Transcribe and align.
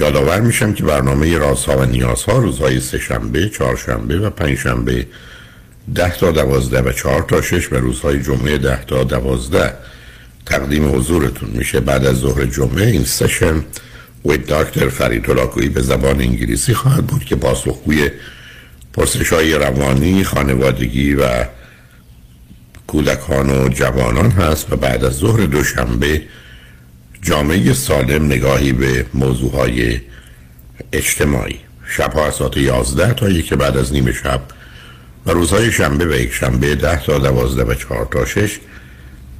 یادآور 0.00 0.40
میشم 0.40 0.72
که 0.72 0.84
برنامه 0.84 1.38
رازها 1.38 1.78
و 1.78 1.84
نیازها 1.84 2.38
روزهای 2.38 2.80
سهشنبه، 2.80 3.48
چهارشنبه 3.48 4.18
و 4.18 4.30
پنجشنبه 4.30 5.06
ده 5.94 6.16
تا 6.16 6.30
دوازده 6.30 6.80
و 6.80 6.92
چهار 6.92 7.22
تا 7.22 7.42
شش 7.42 7.72
و 7.72 7.76
روزهای 7.76 8.22
جمعه 8.22 8.58
ده 8.58 8.84
تا 8.84 9.04
دوازده 9.04 9.74
تقدیم 10.46 10.94
حضورتون 10.94 11.50
میشه. 11.50 11.80
بعد 11.80 12.06
از 12.06 12.16
ظهر 12.16 12.44
جمعه 12.44 12.86
این 12.86 13.04
سشن 13.04 13.64
و 14.24 14.36
دکتر 14.36 14.88
فرید 14.88 15.30
هلاکویی 15.30 15.68
به 15.68 15.82
زبان 15.82 16.20
انگلیسی 16.20 16.74
خواهد 16.74 17.06
بود 17.06 17.24
که 17.24 17.36
پاسخگوی 17.36 18.10
پرسش 18.92 19.32
های 19.32 19.54
روانی 19.54 20.24
خانوادگی 20.24 21.14
و 21.14 21.44
کودکان 22.86 23.50
و 23.50 23.68
جوانان 23.68 24.30
هست 24.30 24.72
و 24.72 24.76
بعد 24.76 25.04
از 25.04 25.12
ظهر 25.12 25.46
دوشنبه 25.46 26.22
جامعه 27.22 27.72
سالم 27.72 28.26
نگاهی 28.26 28.72
به 28.72 29.06
موضوع 29.14 29.52
های 29.52 30.00
اجتماعی. 30.92 31.60
شبها 31.88 32.26
از 32.26 32.34
ساعت 32.34 32.56
11 32.56 33.14
تا 33.14 33.30
یک 33.30 33.54
بعد 33.54 33.76
از 33.76 33.92
نیم 33.92 34.12
شب 34.12 34.40
و 35.26 35.30
روزهای 35.30 35.72
شنبه 35.72 36.04
و 36.04 36.12
یک 36.12 36.32
شنبه 36.32 36.74
10 36.74 37.04
تا 37.04 37.18
12 37.18 37.64
و 37.64 37.74
4 37.74 38.08
تا 38.10 38.24
6 38.24 38.58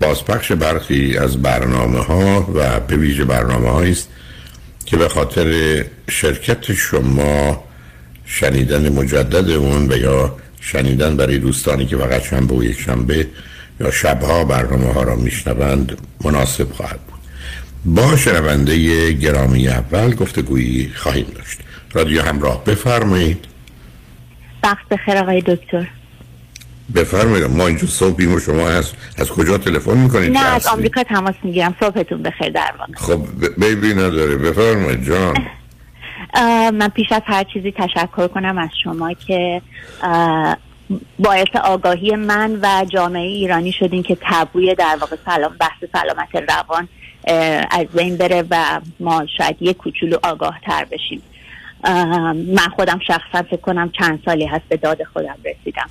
بازپخش 0.01 0.53
برخی 0.53 1.19
از 1.19 1.43
برنامه 1.43 2.01
ها 2.01 2.53
و 2.55 2.81
به 2.81 2.97
ویژه 2.97 3.25
برنامه 3.25 3.91
است 3.91 4.09
که 4.87 4.97
به 4.97 5.09
خاطر 5.09 5.85
شرکت 6.11 6.73
شما 6.73 7.65
شنیدن 8.25 8.89
مجدد 8.89 9.51
اون 9.51 9.93
و 9.93 9.97
یا 9.97 10.37
شنیدن 10.61 11.17
برای 11.17 11.39
دوستانی 11.39 11.87
که 11.87 11.97
فقط 11.97 12.23
شنبه 12.23 12.55
و 12.55 12.65
یک 12.65 12.81
شنبه 12.81 13.27
یا 13.81 13.91
شبها 13.91 14.45
برنامه 14.45 14.93
ها 14.93 15.03
را 15.03 15.17
میشنوند 15.17 15.99
مناسب 16.25 16.73
خواهد 16.73 17.12
با 17.85 18.17
شنونده 18.17 19.13
گرامی 19.13 19.69
اول 19.69 20.15
گفتگویی 20.15 20.93
خواهیم 20.97 21.27
داشت. 21.37 21.59
رادیو 21.93 22.23
همراه 22.23 22.65
بفرمایید. 22.65 23.45
وقت 24.63 24.89
بخیر 24.91 25.17
آقای 25.17 25.41
دکتر. 25.41 25.89
بفرمایید. 26.95 27.45
ما 27.45 27.67
اینجا 27.67 27.87
صبح 27.87 28.17
بیمو 28.17 28.41
شما 28.41 28.69
هست 28.69 28.95
از 29.19 29.31
کجا 29.31 29.59
تلفن 29.59 29.97
می‌کنید؟ 29.99 30.33
نه 30.33 30.45
از 30.45 30.67
آمریکا 30.67 31.03
تماس 31.03 31.35
می‌گیرم. 31.43 31.75
صبحتون 31.81 32.23
بخیر 32.23 32.49
در 32.49 32.73
واقع 32.79 32.93
خب 32.95 33.27
بیبی 33.59 33.95
نداره. 33.95 34.37
بفرمایید 34.37 35.05
جان. 35.05 35.37
من 36.73 36.89
پیش 36.89 37.13
از 37.13 37.23
هر 37.27 37.45
چیزی 37.45 37.73
تشکر 37.73 38.29
کنم 38.29 38.59
از 38.59 38.71
شما 38.85 39.13
که 39.13 39.63
باعث 41.19 41.57
آگاهی 41.65 42.17
من 42.17 42.59
و 42.63 42.85
جامعه 42.93 43.23
ایرانی 43.23 43.73
شدین 43.73 44.03
که 44.03 44.19
تبوی 44.21 44.75
در 44.75 44.97
واقع 45.01 45.17
سلام 45.25 45.57
بحث 45.61 45.85
سلامت 45.93 46.51
روان 46.51 46.89
از 47.71 47.87
بین 47.95 48.17
بره 48.17 48.45
و 48.51 48.81
ما 49.01 49.27
شاید 49.39 49.57
یک 49.61 49.77
کوچولو 49.77 50.17
آگاه 50.23 50.61
تر 50.67 50.85
بشیم 50.85 51.23
من 52.55 52.69
خودم 52.77 53.01
شخصا 53.07 53.43
فکر 53.43 53.57
کنم 53.57 53.91
چند 53.99 54.23
سالی 54.25 54.47
هست 54.47 54.65
به 54.69 54.77
داد 54.77 54.99
خودم 55.13 55.37
رسیدم 55.45 55.91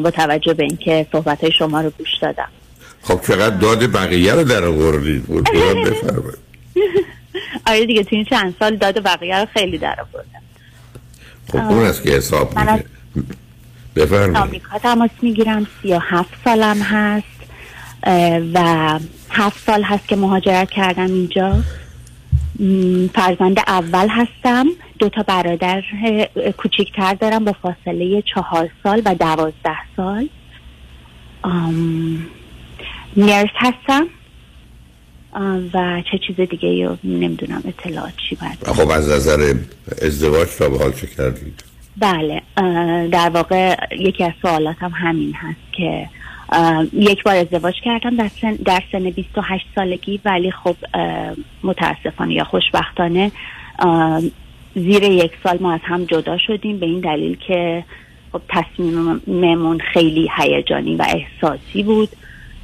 با 0.00 0.10
توجه 0.10 0.54
به 0.54 0.62
اینکه 0.62 1.06
صحبت 1.12 1.40
های 1.40 1.52
شما 1.52 1.80
رو 1.80 1.90
گوش 1.90 2.08
دادم. 2.22 2.48
خب 3.02 3.20
چقدر 3.20 3.56
داد 3.56 3.92
بقیه 3.92 4.34
رو 4.34 4.44
در 4.44 4.64
آوردید؟ 4.64 5.24
آره 7.66 7.86
دیگه 7.86 8.04
تو 8.04 8.16
این 8.16 8.24
چند 8.24 8.54
سال 8.58 8.76
داد 8.76 9.02
بقیه 9.02 9.40
رو 9.40 9.46
خیلی 9.46 9.78
در 9.78 9.96
آوردم. 10.00 10.42
خب 11.48 11.72
اون 11.72 11.84
است 11.84 12.02
که 12.02 12.10
حساب 12.10 12.58
میگه 12.58 12.84
بفرمایید. 13.96 14.36
آمریکا 14.36 14.78
تماس 14.78 15.10
می‌گیرم 15.22 15.66
سی 15.82 15.92
و 15.92 15.98
هفت 15.98 16.30
سالم 16.44 16.82
هست. 16.82 17.31
و 18.54 18.98
هفت 19.30 19.66
سال 19.66 19.82
هست 19.82 20.08
که 20.08 20.16
مهاجرت 20.16 20.70
کردم 20.70 21.06
اینجا. 21.06 21.56
فرزند 23.14 23.58
اول 23.58 24.08
هستم. 24.08 24.66
دو 24.98 25.08
تا 25.08 25.22
برادر 25.22 25.82
کوچیکتر 26.56 27.14
دارم 27.14 27.44
با 27.44 27.52
فاصله 27.52 28.22
چهار 28.34 28.70
سال 28.82 29.02
و 29.04 29.14
دوازده 29.14 29.76
سال. 29.96 30.28
نرس 33.16 33.50
هستم. 33.56 34.06
و 35.74 36.02
چه 36.12 36.18
چیز 36.26 36.48
دیگه 36.48 36.88
رو 36.88 36.96
نمی‌دونم 37.04 37.62
اطلاعات 37.64 38.12
چی 38.28 38.34
باید 38.36 38.76
خب 38.76 38.90
از 38.90 39.08
نظر 39.08 39.54
ازدواج 40.02 40.48
تا 40.58 40.68
به 40.68 40.78
حال 40.78 40.92
چه 40.92 41.06
کردید؟ 41.06 41.64
بله 41.98 42.42
در 43.08 43.30
واقع 43.34 43.76
یکی 43.98 44.24
از 44.24 44.32
سوالاتم 44.42 44.92
همین 44.94 45.34
هست 45.34 45.72
که 45.72 46.08
یک 46.92 47.22
بار 47.22 47.36
ازدواج 47.36 47.74
کردم. 47.84 48.16
در 48.16 48.28
سن, 48.28 48.54
در 48.54 48.82
سن 48.92 49.10
28 49.10 49.66
سالگی. 49.74 50.20
ولی 50.24 50.50
خب 50.50 50.76
متاسفانه 51.62 52.34
یا 52.34 52.44
خوشبختانه 52.44 53.32
زیر 54.74 55.02
یک 55.02 55.32
سال 55.44 55.58
ما 55.60 55.72
از 55.72 55.80
هم 55.82 56.04
جدا 56.04 56.38
شدیم. 56.38 56.78
به 56.78 56.86
این 56.86 57.00
دلیل 57.00 57.36
که 57.36 57.84
خب 58.32 58.40
تصمیممون 58.48 59.78
خیلی 59.78 60.30
هیجانی 60.36 60.96
و 60.96 61.06
احساسی 61.08 61.82
بود. 61.82 62.08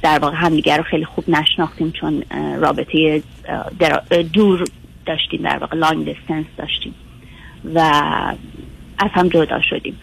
در 0.01 0.19
واقع 0.19 0.35
همدیگر 0.37 0.77
رو 0.77 0.83
خیلی 0.83 1.05
خوب 1.05 1.29
نشناختیم 1.29 1.91
چون 1.91 2.23
رابطه 2.57 3.23
دور 4.33 4.63
داشتیم. 5.05 5.41
در 5.41 5.57
واقع 5.57 5.77
لانگ 5.77 6.05
دیستنس 6.05 6.45
داشتیم 6.57 6.95
و 7.75 7.79
از 8.97 9.09
هم 9.13 9.27
جدا 9.27 9.61
شدیم. 9.61 9.99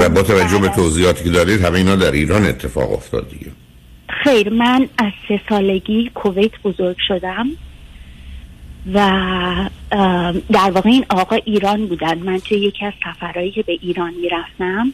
و 0.00 0.08
با 0.08 0.22
توجه 0.22 0.58
به 0.58 0.68
توضیحاتی 0.68 1.24
که 1.24 1.30
دارید 1.30 1.64
همه 1.64 1.78
اینا 1.78 1.96
در 1.96 2.12
ایران 2.12 2.46
اتفاق 2.46 2.92
افتاد 2.92 3.30
دیگه. 3.30 3.46
خیر 4.24 4.52
من 4.52 4.88
از 4.98 5.12
سه 5.28 5.40
سالگی 5.48 6.10
کویت 6.14 6.52
بزرگ 6.64 6.96
شدم 7.08 7.46
و 8.94 9.00
در 10.52 10.70
واقع 10.70 10.90
این 10.90 11.04
آقا 11.10 11.36
ایران 11.44 11.86
بودن. 11.86 12.18
من 12.18 12.38
توی 12.38 12.58
یکی 12.58 12.86
از 12.86 12.92
سفرهایی 13.04 13.50
که 13.50 13.62
به 13.62 13.78
ایران 13.82 14.12
می‌رفتم 14.22 14.92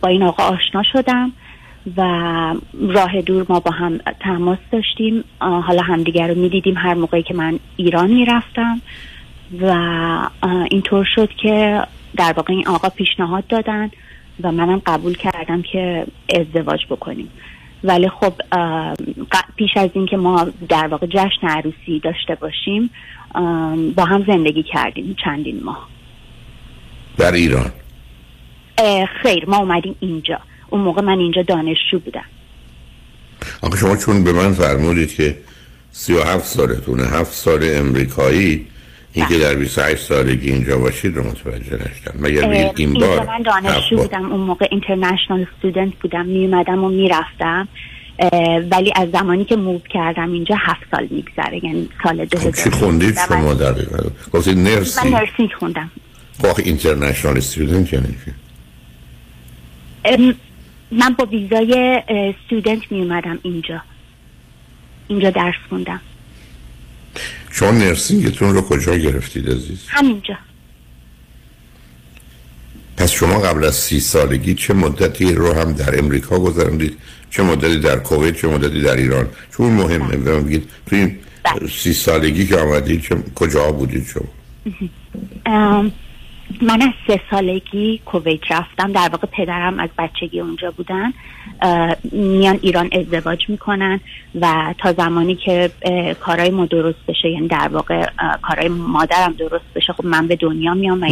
با 0.00 0.08
این 0.08 0.22
آقا 0.22 0.42
آشنا 0.42 0.82
شدم 0.92 1.32
و 1.96 2.02
راه 2.88 3.22
دور 3.22 3.46
ما 3.48 3.60
با 3.60 3.70
هم 3.70 3.98
تماس 4.20 4.58
داشتیم. 4.72 5.24
حالا 5.38 5.82
همدیگر 5.82 6.28
رو 6.28 6.34
می‌دیدیم 6.34 6.74
هر 6.76 6.94
موقعی 6.94 7.22
که 7.22 7.34
من 7.34 7.58
ایران 7.76 8.10
می‌رفتم 8.10 8.80
و 9.60 10.28
اینطور 10.70 11.06
شد 11.14 11.28
که 11.42 11.82
در 12.16 12.32
واقع 12.36 12.52
این 12.52 12.68
آقا 12.68 12.88
پیشنهاد 12.88 13.46
دادن 13.46 13.90
و 14.42 14.52
منم 14.52 14.82
قبول 14.86 15.14
کردم 15.14 15.62
که 15.62 16.06
ازدواج 16.34 16.80
بکنیم. 16.90 17.30
ولی 17.84 18.08
خب 18.08 18.32
پیش 19.56 19.70
از 19.76 19.90
اینکه 19.94 20.16
ما 20.16 20.48
در 20.68 20.86
واقع 20.86 21.06
جشن 21.06 21.48
عروسی 21.48 22.00
داشته 22.04 22.34
باشیم 22.34 22.90
با 23.96 24.04
هم 24.04 24.24
زندگی 24.26 24.62
کردیم 24.62 25.16
چندین 25.24 25.60
ماه. 25.64 25.88
در 27.16 27.32
ایران؟ 27.32 27.72
خیر 29.22 29.44
ما 29.48 29.56
اومدیم 29.56 29.96
اینجا. 30.00 30.40
اون 30.70 30.80
موقع 30.80 31.02
من 31.02 31.18
اینجا 31.18 31.42
دانشجو 31.42 31.98
بودم. 31.98 32.24
آخه 33.62 33.78
شما 33.78 33.96
چون 33.96 34.24
به 34.24 34.32
من 34.32 34.52
فرمودید 34.52 35.14
که 35.14 35.38
سی 35.92 36.12
و 36.12 36.22
هفت 36.22 36.44
سالتونه 36.44 37.02
هفت 37.02 37.32
سال 37.32 37.60
امریکایی 37.62 38.66
این 39.12 39.26
که 39.26 39.38
در 39.38 39.54
28 39.54 40.02
سالگی 40.02 40.50
اینجا 40.50 40.78
باشید 40.78 41.16
رو 41.16 41.26
متوجه 41.26 41.76
نشدم. 41.76 42.14
مگر 42.20 42.72
این 42.76 42.92
بار 42.92 43.26
من 43.26 43.42
دانشجو 43.42 43.96
بودم 43.96 44.32
اون 44.32 44.40
موقع 44.40 44.68
اینترنشنال 44.70 45.46
استودنت 45.54 45.94
بودم 45.94 46.26
می 46.26 46.46
اومدم 46.46 46.84
و 46.84 46.88
می‌رفتم. 46.88 47.68
ولی 48.70 48.92
از 48.96 49.10
زمانی 49.10 49.44
که 49.44 49.56
موو 49.56 49.80
کردم 49.90 50.32
اینجا 50.32 50.54
هفت 50.58 50.80
سال 50.90 51.08
میگذره 51.10 51.64
یعنی 51.64 51.88
سال 52.02 52.24
دو 52.24 52.38
خب 52.38 52.54
چی 52.64 52.70
خوندید 52.70 53.18
شما 53.28 53.54
در 53.54 53.74
گفتید 54.32 54.58
نرسی. 54.58 55.08
من 55.08 55.18
نرسینگ 55.18 55.52
خوندم. 55.58 55.90
خب 56.42 56.60
اینترنشنال 56.64 57.36
استودنت 57.36 57.92
یعنی 57.92 58.16
چی؟ 58.24 58.32
من 60.90 61.14
با 61.18 61.24
ویزای 61.24 62.02
استودنت 62.08 62.92
می 62.92 63.00
اومدم 63.00 63.38
اینجا. 63.42 63.82
اینجا 65.08 65.30
درس 65.30 65.54
خوندم. 65.68 66.00
شما 67.50 67.70
نرسینگتون 67.70 68.54
رو 68.54 68.60
کجا 68.60 68.96
گرفتید 68.96 69.50
عزیز؟ 69.50 69.78
همینجا 69.88 70.34
پس 72.96 73.10
شما 73.10 73.38
قبل 73.40 73.64
از 73.64 73.74
سی 73.74 74.00
سالگی 74.00 74.54
چه 74.54 74.74
مدتی 74.74 75.32
رو 75.32 75.52
هم 75.52 75.72
در 75.72 75.98
امریکا 75.98 76.38
گذراندید؟ 76.38 76.96
چه 77.30 77.42
مدتی 77.42 77.78
در 77.78 77.98
کویت؟ 77.98 78.36
چه 78.36 78.48
مدتی 78.48 78.82
در 78.82 78.96
ایران؟ 78.96 79.28
چون 79.56 79.72
مهمه 79.72 80.16
بگید. 80.16 80.68
تو 80.86 80.96
این 80.96 81.18
بله. 81.44 81.68
سی 81.68 81.92
سالگی 81.92 82.46
که 82.46 82.56
آمدید 82.56 83.08
کجا 83.34 83.72
بودید 83.72 84.06
شما؟ 84.06 85.90
من 86.62 86.82
از 86.82 86.92
سه 87.06 87.20
سالگی 87.30 88.00
کویت 88.06 88.40
رفتم. 88.50 88.92
در 88.92 89.08
واقع 89.12 89.28
پدرم 89.32 89.78
از 89.78 89.88
بچگی 89.98 90.40
اونجا 90.40 90.70
بودن. 90.70 91.12
میان 92.12 92.58
ایران 92.62 92.90
ازدواج 92.92 93.38
می‌کنن 93.48 94.00
و 94.40 94.74
تا 94.78 94.92
زمانی 94.92 95.34
که 95.34 95.70
کارهای 96.20 96.50
ما 96.50 96.66
درست 96.66 96.98
بشه 97.08 97.28
یعنی 97.28 97.48
در 97.48 97.68
واقع 97.72 98.06
کارهای 98.42 98.68
مادرم 98.68 99.32
درست 99.32 99.64
بشه 99.74 99.92
خب 99.92 100.04
من 100.04 100.26
به 100.26 100.36
دنیا 100.36 100.74
میام 100.74 101.02
و 101.02 101.06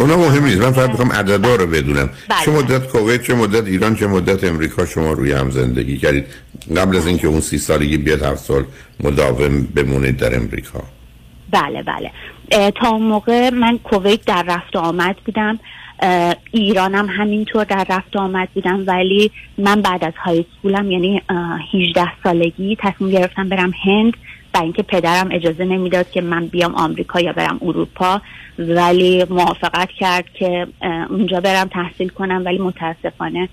اونا 0.00 0.16
مهم 0.16 0.44
نیست. 0.44 0.60
من 0.60 0.72
فقط 0.72 0.90
می‌خوام 0.90 1.12
عددا 1.12 1.54
رو 1.54 1.66
بدونم. 1.66 2.10
بله. 2.28 2.44
چه 2.44 2.50
مدت 2.50 2.86
کویت 2.86 3.22
چه 3.22 3.34
مدت 3.34 3.66
ایران 3.66 3.96
چه 3.96 4.06
مدت 4.06 4.44
امریکا 4.44 4.86
شما 4.86 5.12
روی 5.12 5.32
هم 5.32 5.50
زندگی 5.50 5.98
کردید؟ 5.98 6.24
قبل 6.76 6.96
از 6.96 7.06
اینکه 7.06 7.26
اون 7.26 7.40
سی 7.40 7.58
سالگی 7.58 7.96
بیاد 7.96 8.22
هفت 8.22 8.44
سال 8.44 8.64
مداوم 9.04 9.62
بمونید 9.62 10.16
در 10.16 10.36
امریکا. 10.36 10.82
بله 11.50 11.82
بله. 11.82 12.10
تا 12.74 12.98
موقع 12.98 13.50
من 13.50 13.78
کویت 13.78 14.24
در 14.24 14.44
رفت 14.48 14.76
آمد 14.76 15.16
بودم. 15.16 15.58
ایرانم 16.52 17.08
همینطور 17.08 17.64
در 17.64 17.86
رفت 17.90 18.16
آمد 18.16 18.48
بودم 18.54 18.84
ولی 18.86 19.30
من 19.58 19.82
بعد 19.82 20.04
از 20.04 20.12
های 20.24 20.44
سکولم 20.56 20.90
یعنی 20.90 21.22
18 21.74 22.22
سالگی 22.22 22.76
تصمیم 22.80 23.10
گرفتم 23.10 23.48
برم 23.48 23.72
هند 23.84 24.12
و 24.54 24.58
اینکه 24.58 24.82
پدرم 24.82 25.28
اجازه 25.32 25.64
نمی‌داد 25.64 26.10
که 26.10 26.20
من 26.20 26.46
بیام 26.46 26.74
آمریکا 26.74 27.20
یا 27.20 27.32
برم 27.32 27.58
اروپا. 27.62 28.20
ولی 28.58 29.24
موافقت 29.30 29.88
کرد 29.90 30.24
که 30.34 30.66
اونجا 31.10 31.40
برم 31.40 31.68
تحصیل 31.68 32.08
کنم 32.08 32.42
ولی 32.44 32.58
متاسفانه 32.58 33.48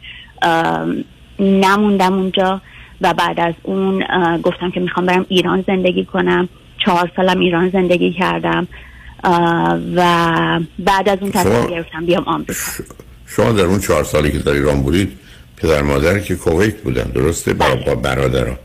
نموندم 1.40 2.14
اونجا 2.14 2.62
و 3.02 3.14
بعد 3.14 3.40
از 3.40 3.54
اون 3.64 4.04
گفتم 4.44 4.72
که 4.72 4.80
می‌خوام 4.80 5.06
برم 5.06 5.26
ایران 5.30 5.64
زندگی 5.68 6.06
کنم. 6.06 6.50
چهار 6.86 7.12
سالم 7.16 7.40
ایران 7.40 7.70
زندگی 7.70 8.12
کردم. 8.12 8.68
و 9.96 10.60
بعد 10.80 11.10
از 11.10 11.18
اون 11.22 11.32
تصمیم 11.32 11.68
گرفتم 11.68 12.06
بیام 12.06 12.24
آمریکا. 12.24 12.54
شما 13.26 13.52
در 13.52 13.64
اون 13.64 13.80
چهار 13.80 14.04
سالی 14.04 14.32
که 14.32 14.40
در 14.40 14.52
ایران 14.52 14.82
بودید 14.82 15.12
پدر 15.58 15.82
مادر 15.82 16.20
که 16.20 16.36
کویت 16.36 16.82
بودن 16.82 17.04
درسته؟ 17.04 17.54
با, 17.54 17.66
بله. 17.66 17.86
با 17.86 17.96
برادرها 17.96 18.58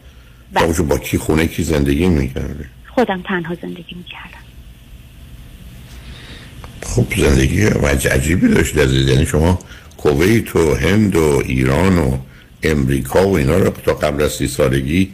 بله. 0.52 0.82
با 0.82 0.98
کی 0.98 1.18
خونه 1.18 1.46
کی 1.46 1.62
زندگی 1.62 2.08
می‌کرده 2.08 2.64
خودم 2.94 3.22
تنها 3.22 3.54
زندگی 3.62 3.96
می‌کردم. 3.96 4.42
خب 6.82 7.06
زندگی 7.16 7.62
عجیبی 8.10 8.48
داشت 8.48 8.78
عزیز. 8.78 9.08
یعنی 9.08 9.26
شما 9.26 9.58
کویت 9.96 10.56
و 10.56 10.74
هند 10.74 11.16
و 11.16 11.42
ایران 11.46 11.98
و 11.98 12.18
امریکا 12.62 13.28
و 13.28 13.36
اینا 13.36 13.56
رو 13.56 13.70
تا 13.70 13.94
قبل 13.94 14.22
از 14.22 14.32
سی 14.32 14.48
سالگی 14.48 15.12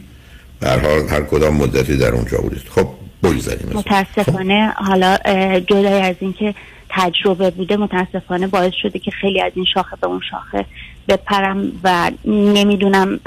در 0.61 0.79
حال 0.79 1.07
هر 1.09 1.21
کدام 1.21 1.55
مدتی 1.55 1.97
در 1.97 2.11
اونجا 2.11 2.37
بودید. 2.37 2.61
خب 2.69 2.87
بگذاریم 3.23 3.69
متاسفانه. 3.73 4.73
حالا 4.75 5.17
جدای 5.59 6.01
از 6.01 6.15
اینکه 6.19 6.55
تجربه 6.89 7.51
بوده 7.51 7.77
متاسفانه 7.77 8.47
باعث 8.47 8.73
شده 8.81 8.99
که 8.99 9.11
خیلی 9.11 9.41
از 9.41 9.51
این 9.55 9.65
شاخه 9.73 9.95
به 10.01 10.07
اون 10.07 10.21
شاخه 10.31 10.65
بپرم 11.07 11.71
و 11.83 12.11
نمی‌دونم 12.25 13.19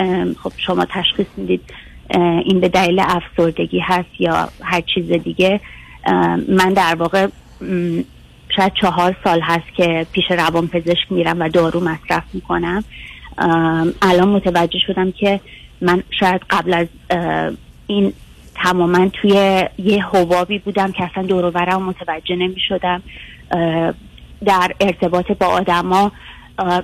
خب 0.43 0.53
شما 0.57 0.85
تشخیص 0.85 1.27
می‌دید 1.37 1.61
این 2.45 2.61
به 2.61 2.69
دلیل 2.69 3.01
افسردگی 3.01 3.79
هست 3.79 4.21
یا 4.21 4.49
هر 4.63 4.81
چیز 4.81 5.13
دیگه 5.13 5.61
من 6.49 6.73
در 6.77 6.95
واقع 6.95 7.27
شاید 8.57 8.73
چهار 8.81 9.17
سال 9.25 9.41
هست 9.41 9.75
که 9.77 10.07
پیش 10.13 10.25
روان 10.31 10.69
پزشک 10.69 11.13
میرم 11.13 11.41
و 11.41 11.49
دارو 11.49 11.81
مصرف 11.81 12.25
می‌کنم 12.33 12.85
الان 14.03 14.29
متوجه 14.29 14.79
شدم 14.87 15.13
که 15.13 15.41
من 15.81 16.03
شاید 16.21 16.41
قبل 16.51 16.75
از 16.75 16.87
این 17.87 18.13
تماما 18.65 19.09
توی 19.09 19.65
یه 19.79 20.07
حبابی 20.07 20.59
بودم 20.59 20.93
که 20.93 21.05
اصلا 21.05 21.23
دورورم 21.23 21.83
متوجه 21.83 22.37
نمی 22.37 22.61
شدم 22.69 23.03
در 24.45 24.73
ارتباط 24.81 25.33
با 25.33 25.47
آدما 25.47 26.13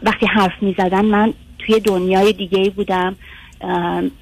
وقتی 0.02 0.26
حرف 0.26 0.62
می 0.62 0.75
زدن 0.78 1.04
من 1.04 1.34
توی 1.58 1.80
دنیای 1.80 2.32
دیگه 2.32 2.70
بودم. 2.70 3.16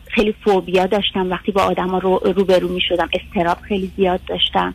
خیلی 0.07 0.35
فوبیا 0.45 0.87
داشتم 0.87 1.31
وقتی 1.31 1.53
با 1.53 1.63
آدما 1.63 1.99
رو 1.99 2.21
روبرو 2.37 2.69
می 2.69 2.81
شدم 2.81 3.09
استراب 3.13 3.59
خیلی 3.61 3.93
زیاد 3.97 4.21
داشتم. 4.27 4.75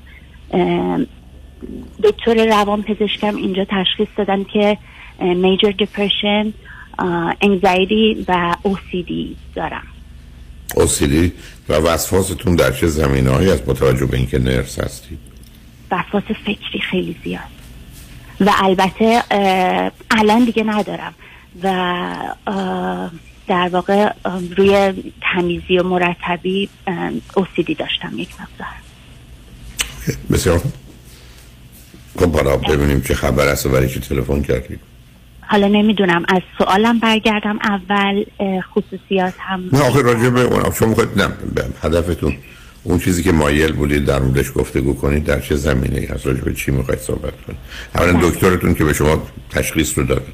دکتر 2.04 2.46
روان 2.46 2.82
پزشکم 2.82 3.36
اینجا 3.36 3.66
تشخیص 3.70 4.08
دادن 4.18 4.44
که 4.44 4.78
میجر 5.20 5.72
دپرشن 5.72 6.54
انگزایدی 7.42 8.26
و 8.28 8.56
OCD 8.64 9.12
دارم. 9.56 9.84
OCD 10.76 11.32
و 11.70 11.74
وسواستون 11.74 12.56
در 12.56 12.72
چه 12.72 12.88
زمینه 12.88 13.30
هایی 13.30 13.52
از 13.52 13.66
با 13.66 13.74
توجه 13.74 14.06
به 14.06 14.18
اینکه 14.18 14.40
نرس 14.40 14.80
هستید؟ 14.80 15.20
وسواس 15.92 16.24
فکری 16.24 16.80
خیلی 16.92 17.16
زیاد. 17.24 17.42
و 18.42 18.52
البته 18.64 19.24
الان 20.12 20.46
دیگه 20.46 20.64
ندارم. 20.64 21.14
و 21.64 23.10
در 23.48 23.70
واقع 23.70 24.14
روی 24.58 24.94
تمیزی 25.34 25.78
و 25.78 25.84
مرتبی 25.84 26.70
اوسیدی 27.36 27.76
داشتم 27.76 28.20
یک 28.20 28.30
مقدار. 28.34 28.76
بسیار 30.32 30.62
خب 32.20 32.72
ببینیم 32.72 33.02
چه 33.02 33.14
خبر 33.14 33.48
است 33.48 33.66
و 33.66 33.70
برای 33.70 33.90
چی 33.90 34.00
تلفن 34.00 34.42
کردید. 34.42 34.91
حالا 35.52 35.68
نمی‌دونم 35.68 36.26
از 36.30 36.42
سوالم 36.58 37.00
برگردم. 37.00 37.60
اول 37.64 38.24
خصوصیات 38.74 39.34
هم 39.40 39.70
نه 39.74 39.82
آخه 39.82 40.02
راجع 40.02 40.30
به 40.30 40.42
اون 40.42 40.74
شما 40.80 40.96
خود 40.96 41.22
نه 41.22 41.30
هدفتون 41.84 42.38
اون 42.84 43.00
چیزی 43.00 43.24
که 43.24 43.32
مایل 43.32 43.72
بودید 43.72 44.06
در 44.06 44.20
موردش 44.20 44.52
گفتگو 44.56 44.94
کنید 44.94 45.24
در 45.24 45.40
چه 45.40 45.56
زمینه 45.56 46.00
ای 46.00 46.06
هست؟ 46.06 46.28
راجع 46.28 46.42
به 46.42 46.54
چی 46.54 46.72
می‌خواید 46.72 47.00
صحبت 47.00 47.34
کنید؟ 47.48 47.60
اولا 47.96 48.14
بله. 48.14 48.30
دکترتون 48.30 48.76
که 48.76 48.84
به 48.84 48.94
شما 48.94 49.24
تشخیص 49.50 49.98
رو 49.98 50.04
داد. 50.04 50.28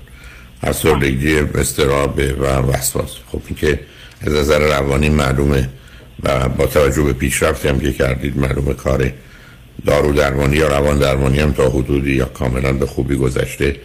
افسردگی 0.64 1.38
استراب 1.38 2.20
و 2.40 2.46
وسواس. 2.46 3.16
خب 3.32 3.42
این 3.48 3.56
که 3.56 3.80
از 4.22 4.34
نظر 4.34 4.60
روانی 4.60 5.10
معلومه 5.10 5.70
و 6.24 6.50
با 6.50 6.66
توجه 6.66 7.04
به 7.04 7.14
پیشرفتی 7.14 7.68
هم 7.68 7.80
که 7.80 7.94
کردید 7.94 8.38
معلومه 8.38 8.74
کار 8.74 9.12
دارو 9.86 10.14
درمانی 10.14 10.56
یا 10.56 10.68
روان 10.68 11.00
درمانی 11.00 11.40
هم 11.40 11.52
تا 11.52 11.70
حدودی 11.70 12.12
یا 12.12 12.26
کاملا 12.26 12.74
به 12.74 12.86
خوبی 12.86 13.16
گذشته. 13.16 13.76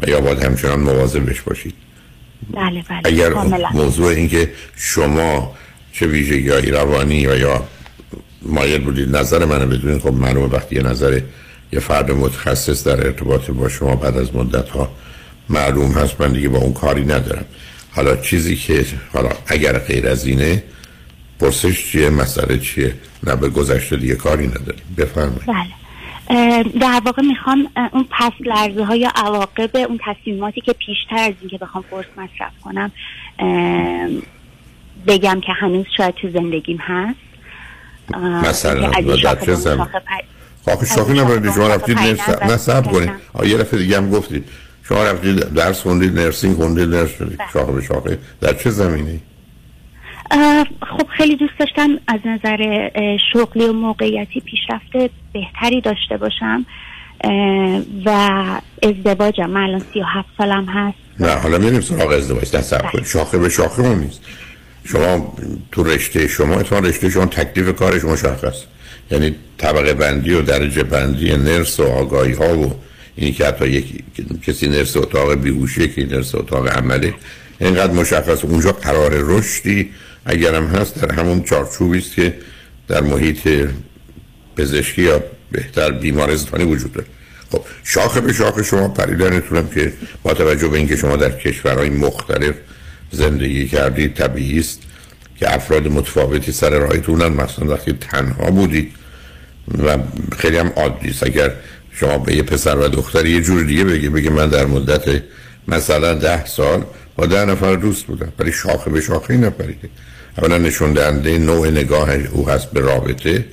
و 0.00 0.10
یا 0.10 0.20
باید 0.20 0.44
همچنان 0.44 0.80
مواظبش 0.80 1.40
باشید. 1.40 1.74
بله 2.50 2.84
بله 2.88 3.00
اگر 3.04 3.32
موضوع 3.72 4.06
این 4.06 4.28
که 4.28 4.52
شما 4.76 5.54
چه 5.92 6.06
ویژگی 6.06 6.70
روانی 6.70 7.14
یا 7.14 7.36
یا 7.36 7.64
مایل 8.42 8.80
بودید 8.80 9.16
نظر 9.16 9.44
منو 9.44 9.66
بدونید. 9.66 10.00
خب 10.02 10.12
معلومه 10.12 10.46
وقتی 10.46 10.76
یه 10.76 10.82
نظر 10.82 11.20
یه 11.72 11.80
فرد 11.80 12.10
متخصص 12.10 12.86
در 12.86 13.06
ارتباط 13.06 13.50
با 13.50 13.68
شما 13.68 13.96
بعد 13.96 14.16
از 14.16 14.34
مدت 14.34 14.68
ها 14.68 14.90
معلوم 15.48 15.92
هست 15.92 16.20
من 16.20 16.32
دیگه 16.32 16.48
با 16.48 16.58
اون 16.58 16.72
کاری 16.72 17.04
ندارم. 17.04 17.44
حالا 17.90 18.16
چیزی 18.16 18.56
که 18.56 18.84
حالا 19.12 19.28
اگر 19.46 19.78
غیر 19.78 20.08
از 20.08 20.26
اینه 20.26 20.62
پرسش 21.40 21.86
چیه 21.86 22.10
مسئله 22.10 22.58
چیه؟ 22.58 22.94
نه 23.24 23.36
به 23.36 23.48
گذشته 23.48 23.96
دیگه 23.96 24.14
کاری 24.14 24.46
نداریم. 24.46 24.82
بفرمایید. 24.96 25.46
بله. 25.46 25.81
در 26.80 27.00
واقع 27.04 27.22
می‌خوام 27.22 27.68
اون 27.92 28.06
پس 28.10 28.32
لرزه 28.40 28.84
های 28.84 29.10
عواقب 29.14 29.76
اون 29.76 30.00
تصمیماتی 30.04 30.60
که 30.60 30.72
پیشتر 30.72 31.16
از 31.16 31.34
اینکه 31.40 31.58
بخوام 31.58 31.84
قرص 31.90 32.06
مصرف 32.16 32.52
کنم 32.64 32.92
بگم 35.06 35.40
که 35.40 35.52
هنوز 35.52 35.86
شاید 35.96 36.14
تو 36.14 36.30
زندگیم 36.30 36.78
هست. 36.80 37.18
مثلا 38.18 38.92
زمین 39.54 39.86
خب 40.66 40.84
شاخی 40.84 41.12
نباید 41.12 41.52
شما 41.52 41.68
رفتید 41.68 41.98
نه 41.98 42.56
سب 42.56 42.92
کنید. 42.92 43.10
یه 43.44 43.56
رفت 43.56 43.74
دیگه 43.74 43.96
هم 43.96 44.10
گفتید. 44.10 44.44
شما 44.88 45.04
رفتید 45.04 45.54
درس 45.54 45.82
خوندید 45.82 46.18
نرسینگ 46.18 46.56
خوندید 46.56 46.88
نرس 46.88 47.10
شدید 47.18 47.38
بله. 47.38 47.48
شاخه 47.52 47.72
به 47.72 47.82
شاخه. 47.82 48.18
در 48.40 48.54
چه 48.54 48.70
زمینی؟ 48.70 49.20
خب 50.98 51.06
خیلی 51.16 51.36
دوست 51.36 51.52
داشتم 51.58 51.90
از 52.08 52.20
نظر 52.24 52.88
شغلی 53.32 53.64
و 53.64 53.72
موقعیتی 53.72 54.40
پیشرفته 54.40 55.10
بهتری 55.32 55.80
داشته 55.80 56.16
باشم 56.16 56.66
و 58.04 58.10
ازدواجم. 58.82 59.50
من 59.50 59.60
الان 59.60 59.82
سی 59.92 60.00
و 60.00 60.04
هفت 60.04 60.28
سالم 60.38 60.66
هست. 60.68 60.96
نه 61.20 61.34
حالا 61.34 61.58
میریم 61.58 61.80
سراغ 61.80 62.12
ازدواج. 62.12 62.56
نه 62.56 62.62
سب 62.62 62.90
کنید 62.92 63.04
شاخه 63.04 63.38
به 63.38 63.48
شاخه 63.48 63.82
اون 63.82 63.98
نیست. 63.98 64.20
شما 64.84 65.34
تو 65.72 65.82
رشته 65.82 66.28
شما 66.28 66.54
اتفاق 66.54 66.84
رشته 66.84 67.10
شما 67.10 67.26
تکلیف 67.26 67.76
کارش 67.76 68.04
مشخص 68.04 68.62
یعنی 69.10 69.34
طبقه 69.58 69.94
بندی 69.94 70.32
و 70.32 70.42
درجه 70.42 70.82
بندی 70.82 71.36
نرس 71.36 71.80
و 71.80 71.82
آگاهی 71.82 72.32
ها 72.32 72.58
و 72.58 72.74
اینی 73.16 73.32
که 73.32 73.46
حتی 73.46 73.68
یک 73.68 74.04
کسی 74.46 74.68
نرس 74.68 74.96
اتاق 74.96 75.34
بیهوشی 75.34 75.88
که 75.88 76.06
نرس 76.06 76.34
اتاق 76.34 76.68
عمله 76.68 77.14
اینقدر 77.60 77.92
مشخص. 77.92 78.44
اونجا 78.44 78.72
قرار 78.72 79.10
رشدی 79.14 79.90
اگرم 80.24 80.66
هست 80.66 80.94
در 80.94 81.12
همون 81.12 81.42
چارچوبی 81.42 81.98
است 81.98 82.14
که 82.14 82.34
در 82.88 83.00
محیط 83.00 83.68
پزشکی 84.56 85.02
یا 85.02 85.22
بهتر 85.52 85.90
بیمارستانی 85.90 86.64
وجود 86.64 86.92
داره. 86.92 87.06
خب 87.52 87.64
شاخه 87.84 88.20
به 88.20 88.32
شاخه 88.32 88.62
شما 88.62 88.88
پریدنتونم 88.88 89.68
که 89.68 89.92
با 90.22 90.34
توجه 90.34 90.68
به 90.68 90.78
اینکه 90.78 90.96
شما 90.96 91.16
در 91.16 91.30
کشورهای 91.30 91.90
مختلف 91.90 92.54
زندگی 93.10 93.68
کردید 93.68 94.14
طبیعی 94.14 94.58
است 94.58 94.82
که 95.36 95.54
افراد 95.54 95.88
متفاوتی 95.88 96.52
سر 96.52 96.70
راهتونن. 96.70 97.28
مثلا 97.28 97.66
وقتی 97.66 97.92
تنها 97.92 98.50
بودید 98.50 98.92
و 99.78 99.98
خیلی 100.38 100.56
هم 100.56 100.72
عادی 100.76 101.08
است. 101.08 101.22
اگر 101.22 101.52
شما 101.92 102.18
به 102.18 102.36
یه 102.36 102.42
پسر 102.42 102.76
و 102.76 102.88
دختر 102.88 103.26
یه 103.26 103.40
جور 103.40 103.62
دیگه 103.62 103.84
بگی 103.84 104.08
بگی 104.08 104.28
من 104.28 104.48
در 104.48 104.66
مدت 104.66 105.22
مثلا 105.68 106.14
ده 106.14 106.46
سال 106.46 106.84
با 107.16 107.26
ده 107.26 107.44
نفر 107.44 107.76
دوست 107.76 108.04
بودم 108.06 108.32
ولی 108.38 108.52
شاخه 108.52 108.90
به 108.90 109.00
شاخه 109.00 109.36
نپریده. 109.36 109.88
اولا 110.38 110.58
نشون 110.58 110.92
دهنده 110.92 111.38
نوع 111.38 111.70
نگاه 111.70 112.12
او 112.12 112.48
هست 112.48 112.70
به 112.70 112.80
رابطه 112.80 113.44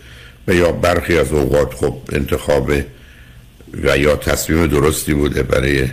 و 0.48 0.54
یا 0.54 0.72
برخی 0.72 1.18
از 1.18 1.32
اوقات 1.32 1.74
خب 1.74 1.98
انتخاب 2.12 2.72
و 3.84 3.98
یا 3.98 4.16
تصمیم 4.16 4.68
درستی 4.68 5.14
بوده 5.14 5.44
برای 5.44 5.88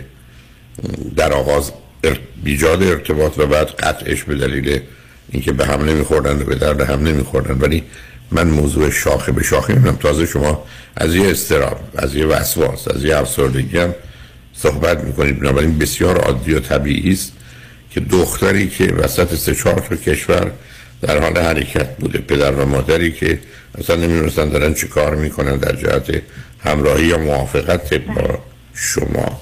در 1.15 1.33
آغاز 1.33 1.71
بیجاد 2.43 2.83
ارتباط 2.83 3.37
و 3.37 3.45
بعد 3.45 3.67
قطعش 3.67 4.23
به 4.23 4.35
دلیل 4.35 4.79
اینکه 5.31 5.51
به 5.51 5.65
هم 5.65 5.85
نمیخوردن 5.85 6.41
و 6.41 6.45
به 6.45 6.55
درد 6.55 6.81
هم 6.81 7.07
نمیخوردن. 7.07 7.57
ولی 7.59 7.83
من 8.31 8.47
موضوع 8.47 8.89
شاخه 8.89 9.31
به 9.31 9.43
شاخه 9.43 9.73
می‌بینم. 9.73 9.95
تازه 9.95 10.25
شما 10.25 10.63
از 10.95 11.15
یه 11.15 11.31
استراب 11.31 11.79
از 11.95 12.15
یه 12.15 12.25
وسواس 12.25 12.87
از 12.87 13.03
یه 13.03 13.17
افسردگی 13.17 13.77
هم 13.77 13.95
صحبت 14.53 15.03
می‌کنید. 15.03 15.39
بنابراین 15.39 15.77
بسیار 15.77 16.17
عادی 16.17 16.53
و 16.53 16.59
طبیعی 16.59 17.11
است 17.11 17.31
که 17.91 17.99
دختری 17.99 18.69
که 18.69 18.83
وسط 18.83 19.35
سه 19.35 19.55
چهار 19.55 19.81
کشور 19.81 20.51
در 21.01 21.21
حال 21.21 21.37
حرکت 21.37 21.97
بوده 21.97 22.19
پدر 22.19 22.51
و 22.51 22.65
مادری 22.65 23.11
که 23.11 23.39
اصلا 23.79 23.95
نمی‌دونستن 23.95 24.49
دارن 24.49 24.73
چی 24.73 24.87
کار 24.87 25.15
می‌کنن 25.15 25.57
در 25.57 25.75
جهت 25.75 26.21
همراهی 26.59 27.05
یا 27.05 27.17
موافقت 27.17 27.93
با 27.93 28.39
شما. 28.73 29.41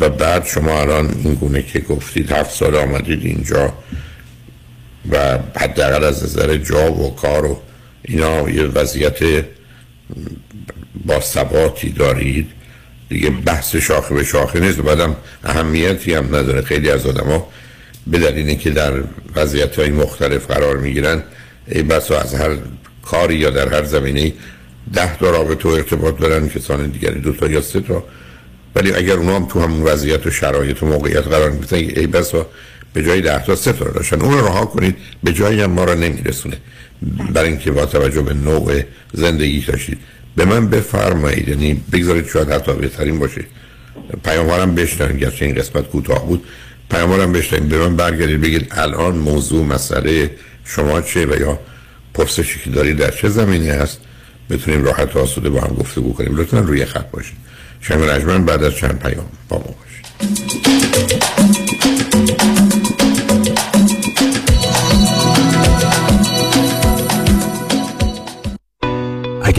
و 0.00 0.08
بعد 0.08 0.46
شما 0.46 0.80
الان 0.80 1.14
این 1.24 1.34
گونه 1.34 1.62
که 1.62 1.80
گفتید 1.80 2.32
هفت 2.32 2.54
سال 2.54 2.76
آمدید 2.76 3.24
اینجا 3.24 3.72
و 5.10 5.38
حداقل 5.56 6.04
از 6.04 6.24
نظر 6.24 6.56
جا 6.56 6.92
و 6.92 7.16
کار 7.16 7.46
و 7.46 7.60
اینا 8.02 8.50
یه 8.50 8.64
وضعیت 8.64 9.44
با 11.04 11.20
ثباتی 11.20 11.90
دارید. 11.90 12.50
دیگه 13.08 13.30
بحث 13.30 13.76
شاخه 13.76 14.14
به 14.14 14.24
شاخه 14.24 14.60
نیست. 14.60 14.78
و 14.78 14.82
بعدم 14.82 15.16
اهمیتی 15.44 16.14
هم 16.14 16.24
نداره. 16.24 16.62
خیلی 16.62 16.90
از 16.90 17.06
آدم 17.06 17.26
ها 17.26 17.48
به 18.06 18.18
دلیل 18.18 18.54
که 18.54 18.70
در 18.70 18.92
وضعیت 19.36 19.78
های 19.78 19.90
مختلف 19.90 20.46
قرار 20.46 20.76
می‌گیرن 20.76 21.22
ای 21.68 21.82
بس 21.82 22.10
از 22.10 22.34
هر 22.34 22.56
کاری 23.02 23.34
یا 23.34 23.50
در 23.50 23.74
هر 23.74 23.84
زمینه 23.84 24.32
ده 24.94 25.16
تا 25.16 25.30
رابطه 25.30 25.68
و 25.68 25.72
ارتباط 25.72 26.18
دارن 26.18 26.48
کسان 26.48 26.86
دیگری 26.86 27.20
دو 27.20 27.32
تا 27.32 27.46
یا 27.46 27.60
سه 27.60 27.80
تا. 27.80 28.04
ولی 28.74 28.92
اگر 28.92 29.14
اونا 29.14 29.36
هم 29.36 29.46
تو 29.46 29.60
همون 29.60 29.82
وضعیت 29.82 30.26
و 30.26 30.30
شرایط 30.30 30.82
و 30.82 30.86
موقعیت 30.86 31.26
قرار 31.28 31.50
می‌گیرن 31.50 31.92
ای 31.96 32.06
بس 32.06 32.32
به 32.92 33.04
جای 33.04 33.20
ده 33.20 33.44
تا 33.44 33.56
سه 33.56 33.72
تا 33.72 33.84
داشتن. 33.84 34.20
اون 34.20 34.38
رها 34.38 34.64
کنید 34.64 34.96
به 35.22 35.32
جایی 35.32 35.60
هم 35.60 35.70
ما 35.70 35.84
رو 35.84 35.94
نمیرسونه. 35.94 36.56
برای 37.32 37.48
اینکه 37.48 37.70
با 37.70 37.86
توجه 37.86 38.22
به 38.22 38.34
نوع 38.34 38.82
زندگی 39.12 39.60
داشتید 39.60 39.98
به 40.36 40.44
من 40.44 40.68
بفرمایید 40.68 41.48
یعنی 41.48 41.80
بگذارید 41.92 42.28
شاید 42.28 42.50
حتی 42.50 42.72
بهترین 42.72 43.18
باشه. 43.18 43.44
پیاموارم 44.24 44.74
بشنوید 44.74 45.18
گرچه 45.18 45.44
این 45.44 45.54
قسمت 45.54 45.88
کوتاه 45.88 46.26
بود. 46.26 46.44
پیاموارم 46.92 47.32
بشنوید 47.32 47.68
به 47.68 47.78
من 47.78 47.96
برگردید 47.96 48.40
بگید 48.40 48.68
الان 48.70 49.16
موضوع 49.16 49.64
مسئله 49.64 50.30
شما 50.64 51.00
چه 51.00 51.26
و 51.26 51.40
یا 51.40 51.58
پرسشی 52.14 52.60
که 52.64 52.70
دارید 52.70 52.96
در 52.96 53.10
چه 53.10 53.28
زمینی 53.28 53.70
هست 53.70 54.00
بتونیم 54.50 54.84
راحت 54.84 55.16
آسوده 55.16 55.50
با 55.50 55.60
هم 55.60 55.74
گفته 55.74 56.00
کنیم. 56.00 56.36
لطفا 56.36 56.58
روی 56.58 56.84
خط 56.84 57.10
باشید. 57.10 57.36
شنگ 57.80 58.02
رجمن 58.02 58.44
بعد 58.44 58.62
از 58.62 58.74
چند 58.74 58.98
پیام 58.98 59.26
با 59.48 59.58
ما 59.58 59.64
باشید. 59.64 61.21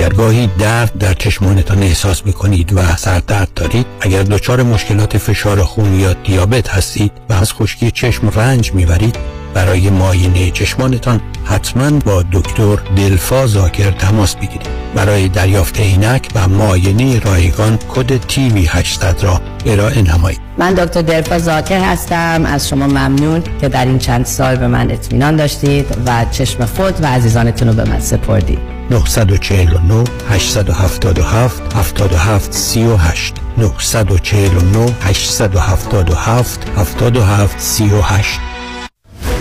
اگر 0.03 0.13
گاهی 0.13 0.49
درد 0.59 0.97
در 0.97 1.13
چشمانتان 1.13 1.83
احساس 1.83 2.25
می 2.25 2.33
کنید 2.33 2.73
و 2.73 2.95
سردرد 2.95 3.53
دارید 3.55 3.85
اگر 4.01 4.23
دچار 4.23 4.63
مشکلات 4.63 5.17
فشار 5.17 5.63
خون 5.63 5.99
یا 5.99 6.13
دیابت 6.13 6.69
هستید 6.69 7.11
و 7.29 7.33
از 7.33 7.53
خشکی 7.53 7.91
چشم 7.91 8.29
رنج 8.29 8.73
می‌برید 8.73 9.15
برای 9.53 9.89
معاینه 9.89 10.51
چشمانتان 10.51 11.21
حتما 11.45 11.89
با 11.89 12.23
دکتر 12.31 12.75
دلفا 12.95 13.47
زاکر 13.47 13.91
تماس 13.91 14.35
بگیرید. 14.35 14.67
برای 14.95 15.27
دریافت 15.27 15.79
عینک 15.79 16.27
و 16.35 16.47
معاینه 16.47 17.19
رایگان 17.19 17.79
کد 17.95 18.17
تیوی 18.17 18.65
800 18.65 19.23
را 19.23 19.41
ارائه 19.65 20.01
نمایید. 20.01 20.39
من 20.57 20.73
دکتر 20.73 21.01
دلفا 21.01 21.39
زاکر 21.39 21.79
هستم. 21.79 22.43
از 22.45 22.69
شما 22.69 22.87
ممنون 22.87 23.43
که 23.61 23.69
در 23.69 23.85
این 23.85 23.99
چند 23.99 24.25
سال 24.25 24.55
به 24.55 24.67
من 24.67 24.91
اطمینان 24.91 25.35
داشتید 25.35 25.85
و 26.05 26.25
چشم 26.31 26.65
خود 26.65 27.03
و 27.03 27.05
عزیزانتون 27.05 27.67
رو 27.67 27.73
به 27.73 27.83
من 27.83 27.99
سپردید. 27.99 28.82
949 28.93 30.03
877 30.29 31.61
77 31.71 32.49
38 32.51 33.33
949 33.57 34.93
877 35.01 36.15
77 36.15 36.59
38 36.95 38.39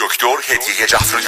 دکتر 0.00 0.26
هدیه 0.48 0.86
جعفری. 0.88 1.22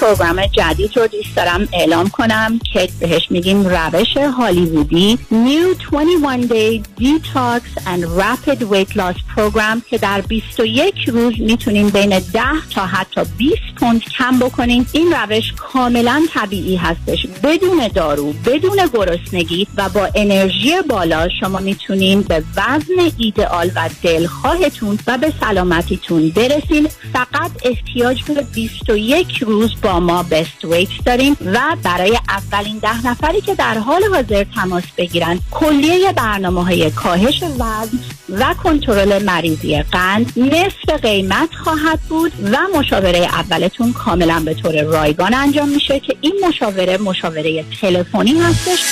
پروگرام 0.00 0.46
جدید 0.46 0.96
رو 0.96 1.06
دوست 1.06 1.36
دارم 1.36 1.68
اعلام 1.72 2.08
کنم 2.08 2.60
که 2.72 2.88
بهش 3.00 3.26
میگیم 3.30 3.66
روش 3.66 4.16
هالیوودی. 4.16 5.18
New 5.30 5.90
21 5.90 6.48
Day 6.48 6.82
Detox 7.00 7.62
and 7.86 8.04
Rapid 8.20 8.60
Weight 8.72 8.92
Loss 8.96 9.18
Program 9.36 9.90
که 9.90 9.98
در 9.98 10.20
21 10.20 10.94
روز 11.08 11.34
می‌تونیم 11.38 11.90
بین 11.90 12.18
10 12.18 12.40
تا 12.74 12.86
حتی 12.86 13.20
20 13.38 13.56
پوند 13.80 14.04
کم 14.04 14.38
بکنیم. 14.38 14.86
این 14.92 15.12
روش 15.12 15.52
کاملا 15.52 16.26
طبیعی 16.34 16.76
هستش. 16.76 17.26
بدون 17.42 17.88
دارو 17.88 18.32
بدون 18.32 18.88
گرسنگی 18.94 19.66
و 19.76 19.88
با 19.88 20.08
انرژی 20.14 20.82
بالا 20.88 21.28
شما 21.40 21.58
می‌تونین 21.58 22.22
به 22.22 22.42
وزن 22.56 23.12
ایدئال 23.18 23.70
و 23.74 23.88
دلخواهتون 24.02 24.98
و 25.06 25.18
به 25.18 25.32
سلامتیتون 25.40 26.30
برسین. 26.30 26.88
فقط 27.12 27.37
احتیاج 27.64 28.22
به 28.22 28.42
21 28.54 29.38
روز 29.38 29.70
با 29.82 30.00
ما 30.00 30.22
بست 30.22 30.64
ویت 30.64 30.88
داریم 31.06 31.36
و 31.46 31.76
برای 31.82 32.18
اولین 32.28 32.78
ده 32.78 33.06
نفری 33.06 33.40
که 33.40 33.54
در 33.54 33.78
حال 33.78 34.04
حاضر 34.04 34.44
تماس 34.54 34.84
بگیرن 34.96 35.40
کلیه 35.50 36.12
برنامه 36.12 36.64
های 36.64 36.90
کاهش 36.90 37.42
وزن 37.42 37.98
و 38.28 38.54
کنترل 38.64 39.22
مریضی 39.22 39.82
قند 39.82 40.32
نصف 40.36 41.02
قیمت 41.02 41.54
خواهد 41.64 42.00
بود 42.08 42.32
و 42.52 42.78
مشاوره 42.78 43.18
اولتون 43.18 43.92
کاملا 43.92 44.42
به 44.44 44.54
طور 44.54 44.82
رایگان 44.82 45.34
انجام 45.34 45.68
میشه 45.68 46.00
که 46.00 46.16
این 46.20 46.32
مشاوره 46.48 46.98
مشاوره 46.98 47.64
تلفنی 47.80 48.38
هستش. 48.40 48.84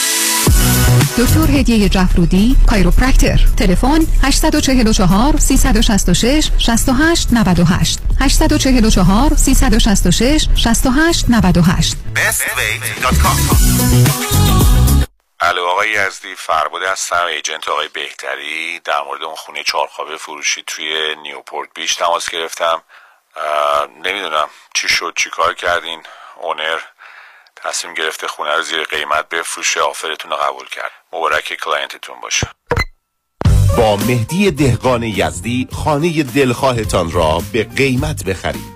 دکتر 1.19 1.51
هدیه 1.51 1.89
جفرودی 1.89 2.57
کایروپرکتر 2.69 3.41
تلفن 3.59 4.01
844 4.23 5.37
366 5.39 6.51
68 6.59 7.29
98 7.33 7.99
844 8.21 9.35
366 9.37 10.49
68 10.55 11.25
98 11.29 11.97
الو 15.41 15.65
آقای 15.65 15.91
یزدی 15.91 16.35
فرباده 16.35 16.91
هستم 16.91 17.27
agent 17.27 17.69
آقای 17.69 17.89
بهتری 17.89 18.81
در 18.85 19.03
مورد 19.03 19.23
اون 19.23 19.35
خونه 19.35 19.65
چهارخوابه 19.65 20.17
فروشی 20.17 20.65
توی 20.67 21.17
نیوپورت 21.23 21.69
بیچ 21.75 21.95
تماس 21.95 22.31
گرفتم. 22.31 22.83
نمی‌دونم 24.05 24.49
چی 24.75 24.89
شد 24.89 25.13
چی 25.17 25.31
کار 25.31 25.55
کردین 25.55 26.03
owner؟ 26.43 26.79
تصمیم 27.57 27.95
گرفته 27.95 28.29
خونه 28.29 28.57
رو 28.57 28.63
زیر 28.63 28.83
قیمت 28.85 29.29
بفروشه 29.29 29.81
offer 29.81 30.12
تون 30.12 30.31
رو 30.31 30.37
قبول 30.37 30.69
کرد. 30.69 30.91
مبارک 31.13 31.55
client 31.65 32.02
تون 32.02 32.21
باشه. 32.21 32.49
با 33.77 33.97
مهدی 33.97 34.51
دهقان 34.51 35.03
یزدی 35.03 35.69
خانه 35.73 36.23
دلخواهتان 36.23 37.13
را 37.13 37.43
به 37.53 37.65
قیمت 37.65 38.25
بخرید. 38.25 38.76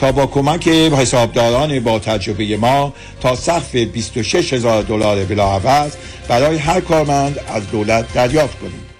تا 0.00 0.12
با 0.12 0.26
کمک 0.26 0.68
حسابداران 0.68 1.80
با 1.80 1.98
تجربه 1.98 2.56
ما 2.56 2.94
تا 3.20 3.36
سقف 3.36 3.76
26 3.76 4.52
هزار 4.52 4.82
دلار 4.82 5.24
بلاعوض 5.24 5.92
برای 6.28 6.56
هر 6.56 6.80
کارمند 6.80 7.38
از 7.48 7.70
دولت 7.70 8.12
دریافت 8.12 8.58
کنید 8.58 8.90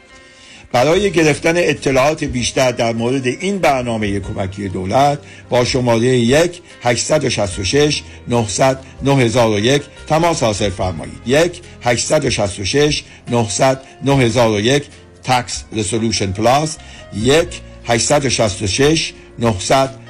برای 0.73 1.11
گرفتن 1.11 1.53
اطلاعات 1.57 2.25
بیشتر 2.25 2.73
در 2.73 2.93
مورد 2.93 3.27
این 3.27 3.59
برنامه 3.59 4.21
کمکی 4.21 4.69
دولت 4.69 5.19
با 5.49 5.65
شماره 5.65 6.07
1 6.07 6.63
866 6.83 8.03
900 8.29 8.79
9001 9.03 9.83
تماس 10.09 10.43
حاصل 10.43 10.71
فرمایید. 10.71 11.21
1 11.27 11.61
866 11.83 13.05
900 13.31 13.81
9001 14.05 14.83
تکس 15.25 15.65
رسولوشن 15.73 16.33
پلاس 16.33 16.77
1 17.15 17.49
866 17.85 19.13
900 19.39 20.10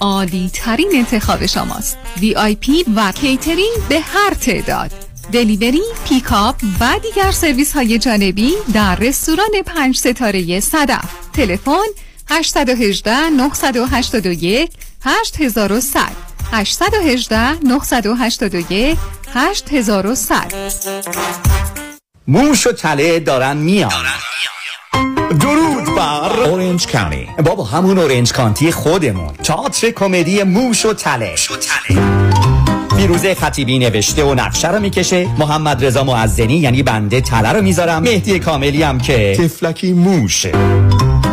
عالی 0.00 0.50
ترین 0.52 0.90
انتخاب 0.94 1.46
شماست. 1.46 1.98
پی 2.60 2.84
و 2.96 3.12
کیترینگ 3.12 3.76
به 3.88 4.00
هر 4.00 4.34
تعداد. 4.34 4.90
delivery، 5.32 5.82
pickup 6.08 6.56
و 6.80 6.98
دیگر 7.02 7.30
سرویس 7.30 7.72
های 7.72 7.98
جانبی 7.98 8.52
در 8.74 8.96
رستوران 8.96 9.62
پنج 9.66 9.96
ستاره 9.96 10.60
صدف. 10.60 11.04
تلفن 11.32 11.86
818 12.30 13.28
981 13.30 14.70
8100 15.04 16.28
818 16.52 17.64
981 17.64 18.98
8100 19.34 20.54
موش 22.28 22.66
و 22.66 22.72
تله 22.72 23.20
دارن 23.20 23.56
میان. 23.56 24.06
درود 25.40 25.77
بر. 25.96 26.42
اورنج 26.46 26.86
کانی 26.86 27.28
بابا 27.44 27.64
همون 27.64 27.98
اورنج 27.98 28.32
کانتی 28.32 28.72
خودمون. 28.72 29.34
تئاتر 29.44 29.90
کمدی 29.90 30.42
موش 30.42 30.86
و 30.86 30.92
تله. 30.92 31.34
فیروزه 32.96 33.34
خطیبی 33.34 33.78
نوشته 33.78 34.24
و 34.24 34.34
نقشه 34.34 34.70
رو 34.70 34.80
می‌کشه. 34.80 35.28
محمد 35.38 35.84
رضا 35.84 36.04
معزنی 36.04 36.56
یعنی 36.56 36.82
بنده 36.82 37.20
تله 37.20 37.52
رو 37.52 37.62
می‌ذارم. 37.62 38.02
مهدی 38.02 38.38
کاملی 38.38 38.82
هم 38.82 38.98
که 38.98 39.36
طفلکی 39.38 39.92
موشه. 39.92 40.52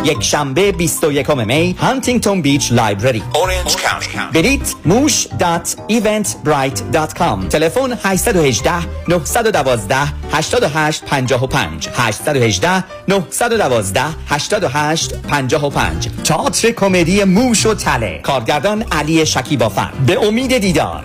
یک 0.06 0.22
شنبه 0.22 0.72
21 0.72 1.30
می 1.30 1.76
هانتینگتون 1.78 2.42
بیچ 2.42 2.72
library 2.72 3.22
اورنج 3.34 3.76
کانتی 3.76 4.18
برید 4.34 4.76
موش 4.84 5.26
dot 5.38 5.76
Eventbrite 5.86 6.90
dot 6.92 7.14
com. 7.14 7.48
تلفن 7.48 7.98
818 8.04 8.72
912 9.08 9.96
88 10.32 11.04
55 11.04 11.88
818 11.94 12.84
912 13.08 14.02
88 14.28 15.14
55 15.28 16.08
تئاتر 16.24 16.70
کمدی 16.70 17.24
موش 17.24 17.66
و 17.66 17.74
تله. 17.74 18.20
کارگردان 18.22 18.82
علی 18.92 19.26
شکیبافر 19.26 19.90
به 20.06 20.26
امید 20.26 20.58
دیدار. 20.58 21.04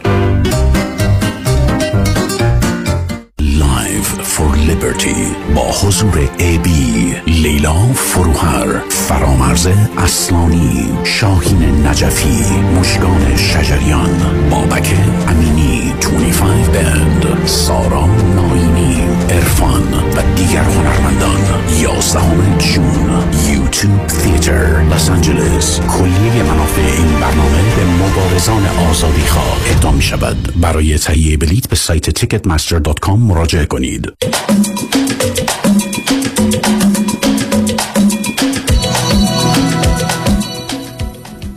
For 3.61 4.55
Liberty 4.69 5.53
با 5.55 5.71
حضور 5.71 6.29
ای 6.37 6.57
بی 6.57 7.15
لیلا 7.27 7.73
فروهر 7.93 8.79
فرامرز 8.89 9.67
اصلانی 9.97 10.89
شاهین 11.03 11.87
نجفی 11.87 12.43
مشگان 12.79 13.35
شجریان 13.35 14.49
بابک 14.49 14.95
امینی 15.27 15.93
25 15.99 16.67
بند 16.67 17.47
سارا 17.47 18.05
ناینی 18.35 18.90
ارفان 19.31 19.93
و 19.93 20.35
دیگر 20.35 20.63
هنرمندان 20.63 21.39
11 21.79 22.19
جون 22.57 23.23
یوتیوب 23.53 24.07
تیتر 24.07 24.83
لس 24.83 25.09
آنجلس 25.09 25.79
کلیه 25.79 26.43
منافع 26.43 26.81
این 26.81 27.19
برنامه 27.19 27.75
به 27.75 27.85
مبارزان 27.85 28.65
آزادی 28.89 29.21
خواه 29.21 29.57
اهدا 29.69 29.91
می 29.91 30.01
شود 30.01 30.53
برای 30.61 30.97
تهیه 30.97 31.37
بلیت 31.37 31.67
به 31.67 31.75
سایت 31.75 32.19
ticketmaster.com 32.19 33.09
مراجعه 33.09 33.65
کنید. 33.65 34.13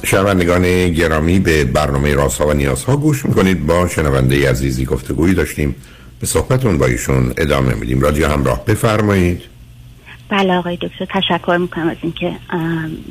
شنوندگان 0.02 0.88
گرامی 0.88 1.38
به 1.38 1.64
برنامه 1.64 2.14
راسا 2.14 2.46
و 2.46 2.52
نیازها 2.52 2.96
گوش 2.96 3.26
می‌کنید. 3.26 3.66
با 3.66 3.88
شنونده 3.88 4.50
عزیزی 4.50 4.84
گفتگویی 4.84 5.34
داشتیم. 5.34 5.74
به 6.20 6.26
صحبتون 6.26 6.78
با 6.78 6.86
ایشون 6.86 7.34
ادامه 7.36 7.74
میدیم. 7.74 8.00
رادیو 8.00 8.28
همراه 8.28 8.64
بفرمایید. 8.64 9.42
بله 10.28 10.54
آقای 10.54 10.76
دکتر 10.76 11.04
تشکر 11.04 11.56
می‌کنم 11.56 11.88
از 11.88 11.96
اینکه 12.02 12.32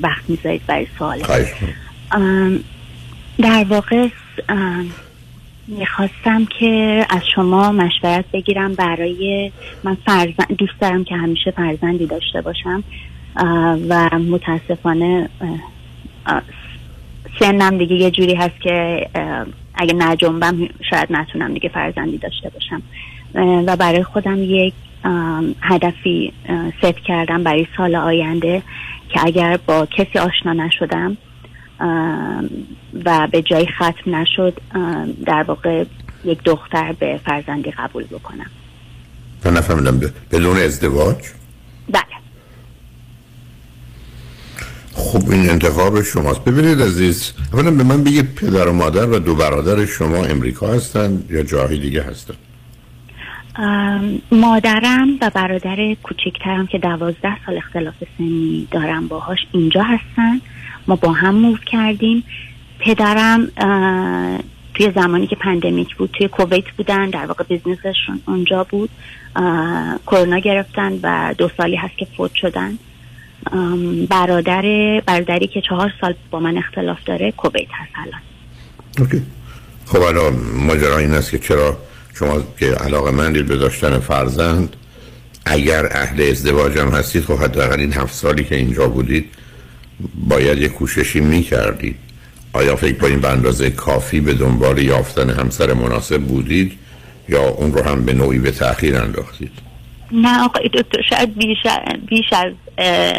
وقت 0.01 0.29
می‌ذارید 0.29 0.61
برای 0.67 0.87
سوال. 0.97 1.23
در 3.39 3.65
واقع 3.69 4.07
می‌خواستم 5.67 6.45
که 6.59 7.05
از 7.09 7.21
شما 7.35 7.71
مشورت 7.71 8.25
بگیرم 8.33 8.73
برای 8.73 9.51
من 9.83 9.97
فرزند 10.05 10.55
دوست 10.57 10.73
دارم 10.81 11.03
که 11.03 11.15
همیشه 11.15 11.51
فرزندی 11.51 12.07
داشته 12.07 12.41
باشم 12.41 12.83
و 13.89 14.09
متاسفانه 14.19 15.29
سنم 17.39 17.77
دیگه 17.77 17.95
یه 17.95 18.11
جوری 18.11 18.35
هست 18.35 18.61
که 18.61 19.07
اگه 19.75 19.93
نجنبم 19.93 20.69
شاید 20.89 21.07
نتونم 21.12 21.53
دیگه 21.53 21.69
فرزندی 21.69 22.17
داشته 22.17 22.49
باشم. 22.49 22.81
و 23.67 23.75
برای 23.75 24.03
خودم 24.03 24.43
یک 24.43 24.73
هدفی 25.62 26.33
ست 26.81 26.99
کردم 27.05 27.43
برای 27.43 27.67
سال 27.77 27.95
آینده 27.95 28.62
که 29.09 29.19
اگر 29.25 29.57
با 29.57 29.86
کسی 29.86 30.19
آشنا 30.19 30.53
نشدم 30.53 31.17
و 33.05 33.27
به 33.31 33.41
جای 33.41 33.67
ختم 33.67 34.15
نشد 34.15 34.57
در 35.25 35.43
واقع 35.43 35.86
یک 36.25 36.43
دختر 36.43 36.91
به 36.91 37.19
فرزندی 37.25 37.71
قبول 37.71 38.03
بکنم. 38.03 38.45
من 39.45 39.53
نفهمیدم 39.53 39.99
بدون 40.31 40.57
ازدواج؟ 40.57 41.17
بله. 41.89 42.03
خب 44.95 45.29
این 45.29 45.49
انتخاب 45.49 46.01
شماست. 46.01 46.43
ببینید 46.43 46.82
عزیز 46.82 47.34
اولا 47.53 47.71
به 47.71 47.84
من 47.84 48.03
بگید 48.03 48.36
پدر 48.36 48.67
و 48.67 48.73
مادر 48.73 49.10
و 49.10 49.19
دو 49.19 49.36
برادر 49.36 49.86
شما 49.86 50.25
امریکا 50.25 50.67
هستن 50.67 51.23
یا 51.29 51.43
جاهای 51.43 51.77
دیگه 51.77 52.03
هستن؟ 52.03 52.34
مادرم 54.32 55.08
و 55.21 55.32
برادر 55.34 55.95
کوچکترم 56.03 56.67
که 56.67 56.77
دوازده 56.77 57.45
سال 57.45 57.58
اختلاف 57.58 57.93
سنی 58.17 58.67
دارم 58.71 59.08
باهاش 59.08 59.39
اینجا 59.51 59.84
هستن. 59.84 60.41
ما 60.88 60.95
با 60.95 61.12
هم 61.12 61.36
موو 61.36 61.58
کردیم. 61.65 62.23
پدرم 62.79 63.47
توی 64.73 64.91
زمانی 64.95 65.27
که 65.27 65.36
pandemic 65.36 65.95
بود 65.95 66.10
توی 66.17 66.27
کویت 66.27 66.71
بودن 66.77 67.10
در 67.10 67.25
واقع 67.25 67.43
business 67.43 67.95
شون 67.95 68.21
اونجا 68.27 68.63
بود. 68.63 68.89
کرونا 70.08 70.39
گرفتن 70.39 70.99
و 71.03 71.36
دو 71.38 71.49
سالی 71.58 71.75
هست 71.75 71.97
که 71.97 72.08
فوت 72.17 72.32
شدن. 72.36 72.77
برادر 74.10 74.62
برادری 75.06 75.47
که 75.47 75.62
چهار 75.62 75.93
سال 76.01 76.15
با 76.32 76.39
من 76.39 76.58
اختلاف 76.58 76.97
داره 77.06 77.32
کویت 77.32 77.67
هست 77.71 77.91
الان. 77.95 78.21
okay. 78.99 79.21
خب 79.86 80.01
الان 80.01 80.34
ماجرا 80.56 80.97
این 80.97 81.13
است 81.13 81.32
که 81.32 81.39
چرا 81.39 81.77
شما 82.13 82.43
که 82.60 82.65
علاقه 82.65 83.12
مندید 83.12 83.45
به 83.45 83.58
داشتن 83.58 83.99
فرزند 83.99 84.75
اگر 85.45 85.86
اهل 85.86 86.21
ازدواج 86.29 86.77
هم 86.77 86.89
هستید 86.89 87.23
خب 87.23 87.38
حداقل 87.38 87.79
این 87.79 87.93
هفت 87.93 88.13
سالی 88.13 88.43
که 88.43 88.56
اینجا 88.56 88.88
بودید 88.88 89.29
باید 90.15 90.58
یه 90.58 90.67
کوششی 90.67 91.19
می 91.19 91.43
کردید 91.43 91.95
آیا 92.53 92.75
فکر 92.75 92.97
کنید 92.97 93.21
به 93.21 93.29
اندازه 93.29 93.69
کافی 93.69 94.19
به 94.19 94.34
دنبال 94.34 94.77
یافتن 94.77 95.29
همسر 95.29 95.73
مناسب 95.73 96.21
بودید 96.21 96.71
یا 97.29 97.49
اون 97.49 97.73
رو 97.73 97.84
هم 97.84 98.06
به 98.06 98.13
نوعی 98.13 98.39
به 98.39 98.51
تأخیر 98.51 98.97
انداختید؟ 98.97 99.51
نه 100.12 100.43
آقای 100.43 100.69
دکتر 100.73 101.01
شاید 101.10 101.36
بیش, 101.36 101.58
بیش 102.08 102.34
از 102.34 102.53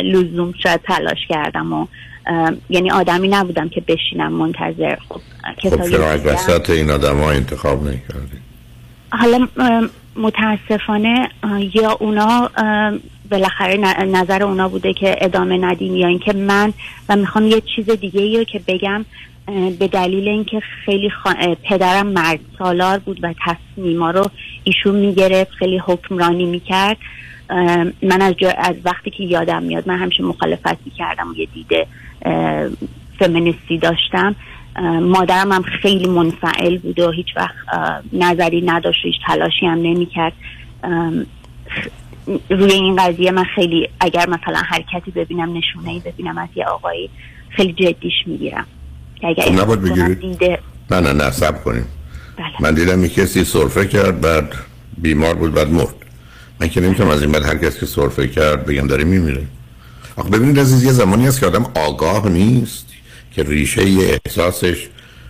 لزوم 0.04 0.52
شاید 0.62 0.80
تلاش 0.80 1.26
کردم 1.28 1.72
و 1.72 1.86
یعنی 2.70 2.90
آدمی 2.90 3.28
نبودم 3.28 3.68
که 3.68 3.80
بشینم 3.80 4.32
منتظر. 4.32 4.96
خب 5.08 5.20
خب 5.62 5.90
چرا 5.90 6.10
از 6.10 6.26
وسط 6.26 6.70
این 6.70 6.90
آدم 6.90 7.18
ها 7.18 7.30
انتخاب 7.30 7.82
نکردید 7.82 8.44
حالا 9.12 9.48
متاسفانه 10.16 11.28
یا 11.74 11.90
اونا 12.00 12.50
بالاخره 13.30 13.76
نظر 14.04 14.42
اونا 14.42 14.68
بوده 14.68 14.92
که 14.92 15.16
ادامه 15.20 15.58
ندیم 15.58 15.96
یا 15.96 16.08
اینکه 16.08 16.32
من 16.32 16.72
و 17.08 17.16
می‌خوام 17.16 17.46
یه 17.46 17.62
چیز 17.76 17.90
دیگه 17.90 18.20
یا 18.20 18.44
که 18.44 18.60
بگم 18.68 19.04
به 19.78 19.88
دلیل 19.88 20.28
اینکه 20.28 20.60
خیلی 20.84 21.10
پدرم 21.62 22.06
مرد 22.06 22.40
سالار 22.58 22.98
بود 22.98 23.18
و 23.22 23.34
تصمیما 23.46 24.10
رو 24.10 24.30
ایشون 24.64 24.94
می‌گرفت 24.94 25.50
خیلی 25.50 25.78
حکمرانی 25.78 26.44
می‌کرد. 26.44 26.96
من 28.02 28.22
از, 28.22 28.34
از 28.58 28.74
وقتی 28.84 29.10
که 29.10 29.24
یادم 29.24 29.62
میاد 29.62 29.88
من 29.88 29.98
همیشه 29.98 30.22
مخالفت 30.22 30.76
می‌کردم 30.84 31.30
و 31.30 31.34
یه 31.34 31.48
دیده 31.54 31.86
فمینیستی 33.18 33.78
داشتم. 33.78 34.36
مادرم 35.02 35.52
هم 35.52 35.62
خیلی 35.62 36.06
منفعل 36.06 36.78
بود 36.78 36.98
و 37.00 37.10
هیچ 37.10 37.26
وقت 37.36 37.54
نظری 38.12 38.62
نداشت 38.66 39.04
و 39.04 39.08
هیچ 39.08 39.16
تلاشی 39.26 39.66
هم 39.66 39.78
نمی‌کرد. 39.78 40.32
روی 42.50 42.72
این 42.72 42.96
قضیه 42.96 43.30
من 43.30 43.44
خیلی 43.44 43.88
اگر 44.00 44.28
مثلا 44.28 44.58
حرکتی 44.58 45.10
ببینم 45.10 45.56
نشونه 45.56 45.90
ای 45.90 46.00
ببینم 46.00 46.38
از 46.38 46.48
یه 46.54 46.64
آقایی 46.64 47.10
خیلی 47.50 47.72
جدیش 47.72 48.12
می‌گیرم. 48.26 48.66
اگر 49.22 49.42
خب 49.42 49.60
نباید 49.60 49.82
بگیرید. 49.82 50.42
نه 50.90 51.00
نه 51.00 51.12
نه 51.12 51.30
سب 51.30 51.64
کنیم. 51.64 51.86
بله. 52.36 52.46
من 52.60 52.74
دیدم 52.74 53.04
یک 53.04 53.14
کسی 53.14 53.44
صرفه 53.44 53.86
کرد 53.86 54.20
بعد 54.20 54.54
بیمار 54.98 55.34
بود 55.34 55.54
بعد 55.54 55.70
مرد. 55.70 56.03
من 56.64 56.70
که 56.70 56.80
نمی‌تونم 56.80 57.10
از 57.10 57.22
این 57.22 57.32
بعد 57.32 57.44
هر 57.44 57.56
کسی 57.56 57.80
که 57.80 57.86
صرفه 57.86 58.28
کرد 58.28 58.66
بگم 58.66 58.86
داره 58.86 59.04
میمیره. 59.04 59.42
آخه 60.16 60.30
ببینید 60.30 60.58
از 60.58 60.84
یه 60.84 60.92
زمانی 60.92 61.26
هست 61.26 61.40
که 61.40 61.46
آدم 61.46 61.66
آگاه 61.74 62.28
نیست 62.28 62.86
که 63.32 63.42
ریشه 63.42 63.82
احساسش 64.26 64.88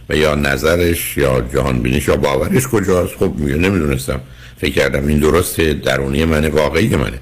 و 0.09 0.17
یا 0.17 0.35
نظرش 0.35 1.17
یا 1.17 1.41
جهان 1.55 1.83
بینیش 1.83 2.09
یا 2.09 2.17
باورش 2.17 2.69
کجاست. 2.69 3.15
خب 3.15 3.33
میگه 3.37 3.57
نمی‌دونستم. 3.57 4.21
فکر 4.61 4.73
کردم 4.73 5.07
این 5.07 5.19
درسته 5.19 5.75
درونی 5.75 6.25
منه 6.25 6.49
واقعی 6.49 6.97
منه. 6.97 7.19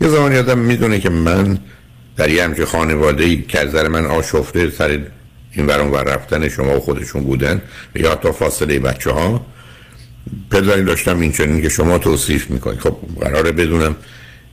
یه 0.00 0.08
زمانی 0.08 0.38
آدم 0.38 0.58
می‌دونه 0.58 1.00
که 1.00 1.10
من 1.10 1.58
در 2.16 2.30
یه 2.30 2.44
همچه 2.44 2.66
خانواده 2.66 3.36
که 3.36 3.60
از 3.60 3.74
من 3.74 4.06
آشفته 4.06 4.70
سر 4.70 5.00
این 5.52 5.66
ورون 5.66 5.90
ور 5.90 6.02
رفتن 6.02 6.48
شما 6.48 6.76
و 6.76 6.80
خودشون 6.80 7.24
بودن 7.24 7.62
یا 7.94 8.14
تا 8.14 8.32
فاصله 8.32 8.78
بچه 8.78 9.10
ها 9.10 9.46
پدری 10.50 10.84
داشتم 10.84 11.20
این 11.20 11.32
چنین 11.32 11.62
که 11.62 11.68
شما 11.68 11.98
توصیف 11.98 12.50
می‌کنید 12.50 12.80
خب 12.80 12.96
قراره 13.20 13.52
بدونم 13.52 13.96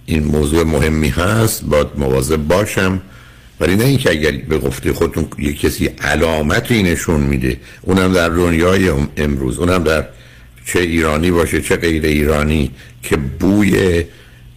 این 0.05 0.23
موضوع 0.23 0.63
مهمی 0.63 1.09
هست 1.09 1.63
باید 1.63 1.87
مواظب 1.97 2.37
باشم. 2.37 3.01
ولی 3.59 3.75
نه 3.75 3.83
اینکه 3.83 4.09
اگر 4.09 4.31
به 4.31 4.57
گفته 4.57 4.93
خودتون 4.93 5.27
یک 5.37 5.59
کسی 5.59 5.85
علامتی 5.85 6.83
نشون 6.83 7.21
میده 7.21 7.57
اونم 7.81 8.13
در 8.13 8.29
دنیای 8.29 8.91
امروز 9.17 9.59
اونم 9.59 9.83
در 9.83 10.05
چه 10.65 10.79
ایرانی 10.79 11.31
باشه 11.31 11.61
چه 11.61 11.75
غیر 11.75 12.05
ایرانی 12.05 12.71
که 13.03 13.17
بوی 13.17 14.03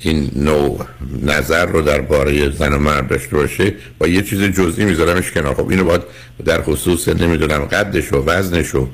این 0.00 0.30
نوع 0.36 0.86
نظر 1.22 1.66
رو 1.66 1.82
درباره 1.82 2.50
زن 2.50 2.72
و 2.72 2.78
مرد 2.78 3.08
داشته 3.08 3.36
باشه 3.36 3.74
با 3.98 4.06
یه 4.06 4.22
چیز 4.22 4.42
جزئی 4.42 4.84
میذارمش 4.84 5.30
کنار. 5.30 5.54
خب 5.54 5.68
اینو 5.68 5.84
باید 5.84 6.02
در 6.44 6.62
خصوص 6.62 7.08
نمی‌دونم 7.08 7.58
قدش 7.58 8.12
و 8.12 8.24
وزنش 8.26 8.74
و 8.74 8.88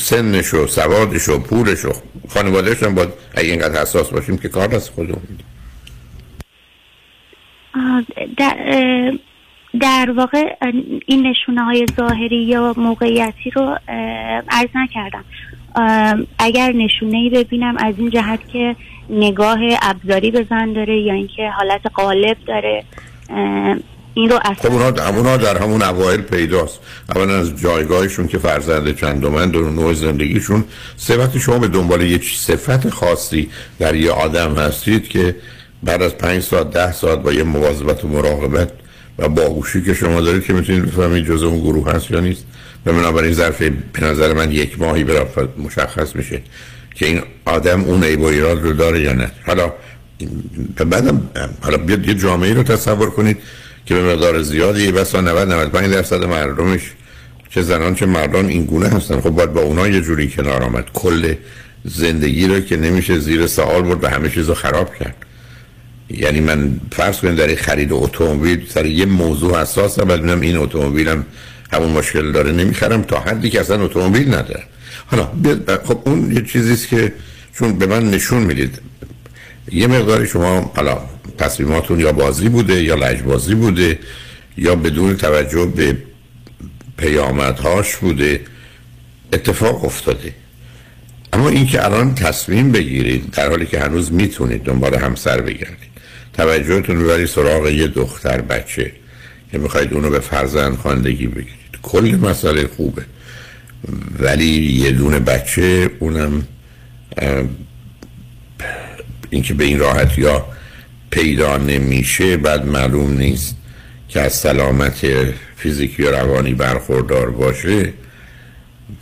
سنش 0.00 0.54
و 0.54 0.66
سوادش 0.66 1.28
و 1.28 1.38
پولش 1.38 1.84
و 1.84 1.92
خانوادهش 2.28 2.82
هم 2.82 2.94
باید 2.94 3.08
اگه 3.34 3.50
اینقدر 3.50 3.82
حساس 3.82 4.10
باشیم 4.10 4.38
که 4.38 4.48
کار 4.48 4.74
از 4.74 4.90
خودمون 4.90 5.22
در, 8.36 8.56
در 9.80 10.10
واقع 10.16 10.56
این 11.06 11.26
نشونه 11.26 11.64
های 11.64 11.86
ظاهری 11.96 12.44
یا 12.44 12.74
موقعیتی 12.76 13.50
رو 13.50 13.78
عرض 14.48 14.68
نکردم. 14.74 15.24
اگر 16.38 16.72
نشونه 16.72 17.18
ای 17.18 17.30
ببینم 17.30 17.76
از 17.78 17.94
این 17.98 18.10
جهت 18.10 18.48
که 18.52 18.76
نگاه 19.10 19.58
ابزاری 19.82 20.30
به 20.30 20.46
زن 20.50 20.72
داره 20.72 21.00
یا 21.00 21.14
اینکه 21.14 21.50
حالت 21.50 21.86
قالب 21.94 22.36
داره 22.46 22.84
این 24.14 24.30
رو 24.30 24.38
اصلا 24.44 24.54
خب 24.54 24.96
اونا, 25.16 25.36
در 25.36 25.58
همون 25.58 25.82
اوایل 25.82 26.20
پیداست. 26.20 26.78
اولا 27.14 27.36
از 27.36 27.56
جایگاهشون 27.56 28.26
که 28.26 28.38
فرزند 28.38 28.96
چندمند 28.96 29.56
و 29.56 29.70
نوع 29.70 29.94
زندگیشون 29.94 30.64
سه 30.96 31.38
شما 31.38 31.58
به 31.58 31.68
دنبال 31.68 32.02
یه 32.02 32.20
صفت 32.36 32.90
خاصی 32.90 33.50
در 33.78 33.94
یه 33.94 34.10
آدم 34.10 34.54
هستید 34.54 35.08
که 35.08 35.36
بعد 35.82 36.02
از 36.02 36.18
پنج 36.18 36.42
ساعت 36.42 36.70
ده 36.70 36.92
ساعت 36.92 37.18
با 37.18 37.32
یه 37.32 37.42
مواظبت 37.42 38.04
و 38.04 38.08
مراقبت 38.08 38.72
و 39.18 39.28
باهوشی 39.28 39.82
که 39.82 39.94
شما 39.94 40.20
دارید 40.20 40.44
که 40.44 40.52
می‌تونید 40.52 40.86
بفهمید 40.86 41.26
جزء 41.26 41.46
اون 41.46 41.60
گروه 41.60 41.92
هست 41.92 42.10
یا 42.10 42.20
نیست. 42.20 42.44
و 42.86 42.92
بنابراین 42.92 43.32
ظرف 43.32 43.62
به 43.62 44.04
نظر 44.04 44.32
من 44.32 44.52
یک 44.52 44.80
ماهی 44.80 45.04
برافت 45.04 45.58
مشخص 45.58 46.16
میشه 46.16 46.42
که 46.94 47.06
این 47.06 47.22
آدم 47.44 47.84
اون 47.84 48.04
عیب 48.04 48.20
و 48.20 48.24
ایراد 48.24 48.62
رو 48.62 48.72
داره 48.72 49.00
یا 49.00 49.12
نه. 49.12 49.30
حالا 49.46 49.72
بعدم 50.76 51.30
حالا 51.60 51.76
بیاد 51.76 52.08
یه 52.08 52.14
جامعه 52.14 52.54
رو 52.54 52.62
تصور 52.62 53.10
کنید. 53.10 53.36
که 53.86 53.94
به 53.94 54.02
مقدار 54.14 54.42
زیادی 54.42 54.92
بسا 54.92 55.20
90 55.20 55.52
95 55.52 55.94
درصد 55.94 56.24
مردمش 56.24 56.80
چه 57.50 57.62
زنان 57.62 57.94
چه 57.94 58.06
مردان 58.06 58.46
این 58.46 58.64
گونه 58.64 58.88
هستن. 58.88 59.20
خب 59.20 59.30
باید 59.30 59.52
با 59.52 59.60
اونا 59.60 59.88
یه 59.88 60.00
جوری 60.00 60.28
کنار 60.28 60.62
آمد. 60.62 60.84
کل 60.92 61.34
زندگی 61.84 62.46
رو 62.46 62.60
که 62.60 62.76
نمیشه 62.76 63.18
زیر 63.18 63.46
سوال 63.46 63.82
برد 63.82 64.04
و 64.04 64.08
همه 64.08 64.28
چیز 64.30 64.48
رو 64.48 64.54
خراب 64.54 64.94
کرد. 64.94 65.14
یعنی 66.10 66.40
من 66.40 66.80
فرض 66.92 67.20
کنید 67.20 67.36
در 67.36 67.54
خرید 67.54 67.88
اتومبیل 67.92 68.66
سر 68.68 68.86
یه 68.86 69.06
موضوع 69.06 69.60
حساسم 69.60 70.04
بعد 70.04 70.28
این 70.28 70.56
اتومبیلم 70.56 71.26
همون 71.72 71.90
مشکل 71.90 72.32
داره 72.32 72.52
نمی‌خرم 72.52 73.02
تا 73.02 73.20
حدی 73.20 73.50
که 73.50 73.60
اصلا 73.60 73.84
اتومبیل 73.84 74.28
نداره. 74.28 74.62
حالا 75.06 75.28
خب 75.84 76.00
اون 76.04 76.32
یه 76.32 76.42
چیزیست 76.42 76.88
که 76.88 77.12
چون 77.58 77.78
به 77.78 77.86
من 77.86 78.10
نشون 78.10 78.42
می‌دید. 78.42 78.80
یه 79.72 79.86
مقداری 79.86 80.26
شما 80.26 80.72
حالا 80.76 80.98
تصمیماتون 81.38 82.00
یا 82.00 82.12
بازی 82.12 82.48
بوده 82.48 82.82
یا 82.82 82.94
لجبازی 82.94 83.54
بوده 83.54 83.98
یا 84.56 84.74
بدون 84.76 85.16
توجه 85.16 85.66
به 85.66 85.96
پیامدهاش 86.96 87.96
بوده 87.96 88.40
اتفاق 89.32 89.84
افتاده. 89.84 90.34
اما 91.32 91.48
اینکه 91.48 91.84
الان 91.84 92.14
تصمیم 92.14 92.72
بگیرید 92.72 93.30
در 93.30 93.48
حالی 93.50 93.66
که 93.66 93.80
هنوز 93.80 94.12
می‌تونید 94.12 94.62
دنبال 94.62 94.94
همسر 94.94 95.40
بگردید 95.40 95.90
توجهتون 96.32 97.00
رو 97.00 97.26
سراغ 97.26 97.68
یه 97.68 97.86
دختر 97.86 98.40
بچه 98.40 98.92
که 99.52 99.58
می‌خواید 99.58 99.92
اونو 99.94 100.10
به 100.10 100.20
فرزند 100.20 100.76
خواندگی 100.76 101.26
بگیرید. 101.26 101.78
کل 101.82 102.18
مسئله 102.22 102.68
خوبه. 102.76 103.02
ولی 104.18 104.62
یه 104.84 104.90
دونه 104.90 105.18
بچه 105.18 105.90
اونم 105.98 106.46
اینکه 109.30 109.54
به 109.54 109.64
این 109.64 109.78
راحت 109.78 110.18
یا 110.18 110.46
پیدا 111.10 111.56
نمیشه 111.56 112.36
بعد 112.36 112.66
معلوم 112.66 113.18
نیست 113.18 113.56
که 114.08 114.20
از 114.20 114.32
سلامت 114.32 115.06
فیزیکی 115.56 116.02
و 116.02 116.10
روانی 116.10 116.54
برخوردار 116.54 117.30
باشه. 117.30 117.92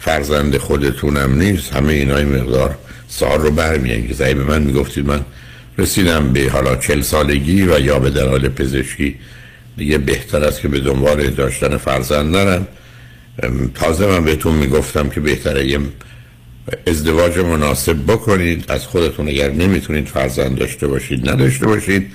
فرزند 0.01 0.57
خودتونم 0.57 1.39
نیست. 1.39 1.73
همه 1.73 1.93
اینای 1.93 2.25
مقدار 2.25 2.79
سال 3.09 3.41
رو 3.41 3.51
برمیانگیزه 3.51 4.35
به 4.35 4.45
من 4.45 4.63
می‌گفتید 4.63 5.07
من 5.07 5.25
رسیدم 5.79 6.33
به 6.33 6.51
حالا 6.51 6.77
چل 6.77 7.03
سالگی 7.03 7.63
و 7.63 7.81
یا 7.81 7.99
به 7.99 8.11
دلال 8.11 8.49
پزشکی 8.49 9.17
دیگه 9.77 9.99
بهتر 9.99 10.45
است 10.45 10.61
که 10.61 10.69
به 10.69 10.81
دنبال 10.81 11.31
داشتن 11.31 11.77
فرزند 11.77 12.37
نرم. 12.37 12.67
تازه 13.75 14.07
من 14.07 14.25
بهتون 14.25 14.55
می‌گفتم 14.55 15.09
که 15.09 15.21
بهتره 15.21 15.67
یه 15.67 15.79
ازدواج 16.87 17.39
مناسب 17.39 17.97
بکنید. 18.07 18.65
از 18.69 18.87
خودتون 18.87 19.29
اگر 19.29 19.51
نمی‌تونید 19.51 20.07
فرزند 20.07 20.59
داشته 20.59 20.87
باشید 20.87 21.31
نداشته 21.31 21.67
باشید 21.67 22.13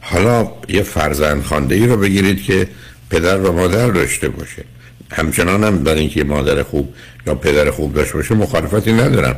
حالا 0.00 0.52
یه 0.68 0.82
فرزند 0.82 1.42
خانده 1.42 1.74
ای 1.74 1.86
رو 1.86 1.96
بگیرید 1.96 2.42
که 2.42 2.68
پدر 3.10 3.40
و 3.40 3.52
مادر 3.52 3.90
داشته 3.90 4.28
باشه. 4.28 4.64
همچنان 5.12 5.64
هم 5.64 5.78
برای 5.78 6.00
اینکه 6.00 6.24
مادر 6.24 6.62
خوب 6.62 6.94
یا 7.26 7.34
پدر 7.34 7.70
خوب 7.70 7.94
داشته 7.94 8.14
باشه 8.14 8.34
مخالفتی 8.34 8.92
ندارم. 8.92 9.36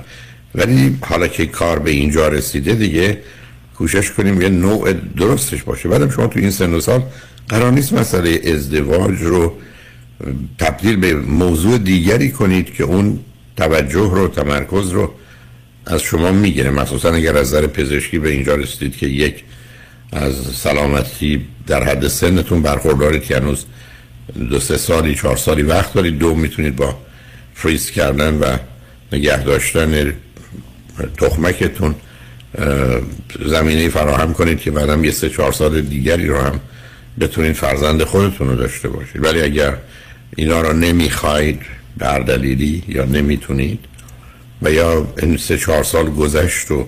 ولی 0.55 0.99
حالا 1.01 1.29
که 1.29 1.47
کار 1.47 1.79
به 1.79 1.91
اینجا 1.91 2.29
رسیده 2.29 2.75
دیگه 2.75 3.19
کوشش 3.79 4.11
کنیم 4.11 4.43
یه 4.43 4.49
نوع 4.49 4.93
درستش 4.93 5.63
باشه. 5.63 5.89
بعدم 5.89 6.11
شما 6.11 6.27
تو 6.27 6.39
این 6.39 6.51
سن 6.51 6.75
و 6.75 6.81
سال 6.81 7.03
قرار 7.49 7.73
نیست 7.73 7.93
مسئله 7.93 8.41
ازدواج 8.55 9.23
رو 9.23 9.53
تبدیل 10.59 10.97
به 10.97 11.15
موضوع 11.15 11.79
دیگری 11.79 12.31
کنید 12.31 12.75
که 12.75 12.85
اون 12.85 13.19
توجه 13.57 14.11
رو 14.15 14.29
تمرکز 14.29 14.91
رو 14.91 15.15
از 15.87 16.03
شما 16.03 16.33
می‌گیره 16.33 16.71
مخصوصا 16.71 17.13
اگر 17.13 17.37
از 17.37 17.49
نظر 17.49 17.67
پزشکی 17.67 18.19
به 18.19 18.29
اینجا 18.31 18.55
رسیدید 18.55 18.97
که 18.97 19.07
یک 19.07 19.45
از 20.13 20.35
سلامتی 20.35 21.47
در 21.67 21.83
حد 21.83 22.09
سنتون 22.09 22.63
برخوردارید 22.63 23.25
که 23.25 23.37
هنوز 23.37 23.65
دو 24.51 24.61
سه 24.61 24.77
سالی 24.77 25.15
چهار 25.15 25.37
سالی 25.37 25.63
وقت 25.63 25.93
دارید 25.93 26.19
دو 26.19 26.35
می‌تونید 26.35 26.77
با 26.77 26.97
فریز 27.55 27.91
کردن 27.91 28.35
و 28.35 28.57
نگه 29.13 29.43
داشتن 29.43 30.13
تخمکتون 31.17 31.95
زمینه 33.47 33.89
فراهم 33.89 34.35
کنید 34.35 34.61
که 34.61 34.71
بعدم 34.71 35.05
یه 35.05 35.11
سه 35.11 35.31
چهار 35.31 35.53
سال 35.53 35.81
دیگری 35.81 36.27
رو 36.27 36.39
هم 36.39 36.61
بتونید 37.21 37.53
فرزند 37.53 38.05
خودتون 38.05 38.49
رو 38.49 38.57
داشته 38.57 38.89
باشید. 38.89 39.25
ولی 39.25 39.43
اگر 39.43 39.77
اینا 40.37 40.61
رو 40.61 40.73
نمی‌خواید 40.73 41.61
در 41.99 42.19
دلیلی 42.19 42.83
یا 42.89 43.05
نمی‌تونید. 43.05 43.79
و 44.63 44.71
یا 44.71 45.07
این 45.23 45.37
سه 45.37 45.59
چهار 45.59 45.85
سال 45.85 46.11
گذشت 46.11 46.71
و 46.71 46.87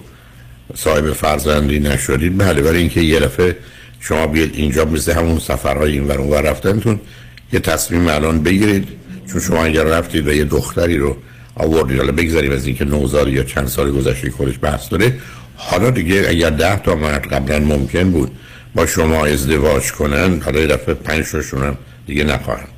صاحب 0.74 1.12
فرزندی 1.12 1.80
نشدید. 1.80 2.38
بله 2.38 2.62
برای 2.62 2.78
اینکه 2.78 3.00
یه 3.00 3.20
دفعه 3.20 3.56
شما 4.00 4.26
بیاید 4.26 4.54
اینجا 4.54 4.84
مثل 4.84 5.12
همون 5.12 5.38
سفرهای 5.38 5.92
این 5.92 6.06
ور 6.06 6.18
اونور 6.18 6.42
رفتنتون 6.42 7.00
یه 7.52 7.60
تصمیم 7.60 8.08
الان 8.08 8.42
بگیرید. 8.42 8.88
چون 9.32 9.40
شما 9.40 9.64
اگر 9.64 9.84
رفتید 9.84 10.26
و 10.26 10.32
یه 10.32 10.44
دختری 10.44 10.96
رو 10.96 11.16
آوردید 11.54 11.98
حالا 11.98 12.12
بگذاریم 12.12 12.52
از 12.52 12.66
اینکه 12.66 12.84
نوزاد 12.84 13.28
یا 13.28 13.44
چند 13.44 13.66
سال 13.66 13.90
گذشته 13.90 14.30
خودش 14.30 14.54
بحث 14.62 14.88
داره. 14.90 15.14
حالا 15.56 15.90
دیگه 15.90 16.24
اگر 16.28 16.50
ده 16.50 16.76
تا 16.76 16.94
مرد 16.94 17.26
قبلا 17.26 17.58
ممکن 17.58 18.10
بود 18.10 18.30
با 18.74 18.86
شما 18.86 19.26
ازدواج 19.26 19.92
کنن 19.92 20.40
حالا 20.40 20.60
یه 20.60 20.66
دفعه 20.66 20.94
پنج 20.94 21.24
هم 21.52 21.76
دیگه 22.06 22.24
نخواهند. 22.24 22.77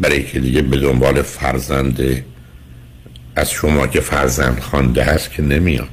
برای 0.00 0.22
که 0.22 0.40
دیگه 0.40 0.62
به 0.62 0.76
دنبال 0.76 1.22
فرزند 1.22 2.24
از 3.36 3.50
شما 3.50 3.86
که 3.86 4.00
فرزند 4.00 4.60
خوانده 4.60 5.04
هست 5.04 5.30
که 5.30 5.42
نمیاد. 5.42 5.88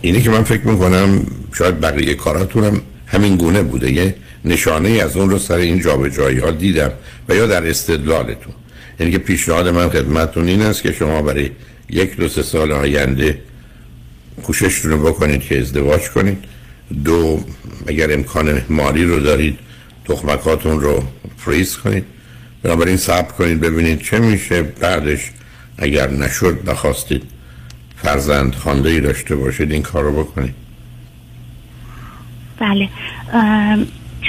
اینه 0.00 0.20
که 0.20 0.30
من 0.30 0.42
فکر 0.42 0.66
می‌کنم 0.66 1.26
شاید 1.52 1.80
بقیه 1.80 2.14
کاراتونم 2.14 2.80
همین 3.06 3.36
گونه 3.36 3.62
بوده. 3.62 3.92
یه 3.92 4.14
نشانه 4.44 4.88
از 4.88 5.16
اون 5.16 5.30
رو 5.30 5.38
سر 5.38 5.54
این 5.54 5.80
جابجایی 5.80 6.38
ها 6.38 6.50
دیدم 6.50 6.92
و 7.28 7.34
یا 7.34 7.46
در 7.46 7.68
استدلالتون. 7.68 8.54
یعنی 9.00 9.12
که 9.12 9.18
پیشنهاد 9.18 9.68
من 9.68 9.88
خدمتتون 9.88 10.48
این 10.48 10.62
است 10.62 10.82
که 10.82 10.92
شما 10.92 11.22
برای 11.22 11.50
یک 11.90 12.16
دو 12.16 12.28
سه 12.28 12.42
سال 12.42 12.72
آینده 12.72 13.38
کوششتون 14.42 14.90
رو 14.90 14.98
بکنید 14.98 15.42
که 15.42 15.60
ازدواج 15.60 16.10
کنید. 16.10 16.38
دو 17.04 17.44
اگر 17.86 18.12
امکان 18.12 18.62
مالی 18.68 19.04
رو 19.04 19.20
دارید 19.20 19.58
تخمکاتون 20.04 20.80
رو 20.80 21.04
فریز 21.36 21.76
کنید. 21.76 22.04
بنابراین 22.64 22.96
صبر 22.96 23.32
کنید 23.32 23.60
ببینید 23.60 24.02
چه 24.02 24.18
میشه. 24.18 24.62
بعدش 24.62 25.30
اگر 25.78 26.10
نشد 26.10 26.64
بخواستید 26.64 27.22
فرزند 27.96 28.54
خانده 28.54 28.88
ای 28.88 29.00
داشته 29.00 29.36
باشید 29.36 29.72
این 29.72 29.82
کار 29.82 30.04
رو 30.04 30.24
بکنید. 30.24 30.54
بله. 32.58 32.88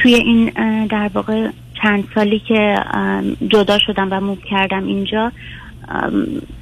توی 0.02 0.15
این 0.15 0.52
در 0.86 1.10
واقع 1.13 1.50
چند 1.82 2.04
سالی 2.15 2.39
که 2.48 2.76
جدا 3.48 3.80
شدم 3.80 4.08
و 4.12 4.19
موب 4.19 4.43
کردم 4.50 4.86
اینجا 4.88 5.32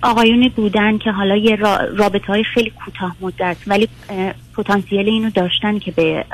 آقایونی 0.02 0.50
بودن 0.50 0.98
که 0.98 1.12
حالا 1.12 1.36
یه 1.36 1.56
رابطه 1.96 2.28
های 2.28 2.44
خیلی 2.44 2.70
کوتاه 2.70 3.16
مدت 3.22 3.58
ولی 3.68 3.88
پتانسیل 4.58 5.10
اینو 5.10 5.30
داشتن 5.30 5.80
که 5.80 5.92
به 5.92 6.26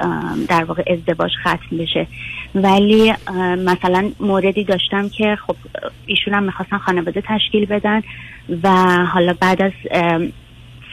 در 0.47 0.63
واقع 0.63 0.84
ازدواج 0.88 1.32
ختم 1.41 1.78
بشه. 1.78 2.08
ولی 2.56 3.13
مثلا 3.65 4.12
موردی 4.19 4.63
داشتم 4.63 5.10
که 5.10 5.38
خب 5.47 5.56
ایشون 6.06 6.34
هم 6.34 6.43
می‌خواستن 6.43 6.78
خانواده 6.78 7.23
تشکیل 7.28 7.65
بدن 7.65 8.02
و 8.63 8.69
حالا 9.06 9.34
بعد 9.39 9.62
از 9.62 9.71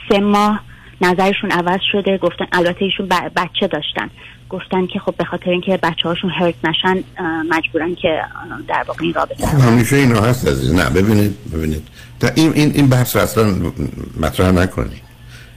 سه 0.09 0.21
ماه 0.21 0.61
نظرشون 1.01 1.51
عوض 1.51 1.81
شده 1.93 2.19
گفتن 2.19 2.47
البته 2.53 2.85
ایشون 2.85 3.09
بچه 3.37 3.67
داشتن. 3.67 4.11
گفتن 4.51 4.87
که 4.87 4.99
خب 4.99 5.15
به 5.19 5.25
خاطر 5.25 5.51
اینکه 5.51 5.79
بچه 5.83 6.09
هاشون 6.09 6.31
هرت 6.31 6.55
نشن 6.65 7.05
مجبورن 7.51 7.95
که 7.95 8.21
در 8.69 8.85
واقع 8.89 9.05
این 9.05 9.15
رابطه 9.15 9.47
خب 9.47 9.59
همیشه 9.59 9.97
اینا 9.97 10.21
هست 10.21 10.49
عزیز. 10.49 10.75
نه 10.75 10.91
ببینید 10.91 11.37
ببینید. 11.53 11.89
این 12.35 12.53
این 12.53 12.73
این 12.75 12.87
بحث 12.87 13.17
اصلا 13.17 13.55
مطرح 14.21 14.51
نکنید. 14.51 15.03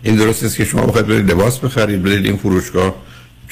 این 0.03 0.15
درست 0.15 0.43
است 0.43 0.57
که 0.57 0.65
شما 0.65 0.85
بخواید 0.85 1.07
برید 1.07 1.31
لباس 1.31 1.59
بخرید 1.59 2.03
برید 2.03 2.25
این 2.25 2.37
فروشگاه 2.37 2.95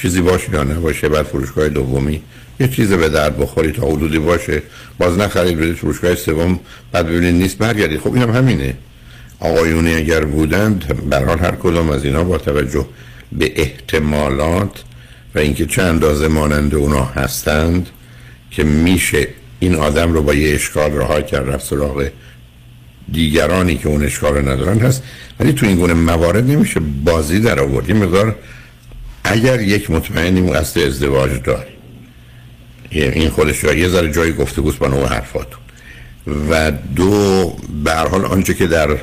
چیزی 0.02 0.20
باشه 0.20 0.52
یا 0.52 0.62
نباشه 0.62 1.08
بعد 1.08 1.26
فروشگاه 1.26 1.68
دومی 1.68 2.22
یه 2.60 2.68
چیز 2.68 2.92
به 2.92 3.08
درد 3.08 3.38
بخورید 3.38 3.74
تا 3.74 3.86
حدودی 3.86 4.18
باشه. 4.18 4.62
باز 4.98 5.18
نخرید 5.18 5.58
برید 5.58 5.74
فروشگاه 5.74 6.14
سوم 6.14 6.60
بعد 6.92 7.06
ببینید 7.06 7.34
نیست 7.34 7.58
برگردید. 7.58 8.00
خب 8.00 8.14
اینم 8.14 8.30
هم 8.30 8.36
همینه. 8.36 8.74
آقایونی 9.40 9.94
اگر 9.94 10.24
بودند 10.24 11.08
به 11.10 11.16
هر 11.16 11.50
کدام 11.50 11.90
از 11.90 12.04
اینا 12.04 12.24
با 12.24 12.38
توجه 12.38 12.86
به 13.32 13.52
احتمالات 13.56 14.84
و 15.38 15.40
اینکه 15.40 15.66
چه 15.66 15.82
اندازه 15.82 16.28
مانند 16.28 16.74
اونا 16.74 17.04
هستند 17.04 17.88
که 18.50 18.64
میشه 18.64 19.28
این 19.60 19.74
آدم 19.74 20.12
رو 20.12 20.22
با 20.22 20.34
یه 20.34 20.54
اشکال 20.54 20.92
رها 20.92 21.22
کرد 21.22 21.50
رفت 21.50 21.66
سراغ 21.66 22.08
دیگرانی 23.12 23.76
که 23.76 23.88
اون 23.88 24.04
اشکال 24.04 24.34
رو 24.34 24.48
ندارن 24.48 24.78
هست. 24.78 25.02
ولی 25.40 25.52
تو 25.52 25.66
این 25.66 25.76
گونه 25.76 25.94
موارد 25.94 26.50
نمیشه 26.50 26.80
بازی 26.80 27.40
در 27.40 27.60
آورد. 27.60 27.92
مقدار 27.92 28.36
اگر 29.24 29.60
یک 29.60 29.90
مطمئنی 29.90 30.52
قصد 30.52 30.80
ازدواج 30.80 31.30
داری 31.44 31.70
این 32.90 33.28
خودش 33.28 33.64
یه 33.64 33.88
ذره 33.88 34.12
جای 34.12 34.32
گفتگوست 34.32 34.78
با 34.78 34.88
نوع 34.88 35.06
حرفاتون. 35.06 35.60
و 36.50 36.72
دو 36.96 37.56
به 37.84 37.92
حال 37.92 38.24
آنچه 38.24 38.54
که 38.54 38.66
در 38.66 38.96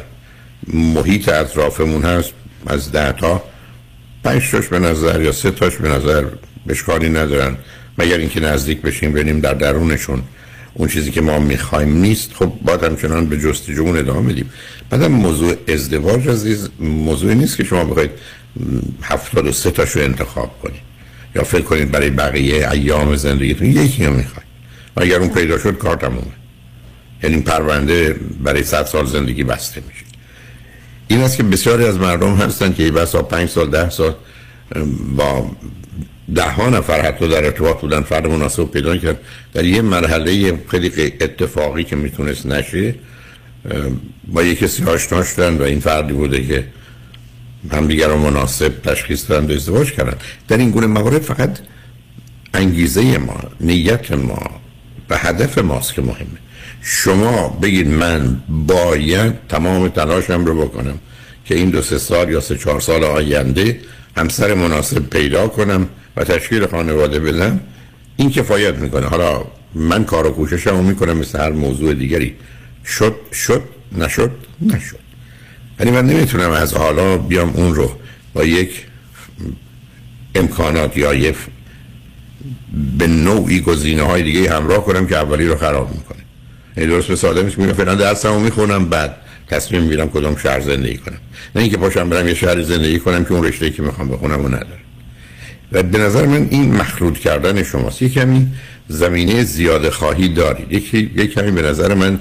محیط 0.74 1.30
اطرافمون 1.30 2.04
هست 2.04 2.32
از 2.67 2.91
ده 2.91 3.12
تا 3.12 3.43
پنج 4.25 4.51
تاش 4.51 4.67
به 4.67 4.79
نظر 4.79 5.21
یا 5.21 5.31
سه 5.31 5.51
تاش 5.51 5.75
به 5.75 5.89
نظر 5.89 6.25
بشکاری 6.67 7.09
ندارن. 7.09 7.57
مگر 7.97 8.17
اینکه 8.17 8.39
نزدیک 8.39 8.81
بشیم 8.81 9.11
ببینیم 9.11 9.39
در 9.39 9.53
درونشون. 9.53 10.21
اون 10.73 10.88
چیزی 10.88 11.11
که 11.11 11.21
ما 11.21 11.39
می‌خوایم 11.39 11.97
نیست. 11.97 12.33
خب 12.33 12.53
باید 12.61 12.83
همچنان 12.83 13.25
به 13.25 13.39
جستجو 13.39 13.85
ادامه 13.85 14.33
بدیم. 14.33 14.49
بعدم 14.89 15.11
موضوع 15.11 15.55
ازدواج 15.67 16.27
عزیز 16.27 16.69
موضوعی 16.79 17.35
نیست 17.35 17.57
که 17.57 17.63
شما 17.63 17.83
بخواید 17.83 18.11
هفتاد 19.01 19.47
و 19.47 19.51
سه 19.51 19.71
تاشو 19.71 19.99
انتخاب 19.99 20.59
کنید. 20.61 20.81
یا 21.35 21.43
فکر 21.43 21.61
کنید 21.61 21.91
برای 21.91 22.09
بقیه 22.09 22.71
ایام 22.71 23.15
زندگیتون 23.15 23.67
یکی 23.67 24.05
رو 24.05 24.13
می‌خواید. 24.13 24.47
اگر 24.97 25.19
اون 25.19 25.29
پیدا 25.29 25.57
شد 25.57 25.77
کار 25.77 25.95
تمومه. 25.95 26.21
یعنی 27.23 27.41
پرونده 27.41 28.15
برای 28.43 28.63
صد 28.63 28.85
سال 28.85 29.05
زندگی 29.05 29.43
بسته 29.43 29.81
میشه. 29.88 30.05
این 31.08 31.22
است 31.22 31.38
که 31.38 31.44
بسیاری 31.44 31.86
از 31.86 31.98
مردم 31.98 32.36
هستن 32.36 32.74
که 32.74 32.91
بسا 32.91 33.22
پنج 33.22 33.50
سال 33.50 33.70
ده 33.70 33.89
سال 33.89 34.13
با 35.15 35.52
ده 36.36 36.52
ها 36.52 36.70
نفر 36.70 37.02
حتی 37.02 37.28
در 37.28 37.46
ارتباط 37.46 37.82
بودن 37.82 38.02
فرد 38.02 38.28
مناسب 38.28 38.63
پیدا 38.63 38.98
کرد. 38.98 39.18
در 39.54 39.65
یه 39.65 39.82
مرحله 39.82 40.60
خیلی 40.72 41.13
اتفاقی 41.22 41.84
که 41.84 41.96
می‌تونست 41.96 42.46
نشه 42.46 42.96
با 44.28 44.44
یه 44.44 44.56
کسی 44.56 44.84
آشنا 44.84 45.24
شدن 45.24 45.58
و 45.58 45.62
این 45.62 45.80
فردی 45.80 46.13
بوده 46.13 46.48
که 46.48 46.68
همدیگر 47.72 48.08
رو 48.08 48.18
مناسب 48.18 48.82
تشخیص 48.84 49.30
دادن 49.30 49.52
و 49.52 49.56
ازدواج 49.56 49.91
کردن 49.91 50.18
در 50.48 50.58
این 50.58 50.72
گونه 50.72 50.88
موارد 50.88 51.22
فقط 51.22 51.60
انگیزه 52.54 53.18
ما 53.18 53.39
نیت 53.60 54.12
ما 54.12 54.62
و 55.10 55.18
هدف 55.18 55.58
ماست 55.58 55.94
که 55.94 56.02
مهمه. 56.02 56.44
شما 56.88 57.50
بگید 57.50 57.88
من 57.88 58.38
باید 58.50 59.34
تمام 59.50 59.88
تلاشم 59.88 60.45
رو 60.45 60.62
بکنم 60.62 61.00
که 61.45 61.56
این 61.56 61.69
دو 61.69 61.82
سه 61.82 61.98
سال 61.98 62.30
یا 62.30 62.39
سه 62.39 62.58
چهار 62.58 62.80
سال 62.80 63.04
آینده 63.04 63.80
همسر 64.17 64.54
مناسب 64.54 65.10
پیدا 65.10 65.48
کنم 65.48 65.88
و 66.17 66.24
تشکیل 66.24 66.65
خانواده 66.65 67.19
بدم. 67.19 67.60
این 68.17 68.30
کفایت 68.30 68.76
می‌کنه. 68.76 69.08
حالا 69.08 69.45
من 69.76 70.04
کار 70.04 70.28
و 70.28 70.32
کوششمو 70.32 70.84
می‌کنم 70.84 71.17
مثل 71.17 71.39
هر 71.39 71.50
موضوع 71.50 71.93
دیگری. 71.93 72.36
شد 72.86 73.15
شد 73.34 73.62
نشد 73.98 74.32
نشد. 74.62 75.00
ولی 75.80 75.91
من 75.91 76.06
نمی‌تونم 76.06 76.52
از 76.52 76.74
حالا 76.74 77.17
بیام 77.17 77.50
اون 77.56 77.76
رو 77.76 77.91
با 78.34 78.43
یک 78.43 78.86
امکانات 80.36 80.98
یا 80.98 81.13
یک 81.13 81.36
به 82.98 83.08
نوعی 83.08 83.62
گزینه 83.62 84.04
های 84.04 84.24
دیگه 84.24 84.56
همراه 84.56 84.86
کنم 84.86 85.08
که 85.08 85.17
اولی 85.17 85.48
رو 85.48 85.56
خراب 85.56 85.89
یعنی 85.91 86.14
درست 86.75 87.07
به 87.07 87.15
ساده 87.15 87.43
میشه. 87.43 87.61
میگم 87.61 87.73
فعلا 87.73 87.95
درسمو 87.95 88.39
می‌خونم 88.39 88.85
بعد 88.85 89.17
تصمیم 89.47 89.81
می‌گیرم 89.81 90.09
کدوم 90.09 90.35
شهر 90.35 90.59
زندگی 90.59 90.97
کنم. 90.97 91.17
نه 91.55 91.61
اینکه 91.61 91.77
پاشم 91.77 92.09
برم 92.09 92.27
یه 92.27 92.33
شهر 92.33 92.61
زندگی 92.61 92.99
کنم 92.99 93.25
که 93.25 93.31
اون 93.31 93.43
رشته 93.43 93.69
که 93.69 93.81
می‌خوام 93.81 94.07
بخونم 94.09 94.45
و 94.45 94.47
ندارم. 94.47 94.79
و 95.71 95.83
به 95.83 95.97
نظر 95.97 96.25
من 96.25 96.47
این 96.49 96.75
مخلوط 96.75 97.17
کردن 97.17 97.63
شماست. 97.63 98.01
یه 98.01 98.09
کمی 98.09 98.47
زمینه 98.88 99.43
زیاده 99.43 99.91
خواهی 99.91 100.29
دارید. 100.29 100.73
یکی 100.73 101.11
یک 101.15 101.33
کمی 101.33 101.51
به 101.51 101.61
نظر 101.61 101.93
من 101.93 102.19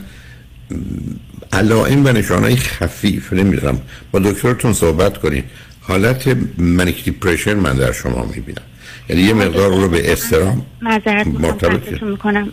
علائم 1.53 2.07
و 2.07 2.09
نشانهای 2.09 2.57
خفیف. 2.57 3.33
نمی‌دونم. 3.33 3.81
با 4.13 4.19
دکترتون 4.19 4.73
صحبت 4.73 5.19
کنید. 5.19 5.45
حالت 5.81 6.37
منیک 6.59 7.05
دیپریشن 7.05 7.55
من 7.55 7.77
در 7.77 7.93
شما 7.93 8.31
می‌بینم. 8.35 8.63
یعنی 9.09 9.23
یه 9.23 9.35
مقدار 9.35 9.71
رو 9.71 9.89
به 9.89 10.13
استرام 10.13 10.67
معذرت 10.83 12.03
می‌کنم. 12.03 12.49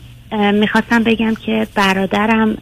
می‌خواستم 0.54 1.04
بگم 1.04 1.34
که 1.36 1.68
برادرم 1.76 2.58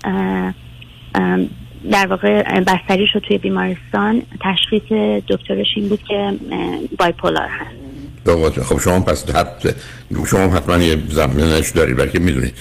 در 1.91 2.07
واقع 2.07 2.59
بستری 2.59 3.07
شد 3.13 3.23
توی 3.27 3.37
بیمارستان 3.37 4.21
تشخیص 4.41 4.91
دکترش 5.27 5.67
این 5.75 5.89
بود 5.89 6.03
که 6.07 6.33
بایپولار 6.97 7.47
هست. 7.47 8.63
خب 8.63 8.79
شما 8.79 8.99
پس 8.99 9.25
شما 10.29 10.39
حتما 10.39 10.77
یه 10.77 10.97
زمینش 11.09 11.69
دارید 11.69 11.97
بلکه 11.97 12.19
می‌دونید 12.19 12.53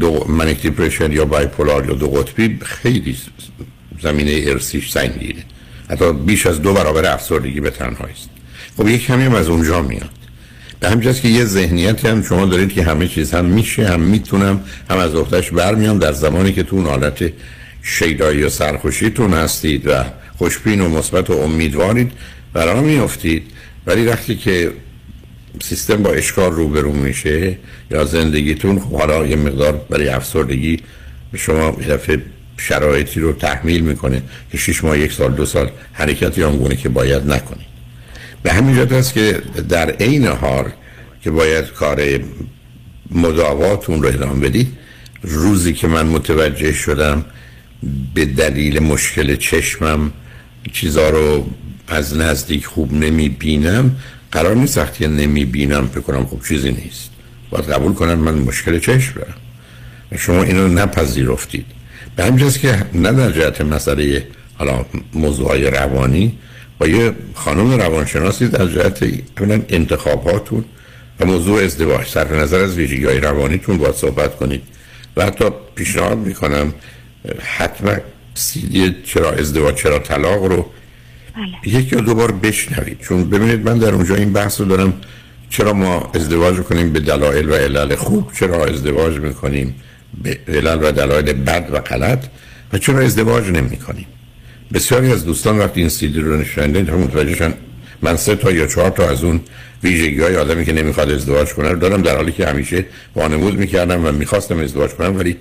دو 0.00 0.24
منیک 0.28 0.62
دیپریشن 0.62 1.12
یا 1.12 1.24
بایپولار 1.24 1.86
یا 1.86 1.94
دو 1.94 2.08
قطبی 2.08 2.58
خیلی 2.62 3.16
زمینه 4.00 4.42
ارسیش 4.46 4.90
سنگینه. 4.90 5.44
حتی 5.90 6.12
بیش 6.12 6.46
از 6.46 6.62
دو 6.62 6.74
برابر 6.74 7.12
افسردگی 7.12 7.60
به 7.60 7.70
تنهایی 7.70 8.12
است 8.12 8.30
خب 8.76 8.88
یک 8.88 9.06
کمی 9.06 9.24
هم 9.24 9.34
از 9.34 9.48
اونجا 9.48 9.82
میاد. 9.82 10.17
به 10.80 10.88
همجاست 10.88 11.22
که 11.22 11.28
یه 11.28 11.44
ذهنیتی 11.44 12.08
هم 12.08 12.22
شما 12.22 12.46
دارید 12.46 12.72
که 12.72 12.82
همه 12.82 13.08
چیز 13.08 13.30
هم 13.30 13.44
میشه 13.44 13.88
هم 13.88 14.00
می‌تونم 14.00 14.60
هم 14.90 14.98
از 14.98 15.14
اختش 15.14 15.50
برمیام 15.50 15.98
در 15.98 16.12
زمانی 16.12 16.52
که 16.52 16.62
تو 16.62 16.76
اون 16.76 16.86
حالت 16.86 17.32
شیدایی 17.82 18.42
و 18.42 18.48
سرخوشیتون 18.48 19.32
هستید 19.32 19.86
و 19.86 20.04
خوشبین 20.38 20.80
و 20.80 20.88
مثبت 20.88 21.30
و 21.30 21.32
امیدوارید 21.32 22.12
برای 22.52 22.80
میافتید. 22.80 23.42
ولی 23.86 24.04
وقتی 24.04 24.36
که 24.36 24.72
سیستم 25.62 26.02
با 26.02 26.10
اشکار 26.10 26.52
روبرو 26.52 26.92
میشه 26.92 27.58
یا 27.90 28.04
زندگیتون 28.04 28.78
خب 28.78 28.98
حالا 28.98 29.26
یه 29.26 29.36
مقدار 29.36 29.72
برای 29.90 30.08
افسردگی 30.08 30.80
به 31.32 31.38
شما 31.38 31.76
یه 31.88 31.98
شرایطی 32.56 33.20
رو 33.20 33.32
تحمیل 33.32 33.80
می‌کنه 33.80 34.22
که 34.52 34.58
شش 34.58 34.84
ماه 34.84 34.98
یک 34.98 35.12
سال 35.12 35.32
دو 35.32 35.46
سال 35.46 35.70
حرکتی 35.92 36.42
آنگونه 36.42 36.76
که 36.76 36.88
باید 36.88 37.32
نکنید. 37.32 37.77
به 38.42 38.52
همین 38.52 38.76
جهت 38.76 38.92
است 38.92 39.14
که 39.14 39.42
در 39.68 39.90
عین 39.90 40.26
حال 40.26 40.70
که 41.22 41.30
باید 41.30 41.64
کار 41.64 42.20
مداواتون 43.10 44.02
رو 44.02 44.08
ادامه 44.08 44.48
بدید 44.48 44.76
روزی 45.22 45.72
که 45.72 45.86
من 45.86 46.06
متوجه 46.06 46.72
شدم 46.72 47.24
به 48.14 48.24
دلیل 48.24 48.82
مشکل 48.82 49.36
چشمم 49.36 50.12
چیزا 50.72 51.10
رو 51.10 51.46
از 51.88 52.16
نزدیک 52.16 52.66
خوب 52.66 52.94
نمی 52.94 53.28
بینم 53.28 53.96
قرار 54.32 54.56
نیست 54.56 54.78
وقتی 54.78 55.06
نمی 55.06 55.44
بینم 55.44 55.88
فکر 55.88 56.00
کنم 56.00 56.26
چیزی 56.48 56.70
نیست. 56.70 57.10
باید 57.50 57.64
قبول 57.64 57.92
کنم 57.92 58.18
من 58.18 58.34
مشکل 58.34 58.78
چشم 58.78 59.14
دارم 59.14 59.34
شما 60.16 60.42
اینو 60.42 60.68
نپذیرفتید. 60.68 61.66
به 62.16 62.24
همجاست 62.24 62.60
که 62.60 62.84
نه 62.94 63.12
در 63.12 63.30
جهت 63.30 63.60
مسئله 63.60 64.26
حالا 64.54 64.84
موضوع 65.14 65.70
روانی 65.70 66.38
با 66.78 66.88
یه 66.88 67.12
خانم 67.34 67.70
روانشناسی 67.70 68.48
در 68.48 68.66
جهت 68.66 68.98
انتخاباتون 69.68 70.64
و 71.20 71.26
موضوع 71.26 71.62
ازدواج. 71.64 72.06
صرف 72.06 72.32
نظر 72.32 72.60
از 72.60 72.76
ویژگی 72.76 73.04
های 73.04 73.20
روانیتون 73.20 73.78
باید 73.78 73.94
صحبت 73.94 74.36
کنید. 74.36 74.62
و 75.16 75.24
حتی 75.24 75.44
پیشنهاد 75.74 76.18
می‌کنم 76.18 76.74
حتما 77.58 77.92
سیدی 78.34 78.96
چرا 79.04 79.32
ازدواج 79.32 79.74
چرا 79.74 79.98
طلاق 79.98 80.44
رو 80.44 80.66
بله. 81.36 81.74
یک 81.74 81.92
یا 81.92 82.00
دو 82.00 82.14
بار 82.14 82.32
بشنوید. 82.32 83.00
چون 83.00 83.30
ببینید 83.30 83.68
من 83.68 83.78
در 83.78 83.94
اونجا 83.94 84.14
این 84.14 84.32
بحث 84.32 84.60
رو 84.60 84.66
دارم. 84.66 84.92
چرا 85.50 85.72
ما 85.72 86.10
ازدواج 86.14 86.56
کنیم 86.56 86.92
به 86.92 87.00
دلایل 87.00 87.48
و 87.48 87.54
علل 87.54 87.94
خوب؟ 87.94 88.32
چرا 88.38 88.64
ازدواج 88.66 89.18
می‌کنیم 89.18 89.74
به 90.22 90.38
علل 90.48 90.78
و 90.82 90.92
دلایل 90.92 91.32
بد 91.32 91.68
و 91.72 91.80
غلط؟ 91.80 92.24
و 92.72 92.78
چرا 92.78 93.00
ازدواج 93.00 93.44
نمی 93.44 93.76
کنیم 93.76 94.06
بسیاری 94.72 95.12
از 95.12 95.24
دوستان 95.24 95.58
وقتی 95.58 95.80
این 95.80 95.88
سیدی 95.88 96.20
رو 96.20 96.36
نشنیدن 96.36 96.86
تا 96.86 96.96
متوجهشن 96.96 97.54
من 98.02 98.16
سه 98.16 98.36
تا 98.36 98.50
یا 98.50 98.66
چهار 98.66 98.90
تا 98.90 99.08
از 99.08 99.24
اون 99.24 99.40
ویژگی 99.82 100.20
های 100.20 100.36
آدمی 100.36 100.64
که 100.64 100.72
نمی‌خواد 100.72 101.10
ازدواج 101.10 101.52
کنه 101.52 101.68
رو 101.68 101.78
دارم 101.78 102.02
در 102.02 102.16
حالی 102.16 102.32
که 102.32 102.46
همیشه 102.46 102.84
وانمود 103.16 103.58
می‌کردم 103.58 104.06
و 104.06 104.12
می‌خواستم 104.12 104.58
ازدواج 104.58 104.90
کنم 104.90 105.16
ولی 105.16 105.36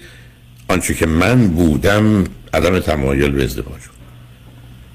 آنچه 0.67 0.93
که 0.93 1.05
من 1.05 1.47
بودم 1.47 2.23
عدم 2.53 2.79
تمایل 2.79 3.31
به 3.31 3.43
ازدواج 3.43 3.81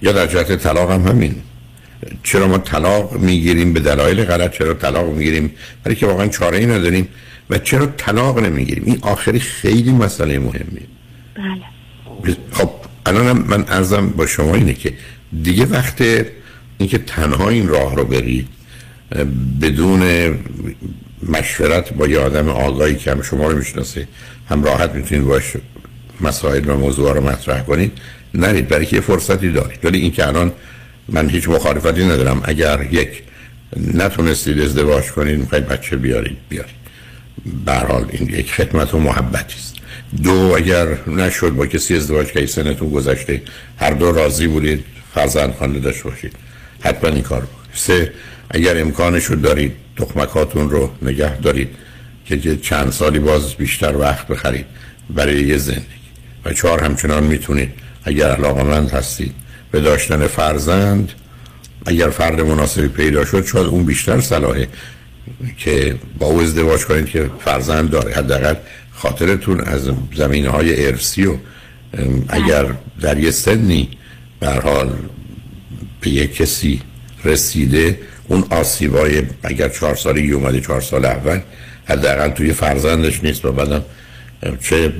یا 0.03 0.13
در 0.13 0.27
جهت 0.27 0.57
طلاق 0.57 0.91
هم 0.91 1.09
همین. 1.09 1.35
چرا 2.23 2.49
ما 2.49 2.59
طلاق 2.59 3.13
می‌گیریم 3.19 3.73
به 3.73 3.81
دلایل 3.81 4.25
غلط 4.25 4.59
چرا 4.59 4.75
طلاق 4.75 5.15
می‌گیریم؟ 5.15 5.51
برای 5.85 5.97
که 5.97 6.07
واقعا 6.07 6.29
چاره 6.29 6.59
ای 6.59 6.67
نداریم 6.67 7.09
و 7.51 7.59
چرا 7.59 7.87
طلاق 7.87 8.39
نمی‌گیریم؟ 8.39 8.85
این 8.87 8.99
آخری 9.03 9.41
خیلی 9.41 9.93
مسئله 9.93 10.39
مهمیه. 10.39 10.87
بله. 11.35 12.35
خب 12.53 12.71
الان 13.07 13.33
من 13.33 13.65
ارزم 13.69 14.09
با 14.09 14.27
شما 14.27 14.55
اینه 14.55 14.75
که 14.75 14.93
دیگه 15.43 15.67
وقت 15.67 16.03
اینکه 16.79 16.99
تنها 16.99 17.49
این 17.49 17.69
راه 17.69 17.97
رو 17.97 18.05
برید 18.05 18.49
بدون 19.61 20.35
مشورت 21.29 21.93
با 21.93 22.07
یه 22.07 22.19
آدم 22.19 22.49
آگاهی 22.49 22.95
که 22.95 23.11
هم 23.11 23.23
شما 23.23 23.51
رو 23.51 23.59
می‌شناسه 23.59 24.09
هم 24.49 24.65
راحت 24.65 24.91
می‌تونید 24.95 25.25
باش 25.25 25.53
مسائل 26.21 26.69
و 26.69 26.77
موضوع 26.77 27.15
رو 27.15 27.21
مطرح 27.21 27.63
کنید 27.63 27.93
نرید. 28.35 28.69
برای 28.69 28.87
که 28.87 29.01
فرصتی 29.01 29.53
دارید. 29.53 29.85
ولی 29.85 29.99
این 29.99 30.13
که 30.13 30.27
الان 30.27 30.53
من 31.09 31.29
هیچ 31.29 31.49
مخالفتی 31.49 32.05
ندارم. 32.05 32.41
اگر 32.45 32.89
یک 32.91 33.23
نتونستید 33.95 34.61
ازدواج 34.61 35.05
کنید 35.05 35.39
می‌خواید 35.39 35.69
بچه 35.69 35.97
بیارید 35.97 36.37
بیارید. 36.49 36.83
برحال 37.65 38.07
این 38.11 38.29
یک 38.29 38.53
خدمت 38.53 38.95
و 38.95 38.99
محبتی 38.99 39.55
است. 39.55 39.75
دو 40.23 40.55
اگر 40.57 40.87
نشد 41.07 41.51
با 41.51 41.67
کسی 41.67 41.97
ازدواج 41.97 42.27
که 42.27 42.47
سنتون 42.47 42.91
گذشته 42.91 43.43
هر 43.79 43.91
دو 43.91 44.13
راضی 44.13 44.47
بودید 44.47 44.85
فرزند 45.15 45.55
خانه 45.59 45.79
داشته 45.79 46.05
باشید. 46.05 46.33
حتما 46.81 47.11
این 47.11 47.23
کار 47.23 47.43
بکنید 47.43 47.71
سه 47.75 48.13
اگر 48.51 48.81
امکانش 48.81 49.25
رو 49.25 49.37
دارید 49.37 49.73
تخمکاتون 49.97 50.71
رو 50.71 50.91
نگه 51.03 51.37
دارید 51.37 51.69
که 52.27 52.57
چند 52.57 52.93
سالی 52.93 53.19
باز 53.19 53.55
بیشتر 53.55 53.97
وقت 53.97 54.27
بخرید 54.27 54.67
برای 55.11 55.43
یه 55.43 55.59
زندگی. 55.59 56.03
و 56.45 56.53
چهار 56.53 56.85
همچنان 56.85 57.23
می‌تونید 57.23 57.71
اگر 58.05 58.29
علاقمند 58.29 58.91
هستید 58.91 59.35
به 59.71 59.81
داشتن 59.81 60.27
فرزند 60.27 61.13
اگر 61.87 62.11
فرد 62.11 62.41
مناسبی 62.41 62.89
پیدا 62.89 63.25
شد 63.25 63.47
شاید 63.47 63.67
اون 63.67 63.85
بیشتر 63.85 64.21
صلاحه 64.21 64.69
که 65.59 65.97
با 66.19 66.27
او 66.27 66.41
ازدواج 66.41 66.85
کنید 66.85 67.07
که 67.07 67.31
فرزند 67.45 67.91
داره. 67.91 68.15
حداقل 68.15 68.55
خاطرتون 69.03 69.61
از 69.61 69.91
زمینه 70.15 70.49
های 70.49 70.87
ارسی 70.87 71.27
و 71.27 71.37
اگر 72.29 72.67
در 73.01 73.19
یه 73.19 73.31
سنی 73.31 73.89
حال 74.63 74.93
به 76.01 76.11
یک 76.11 76.35
کسی 76.35 76.81
رسیده 77.25 77.99
اون 78.29 78.45
آسیبای 78.51 79.23
اگر 79.43 79.69
چهار 79.69 79.95
سالی 79.95 80.33
اومده 80.33 80.61
چهار 80.61 80.81
سال 80.81 81.05
اول 81.05 81.41
حداقل 81.85 82.29
توی 82.29 82.53
فرزندش 82.53 83.25
نیست 83.25 83.45
و 83.45 83.53
بعدم 83.53 83.85
چه 84.61 84.93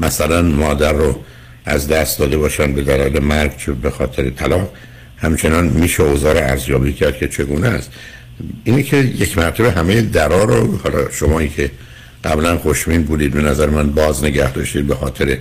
مثلا 0.00 0.42
مادر 0.42 0.92
رو 0.92 1.24
از 1.64 1.88
دست 1.88 2.18
داده 2.18 2.36
باشن 2.36 2.72
به 2.72 2.82
دلال 2.82 3.18
مرگ 3.18 3.56
چه 3.56 3.72
به 3.72 3.90
خاطر 3.90 4.30
طلاق 4.30 4.70
همچنان 5.16 5.66
میشه 5.66 6.02
اوزار 6.02 6.36
ارزیابی 6.36 6.92
کرد 6.92 7.16
که 7.16 7.28
چگونه 7.28 7.68
است. 7.68 7.90
اینه 8.64 8.82
که 8.82 8.96
یک 8.96 9.38
مرتبه 9.38 9.70
همه 9.70 10.02
درا 10.02 10.44
رو 10.44 10.76
حالا 10.76 11.10
شمایی 11.10 11.48
که 11.48 11.70
قبلا 12.26 12.58
خوشمین 12.58 13.02
بودید. 13.02 13.32
به 13.32 13.42
نظر 13.42 13.66
من 13.66 13.90
باز 13.90 14.24
نگه 14.24 14.52
داشتید 14.52 14.86
به 14.86 14.94
خاطر 14.94 15.38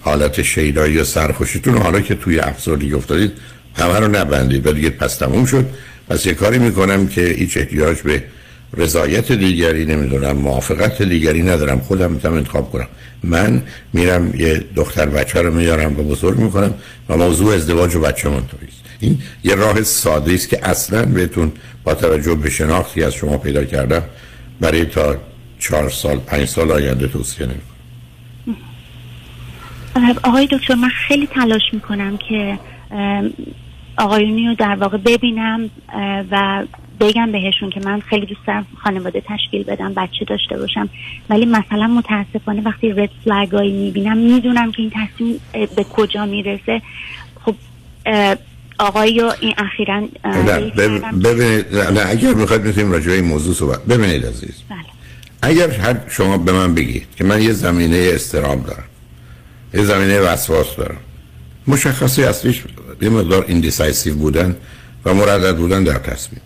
حالت 0.00 0.42
شیدایی 0.42 0.98
و 0.98 1.04
سرخوشیتون. 1.04 1.76
حالا 1.76 2.00
که 2.00 2.14
توی 2.14 2.38
افسردگی 2.38 2.92
افتادید 2.92 3.32
همه 3.74 3.98
رو 3.98 4.08
نبندید 4.08 4.66
و 4.66 4.72
دیگه 4.72 4.90
پس 4.90 5.16
تموم 5.16 5.44
شد. 5.44 5.66
پس 6.08 6.26
یه 6.26 6.34
کاری 6.34 6.58
می‌کنم 6.58 7.08
که 7.08 7.22
هیچ 7.22 7.56
احتیاج 7.56 7.98
به 8.00 8.22
رضایت 8.76 9.32
دیگری 9.32 9.84
نمی‌دونم 9.84 10.36
موافقت 10.36 11.02
دیگری 11.02 11.42
ندارم. 11.42 11.80
خودم 11.80 12.12
می‌تونم 12.12 12.34
انتخاب 12.34 12.70
کنم. 12.72 12.88
من 13.24 13.62
میرم 13.92 14.34
یه 14.38 14.64
دختر 14.76 15.06
بچه 15.06 15.42
رو 15.42 15.54
میارم 15.54 16.00
و 16.00 16.02
بزرگ 16.02 16.38
می‌کنم 16.38 16.74
و 17.08 17.16
موضوع 17.16 17.54
ازدواج 17.54 17.96
و 17.96 18.00
بچه 18.00 18.28
من 18.28 18.42
این 19.00 19.18
یه 19.44 19.54
راه 19.54 19.82
ساده 19.82 20.32
است 20.32 20.48
که 20.48 20.68
اصلا 20.68 21.04
بهتون 21.04 21.52
با 21.84 21.94
توجه 21.94 22.34
به 22.34 22.50
شناختی 22.50 23.02
از 23.02 23.14
شما 23.14 23.38
پیدا 23.38 23.64
کردم 23.64 24.02
برای 24.60 24.84
تا 24.84 25.16
چهار 25.58 25.90
سال 25.90 26.16
پنج 26.16 26.44
سال 26.44 26.72
آینده 26.72 27.08
توصیه 27.08 27.46
نمی‌کنم 27.46 27.66
آقای 30.22 30.46
دکتر 30.46 30.74
من 30.74 30.88
خیلی 30.88 31.26
تلاش 31.26 31.62
می‌کنم 31.72 32.16
که 32.28 32.58
آقایونی 33.98 34.46
رو 34.46 34.54
در 34.54 34.74
واقع 34.74 34.96
ببینم 34.96 35.70
و 36.30 36.64
بگم 37.00 37.32
بهشون 37.32 37.70
که 37.70 37.80
من 37.84 38.00
خیلی 38.00 38.26
دوست 38.26 38.40
دارم 38.46 38.66
خانواده 38.84 39.22
تشکیل 39.26 39.62
بدم 39.62 39.94
بچه 39.94 40.24
داشته 40.26 40.58
باشم. 40.58 40.88
ولی 41.30 41.46
مثلا 41.46 41.86
متاسفانه 41.86 42.62
وقتی 42.62 42.90
رد 42.90 43.10
فلگایی 43.24 43.72
می‌بینم 43.72 44.16
می‌دونم 44.16 44.72
که 44.72 44.82
این 44.82 44.92
تصمیم 44.94 45.40
به 45.76 45.84
کجا 45.84 46.26
می‌رسه. 46.26 46.82
خب 47.44 47.54
آقای 48.78 49.22
این 49.40 49.54
اخیرا 49.58 50.08
ببینید 51.24 51.76
نه 51.76 52.00
اگر 52.06 52.34
می‌خواید 52.34 52.62
می‌تونیم 52.62 52.92
راجع 52.92 53.12
این 53.12 53.24
موضوع 53.24 53.54
صحبت 53.54 53.84
ببینید 53.84 54.26
عزیز. 54.26 54.62
بله. 54.70 54.78
اگر 55.42 55.70
هر 55.70 55.96
شما 56.08 56.38
به 56.38 56.52
من 56.52 56.74
بگید 56.74 57.06
که 57.16 57.24
من 57.24 57.42
یه 57.42 57.52
زمینه 57.52 58.10
استرام 58.14 58.62
دارم. 58.62 58.84
یه 59.74 59.84
زمینه 59.84 60.20
وسواس 60.20 60.76
دارم. 60.76 60.96
مشخصه 61.66 62.24
اصلیش 62.24 62.64
یه 63.02 63.08
مقدار 63.08 63.44
indecisive 63.48 64.14
بودن 64.14 64.56
و 65.04 65.14
مردد 65.14 65.56
بودن 65.56 65.84
در 65.84 65.98
تصمیم. 65.98 66.40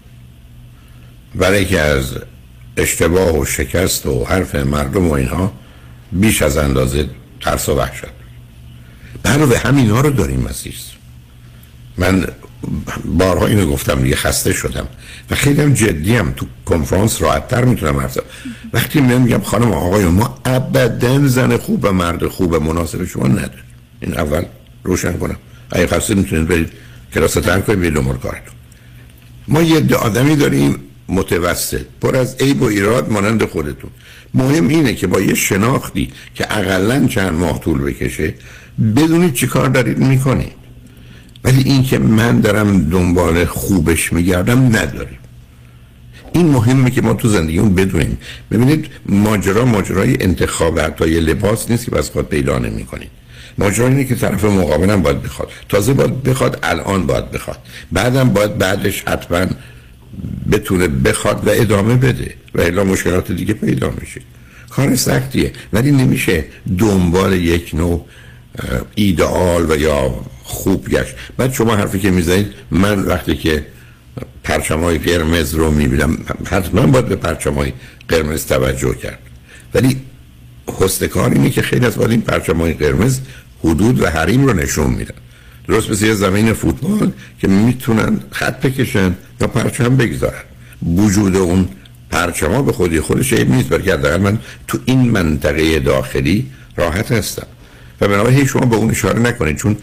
برای 1.34 1.64
که 1.64 1.80
از 1.80 2.14
اشتباه 2.76 3.38
و 3.38 3.44
شکست 3.44 4.06
و 4.06 4.24
حرف 4.24 4.54
مردم 4.54 5.08
و 5.08 5.12
اینها 5.12 5.52
بیش 6.12 6.42
از 6.42 6.56
اندازه 6.56 7.08
ترس 7.40 7.68
و 7.68 7.74
وحشت. 7.74 8.04
به 9.22 9.58
همین 9.58 9.90
ها 9.90 10.00
رو 10.00 10.10
داریم 10.10 10.48
عزیز. 10.48 10.90
من 11.96 12.26
بارها 13.04 13.46
اینو 13.46 13.66
گفتم 13.66 14.02
دیگه 14.02 14.16
خسته 14.16 14.52
شدم. 14.52 14.86
و 15.30 15.34
خیلی 15.34 15.62
هم 15.62 15.74
جدی 15.74 16.16
هم 16.16 16.32
تو 16.36 16.46
کنفرانس 16.64 17.22
راحتتر 17.22 17.64
می‌تونم 17.64 18.00
حرف 18.00 18.18
وقتی 18.72 19.00
من 19.00 19.22
میگم 19.22 19.40
خانم 19.40 19.72
آقای 19.72 20.04
ما 20.04 20.38
ابدا 20.44 21.28
زن 21.28 21.56
خوب 21.56 21.84
و 21.84 21.92
مرد 21.92 22.26
خوب 22.26 22.56
مناسب 22.56 23.04
شما 23.04 23.26
نداریم. 23.26 23.64
این 24.00 24.18
اول 24.18 24.42
روشن 24.84 25.12
کنم. 25.12 25.36
اگه 25.70 25.86
خسته 25.86 26.14
می‌تونید 26.14 26.48
برید 26.48 26.70
کلاس 27.14 27.32
تن 27.32 27.60
کنید 27.60 27.80
بیلو 27.80 28.02
کارتون. 28.02 28.54
ما 29.48 29.62
یه 29.62 29.96
آدمی 29.96 30.36
داریم 30.36 30.78
متوسط 31.08 31.86
پر 32.00 32.16
از 32.16 32.36
عیب 32.40 32.62
و 32.62 32.64
ایراد 32.64 33.12
مانند 33.12 33.44
خودتون. 33.44 33.90
مهم 34.34 34.68
اینه 34.68 34.94
که 34.94 35.06
با 35.06 35.20
یه 35.20 35.34
شناختی 35.34 36.12
که 36.34 36.58
اقلا 36.58 37.06
چند 37.06 37.32
ماه 37.32 37.60
طول 37.60 37.82
بکشه 37.82 38.34
بدونید 38.96 39.34
چی 39.34 39.46
کار 39.46 39.68
دارید 39.68 39.98
می‌کنید. 39.98 40.61
ولی 41.44 41.62
این 41.62 41.82
که 41.82 41.98
من 41.98 42.40
دارم 42.40 42.90
دنبال 42.90 43.44
خوبش 43.44 44.12
میگردم 44.12 44.66
نداریم. 44.66 45.18
این 46.32 46.46
مهمه 46.46 46.90
که 46.90 47.02
ما 47.02 47.14
تو 47.14 47.28
زندگیمون 47.28 47.74
بدونیم. 47.74 48.18
ببینید 48.50 48.86
ماجرا 49.06 49.64
ماجرای 49.64 50.22
انتخاب 50.22 50.80
حتی 50.80 51.20
لباس 51.20 51.70
نیست 51.70 51.84
که 51.84 51.90
بس 51.90 52.10
خود 52.10 52.28
پیدا 52.28 52.58
نمی 52.58 52.84
کنید 52.84 53.10
ماجرا 53.58 53.88
اینه 53.88 54.04
که 54.04 54.14
طرف 54.14 54.44
مقابلم 54.44 55.02
باید 55.02 55.22
بخواد. 55.22 55.48
تازه 55.68 55.92
باید 55.92 56.22
بخواد 56.22 56.58
الان 56.62 57.06
باید 57.06 57.30
بخواد. 57.30 57.58
بعدم 57.92 58.28
باید 58.28 58.58
بعدش 58.58 59.04
حتما 59.06 59.46
بتونه 60.52 60.88
بخواد 60.88 61.46
و 61.46 61.50
ادامه 61.50 61.96
بده 61.96 62.34
و 62.54 62.60
الا 62.60 62.84
مشکلات 62.84 63.32
دیگه 63.32 63.54
پیدا 63.54 63.92
میشه. 64.00 64.20
کار 64.70 64.96
سختیه 64.96 65.52
ولی 65.72 65.90
نمیشه 65.90 66.44
دنبال 66.78 67.32
یک 67.32 67.70
نوع 67.74 68.06
ایدئال 68.94 69.70
و 69.70 69.76
یا 69.76 70.14
خوب 70.42 70.88
گشت 70.88 71.14
بعد 71.36 71.52
شما 71.52 71.76
حرفی 71.76 71.98
که 71.98 72.10
می‌زنید 72.10 72.46
من 72.70 72.98
وقتی 72.98 73.36
که 73.36 73.66
پرچمای 74.44 74.98
قرمز 74.98 75.54
رو 75.54 75.70
می‌بینم 75.70 76.18
حتما 76.44 76.86
باید 76.86 77.06
به 77.06 77.16
پرچمای 77.16 77.72
قرمز 78.08 78.46
توجه 78.46 78.94
کرد. 78.94 79.18
ولی 79.74 80.00
حسن 80.78 81.32
اینه 81.32 81.50
که 81.50 81.62
خیلی 81.62 81.86
از 81.86 81.98
این 81.98 82.20
پرچمای 82.20 82.72
قرمز 82.72 83.20
حدود 83.64 84.00
و 84.00 84.06
حریم 84.06 84.46
رو 84.46 84.52
نشون 84.52 84.90
میدن. 84.90 85.14
درست 85.68 85.90
مثل 85.90 86.06
یه 86.06 86.14
زمین 86.14 86.52
فوتبال 86.52 87.12
که 87.40 87.48
می‌تونن 87.48 88.20
خط 88.30 88.60
بکشن 88.60 89.14
یا 89.40 89.46
پرچم 89.46 89.96
بگذارن. 89.96 90.42
وجود 90.96 91.36
اون 91.36 91.68
پرچما 92.10 92.62
به 92.62 92.72
خودی 92.72 93.00
خودش 93.00 93.32
عیب 93.32 93.50
نیست 93.50 93.68
بلکه 93.68 93.96
من 93.96 94.38
تو 94.68 94.78
این 94.84 95.10
منطقه 95.10 95.78
داخلی 95.78 96.50
راحت 96.76 97.12
هستم. 97.12 97.46
و 98.02 98.08
بنابراین 98.08 98.46
شما 98.46 98.66
به 98.66 98.76
اون 98.76 98.90
اشاره 98.90 99.18
نکنید 99.18 99.56
چون 99.56 99.76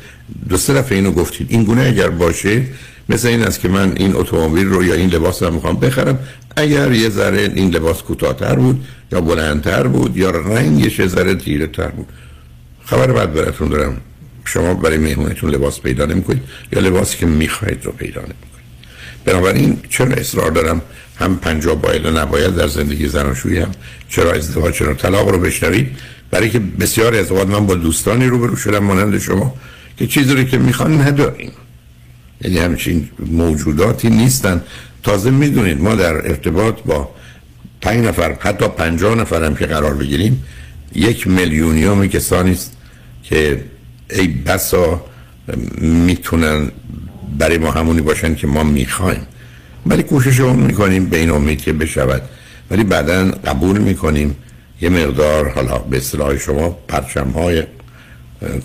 دو 0.50 0.58
سه 0.58 0.74
دفعه 0.74 0.98
اینو 0.98 1.12
گفتید 1.12 1.48
این 1.50 1.64
گونه 1.64 1.82
اگر 1.82 2.10
باشه 2.10 2.64
مثل 3.10 3.28
این 3.28 3.44
است 3.44 3.60
که 3.60 3.68
من 3.68 3.94
این 3.96 4.16
اتومبیل 4.16 4.68
رو 4.68 4.84
یا 4.84 4.94
این 4.94 5.10
لباس 5.10 5.44
رو 5.44 5.54
می‌خوام 5.54 5.80
بخرم. 5.80 6.20
اگر 6.56 6.92
یه 6.92 7.10
ذره 7.10 7.52
این 7.56 7.70
لباس 7.70 8.02
کوتاهتر 8.02 8.56
بود 8.56 8.86
یا 9.12 9.22
بلندتر 9.22 9.88
بود 9.88 10.18
یا 10.18 10.32
رنگش 10.32 11.00
یه 11.00 11.08
ذره 11.08 11.36
تیره 11.36 11.68
تر 11.68 11.88
بود. 11.88 12.08
خبر 12.86 13.12
بعد 13.12 13.34
براتون 13.34 13.70
دارم. 13.70 14.02
شما 14.46 14.74
برای 14.74 14.98
مهمونتون 14.98 15.50
لباس 15.50 15.80
پیدا 15.82 16.06
نمی‌کنید 16.06 16.44
یا 16.74 16.80
لباسی 16.80 17.18
که 17.18 17.26
می‌خواهید 17.26 17.86
رو 17.86 17.92
پیدا 17.92 18.22
نمی‌کنید. 18.22 18.70
بنابراین 19.26 19.80
چرا 19.90 20.14
اصرار 20.14 20.52
دارم؟ 20.52 20.82
هم 21.20 21.38
پنجاه 21.38 21.76
باید 21.76 22.06
و 22.06 22.12
نباید 22.12 22.56
در 22.56 22.68
زندگی 22.68 23.08
زناشویی 23.08 23.58
هم. 23.58 23.72
چرا 24.10 24.34
ازدواج 24.34 24.74
چرا 24.74 24.94
طلاق 24.94 25.30
رو 25.30 25.40
بشنوید؟ 25.40 25.98
برای 26.32 26.50
که 26.50 26.60
بسیاری 26.60 27.18
از 27.18 27.32
اوقات 27.32 27.48
من 27.48 27.66
با 27.66 27.76
دوستانی 27.76 28.26
روبرو 28.26 28.56
شدم 28.56 28.80
مانند 28.80 29.18
شما 29.18 29.54
که 29.98 30.08
چیزی 30.08 30.34
رو 30.34 30.44
که 30.44 30.58
می‌خوان 30.58 31.02
نداریم. 31.02 31.52
یعنی 32.42 32.58
همچین 32.58 33.10
موجوداتی 33.26 34.10
نیستن. 34.10 34.62
تازه 35.04 35.32
می‌دونید 35.32 35.82
ما 35.82 35.96
در 35.96 36.14
ارتباط 36.14 36.82
با 36.86 37.10
پنج 37.82 38.06
نفر 38.06 38.38
حتی 38.40 38.68
پنجاه 38.68 39.16
نفر 39.16 39.44
هم 39.44 39.56
که 39.56 39.66
قرار 39.66 39.94
بگیریم 39.94 40.44
یک 40.96 41.28
میلیونیوم 41.28 42.08
کسانی 42.08 42.52
است 42.52 42.78
که 43.24 43.64
ای 44.10 44.28
بسا 44.28 45.06
می‌تونن 45.82 46.72
برای 47.38 47.58
ما 47.58 47.72
همونی 47.72 48.02
باشن 48.02 48.36
که 48.36 48.48
ما 48.48 48.64
می‌خوایم. 48.64 49.22
ولی 49.86 50.04
کوشش 50.04 50.40
رو 50.40 50.54
می‌کنیم 50.54 51.06
به 51.06 51.18
این 51.18 51.30
امید 51.30 51.62
که 51.62 51.74
بشود. 51.74 52.22
ولی 52.72 52.84
بعدا 52.84 53.32
قبول 53.32 53.78
می‌کنیم. 53.78 54.36
یه 54.82 54.90
مقدار 54.90 55.50
حالا 55.50 55.78
به 55.78 55.98
اصطلاح 55.98 56.38
شما 56.38 56.70
پرچم 56.88 57.30
های 57.30 57.64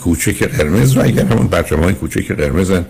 کوچک 0.02 0.42
قرمز 0.42 0.92
رو 0.92 1.04
اگر 1.04 1.24
همون 1.24 1.48
پرچم 1.48 1.80
های 1.80 1.94
کوچک 1.94 2.32
قرمزن 2.32 2.86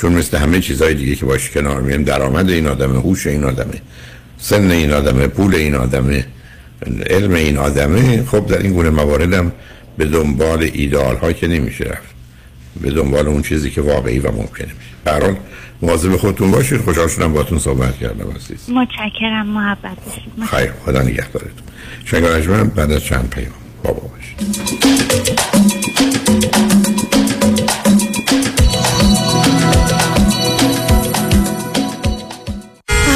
چون 0.00 0.12
مثل 0.12 0.36
همه 0.36 0.60
چیزهای 0.60 0.94
دیگه 0.94 1.14
که 1.14 1.26
باش 1.26 1.50
کنار 1.50 1.80
میان 1.80 2.02
درآمد 2.02 2.50
این 2.50 2.66
آدمه 2.66 3.00
هوش 3.00 3.26
این 3.26 3.44
آدمه 3.44 3.82
سن 4.38 4.70
این 4.70 4.92
آدمه 4.92 5.26
پول 5.26 5.54
این 5.54 5.74
آدمه 5.74 6.26
علم 7.10 7.34
این 7.34 7.58
آدمه 7.58 8.24
خب 8.24 8.46
در 8.46 8.58
این 8.58 8.72
گونه 8.72 8.90
مواردم 8.90 9.52
به 9.98 10.04
دنبال 10.04 10.70
ایدئال 10.72 11.16
ها 11.16 11.32
که 11.32 11.46
نمیشه 11.46 11.84
رفت 11.84 12.12
به 12.80 12.90
دنبال 12.90 13.28
اون 13.28 13.42
چیزی 13.42 13.70
که 13.70 13.80
واقعی 13.80 14.18
و 14.18 14.32
ممکنه 14.32 14.66
میشه. 14.66 14.94
برحال 15.04 15.36
مواظب 15.82 16.16
خودتون 16.16 16.50
باشید. 16.50 16.80
خوشحال 16.80 17.08
شدم 17.08 17.32
باتون 17.32 17.58
صحبت 17.58 17.98
کردم 17.98 18.30
عزیز. 18.36 18.70
متشکرم 18.70 19.46
محبت 19.46 19.98
خیر 20.50 20.72
خدا 20.84 21.02
نگهدارتون. 21.02 21.62
شنگ 22.04 22.24
بعد 22.74 22.92
از 22.92 23.04
چند 23.04 23.30
پیام 23.30 23.52
بابا 23.84 24.08
باشید. 24.08 25.71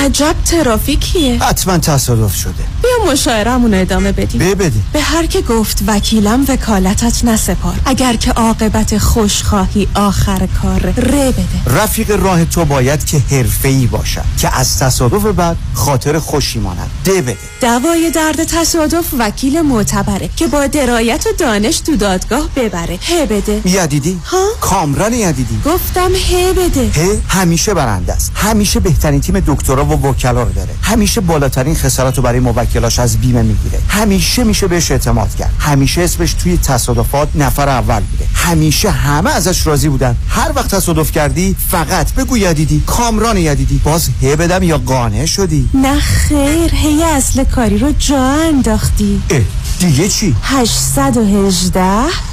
عجب 0.07 0.35
ترافیکیه. 0.45 1.39
حتما 1.45 1.79
تصادف 1.79 2.35
شده. 2.35 2.53
بیا 2.83 3.13
مشاعرمون 3.13 3.75
ادامه 3.75 4.13
بدیم. 4.13 4.41
بده 4.41 4.73
به 4.93 5.01
هر 5.01 5.27
که 5.27 5.41
گفت 5.41 5.83
وکیلم 5.87 6.45
وکالتت 6.49 7.25
نسپار. 7.25 7.75
اگر 7.85 8.17
که 8.17 8.31
عاقبت 8.31 8.99
خوشخواهی 8.99 9.89
آخر 9.95 10.49
کار 10.63 10.81
ره 10.81 11.33
بده. 11.33 11.83
رفیق 11.83 12.11
راه 12.11 12.45
تو 12.45 12.65
باید 12.65 13.05
که 13.05 13.21
ای 13.65 13.87
باشد 13.87 14.25
که 14.39 14.59
از 14.59 14.79
تصادف 14.79 15.27
بعد 15.27 15.57
خاطر 15.75 16.19
خوشی 16.19 16.59
ماند. 16.59 16.91
ده 17.05 17.23
بده. 17.23 17.37
دوای 17.61 18.11
درد 18.11 18.45
تصادف 18.45 19.05
وکیل 19.19 19.63
معتبره 19.63 20.31
که 20.37 20.47
با 20.47 20.67
درایت 20.67 21.27
و 21.27 21.31
دانش 21.39 21.81
تو 21.81 21.97
دادگاه 21.97 22.49
ببره. 22.57 22.99
ه 23.03 23.27
بده. 23.27 23.63
یدیدی؟ 23.65 24.21
ها؟ 24.25 24.47
کامران 24.61 25.13
یدیدی. 25.13 25.61
گفتم 25.65 26.11
ه 26.15 26.53
بده. 26.53 26.91
ه 26.91 27.19
همیشه 27.29 27.75
برنده 27.75 28.13
است. 28.13 28.33
همیشه 28.35 28.81
بهترین 28.81 29.21
تیم 29.21 29.41
دکترا 29.41 29.85
و 29.85 29.96
وکلا 29.97 30.43
رو 30.43 30.53
داره. 30.53 30.71
همیشه 30.83 31.21
بالاترین 31.21 31.75
خسارت 31.75 32.17
رو 32.17 32.23
برای 32.23 32.41
موکلاش 32.41 32.99
از 32.99 33.17
بیمه 33.17 33.43
می‌گیره. 33.43 33.79
همیشه 33.89 34.45
میشه 34.45 34.67
بهش 34.67 34.91
اعتماد 34.91 35.35
کرد. 35.35 35.55
همیشه 35.59 36.03
اسمش 36.03 36.33
توی 36.33 36.57
تصادفات 36.57 37.29
نفر 37.35 37.69
اول 37.69 38.01
بوده. 38.01 38.27
همیشه 38.35 38.91
همه 38.91 39.31
ازش 39.31 39.67
راضی 39.67 39.89
بودن. 39.89 40.17
هر 40.29 40.53
وقت 40.57 40.75
تصادف 40.75 41.13
کردی 41.13 41.57
فقط 41.69 42.15
بگو 42.15 42.37
یدیدی. 42.37 42.83
کامران 42.87 43.37
یدیدی. 43.37 43.81
باز 43.85 44.09
هی 44.21 44.37
بدم 44.37 44.63
یا 44.63 44.79
قانع 44.79 45.27
شدی؟ 45.27 45.69
نه 45.75 46.01
خیر 46.01 46.75
هی 46.75 47.03
اصل 47.03 47.45
کاری 47.45 47.79
رو 47.79 47.93
جا 47.99 48.25
انداختی. 48.25 49.23
اه 49.31 49.41
دیگه 49.81 50.09
چی؟ 50.09 50.37
818 50.43 51.83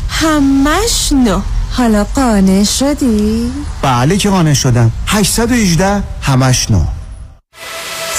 همش 0.09 1.11
نو 1.11 1.41
حالا 1.71 2.03
قانع 2.03 2.63
شدی؟ 2.63 3.51
بله 3.81 4.17
که 4.17 4.29
قانع 4.29 4.53
شدم. 4.53 4.91
818 5.07 6.03
همش 6.21 6.71
نو 7.53 7.89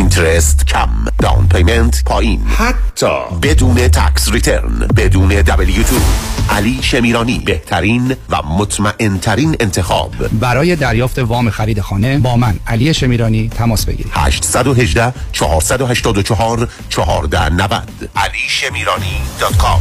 interest 0.00 0.66
کم. 0.66 0.88
down 1.18 1.48
payment 1.48 2.04
پایین. 2.04 2.40
حتی 2.46 3.06
بدون 3.42 3.74
tax 3.74 4.32
return 4.32 4.88
بدون 4.96 5.42
W2 5.42 5.92
علی 6.50 6.78
شمیرانی 6.82 7.38
بهترین 7.38 8.16
و 8.30 8.42
مطمئن 8.42 9.20
انتخاب. 9.60 10.28
برای 10.40 10.76
دریافت 10.76 11.18
وام 11.18 11.50
خرید 11.50 11.80
خانه 11.80 12.18
با 12.18 12.36
من 12.36 12.54
علی 12.66 12.94
شمیرانی 12.94 13.48
تماس 13.48 13.86
بگیرید. 13.86 14.12
818 14.16 15.12
484 15.32 16.68
1490 16.90 18.10
علی 18.16 18.38
شمیرانی 18.48 19.20
dot 19.40 19.56
com 19.56 19.80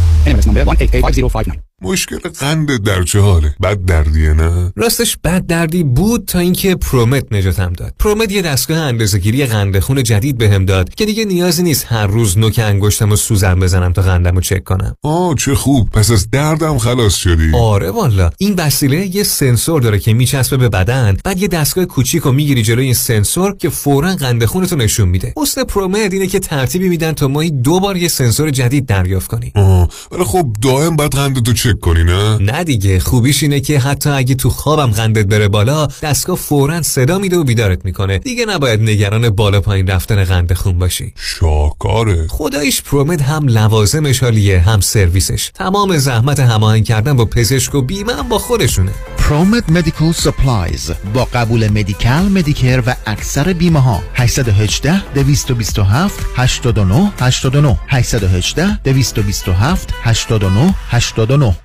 مشکل 1.82 2.18
قند 2.40 2.84
در 2.84 3.04
چه 3.04 3.20
حاله؟ 3.20 3.56
بد 3.64 3.86
دردیه 3.86 4.34
نه؟ 4.34 4.74
راستش 4.76 5.18
بد 5.24 5.46
دردی 5.46 5.84
بود 5.84 6.26
تا 6.26 6.40
اینکه 6.40 6.76
ProMed 6.76 7.34
نجاتم 7.34 7.74
داد. 7.74 7.94
ProMed 8.00 8.32
یه 8.32 8.42
دستگاه 8.42 8.78
اندازه‌گیری 8.78 9.46
قند 9.46 9.80
خون 9.80 10.04
جدید 10.04 10.38
بهم 10.38 10.66
داد 10.66 10.96
که 10.96 11.06
دیگه 11.06 11.26
نیازی 11.26 11.64
نیست 11.64 11.86
هر 11.90 12.08
روز 12.08 12.38
نوک 12.38 12.60
انگشتم 12.64 13.12
و 13.12 13.16
سوزن 13.16 13.60
بزنم 13.60 13.94
تا 13.94 14.02
قندم 14.02 14.36
رو 14.36 14.42
چک 14.42 14.64
کنم. 14.64 14.96
آه 15.04 15.36
چه 15.36 15.56
خوب. 15.56 15.90
پس 15.90 16.12
از 16.12 16.30
دردم 16.30 16.78
خلاص 16.78 17.16
شدی. 17.16 17.52
آره 17.56 17.92
والا 17.92 18.30
این 18.38 18.56
وسیله 18.58 19.16
یه 19.16 19.24
سنسور 19.24 19.82
داره 19.82 20.00
که 20.00 20.14
میچسبه 20.14 20.58
به 20.58 20.70
بدن 20.70 21.18
بعد 21.24 21.42
یه 21.42 21.48
دستگاه 21.48 21.86
کوچیک 21.86 22.26
و 22.26 22.32
می‌گیری 22.32 22.64
جلوی 22.64 22.86
این 22.86 22.94
سنسور 22.94 23.56
که 23.58 23.70
فورا 23.70 24.16
قند 24.16 24.46
خونتو 24.46 24.76
نشون 24.76 25.10
میده. 25.10 25.34
حسن 25.38 25.64
پرومت 25.64 26.14
اینه 26.14 26.28
که 26.28 26.40
ترتیبی 26.40 26.90
میدن 26.90 27.12
تا 27.12 27.28
ماهی 27.28 27.52
دو 27.52 27.80
بار 27.80 27.98
یه 27.98 28.08
سنسور 28.08 28.50
جدید 28.50 28.86
دریافت 28.86 29.28
کنی 29.28 29.52
آه 29.56 29.90
ولی 30.12 30.24
خب 30.24 30.56
دائم 30.62 30.96
بعد 30.96 31.12
قندتو 31.12 31.54
چک 31.70 31.80
کنی 31.80 32.04
نه؟ 32.04 32.38
نه 32.38 32.64
دیگه 32.64 33.00
خوبیش 33.00 33.44
اینه 33.44 33.60
که 33.60 33.80
حتی 33.80 34.10
اگه 34.10 34.36
تو 34.36 34.50
خوابم 34.50 34.92
قندت 34.92 35.26
بره 35.26 35.48
بالا 35.48 35.88
دستگاه 36.02 36.38
فورا 36.38 36.82
صدا 36.82 37.18
میده 37.18 37.38
و 37.38 37.44
بیدارت 37.44 37.86
می‌کنه. 37.86 38.18
دیگه 38.18 38.46
نباید 38.46 38.82
نگران 38.82 39.30
بالا 39.30 39.62
پایین 39.62 39.88
رفتن 39.88 40.24
قند 40.24 40.54
خون 40.54 40.80
باشی. 40.80 41.14
شاکاره 41.16 42.28
خدایش 42.28 42.82
پرومد 42.82 43.22
هم 43.22 43.48
لوازمش 43.48 44.24
حالیه 44.24 44.60
هم 44.60 44.80
سرویسش. 44.80 45.52
تمام 45.54 45.98
زحمت 45.98 46.40
هماهنگ 46.40 46.86
کردن 46.86 47.14
با 47.14 47.26
پزشک 47.26 47.76
و 47.76 47.82
بیمه 47.82 48.14
هم 48.14 48.30
با 48.30 48.38
خودشونه. 48.38 48.92
ProMed 49.30 49.70
Medical 49.70 50.12
Supplies 50.12 50.92
با 51.14 51.26
قبول 51.26 51.68
Medi-Cal 51.68 52.24
Medicare 52.24 52.84
و 52.88 52.96
اکثر 53.06 53.54
بیمه 53.54 53.80
ها 53.80 54.04
818 54.14 55.14
227 55.14 56.26
89 56.36 57.12
89 57.20 57.78
818 57.88 58.80
227 58.84 59.94
89 60.04 60.76
89 60.90 61.56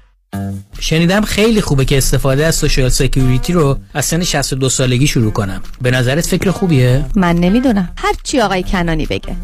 شنیدم 0.81 1.21
خیلی 1.21 1.61
خوبه 1.61 1.85
که 1.85 1.99
استفاده 1.99 2.47
از 2.47 2.55
Social 2.55 2.89
Security 2.89 3.53
رو 3.53 3.79
از 3.95 4.05
سن 4.05 4.23
62 4.23 4.69
سالگی 4.69 5.07
شروع 5.07 5.33
کنم. 5.33 5.63
به 5.83 5.91
نظرت 5.91 6.27
فکر 6.27 6.51
خوبیه؟ 6.51 7.05
من 7.17 7.37
نمی‌دونم. 7.37 7.89
هر 7.97 8.15
چی 8.23 8.41
آقای 8.41 8.63
کنانی 8.63 9.07
بگه. 9.07 9.37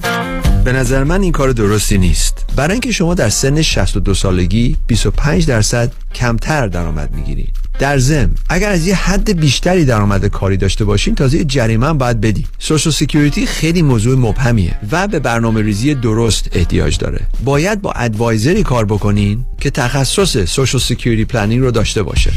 به 0.65 0.73
نظر 0.73 1.05
من 1.05 1.23
این 1.23 1.33
کار 1.33 1.53
درستی 1.53 1.99
نیست. 1.99 2.45
برای 2.57 2.73
اینکه 2.73 2.93
شما 2.93 3.15
در 3.15 3.29
سن 3.29 3.63
62 3.63 4.15
سالگی 4.15 4.77
25 4.87 5.47
درصد 5.47 5.93
کمتر 6.15 6.67
درآمد 6.67 7.15
می‌گیرید. 7.15 7.53
در 7.79 7.99
ضمن 7.99 8.31
اگر 8.49 8.71
از 8.71 8.87
یه 8.87 8.95
حد 8.95 9.41
بیشتری 9.41 9.85
درآمد 9.85 10.27
کاری 10.27 10.57
داشته 10.57 10.85
باشین 10.85 11.15
تازه 11.15 11.45
جریمه 11.45 11.87
هم 11.87 11.99
باید 11.99 12.21
بدی 12.21 12.47
Social 12.59 12.93
Security 12.93 13.47
خیلی 13.47 13.83
موضوع 13.83 14.19
مبهمیه 14.19 14.77
و 14.93 15.09
به 15.09 15.19
برنامه 15.19 15.63
ریزی 15.63 15.95
درست 15.95 16.49
احتیاج 16.53 16.99
داره. 16.99 17.21
باید 17.45 17.83
با 17.83 17.93
advisor 17.93 18.54
ی 18.54 18.63
کار 18.63 18.85
بکنین 18.85 19.45
که 19.61 19.71
تخصص 19.71 20.37
Social 20.45 20.81
Security 20.81 21.25
planning 21.25 21.63
رو 21.63 21.71
داشته 21.71 22.03
باشه. 22.03 22.33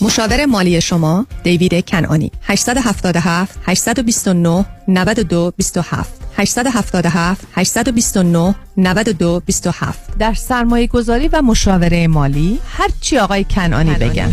مشاور 0.00 0.46
مالی 0.46 0.80
شما 0.80 1.26
دیوید 1.42 1.88
کنانی 1.88 2.32
877 2.42 3.58
829 3.66 4.64
92 4.88 5.52
27 5.56 6.19
877 6.40 7.46
829 7.54 8.54
92 8.76 9.42
27 9.46 10.18
در 10.18 10.34
سرمایه 10.34 10.86
گذاری 10.86 11.28
و 11.28 11.42
مشاوره 11.42 12.08
مالی 12.08 12.60
هر 12.70 12.88
چی 13.00 13.18
آقای 13.18 13.44
کنانی 13.44 13.94
بگن 13.94 14.32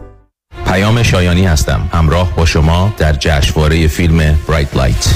پیام 0.65 1.03
شایانی 1.03 1.45
هستم. 1.45 1.89
همراه 1.93 2.35
با 2.35 2.45
شما 2.45 2.93
در 2.97 3.13
جشنواره 3.13 3.87
فیلم 3.87 4.39
Bright 4.47 4.75
Light 4.75 5.07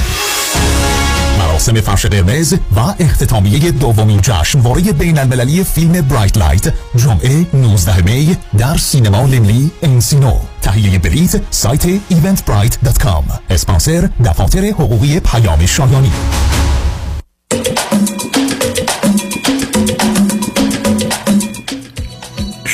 مراسم 1.56 1.82
فرش 1.82 2.06
قرمز 2.06 2.54
و 2.54 2.80
اختتامیه 3.00 3.72
دومین 3.72 4.22
جشنواره 4.22 4.82
بین 4.82 5.20
المللی 5.20 5.64
فیلم 5.64 6.02
Bright 6.02 6.38
Light 6.38 6.74
جمعه 6.96 7.46
19 7.54 8.02
می 8.02 8.38
در 8.58 8.78
سینما 8.78 9.26
Laemmle 9.26 9.72
Encino. 9.84 10.34
تهیه 10.62 11.00
بلیت 11.00 11.42
سایت 11.52 11.86
eventbrite.com 11.86 13.24
اسپانسر 13.50 14.10
دفاتر 14.26 14.66
حقوقی 14.66 15.20
پیام 15.20 15.66
شایانی. 15.66 16.12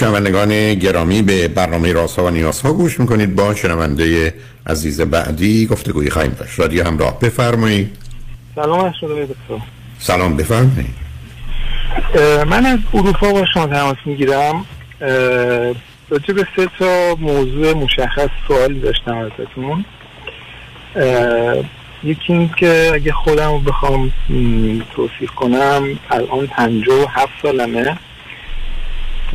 شنوندگان 0.01 0.73
گرامی 0.73 1.21
به 1.21 1.47
برنامه 1.47 1.93
راسا 1.93 2.25
و 2.25 2.29
نیاسا 2.29 2.73
گوش 2.73 2.99
می‌کنید. 2.99 3.35
با 3.35 3.55
شنونده 3.55 4.33
عزیز 4.67 5.01
بعدی 5.01 5.65
گفتگوی 5.65 6.09
خواهیم 6.09 6.31
داشت. 6.39 6.59
رادیو 6.59 6.87
همراه. 6.87 7.19
بفرمایید. 7.19 7.97
سلام 8.55 8.89
دکتر 8.89 9.65
سلام 9.99 10.37
بفرمایید. 10.37 10.95
من 12.47 12.65
از 12.65 12.79
اروپا 12.93 13.31
با 13.31 13.45
شما 13.53 13.67
تماس 13.67 13.97
می‌گیرم. 14.05 14.65
راجع 16.09 16.33
به 16.33 16.47
سه 16.55 16.67
تا 16.79 17.15
موضوع 17.19 17.73
مشخص 17.73 18.29
سوالی 18.47 18.79
داشتم 18.79 19.17
ازتون. 19.17 19.85
یکی 22.03 22.33
این 22.33 22.49
که 22.57 22.91
اگه 22.93 23.11
خودم 23.11 23.51
رو 23.51 23.59
بخوام 23.59 24.11
توصیف 24.95 25.31
کنم 25.35 25.99
الان 26.09 26.47
پنجه 26.47 26.93
و 26.93 27.05
هفت 27.09 27.33
سالمه. 27.41 27.97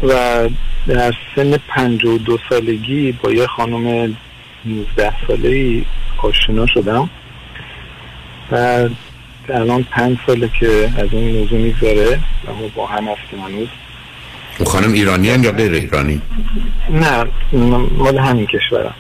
و 0.03 0.49
در 0.87 1.15
سن 1.37 1.57
پنج 1.69 2.05
و 2.05 2.19
دو 2.19 2.39
سالگی 2.49 3.13
با 3.13 3.33
یه 3.33 3.47
خانم 3.47 4.17
19 4.65 5.13
ساله 5.27 5.49
ای 5.49 5.85
آشنا 6.19 6.67
شدم 6.67 7.11
و 8.53 8.89
الان 9.49 9.83
پنج 9.83 10.19
ساله 10.27 10.51
که 10.61 10.93
از 10.99 11.09
این 11.13 11.39
موضوع 11.39 11.59
می‌گذاره 11.59 12.21
و 12.47 12.53
ما 12.53 12.69
با 12.75 12.87
هم 12.87 13.05
هستیم 13.05 13.41
هنوز. 13.41 13.69
اون 14.59 14.69
خانم 14.69 14.93
ایرانی 14.93 15.27
یا 15.27 15.53
غیر 15.53 15.73
ایرانی؟ 15.73 16.21
نه 16.91 17.25
مال 17.99 18.19
همین 18.19 18.47
کشورم. 18.47 18.95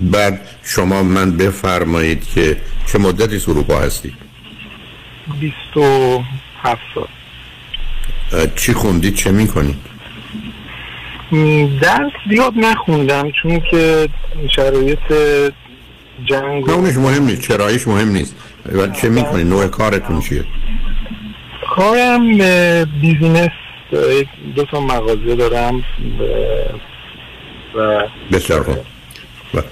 بعد 0.00 0.40
شما 0.64 1.02
من 1.02 1.36
بفرمایید 1.36 2.28
که 2.28 2.56
چه 2.86 2.98
مدتی 2.98 3.50
اروپا 3.50 3.88
و 5.76 6.22
هفت 6.62 6.82
سال. 6.94 7.08
چی 8.56 8.72
خوندید 8.72 9.14
چه 9.14 9.30
می‌کنید 9.30 9.95
درس 11.80 12.12
زیاد 12.30 12.52
نخوندم 12.56 13.30
چون 13.42 13.60
که 13.70 14.08
شرایط 14.50 14.98
جنگ 16.24 16.66
نه 16.66 16.72
اونش 16.72 16.96
مهم 16.96 17.24
نیست 17.24 17.42
چرایش 17.42 17.88
مهم 17.88 18.08
نیست. 18.08 18.36
ولی 18.72 18.92
چه 18.92 19.08
می‌کنید 19.08 19.46
نوع 19.46 19.66
کارتون 19.66 20.20
چیه؟ 20.20 20.44
کارم 21.76 22.38
بیزینس 23.00 23.50
دو 24.56 24.64
تا 24.64 24.80
مغازه 24.80 25.36
دارم 25.36 25.84
و 27.78 28.02
بسیار 28.32 28.62
خوب. 28.62 28.78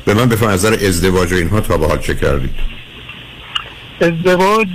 به 0.04 0.14
من 0.14 0.28
بفرم 0.28 0.48
از 0.48 0.64
ازدواج 0.64 1.32
و 1.32 1.36
اینها 1.36 1.60
تا 1.60 1.78
به 1.78 1.86
حال 1.86 1.98
چه 1.98 2.14
کردید 2.14 2.54
ازدواج 4.00 4.68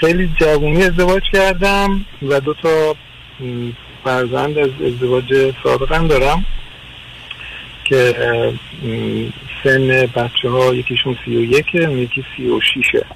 خیلی 0.00 0.30
جوونی 0.40 0.84
ازدواج 0.84 1.22
کردم 1.32 2.04
و 2.22 2.40
دو 2.40 2.54
تا 2.54 2.96
فرزند 4.04 4.58
از 4.58 4.70
ازدواج 4.86 5.54
سابقا 5.62 5.98
دارم 5.98 6.44
که 7.84 8.14
سن 9.64 9.88
بچه 10.16 10.50
ها 10.50 10.74
یکیشون 10.74 11.16
سی 11.24 11.36
و 11.36 11.40
یکه 11.40 11.78
یکی 11.78 12.24
سی 12.36 12.48
و 12.48 12.60
شیشه. 12.60 13.06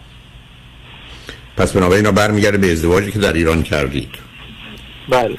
پس 1.57 1.72
بنابراین 1.72 2.07
اینا 2.07 2.20
برمیگرده 2.20 2.59
به 2.59 2.72
ازدواجی 2.72 3.12
که 3.12 3.18
در 3.18 3.32
ایران 3.32 3.62
کردید. 3.62 4.11
بله. 5.09 5.39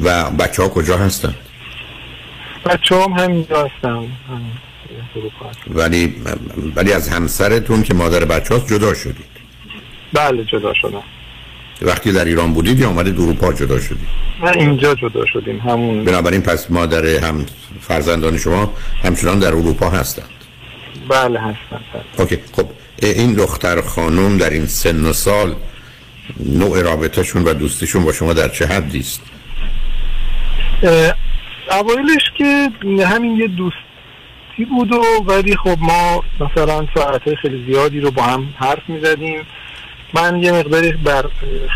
و 0.00 0.30
بچه 0.30 0.62
ها 0.62 0.68
کجا 0.68 0.98
هستن؟ 0.98 1.34
بچه 2.64 2.94
هم 2.94 3.12
همینجا 3.12 3.66
هستن 3.66 4.08
ولی 5.70 6.14
ولی 6.76 6.92
از 6.92 7.08
همسرتون 7.08 7.82
که 7.82 7.94
مادر 7.94 8.24
بچه 8.24 8.54
هاست 8.54 8.68
جدا 8.68 8.94
شدید. 8.94 9.38
بله 10.12 10.44
جدا 10.44 10.74
شدم. 10.74 11.02
وقتی 11.82 12.12
در 12.12 12.24
ایران 12.24 12.52
بودید 12.52 12.80
یا 12.80 12.88
آمدید 12.88 13.20
اروپا 13.20 13.52
جدا 13.52 13.80
شدید؟ 13.80 14.08
نه 14.44 14.50
اینجا 14.50 14.94
جدا 14.94 15.26
شدیم 15.26 15.58
همون. 15.58 16.04
بنابراین 16.04 16.40
پس 16.40 16.70
مادر 16.70 17.06
هم 17.06 17.46
فرزندان 17.80 18.38
شما 18.38 18.72
همچنان 19.04 19.38
در 19.38 19.48
اروپا 19.48 19.90
هستند. 19.90 20.28
بله 21.08 21.40
هستند 21.40 21.84
اوکی 22.18 22.38
خب 22.52 22.66
این 23.02 23.34
دختر 23.34 23.80
خانم 23.80 24.38
در 24.38 24.50
این 24.50 24.66
سن 24.66 25.04
و 25.04 25.12
سال 25.12 25.54
نوع 26.40 26.82
رابطهشون 26.82 27.44
و 27.44 27.54
دوستیشون 27.54 28.04
با 28.04 28.12
شما 28.12 28.32
در 28.32 28.48
چه 28.48 28.66
حدی 28.66 28.98
است؟ 28.98 29.22
اوایلش 31.70 32.22
که 32.38 32.70
همین 33.04 33.36
یه 33.36 33.46
دوستی 33.46 34.64
بود 34.70 34.92
و 34.92 35.02
ولی 35.26 35.56
خب 35.56 35.76
ما 35.78 36.24
مثلا 36.40 36.86
ساعت 36.94 37.34
خیلی 37.34 37.72
زیادی 37.72 38.00
رو 38.00 38.10
با 38.10 38.22
هم 38.22 38.48
حرف 38.56 38.88
می‌زدیم. 38.88 39.40
من 40.14 40.42
یه 40.42 40.52
مقداری 40.52 40.92
بر 40.92 41.24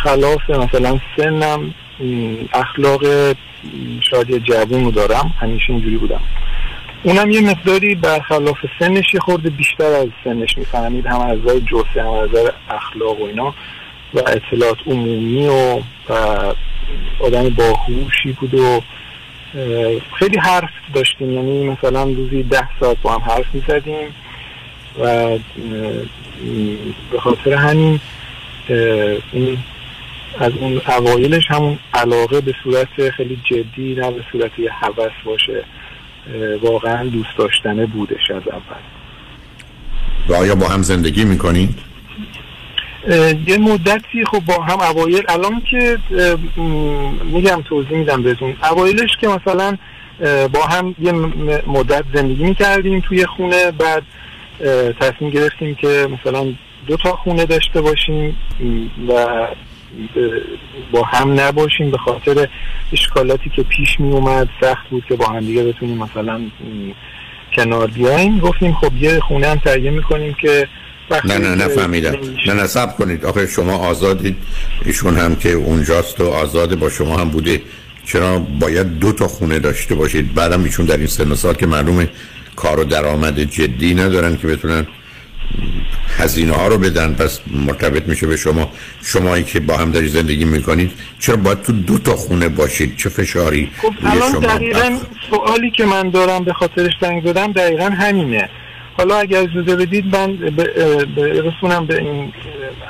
خلاف 0.03 0.51
مثلا 0.51 1.01
سنم 1.17 1.75
اخلاق 2.53 3.03
شاید 4.11 4.31
یه 4.31 4.39
جوون 4.39 4.85
رو 4.85 4.91
دارم 4.91 5.35
همیشه 5.41 5.73
اینجوری 5.73 5.97
بودم. 5.97 6.21
اونم 7.03 7.31
یه 7.31 7.41
مقداری 7.41 7.95
برخلاف 7.95 8.59
سنش 8.79 9.15
یه 9.15 9.21
خورده 9.21 9.51
بیشتر 9.51 9.85
از 9.85 10.09
سنش 10.25 10.59
می‌فهمید. 10.59 11.07
هم 11.07 11.21
از 11.21 11.39
نظر 11.39 11.59
جسه 11.59 12.03
هم 12.03 12.09
از 12.09 12.31
نظر 12.31 12.51
اخلاق 12.71 13.21
و 13.21 13.25
اینا. 13.25 13.55
و 14.15 14.19
اطلاعات 14.19 14.79
عمومی 14.87 15.49
و, 15.49 15.77
و 16.09 16.13
آدم 17.21 17.49
باهوشی 17.49 18.33
بود 18.33 18.55
و 18.55 18.83
خیلی 20.19 20.39
حرف 20.39 20.71
داشتیم. 20.95 21.33
یعنی 21.33 21.69
مثلا 21.69 22.03
روزی 22.03 22.43
ده 22.43 22.69
ساعت 22.81 22.97
با 23.03 23.13
هم 23.13 23.21
حرف 23.21 23.47
می‌زدیم 23.55 24.15
و 25.01 25.39
به 27.13 27.21
خاطر 27.21 27.55
همین 27.55 28.01
این 28.69 29.59
از 30.39 30.53
اون 30.61 30.81
اوایلش 30.89 31.51
همون 31.51 31.79
علاقه 31.95 32.41
به 32.41 32.55
صورت 32.65 33.11
خیلی 33.11 33.39
جدی 33.45 33.95
نه 33.95 34.11
به 34.11 34.25
صورت 34.33 34.59
یه 34.59 34.73
حوث 34.73 35.13
باشه 35.25 35.65
واقعا 36.63 37.05
دوست 37.05 37.39
داشتنه 37.39 37.87
بودش 37.87 38.31
از 38.31 38.43
اول 38.49 38.83
و 40.29 40.35
آیا 40.35 40.55
با 40.55 40.69
هم 40.69 40.83
زندگی 40.83 41.25
می‌کنید؟ 41.25 41.79
یه 43.47 43.59
مدتی 43.59 44.25
خب 44.25 44.41
با 44.41 44.63
هم 44.63 44.81
اوایل 44.81 45.25
الان 45.29 45.63
که 45.71 45.99
میگم 47.25 47.63
توضیح 47.69 47.99
میدم 47.99 48.23
بهتون 48.23 48.57
اوایلش 48.71 49.17
که 49.21 49.29
مثلا 49.29 49.77
با 50.53 50.67
هم 50.67 50.95
یه 51.01 51.13
مدت 51.67 52.05
زندگی 52.15 52.45
می‌کردیم 52.45 53.01
توی 53.01 53.27
خونه 53.27 53.71
بعد 53.71 54.03
تصمیم 55.01 55.31
گرفتیم 55.31 55.75
که 55.75 56.09
مثلا 56.11 56.55
دو 56.87 56.97
تا 56.97 57.17
خونه 57.17 57.47
داشته 57.47 57.81
باشیم 57.81 58.37
و 59.09 59.47
با 60.93 61.03
هم 61.03 61.41
نباشیم 61.41 61.91
به 61.91 61.99
خاطر 61.99 62.49
اشکالاتی 62.93 63.51
که 63.51 63.63
پیش 63.63 64.01
می 64.01 64.13
اومد 64.13 64.49
سخت 64.61 64.89
بود 64.91 65.05
که 65.09 65.17
با 65.17 65.27
هم 65.27 65.41
دیگه 65.41 65.65
بتونیم 65.65 65.99
مثلا 65.99 66.41
کنار 67.57 67.87
بیایم. 67.87 68.39
گفتیم 68.39 68.75
خب 68.75 68.97
یه 68.97 69.21
خونه 69.21 69.47
هم 69.47 69.57
تهیه 69.57 69.91
می‌کنیم 69.91 70.35
که 70.35 70.69
نه 71.25 71.39
نه 71.39 71.55
نه 71.55 71.69
فهمیدم. 71.69 72.17
نه 72.47 72.55
نه 72.55 72.67
سب 72.67 72.97
کنید. 72.97 73.25
آخه 73.25 73.47
شما 73.47 73.77
آزادید. 73.77 74.37
ایشون 74.85 75.17
هم 75.17 75.37
که 75.37 75.53
اونجاست 75.53 76.21
و 76.21 76.29
آزاد 76.29 76.79
با 76.79 76.91
شما 76.91 77.17
هم 77.17 77.29
بوده. 77.29 77.63
چرا 78.05 78.39
باید 78.39 78.99
دو 78.99 79.13
تا 79.13 79.29
خونه 79.29 79.59
داشته 79.59 79.95
باشید؟ 79.95 80.35
بعدم 80.35 80.65
ایشون 80.65 80.87
در 80.87 80.97
این 80.97 81.07
سن 81.07 81.35
سال 81.35 81.55
که 81.55 81.67
معلومه 81.67 82.09
کار 82.57 82.81
و 82.81 82.85
درآمد 82.85 83.41
جدی 83.41 83.95
ندارن 83.95 84.37
که 84.37 84.47
بتونن 84.47 84.87
هزینه 86.19 86.53
ها 86.53 86.69
رو 86.69 86.79
بدن 86.79 87.15
پس 87.15 87.41
مرتبط 87.67 88.09
میشه 88.09 88.27
به 88.27 88.37
شما. 88.37 88.71
شمایی 89.03 89.45
که 89.45 89.61
با 89.61 89.77
هم 89.77 89.91
داری 89.91 90.09
زندگی 90.09 90.45
می‌کنید 90.45 90.93
چرا 91.19 91.37
باید 91.37 91.63
تو 91.63 91.73
دو 91.73 91.99
تا 91.99 92.17
خونه 92.17 92.49
باشید؟ 92.49 92.97
چه 92.97 93.09
فشاری 93.09 93.71
خب 93.83 93.93
الان 94.05 94.33
دقیقا 94.33 94.99
سوالی 95.31 95.71
که 95.71 95.85
من 95.85 96.11
دارم 96.11 96.45
به 96.45 96.53
خاطرش 96.53 96.93
زنگ 97.01 97.27
زدم 97.27 97.53
دقیقا 97.53 97.85
همینه. 97.85 98.49
حالا 98.99 99.17
اگر 99.17 99.39
اجازه 99.39 99.77
بدید 99.77 100.17
من 100.17 100.37
برسونم 101.17 101.87
به 101.87 101.99
این 101.99 102.33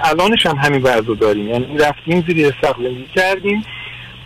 الانش 0.04 0.46
هم 0.46 0.56
همین 0.56 0.82
وضع 0.82 1.14
داریم. 1.20 1.48
یعنی 1.48 1.78
رفتیم 1.78 2.24
زیر 2.28 2.54
سقف 2.62 2.76
کردیم 3.14 3.64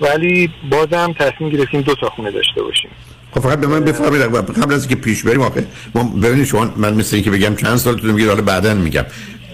ولی 0.01 0.51
بازم 0.71 1.13
تصمیم 1.13 1.51
گرفتیم 1.51 1.81
دو 1.81 1.95
تا 1.95 2.09
خونه 2.09 2.31
داشته 2.31 2.63
باشیم. 2.63 2.91
خب 3.35 3.41
فقط 3.41 3.61
به 3.61 3.67
من 3.67 3.81
بفرمایید 3.81 4.25
قبل 4.63 4.75
از 4.75 4.81
اینکه 4.81 4.97
پیش 4.97 5.23
بریم 5.23 5.41
آخه 5.43 5.67
ما 5.95 6.03
ببینید 6.03 6.47
شما 6.47 6.73
من 6.77 6.95
مثل 6.95 7.17
اینکه 7.17 7.31
بگم 7.31 7.57
چند 7.57 7.77
سال 7.77 7.99
تو 7.99 8.07
میگید 8.07 8.29
حالا 8.29 8.43
بعدا 8.43 8.75
میگم. 8.75 9.05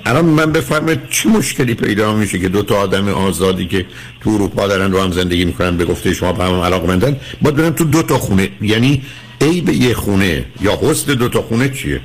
الان 0.06 0.24
من 0.24 0.52
بفرمایید 0.52 1.00
چه 1.10 1.28
مشکلی 1.28 1.74
پیدا 1.74 2.14
میشه 2.16 2.38
که 2.38 2.48
دو 2.48 2.62
تا 2.62 2.76
آدم 2.76 3.08
آزادی 3.08 3.66
که 3.66 3.86
تو 4.20 4.30
اروپا 4.30 4.66
دارن 4.66 4.92
رو 4.92 5.00
هم 5.00 5.10
زندگی 5.10 5.44
می‌کنن 5.44 5.76
به 5.76 5.84
گفته 5.84 6.14
شما 6.14 6.32
به 6.32 6.44
هم 6.44 6.60
علاقمندن 6.60 7.16
باید 7.42 7.56
برن 7.56 7.74
تو 7.74 7.84
دو 7.84 8.02
تا 8.02 8.18
خونه. 8.18 8.48
یعنی 8.60 9.02
ای 9.40 9.60
به 9.60 9.72
یه 9.72 9.94
خونه 9.94 10.44
یا 10.60 10.78
حسن 10.82 11.14
دو 11.14 11.28
تا 11.28 11.42
خونه 11.42 11.68
چیه؟ 11.68 12.00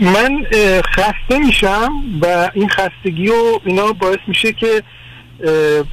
من 0.00 0.44
خسته 0.96 1.38
میشم 1.38 1.92
و 2.22 2.50
این 2.54 2.68
خستگی 2.68 3.28
و 3.28 3.60
اینا 3.64 3.92
باعث 3.92 4.18
میشه 4.26 4.52
که 4.52 4.82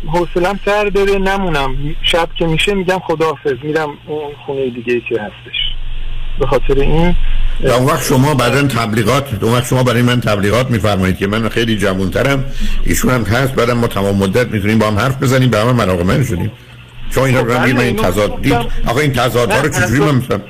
حوصلم 0.07 0.59
سر 0.65 0.89
بره 0.89 1.17
نمونم. 1.17 1.75
شب 2.01 2.29
که 2.35 2.45
میشه 2.45 2.73
میگم 2.73 2.99
خداحافظ. 2.99 3.53
میرم 3.63 3.89
اون 4.07 4.31
خونه 4.45 4.69
دیگه 4.69 5.01
که 5.09 5.21
هستش. 5.21 5.57
به 6.39 6.47
خاطر 6.47 6.79
این 6.79 7.15
اون 7.63 7.85
وقت 7.85 8.03
شما 8.03 8.33
بعدا 8.33 8.63
تبلیغات 8.63 9.43
اون 9.43 9.53
وقت 9.53 9.65
شما 9.65 9.83
برای 9.83 10.01
من 10.01 10.21
تبلیغات 10.21 10.71
میفرمایید 10.71 11.17
که 11.17 11.27
من 11.27 11.49
خیلی 11.49 11.77
جوانترم. 11.77 12.45
ایشون 12.85 13.11
هم 13.11 13.23
هست 13.23 13.53
بعدم 13.53 13.77
ما 13.77 13.87
تمام 13.87 14.15
مدت 14.15 14.47
می‌تونیم 14.47 14.79
با 14.79 14.87
هم 14.87 14.99
حرف 14.99 15.23
بزنیم 15.23 15.49
به 15.49 15.59
همه 15.59 16.03
من 16.03 16.23
شدیم. 16.23 16.51
چون 17.15 17.23
اینا 17.23 17.41
رو 17.41 17.53
من 17.53 17.79
این 17.79 17.95
تضاد 17.95 18.41
دید 18.41 18.53
آقا 18.87 18.99
این 18.99 19.13
تضادها 19.13 19.61
رو 19.61 19.69
چجوری 19.69 19.99
من 19.99 20.15
میفهم؟ 20.15 20.41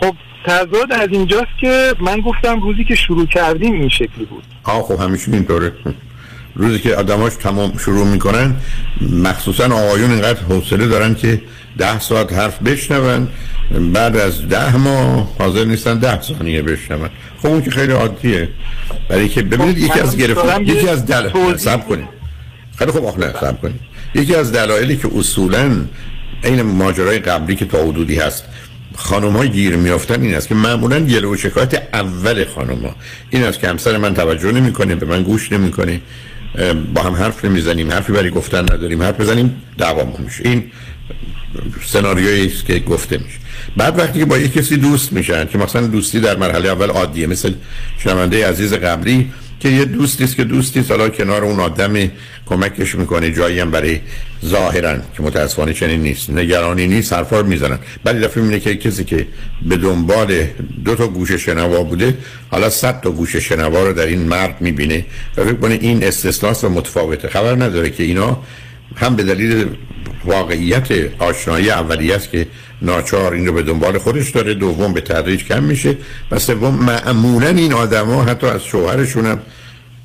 خب 0.00 0.14
تضاد 0.46 0.92
از 0.92 1.08
اینجاست 1.10 1.58
که 1.60 1.94
من 2.00 2.20
گفتم 2.20 2.60
روزی 2.60 2.84
که 2.84 2.94
شروع 2.94 3.26
کردیم 3.26 3.72
این 3.72 3.88
شکلی 3.88 4.24
بود. 4.30 4.44
آه 4.64 4.82
خب 4.82 5.00
همیشه 5.00 5.32
اینطوره. 5.32 5.72
روزی 6.58 6.78
که 6.78 6.94
آدماش 6.94 7.32
تمام 7.34 7.78
شروع 7.78 8.06
می‌کنن 8.06 8.56
مخصوصا 9.00 9.64
آقایون 9.64 10.10
اینقدر 10.10 10.40
حوصله 10.42 10.86
دارن 10.86 11.14
که 11.14 11.42
ده 11.78 12.00
ساعت 12.00 12.32
حرف 12.32 12.62
بشنون 12.62 13.28
بعد 13.92 14.16
از 14.16 14.48
ده 14.48 14.76
ماه 14.76 15.34
حاضر 15.38 15.64
نیستن 15.64 15.98
ده 15.98 16.22
ثانیه 16.22 16.62
بشنون. 16.62 17.10
خب 17.42 17.46
اون 17.46 17.62
که 17.62 17.70
خیلی 17.70 17.92
عادیه. 17.92 18.48
برای 19.08 19.28
که 19.28 19.42
ببینید 19.42 19.76
خب، 19.76 19.84
یکی 19.84 20.00
از 20.00 20.16
گرفت 20.16 20.60
یکی 20.60 20.88
از 20.88 21.06
دل 21.06 21.56
سب 21.56 21.88
کنید. 21.88 22.08
خیلی 22.78 22.90
خوب 22.90 23.04
آخه 23.04 23.34
سب 23.40 23.60
کنید. 23.60 23.80
یکی 24.14 24.34
از 24.34 24.52
دلایلی 24.52 24.96
که 24.96 25.08
اصولا 25.16 25.76
این 26.44 26.62
ماجرای 26.62 27.18
قبلی 27.18 27.56
که 27.56 27.64
تا 27.64 27.78
حدودی 27.78 28.16
هست 28.16 28.44
خانم 28.96 29.36
ها 29.36 29.46
گیر 29.46 29.76
میافتن 29.76 30.22
این 30.22 30.34
است 30.34 30.48
که 30.48 30.54
معمولا 30.54 31.00
گله 31.00 31.26
و 31.26 31.36
شکایت 31.36 31.82
اول 31.92 32.44
خانم 32.44 32.78
ها 32.78 32.96
این 33.30 33.44
است 33.44 33.60
که 33.60 33.68
همسر 33.68 33.96
من 33.96 34.14
توجه 34.14 34.52
نمی‌کنه 34.52 34.94
به 34.94 35.06
من 35.06 35.22
گوش 35.22 35.52
نمی‌کنه. 35.52 36.00
با 36.94 37.02
هم 37.02 37.12
حرف 37.12 37.44
نمی‌زنیم 37.44 37.92
حرفی 37.92 38.12
برای 38.12 38.30
گفتن 38.30 38.62
نداریم 38.62 39.02
حرف 39.02 39.20
بزنیم 39.20 39.62
دعوامون 39.78 40.20
میشه. 40.20 40.48
این 40.48 40.64
سناریویی 41.86 42.46
است 42.46 42.66
که 42.66 42.78
گفته 42.78 43.18
میشه. 43.18 43.38
بعد 43.76 43.98
وقتی 43.98 44.18
که 44.18 44.24
با 44.24 44.38
یک 44.38 44.52
کسی 44.52 44.76
دوست 44.76 45.12
میشن 45.12 45.46
که 45.46 45.58
مثلا 45.58 45.86
دوستی 45.86 46.20
در 46.20 46.36
مرحله 46.36 46.68
اول 46.68 46.90
عادیه 46.90 47.26
مثل 47.26 47.52
شنونده 47.98 48.48
عزیز 48.48 48.74
قبلی 48.74 49.30
که 49.60 49.68
یه 49.68 49.84
دوستی 49.84 50.24
است 50.24 50.36
که 50.36 50.44
دوستی 50.44 50.80
حالا 50.80 51.08
کنار 51.08 51.44
اون 51.44 51.60
آدم 51.60 52.10
کمکش 52.46 52.94
می‌کنه 52.94 53.32
جایی 53.32 53.60
هم 53.60 53.70
برای 53.70 54.00
ظاهرا 54.44 54.96
که 55.16 55.22
متاسفانه 55.22 55.74
چنین 55.74 56.02
نیست. 56.02 56.30
نگرانی 56.30 56.86
نیست 56.86 57.12
حرفا 57.12 57.42
می‌زنن. 57.42 57.78
بعد 58.04 58.24
دفعه 58.24 58.42
می‌بینه 58.42 58.60
که 58.60 58.76
کسی 58.76 59.04
که 59.04 59.26
به 59.62 59.76
دنبال 59.76 60.44
دو 60.84 60.94
تا 60.94 61.06
گوش 61.06 61.32
شنوا 61.32 61.82
بوده 61.82 62.18
حالا 62.50 62.70
صد 62.70 63.00
تا 63.00 63.10
گوش 63.10 63.36
شنوا 63.36 63.82
رو 63.82 63.92
در 63.92 64.06
این 64.06 64.22
مرد 64.22 64.56
می‌بینه 64.60 65.04
و 65.36 65.44
فکر 65.44 65.54
کنه 65.54 65.78
این 65.80 66.04
استثناست 66.04 66.64
و 66.64 66.68
متفاوته. 66.68 67.28
خبر 67.28 67.54
نداره 67.64 67.90
که 67.90 68.02
اینا 68.02 68.42
هم 68.96 69.16
به 69.16 69.22
دلیل 69.22 69.66
واقعیت 70.24 70.88
آشنایی 71.18 71.70
اولیه 71.70 72.14
است 72.14 72.30
که 72.30 72.46
ناچار 72.82 73.32
این 73.32 73.46
رو 73.46 73.52
به 73.52 73.62
دنبال 73.62 73.98
خودش 73.98 74.30
داره 74.30 74.54
دوم 74.54 74.92
به 74.92 75.00
تدریج 75.00 75.44
کم 75.44 75.62
میشه 75.62 75.96
و 76.30 76.38
سوم 76.38 76.74
معمولا 76.74 77.48
این 77.48 77.72
آدما 77.72 78.24
حتی 78.24 78.46
از 78.46 78.64
شوهرشون 78.64 79.26
هم 79.26 79.38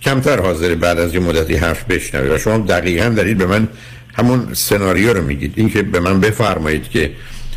کمتر 0.01 0.41
حاضر 0.41 0.75
بعد 0.75 0.99
از 0.99 1.13
یه 1.13 1.19
مدتی 1.19 1.55
حرف 1.55 1.83
بشنوه 1.83 2.35
و 2.35 2.37
شما 2.37 2.57
دقیقا 2.57 3.09
دارید 3.09 3.37
به 3.37 3.45
من 3.45 3.67
همون 4.13 4.53
سناریو 4.53 5.13
رو 5.13 5.23
میگید. 5.23 5.53
اینکه 5.55 5.81
به 5.83 5.99
من 5.99 6.19
بفرمایید 6.19 6.89
که 6.89 7.11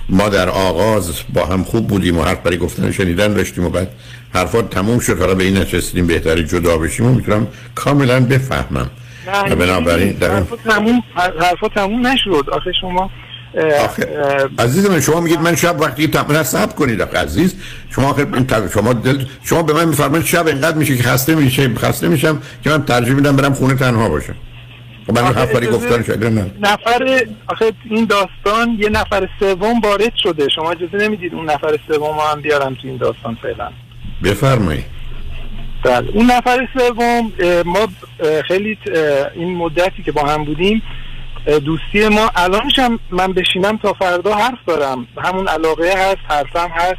ما 0.09 0.29
در 0.29 0.49
آغاز 0.49 1.13
با 1.35 1.47
هم 1.47 1.65
خوب 1.65 1.87
بودیم 1.87 2.19
و 2.19 2.23
حرف 2.23 2.39
برای 2.39 2.59
گفتن 2.59 2.91
شنیدن 2.91 3.35
داشتیم 3.35 3.65
و 3.65 3.71
بعد 3.71 3.91
حرفات 4.35 4.71
تموم 4.71 4.99
شد 4.99 5.19
حالا 5.19 5.35
به 5.35 5.45
این 5.45 5.57
نچستیم 5.57 6.07
بهتری 6.07 6.45
جدا 6.45 6.79
بشیم 6.79 7.07
و 7.07 7.15
می‌تونم 7.15 7.47
کاملا 7.75 8.21
بفهمم. 8.21 8.91
و 9.51 9.57
بنابراین 9.57 10.17
حرفا 10.23 10.57
تموم 10.57 11.03
حرفا 11.15 11.69
تموم 11.69 12.07
نشد. 12.07 12.51
آخه 12.53 12.73
شما 12.81 13.11
عزیز 14.59 14.91
من 14.91 15.01
شما 15.01 15.21
میگید 15.21 15.41
من 15.41 15.55
شب 15.55 15.81
وقتی 15.81 16.07
تمرین 16.09 16.43
صبر 16.43 16.73
کنید 16.73 17.03
عزیز. 17.03 17.55
شما 17.91 18.11
آخر 18.11 18.27
این 18.35 18.69
شما 18.75 18.93
دل 18.93 19.25
شما 19.45 19.63
به 19.63 19.73
من 19.73 19.89
میفرمایید 19.89 20.27
شب 20.27 20.47
اینقدر 20.47 20.77
میشه 20.77 20.97
که 20.97 21.03
خسته 21.03 21.35
میشه 21.35 21.75
خسته 21.75 22.09
میشم 22.09 22.43
که 22.65 22.71
من 22.71 22.85
ترجیح 22.85 23.15
میدم 23.15 23.37
برم 23.37 23.55
خونه 23.55 23.75
تنها 23.75 24.09
باشم. 24.09 24.35
و 25.09 25.13
من 25.13 25.25
حرف 25.25 25.53
برای 25.53 25.67
گفتن 25.67 26.03
شده 26.03 26.31
نه 26.31 26.51
نفر 26.61 27.27
آخه 27.47 27.73
این 27.91 28.05
داستان 28.05 28.77
یه 28.79 28.89
نفر 28.89 29.29
سوم 29.41 29.81
وارد 29.81 30.13
شده. 30.17 30.49
شما 30.49 30.71
اجازه 30.71 30.97
نمی‌دید 30.97 31.35
اون 31.35 31.51
نفر 31.51 31.79
سوم 31.89 32.19
هم 32.33 32.41
بیارم 32.41 32.75
تو 32.75 32.89
این 32.89 32.97
داستان 32.97 33.39
فعلا. 33.43 33.69
بفرمایید. 34.25 34.85
بله. 35.85 36.11
اون 36.15 36.27
نفر 36.27 36.69
سوم 36.79 37.33
ما 37.67 37.89
خیلی 38.49 38.79
این 39.35 39.57
مدتی 39.57 40.03
که 40.03 40.13
با 40.13 40.23
هم 40.23 40.45
بودیم 40.45 40.83
دوستی 41.47 42.09
ما 42.09 42.31
الانش 42.37 42.79
هم 42.79 42.99
من 43.11 43.33
بشینم 43.33 43.77
تا 43.77 43.93
فردا 43.93 44.35
حرف 44.35 44.59
دارم. 44.67 45.07
همون 45.19 45.49
علاقه 45.49 45.95
هست 45.97 46.21
حرفم 46.29 46.71
هست. 46.75 46.99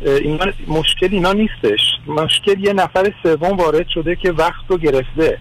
اینا 0.00 0.46
مشکل 0.66 1.08
اینا 1.10 1.32
نیستش. 1.32 1.80
مشکل 2.06 2.64
یه 2.64 2.72
نفر 2.72 3.12
سوم 3.22 3.56
وارد 3.56 3.88
شده 3.88 4.16
که 4.16 4.32
وقت 4.32 4.64
رو 4.68 4.78
گرفته. 4.78 5.38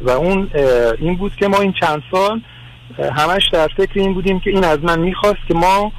و 0.00 0.10
اون 0.10 0.50
این 1.00 1.16
بود 1.16 1.32
که 1.36 1.48
ما 1.48 1.58
این 1.58 1.72
چند 1.72 2.02
سال 2.10 2.40
همش 3.16 3.42
در 3.52 3.68
فکر 3.76 4.00
این 4.00 4.14
بودیم 4.14 4.40
که 4.40 4.50
این 4.50 4.64
از 4.64 4.78
من 4.82 4.98
می‌خواست 4.98 5.40
که 5.48 5.54
ما 5.54 5.92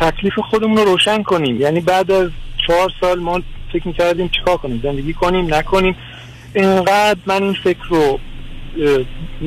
تکلیف 0.00 0.38
خودمون 0.38 0.76
رو 0.76 0.84
روشن 0.84 1.22
کنیم. 1.22 1.60
یعنی 1.60 1.80
بعد 1.80 2.10
از 2.10 2.30
چهار 2.66 2.92
سال 3.00 3.18
ما 3.18 3.42
فکر 3.72 3.88
می‌کردیم 3.88 4.28
چیکار 4.28 4.56
کنیم؟ 4.56 4.80
زندگی 4.82 5.12
کنیم؟ 5.12 5.54
نکنیم؟ 5.54 5.96
اینقدر 6.54 7.18
من 7.26 7.42
این 7.42 7.56
فکر 7.64 7.84
رو 7.88 8.20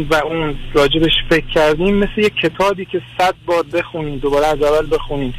و 0.10 0.16
اون 0.16 0.56
راجبش 0.74 1.12
فکر 1.30 1.48
کردیم 1.54 1.96
مثل 1.96 2.12
یک 2.18 2.34
کتابی 2.44 2.86
که 2.86 3.02
صد 3.18 3.36
بار 3.46 3.64
بخونیم 3.64 4.18
دوباره 4.18 4.48
از 4.48 4.62
اول 4.62 4.88
بخونیم. 4.92 5.34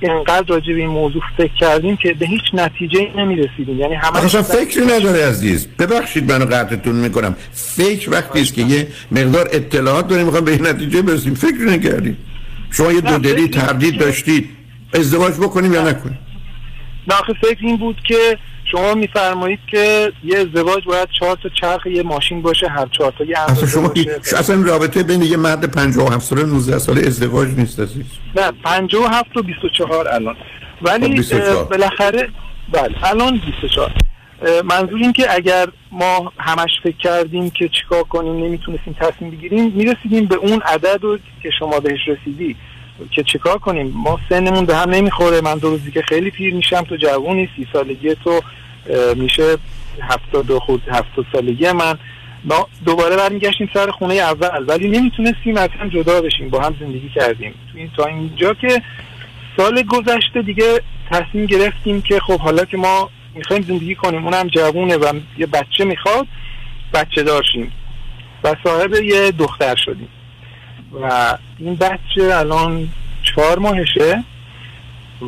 اینقدر 0.00 0.44
راجب 0.46 0.74
این 0.76 0.86
موضوع 0.86 1.22
فکر 1.36 1.54
کردیم 1.54 1.96
که 1.96 2.12
به 2.12 2.26
هیچ 2.26 2.42
نتیجه 2.52 3.10
نمی‌رسیدیم. 3.16 3.80
یعنی 3.80 3.94
همه 3.94 4.24
اصلا 4.24 4.42
فکری 4.42 4.86
نداره 4.86 5.26
عزیز. 5.26 5.68
ببخشید 5.78 6.32
منو 6.32 6.44
قطعتون 6.44 6.94
می‌کنم. 6.94 7.36
فکر 7.52 8.10
وقتی 8.10 8.40
است 8.40 8.54
که 8.54 8.62
یه 8.62 8.88
مقدار 9.12 9.48
اطلاعات 9.52 10.08
داریم 10.08 10.26
می‌خوام 10.26 10.44
به 10.44 10.52
این 10.52 10.66
نتیجه 10.66 11.02
برسیم. 11.02 11.34
فکر 11.34 11.64
نکردیم 11.66 12.16
شما 12.70 12.92
یه 12.92 13.00
دو 13.00 13.18
دلی 13.18 13.48
تردید 13.48 13.98
داشتید. 13.98 14.48
ازدواج 14.94 15.34
بکنیم 15.34 15.72
یا 15.72 15.88
نکنیم؟ 15.88 16.18
نه 17.08 17.14
فکر 17.42 17.58
این 17.60 17.76
بود 17.76 17.96
که 18.08 18.38
شما 18.74 18.94
میفرمایید 18.94 19.58
که 19.66 20.12
یه 20.24 20.38
ازدواج 20.38 20.84
باید 20.84 21.08
چهار 21.20 21.38
تا 21.42 21.48
چرخ 21.48 21.86
یه 21.86 22.02
ماشین 22.02 22.42
باشه 22.42 22.68
هر 22.68 22.86
چهار 22.98 23.12
تا 23.18 23.24
یه 23.24 23.40
اصلا 23.40 23.66
شما 23.68 23.92
اصلا 24.38 24.62
رابطه 24.62 25.02
بین 25.02 25.22
یه 25.22 25.36
مرد 25.36 25.70
57 25.70 26.24
ساله 26.24 26.42
19 26.42 26.78
ساله 26.78 27.06
ازدواج 27.06 27.48
نیست 27.48 27.80
عزیز. 27.80 28.04
نه 28.36 28.52
57 28.64 29.36
و 29.36 29.42
24 29.42 30.08
الان. 30.08 30.36
ولی 30.82 31.22
خب، 31.22 31.68
بالاخره 31.68 32.28
بله 32.72 32.94
الان 33.02 33.40
24 33.46 33.92
منظور 34.64 34.98
این 34.98 35.12
که 35.12 35.34
اگر 35.34 35.66
ما 35.92 36.32
همش 36.38 36.70
فکر 36.82 36.96
کردیم 36.96 37.50
که 37.50 37.68
چیکار 37.68 38.02
کنیم 38.02 38.44
نمی‌تونستیم 38.44 38.96
تصمیم 39.00 39.30
بگیریم 39.30 39.72
می‌رسیدیم 39.74 40.26
به 40.26 40.34
اون 40.34 40.60
عدد 40.60 40.98
رو 41.02 41.18
که 41.42 41.50
شما 41.58 41.80
بهش 41.80 42.00
رسیدی 42.06 42.56
که 43.10 43.22
چیکار 43.22 43.58
کنیم؟ 43.58 43.92
ما 43.94 44.18
سنمون 44.28 44.66
به 44.66 44.76
هم 44.76 44.90
نمی‌خوره. 44.90 45.40
من 45.40 45.58
دو 45.58 45.70
روزی 45.70 45.90
که 45.90 46.02
خیلی 46.02 46.30
پیر 46.30 46.54
میشم 46.54 46.82
تو 46.82 46.96
جوونی 46.96 47.48
سی 47.56 47.66
سالگی 47.72 48.14
تو. 48.14 48.40
میشه 49.16 49.56
هفتاد 50.02 50.46
دو 50.46 50.60
خود 50.60 50.82
هفتاد 50.88 51.26
سالگی 51.32 51.72
من. 51.72 51.98
ما 52.44 52.68
دوباره 52.84 53.16
برمیگشتیم 53.16 53.70
سر 53.74 53.90
خونه 53.90 54.14
اول 54.14 54.64
ولی 54.68 54.88
نمی‌تونستیم 54.88 55.56
از 55.56 55.68
هم 55.80 55.88
جدا 55.88 56.20
بشیم 56.20 56.50
با 56.50 56.60
هم 56.60 56.76
زندگی 56.80 57.08
کردیم. 57.14 57.54
تو 57.72 57.78
این 57.78 57.90
تا 57.96 58.04
اینجا 58.04 58.54
که 58.54 58.82
سال 59.56 59.82
گذشته 59.82 60.42
دیگه 60.42 60.80
تصمیم 61.10 61.46
گرفتیم 61.46 62.02
که 62.02 62.20
خب 62.20 62.40
حالا 62.40 62.64
که 62.64 62.76
ما 62.76 63.10
می‌خوایم 63.34 63.62
زندگی 63.62 63.94
کنیم 63.94 64.24
اونم 64.24 64.48
جوونه 64.48 64.96
و 64.96 65.20
یه 65.38 65.46
بچه 65.46 65.84
می‌خواد 65.84 66.26
بچه 66.94 67.22
دارشیم 67.22 67.72
و 68.44 68.54
صاحب 68.64 68.94
یه 68.94 69.30
دختر 69.30 69.76
شدیم. 69.76 70.08
و 71.02 71.38
این 71.58 71.74
بچه 71.74 72.22
الان 72.22 72.88
چهار 73.22 73.58
ماهشه 73.58 74.24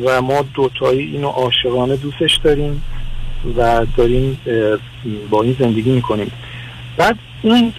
و 0.05 0.21
ما 0.21 0.45
دوتایی 0.53 0.99
اینو 0.99 1.27
عاشقانه 1.27 1.95
دوستش 1.95 2.39
داریم. 2.43 2.83
و 3.57 3.85
داریم 3.97 4.39
با 5.29 5.43
این 5.43 5.55
زندگی 5.59 5.91
می‌کنیم. 5.91 6.31
بعد 6.97 7.17
اون 7.41 7.73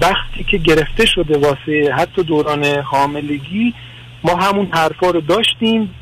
وقتی 0.00 0.44
که 0.44 0.58
گرفته 0.58 1.06
شده 1.06 1.38
واسه 1.38 1.94
حتی 1.96 2.22
دوران 2.22 2.64
حاملگی 2.64 3.74
ما 4.24 4.34
همون 4.36 4.68
حرفا 4.72 5.10
رو 5.10 5.20
داشتیم. 5.20 5.94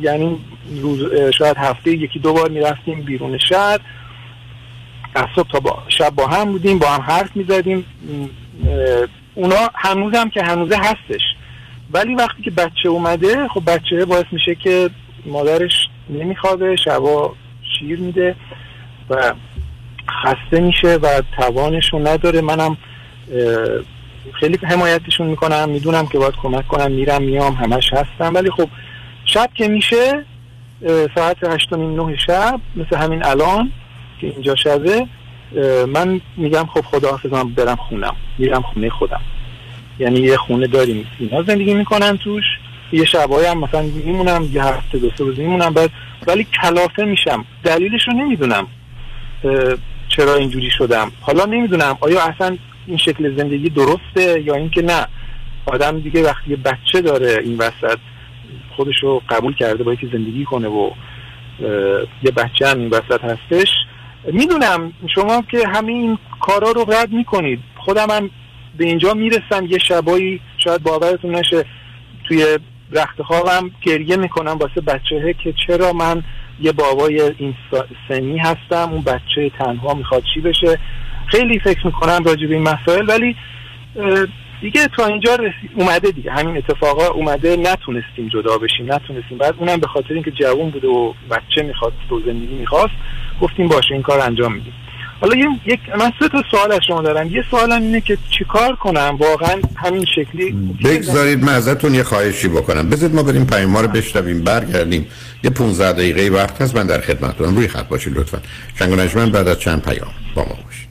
یعنی 0.00 0.36
روز 0.82 1.00
شاید 1.38 1.56
هفته 1.56 1.90
یکی 1.90 2.18
دو 2.18 2.32
بار 2.32 2.50
می‌رفتیم 2.50 3.02
بیرون 3.02 3.38
شهر. 3.38 3.78
از 5.14 5.26
صبح 5.36 5.48
تا 5.48 5.60
با 5.60 5.82
شب 5.88 6.10
با 6.10 6.26
هم 6.26 6.52
بودیم 6.52 6.78
با 6.78 6.88
هم 6.88 7.00
حرف 7.00 7.36
می‌زدیم. 7.36 7.84
اونا 9.34 9.70
هنوزم 9.74 10.28
که 10.28 10.42
هنوزه 10.42 10.76
هستش. 10.76 11.22
ولی 11.92 12.14
وقتی 12.14 12.42
که 12.42 12.50
بچه 12.50 12.88
اومده 12.88 13.48
خب 13.48 13.62
بچه 13.66 14.04
باعث 14.04 14.24
میشه 14.32 14.54
که 14.54 14.90
مادرش 15.26 15.88
نمیخوابه 16.10 16.76
شبا 16.76 17.34
شیر 17.78 17.98
میده 17.98 18.34
و 19.10 19.34
خسته 20.22 20.60
میشه 20.60 20.94
و 20.94 21.22
توانشون 21.36 22.06
نداره. 22.06 22.40
منم 22.40 22.76
خیلی 24.40 24.58
حمایتشون 24.62 25.26
می‌کنم 25.26 25.68
می‌دونم 25.68 26.06
که 26.06 26.18
باید 26.18 26.34
کمک 26.42 26.68
کنم 26.68 26.92
میرم 26.92 27.22
میام 27.22 27.54
همش 27.54 27.92
هستم. 27.92 28.34
ولی 28.34 28.50
خب 28.50 28.68
شب 29.24 29.50
که 29.54 29.68
میشه 29.68 30.24
ساعت 31.14 31.36
هشت 31.44 31.72
نه 31.72 32.16
شب 32.16 32.60
مثل 32.76 32.96
همین 32.96 33.24
الان 33.24 33.72
که 34.20 34.26
اینجا 34.26 34.54
شبه 34.54 35.06
من 35.88 36.20
میگم 36.36 36.66
خب 36.74 36.80
خدا 36.80 37.18
من 37.30 37.48
برم 37.48 37.76
خونم. 37.76 38.16
میرم 38.38 38.62
خونه 38.62 38.90
خودم. 38.90 39.20
یعنی 39.98 40.20
یه 40.20 40.36
خونه 40.36 40.66
داریم. 40.66 41.06
اینا 41.18 41.42
زندگی 41.42 41.74
می‌کنن 41.74 42.16
توش. 42.18 42.44
یه 42.92 43.04
شبایی 43.04 43.46
هم 43.46 43.58
مثلا 43.58 43.82
میمونم 43.82 44.48
یه 44.52 44.64
هفته 44.64 44.98
دو 44.98 45.10
سه 45.18 45.24
روز 45.24 45.38
میمونم. 45.38 45.74
بعد 45.74 45.90
ولی 46.26 46.46
کلافه 46.62 47.04
میشم. 47.04 47.44
دلیلش 47.64 48.08
رو 48.08 48.14
نمی‌دونم 48.14 48.66
چرا 50.08 50.34
اینجوری 50.34 50.70
شدم. 50.70 51.12
حالا 51.20 51.44
نمی‌دونم. 51.44 51.98
آیا 52.00 52.22
اصلا 52.22 52.56
این 52.86 52.96
شکل 52.96 53.36
زندگی 53.36 53.70
درسته 53.70 54.42
یا 54.44 54.54
اینکه 54.54 54.82
نه؟ 54.82 55.06
آدم 55.66 56.00
دیگه 56.00 56.22
وقتی 56.22 56.50
یه 56.50 56.56
بچه 56.56 57.00
داره 57.00 57.38
این 57.44 57.56
وسط 57.58 57.98
خودش 58.76 59.02
رو 59.02 59.22
قبول 59.28 59.54
کرده 59.54 59.84
باید 59.84 59.98
که 59.98 60.06
زندگی 60.12 60.44
کنه 60.44 60.68
و 60.68 60.90
یه 62.22 62.30
بچه 62.36 62.68
هم 62.68 62.78
این 62.78 62.88
وسط 62.88 63.20
هستش. 63.24 63.68
می‌دونم 64.32 64.92
شما 65.14 65.42
که 65.50 65.68
همین 65.68 66.18
کارا 66.40 66.70
رو 66.70 66.92
رد 66.92 67.12
می‌کنید. 67.12 67.60
خودم 67.76 68.10
هم 68.10 68.30
به 68.76 68.84
اینجا 68.84 69.14
می‌رسم. 69.14 69.66
یه 69.68 69.78
شبایی 69.78 70.40
شاید 70.58 70.82
باورتون 70.82 71.34
نشه. 71.34 71.64
توی 72.28 72.58
رخت 72.94 73.22
خوابم 73.22 73.70
گریه 73.82 74.16
می‌کنم 74.16 74.58
واسه 74.60 74.80
بچه 74.80 75.34
که 75.44 75.54
چرا 75.66 75.92
من 75.92 76.22
یه 76.60 76.72
بابای 76.72 77.20
این 77.38 77.54
سنی 78.08 78.38
هستم 78.38 78.92
اون 78.92 79.02
بچه 79.02 79.50
تنها 79.58 79.94
می‌خواد 79.94 80.22
چی 80.34 80.40
بشه. 80.40 80.78
خیلی 81.26 81.58
فکر 81.58 81.86
می‌کنم 81.86 82.24
راجع 82.24 82.46
به 82.46 82.54
این 82.54 82.62
مسائل 82.62 83.08
ولی 83.08 83.36
دیگه 84.60 84.88
تا 84.96 85.06
اینجا 85.06 85.36
اومده 85.74 86.10
دیگه. 86.10 86.32
همین 86.32 86.56
اتفاقا 86.56 87.06
اومده 87.06 87.56
نتونستیم 87.56 88.28
جدا 88.28 88.58
بشیم 88.58 88.92
نتونستیم. 88.92 89.38
بعد 89.38 89.54
اونم 89.58 89.80
به 89.80 89.86
خاطر 89.86 90.14
اینکه 90.14 90.30
جوون 90.30 90.70
بوده 90.70 90.88
و 90.88 91.12
بچه 91.30 91.62
می‌خواد 91.62 91.92
تو 92.08 92.20
زندگی 92.20 92.54
می‌خواست 92.54 92.94
گفتیم 93.40 93.68
باشه 93.68 93.94
این 93.94 94.02
کار 94.02 94.20
انجام 94.20 94.52
میدیم. 94.52 94.72
حالا 95.24 95.36
یک 95.66 95.80
من 95.98 96.12
سه 96.18 96.28
تا 96.28 96.42
سوال 96.50 96.72
از 96.72 96.80
شما 96.86 97.02
دارم. 97.02 97.30
یه 97.30 97.44
سوالم 97.50 97.82
اینه 97.82 98.00
که 98.00 98.18
چیکار 98.30 98.76
کنم؟ 98.76 99.16
واقعا 99.20 99.60
همین 99.76 100.04
شکلی 100.04 100.50
بگذارید 100.84 101.44
من 101.44 101.54
ازتون 101.54 101.94
یه 101.94 102.02
خواهشی 102.02 102.48
بکنم. 102.48 102.90
بذارید 102.90 103.16
ما 103.16 103.22
بریم 103.22 103.46
پیام 103.46 103.76
رو 103.76 103.88
بشنویم 103.88 104.44
برگردیم. 104.44 105.06
یه 105.44 105.50
15 105.50 105.92
دقیقه 105.92 106.36
وقت 106.36 106.62
هست 106.62 106.76
من 106.76 106.86
در 106.86 107.00
خدمتتونم. 107.00 107.56
روی 107.56 107.68
خط 107.68 107.88
باشید 107.88 108.18
لطفا. 108.18 108.38
شنگ 108.78 109.32
بعد 109.32 109.48
از 109.48 109.58
چند 109.58 109.82
پیام 109.82 110.10
با 110.34 110.42
ما 110.42 110.58
باشید. 110.64 110.88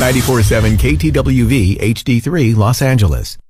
947 0.00 0.78
KTWV 0.78 1.78
HD3 1.82 2.56
Los 2.56 2.82
Angeles. 2.82 3.49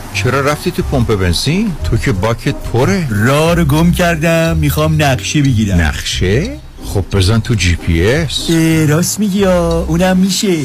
چرا 0.13 0.41
رفتی 0.41 0.71
تو 0.71 0.83
پمپ 0.83 1.15
بنزین؟ 1.15 1.71
تو 1.83 1.97
که 1.97 2.11
باکت 2.11 2.55
پره. 2.55 3.07
راه 3.09 3.55
رو 3.55 3.65
گم 3.65 3.91
کردم 3.91 4.57
می‌خوام 4.57 5.01
نقشه 5.01 5.41
بگیرم. 5.41 5.81
نقشه؟ 5.81 6.57
خب 6.85 7.05
بزن 7.11 7.39
تو 7.39 7.55
جی 7.55 7.75
پی 7.75 8.07
اس. 8.07 8.49
راست 8.89 9.19
میگی 9.19 9.45
اونم 9.45 10.17
میشه. 10.17 10.57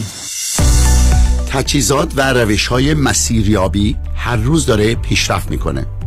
تجهیزات 1.51 2.13
و 2.17 2.33
روش 2.33 2.67
های 2.67 2.95
مسیریابی 2.95 3.97
هر 4.17 4.37
روز 4.37 4.67
داره 4.67 4.95
پیشرفت 4.95 5.51
می‌کنه. 5.51 5.87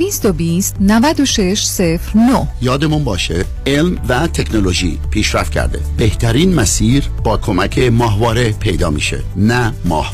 220 0.00 0.76
9609 0.80 2.48
یادمون 2.62 3.04
باشه 3.04 3.44
علم 3.66 3.98
و 4.08 4.26
تکنولوژی 4.26 4.98
پیشرفت 5.10 5.52
کرده. 5.52 5.80
بهترین 5.96 6.54
مسیر 6.54 7.04
با 7.24 7.36
کمک 7.36 7.78
ماهواره 7.78 8.52
پیدا 8.52 8.90
میشه 8.90 9.18
نه 9.36 9.72
ماه. 9.84 10.12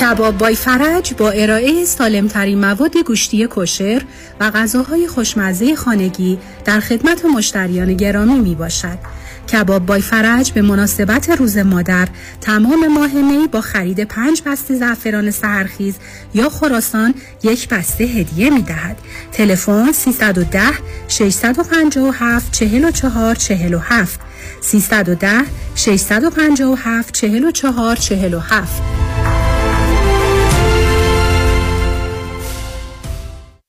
کباب 0.00 0.38
بای 0.38 0.54
فرج 0.54 1.14
با 1.14 1.30
ارائه 1.30 1.84
سالمترین 1.84 2.58
مواد 2.58 2.96
گوشتی 3.06 3.48
کشر 3.50 4.02
و 4.40 4.50
غذاهای 4.50 5.08
خوشمزه 5.08 5.76
خانگی 5.76 6.38
در 6.64 6.80
خدمت 6.80 7.24
مشتریان 7.24 7.94
گرامی 7.94 8.40
می 8.40 8.54
باشد. 8.54 9.17
کباب 9.52 9.86
بای 9.86 10.02
فرج 10.02 10.52
به 10.52 10.62
مناسبت 10.62 11.30
روز 11.30 11.56
مادر 11.56 12.08
تمام 12.40 12.88
ماه 12.88 13.12
می 13.12 13.48
با 13.48 13.60
خرید 13.60 14.04
پنج 14.04 14.42
بسته 14.46 14.74
زعفران 14.74 15.30
سهرخیز 15.30 15.94
یا 16.34 16.48
خراسان 16.48 17.14
یک 17.42 17.68
بسته 17.68 18.04
هدیه 18.04 18.50
می 18.50 18.62
دهد. 18.62 18.96
تلفن 19.32 19.92
310 19.92 20.60
657 21.08 22.52
44 22.52 23.34
47 23.34 24.20
310 24.60 25.44
657 25.74 27.14
44 27.14 27.96
47 27.96 28.82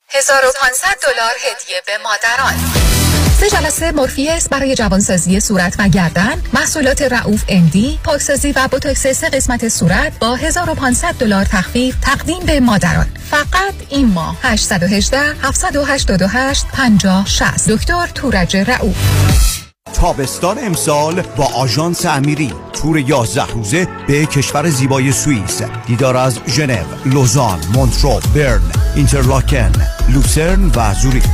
1500 0.10 0.98
دلار 1.04 1.34
هدیه 1.46 1.82
به 1.86 1.98
مادران. 2.04 2.99
سه 3.40 3.50
جلسه 3.50 3.92
مورفیس 3.92 4.50
برای 4.50 4.76
جوانسازی 4.76 5.40
صورت 5.40 5.76
و 5.80 5.88
گردن 5.88 6.42
محصولات 6.54 7.02
رعوف 7.02 7.44
امدی 7.48 8.00
پاکسازی 8.04 8.52
و 8.52 8.68
بوتوکس 8.72 9.08
سه 9.08 9.30
قسمت 9.30 9.68
صورت 9.68 10.20
با 10.20 10.36
1500 10.36 11.14
دلار 11.14 11.46
تخفیف 11.46 11.96
تقدیم 12.02 12.40
به 12.46 12.60
مادران. 12.60 13.08
فقط 13.32 13.74
این 13.90 14.08
ماه. 14.08 14.38
818 14.44 15.20
788 15.42 16.66
50 16.74 17.26
60 17.26 17.70
دکتر 17.70 18.08
تورج 18.08 18.58
رعوف. 18.58 19.69
تابستان 19.94 20.58
امسال 20.66 21.22
با 21.22 21.46
آژانس 21.46 22.06
امیری. 22.06 22.54
تور 22.74 22.98
11 22.98 23.46
روزه 23.46 23.88
به 24.08 24.26
کشور 24.26 24.70
زیبای 24.70 25.12
سوئیس. 25.12 25.62
دیدار 25.88 26.18
از 26.18 26.40
ژنو، 26.48 26.84
لوزان، 27.06 27.60
مونترو، 27.74 28.20
برن، 28.36 28.62
اینترلاکن، 28.96 29.72
لوسرن 30.10 30.72
و 30.76 30.94
زوریخ. 30.94 31.26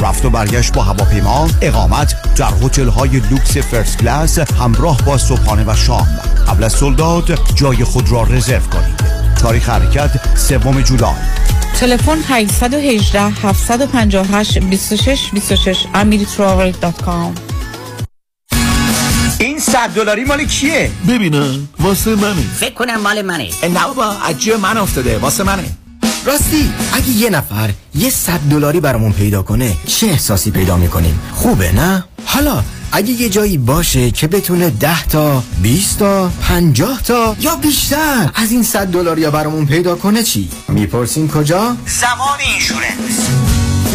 رفت 0.00 0.24
و 0.24 0.30
برگشت 0.30 0.72
با 0.72 0.82
هواپیما 0.82 1.48
اقامت 1.62 2.34
در 2.36 2.52
هتل 2.62 2.88
های 2.88 3.10
لوکس 3.10 3.58
first 3.58 3.98
class 3.98 4.38
همراه 4.38 4.98
با 5.06 5.18
صبحانه 5.18 5.64
و 5.66 5.76
شام. 5.76 6.08
قبل 6.48 6.64
از 6.64 6.72
sold 6.72 7.10
out 7.10 7.38
جای 7.54 7.84
خود 7.84 8.12
را 8.12 8.22
رزرو 8.22 8.60
کنید. 8.60 9.04
تاریخ 9.40 9.68
حرکت 9.68 10.36
سوم 10.36 10.80
جولای. 10.80 11.14
تلفن 11.80 12.18
818 12.28 13.20
758 13.20 14.58
26 14.58 15.30
26 15.32 15.86
amiritravel.com 15.94 17.53
این 19.38 19.58
صد 19.58 19.90
دلاری 19.94 20.24
مال 20.24 20.44
کیه؟ 20.44 20.90
ببینم 21.08 21.68
واسه 21.80 22.14
منه. 22.14 22.42
فکر 22.60 22.74
کنم 22.74 23.00
مال 23.00 23.22
منه. 23.22 23.48
نه 23.62 23.86
بابا 23.86 24.04
از 24.04 24.16
جیب 24.16 24.54
من 24.54 24.76
افتاده 24.76 25.18
واسه 25.18 25.44
منه. 25.44 25.64
راستی 26.26 26.70
اگه 26.92 27.08
یه 27.08 27.30
نفر 27.30 27.70
یه 27.94 28.10
صد 28.10 28.40
دلاری 28.50 28.80
برامون 28.80 29.12
پیدا 29.12 29.42
کنه 29.42 29.72
چه 29.86 30.06
احساسی 30.06 30.50
پیدا 30.50 30.76
می‌کنیم؟ 30.76 31.20
خوبه 31.34 31.72
نه؟ 31.72 32.04
حالا 32.26 32.62
اگه 32.92 33.10
یه 33.10 33.28
جایی 33.28 33.58
باشه 33.58 34.10
که 34.10 34.26
بتونه 34.26 34.70
ده 34.70 35.04
تا 35.04 35.42
20 35.62 35.98
تا 35.98 36.30
50 36.42 37.02
تا 37.02 37.36
یا 37.40 37.56
بیشتر 37.56 38.30
از 38.34 38.52
این 38.52 38.62
صد 38.62 38.86
دلاری 38.86 39.26
برامون 39.30 39.66
پیدا 39.66 39.94
کنه 39.96 40.22
چی؟ 40.22 40.48
می‌پرسین 40.68 41.28
کجا؟ 41.28 41.76
زمان 41.86 42.38
اینشورنس 42.50 43.13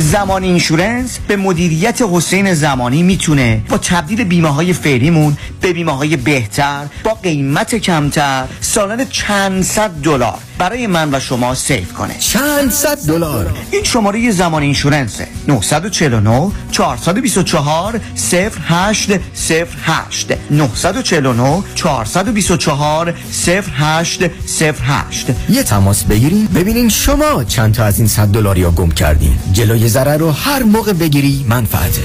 زمان 0.10 0.44
Insurance 0.44 1.20
به 1.28 1.36
مدیریت 1.36 2.02
حسین 2.12 2.54
زمانی 2.54 3.04
می‌تونه 3.04 3.62
با 3.70 3.78
تبدیل 3.78 4.24
بیمه 4.24 4.50
های 4.50 4.74
فعلیمون 4.74 5.38
به 5.62 5.74
بیمه 5.74 5.92
های 5.92 6.18
بهتر 6.18 6.86
با 7.04 7.14
قیمت 7.14 7.76
کمتر 7.76 8.46
سالانه 8.62 9.06
چند 9.06 9.64
صد 9.64 9.92
دلار 10.04 10.40
برای 10.60 10.88
من 10.88 11.14
و 11.14 11.20
شما 11.20 11.56
save 11.56 11.94
کنه. 11.94 12.16
چند 12.20 12.72
صد 12.72 13.08
دلار؟ 13.08 13.54
این 13.72 13.84
شماره 13.84 14.32
زمان 14.32 14.64
Insurance 14.64 15.16
ه. 15.16 15.28
949 15.48 16.52
424 16.72 18.00
08 18.70 19.12
08 19.88 20.34
949 20.52 21.64
424 21.76 23.14
08 23.78 24.22
08 24.82 25.28
یه 25.50 25.64
تماس 25.64 26.04
بگیریم 26.04 26.48
ببینین 26.56 26.90
شما 26.90 27.44
چند 27.44 27.74
تا 27.74 27.84
از 27.84 28.00
این 28.00 28.08
صد 28.08 28.28
دلاری 28.28 28.64
رو 28.64 28.72
گم 28.72 28.92
کردین. 28.92 29.40
جلوی 29.52 29.90
ضرر 30.00 30.18
رو 30.18 30.32
هر 30.32 30.64
موقع 30.64 30.94
بگیری 30.94 31.46
منفعته. 31.50 32.02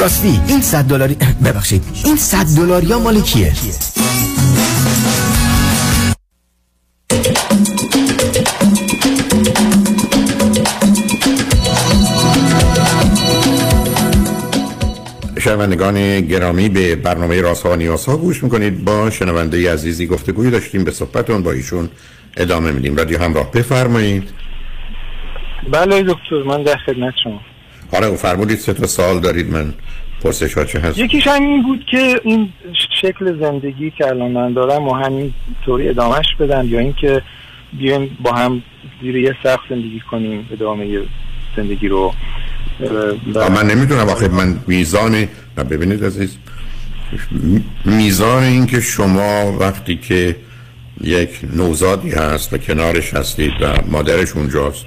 راستی 0.00 0.40
این 0.46 0.60
صد 0.60 0.84
دلاری 0.84 1.16
ببخشید 1.44 1.82
این 2.04 2.16
صد 2.16 2.46
دلاری 2.56 2.92
ها 2.92 2.98
مال 2.98 3.20
کیه؟ 3.20 3.52
شنوندگان 15.38 16.20
گرامی 16.20 16.68
به 16.68 16.96
برنامه 16.96 17.40
راسا 17.40 17.72
و 17.72 17.76
نیاسا 17.76 18.16
گوش 18.16 18.44
می‌کنید. 18.44 18.84
با 18.84 19.10
شنونده 19.10 19.72
عزیزی 19.72 20.06
گفتگوی 20.06 20.50
داشتیم 20.50 20.84
به 20.84 20.90
صحبتون 20.90 21.42
با 21.42 21.52
ایشون 21.52 21.88
ادامه 22.36 22.72
میدیم. 22.72 22.96
رادیو 22.96 23.22
همراه 23.22 23.52
بفرمایید. 23.52 24.41
بله 25.70 26.02
دکتر 26.02 26.42
من 26.46 26.62
در 26.62 26.76
خدمت 26.76 27.14
شما. 27.24 27.40
آره 27.92 28.16
فرمودید 28.16 28.58
سه 28.58 28.72
تا 28.72 28.86
سال 28.86 29.20
دارید 29.20 29.50
من 29.50 29.74
پرسش 30.22 30.54
ها 30.54 30.64
چه 30.64 30.78
هست. 30.78 30.98
یکیش 30.98 31.26
همین 31.26 31.62
بود 31.62 31.84
که 31.90 32.20
این 32.24 32.52
شکل 33.00 33.40
زندگی 33.40 33.90
که 33.90 34.06
الان 34.06 34.30
من 34.30 34.52
دارم 34.52 34.88
و 34.88 34.94
همین 34.94 35.34
طوری 35.64 35.88
ادامهش 35.88 36.26
بدم 36.40 36.68
یا 36.68 36.78
اینکه 36.78 37.22
بیایم 37.72 38.16
با 38.20 38.32
هم 38.32 38.62
زیر 39.02 39.16
یه 39.16 39.36
سقف 39.42 39.60
زندگی 39.70 40.00
کنیم 40.10 40.48
ادامه 40.52 40.98
زندگی 41.56 41.88
رو 41.88 42.14
من 43.34 43.66
نمی‌دونم 43.66 44.08
آخه 44.08 44.28
من 44.28 44.58
میزان 44.66 45.28
ببینید 45.70 46.04
عزیز. 46.04 46.36
میزان 47.84 48.42
این 48.42 48.66
که 48.66 48.80
شما 48.80 49.56
وقتی 49.60 49.96
که 49.96 50.36
یک 51.00 51.30
نوزادی 51.56 52.10
هست 52.10 52.52
و 52.52 52.58
کنارش 52.58 53.14
هستید 53.14 53.52
و 53.60 53.74
مادرش 53.90 54.32
اونجاست 54.32 54.86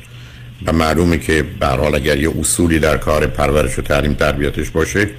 و 0.65 0.73
معلومه 0.73 1.17
که 1.17 1.45
به 1.59 1.67
حال 1.67 1.95
اگر 1.95 2.17
یه 2.17 2.31
اصولی 2.39 2.79
در 2.79 2.97
کار 2.97 3.27
پرورش 3.27 3.79
و 3.79 3.81
تعلیم 3.81 4.13
تربیتش 4.13 4.69
باشه 4.69 5.09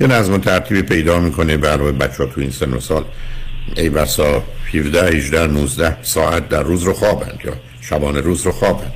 یه 0.00 0.06
نظم 0.06 0.32
و 0.32 0.38
ترتیبی 0.38 0.82
پیدا 0.82 1.20
می‌کنه 1.20 1.56
برای 1.56 1.92
بچه 1.92 2.24
ها 2.24 2.26
تو 2.26 2.40
این 2.40 2.50
سن 2.50 2.72
و 2.74 2.80
سال. 2.80 3.04
ای 3.76 3.88
بسا 3.88 4.42
17 4.74 5.16
18 5.16 5.46
19 5.46 5.96
ساعت 6.02 6.48
در 6.48 6.62
روز 6.62 6.82
رو 6.82 6.92
خوابند 6.92 7.40
یا 7.44 7.52
شبانه 7.80 8.20
روز 8.20 8.42
رو 8.42 8.52
خوابند 8.52 8.92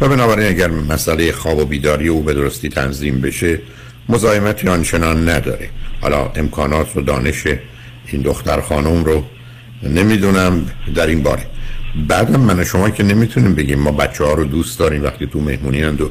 و 0.00 0.08
بنابراین 0.08 0.48
اگر 0.48 0.68
مسئله 0.68 1.32
خواب 1.32 1.58
و 1.58 1.64
بیداری 1.64 2.08
او 2.08 2.22
به 2.22 2.34
درستی 2.34 2.68
تنظیم 2.68 3.20
بشه 3.20 3.58
مزاحمتی 4.08 4.68
آنچنان 4.68 5.28
نداره. 5.28 5.68
حالا 6.00 6.30
امکانات 6.36 6.96
و 6.96 7.00
دانش 7.00 7.46
این 8.06 8.22
دختر 8.22 8.60
خانم 8.60 9.04
رو 9.04 9.24
نمی‌دونم 9.82 10.66
در 10.94 11.06
این 11.06 11.22
باره. 11.22 11.46
بعدم 12.08 12.40
من 12.40 12.64
شما 12.64 12.90
که 12.90 13.02
نمی‌تونیم 13.02 13.54
بگیم 13.54 13.78
ما 13.78 13.92
بچه 13.92 14.24
ها 14.24 14.32
رو 14.32 14.44
دوست 14.44 14.78
داریم 14.78 15.02
وقتی 15.02 15.26
تو 15.26 15.40
مهمونی 15.40 15.84
و 15.84 16.08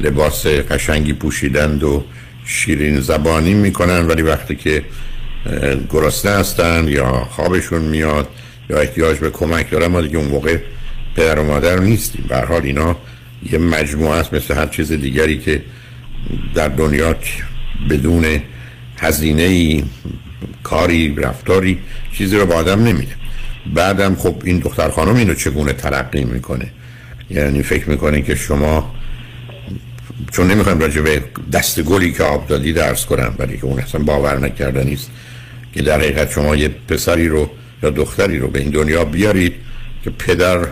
لباس 0.00 0.46
قشنگی 0.46 1.12
پوشیدند 1.12 1.82
و 1.82 2.04
شیرین 2.44 3.00
زبانی 3.00 3.54
می‌کنن 3.54 4.06
ولی 4.06 4.22
وقتی 4.22 4.56
که 4.56 4.84
گرسنه 5.90 6.32
هستن 6.32 6.88
یا 6.88 7.12
خوابشون 7.30 7.82
میاد 7.82 8.28
یا 8.70 8.78
احتیاج 8.78 9.18
به 9.18 9.30
کمک 9.30 9.70
دارن 9.70 9.86
ما 9.86 10.00
دیگه 10.00 10.18
اون 10.18 10.28
موقع 10.28 10.58
پدر 11.16 11.38
و 11.38 11.44
مادر 11.44 11.78
نیستیم. 11.78 12.24
به 12.28 12.36
حال 12.36 12.62
اینا 12.62 12.96
یه 13.52 13.58
مجموعه 13.58 14.18
است 14.18 14.34
مثل 14.34 14.54
هر 14.54 14.66
چیز 14.66 14.92
دیگری 14.92 15.38
که 15.38 15.62
در 16.54 16.68
دنیا 16.68 17.14
بدون 17.90 18.40
هزینه 18.98 19.82
کاری 20.62 21.14
رفتاری 21.14 21.78
چیزی 22.12 22.36
رو 22.36 22.46
با 22.46 22.54
آدم 22.54 22.84
نمیده. 22.84 23.19
بعدم 23.74 24.14
خب 24.14 24.42
این 24.44 24.58
دختر 24.58 24.90
خانم 24.90 25.16
اینو 25.16 25.34
چگونه 25.34 25.72
تلقی 25.72 26.24
می‌کنه؟ 26.24 26.70
یعنی 27.30 27.62
فکر 27.62 27.90
می‌کنه 27.90 28.22
که 28.22 28.34
شما 28.34 28.94
چون 30.32 30.50
نمی‌خوایم 30.50 30.80
راجع 30.80 31.00
به 31.00 31.22
دست 31.52 31.82
گلی 31.82 32.12
که 32.12 32.22
آب 32.22 32.46
دادی 32.46 32.72
درس 32.72 33.06
کنم 33.06 33.34
ولی 33.38 33.56
که 33.56 33.64
اون 33.64 33.78
اصلا 33.78 34.02
باور 34.02 34.38
نکرده 34.38 34.84
نیست 34.84 35.10
که 35.74 35.82
در 35.82 36.00
حقیقت 36.00 36.30
شما 36.30 36.56
یه 36.56 36.68
پسری 36.68 37.28
رو 37.28 37.50
یا 37.82 37.90
دختری 37.90 38.38
رو 38.38 38.48
به 38.48 38.58
این 38.58 38.70
دنیا 38.70 39.04
بیارید 39.04 39.54
که 40.04 40.10
پدر 40.10 40.66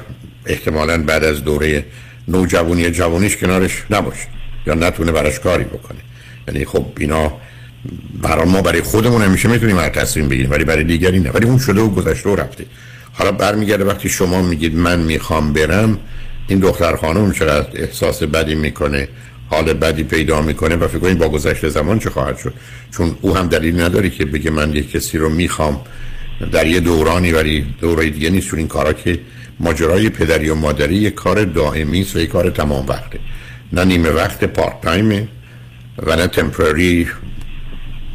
احتمالا 0.47 1.03
بعد 1.03 1.25
از 1.25 1.45
دوره 1.45 1.85
نوجوانی 2.29 2.91
جوانیش 2.91 3.37
کنارش 3.37 3.85
نباشه 3.91 4.27
یا 4.67 4.75
نتونه 4.75 5.13
براش 5.13 5.41
کاری 5.41 5.65
بکنه. 5.65 5.99
یعنی 6.49 6.65
خب 6.65 6.87
اینا 6.99 7.33
برای 8.23 8.49
ما 8.49 8.63
برای 8.63 8.83
خودمون 8.83 9.23
همیشه 9.23 9.49
می‌تونیم 9.49 9.79
هر 9.79 9.89
تصمیم 9.89 10.29
بگیریم 10.29 10.51
ولی 10.51 10.65
برای 10.65 10.85
دیگری 10.85 11.21
نه. 11.21 11.31
ولی 11.31 11.47
اون 11.47 11.59
شده 11.59 11.81
و 11.81 11.89
گذشته 11.89 12.31
و 12.31 12.37
رفته. 12.37 12.67
حالا 13.13 13.33
برمیگرده 13.33 13.85
وقتی 13.85 14.09
شما 14.09 14.43
میگید 14.43 14.77
من 14.77 15.01
می‌خوام 15.01 15.53
برم 15.53 15.99
این 16.49 16.59
دختر 16.59 16.97
خانم 16.97 17.33
چقدر 17.33 17.67
احساس 17.75 18.23
بدی 18.23 18.55
می‌کنه 18.55 19.09
حال 19.51 19.73
بدی 19.73 20.03
پیدا 20.03 20.43
می‌کنه 20.43 20.77
و 20.77 20.89
فکر 20.89 20.99
کنید 20.99 21.19
با 21.19 21.29
گذشته 21.29 21.69
زمان 21.69 21.99
چه 21.99 22.11
خواهد 22.11 22.39
شد. 22.39 22.55
چون 22.91 23.17
او 23.21 23.37
هم 23.37 23.49
دلیل 23.49 23.81
نداره 23.81 24.11
که 24.11 24.25
بگه 24.25 24.51
من 24.51 24.73
یک 24.73 24.91
کسی 24.91 25.19
رو 25.19 25.29
می‌خوام 25.29 25.81
در 26.53 26.67
یه 26.67 26.81
دورانی 26.81 27.33
ولی 27.33 27.67
دوره 27.81 28.11
دیگه 28.11 28.31
نیست 28.31 28.47
چون 28.47 28.59
این 28.59 28.69
کارا 28.69 28.93
که 28.93 29.19
ماجرای 29.61 30.09
پدری 30.09 30.49
و 30.49 30.55
مادری 30.55 30.95
یک 30.95 31.15
کار 31.15 31.45
دائمی 31.45 32.01
است 32.01 32.17
و 32.17 32.19
یک 32.19 32.29
کار 32.29 32.51
تمام 32.51 32.87
وقته. 32.87 33.19
نه 33.73 33.85
نیمه 33.85 34.11
وقت 34.11 34.45
پارت 34.45 34.81
تایمه 34.83 35.29
و 35.99 36.17
نه 36.17 36.27
تمپرری 36.27 37.09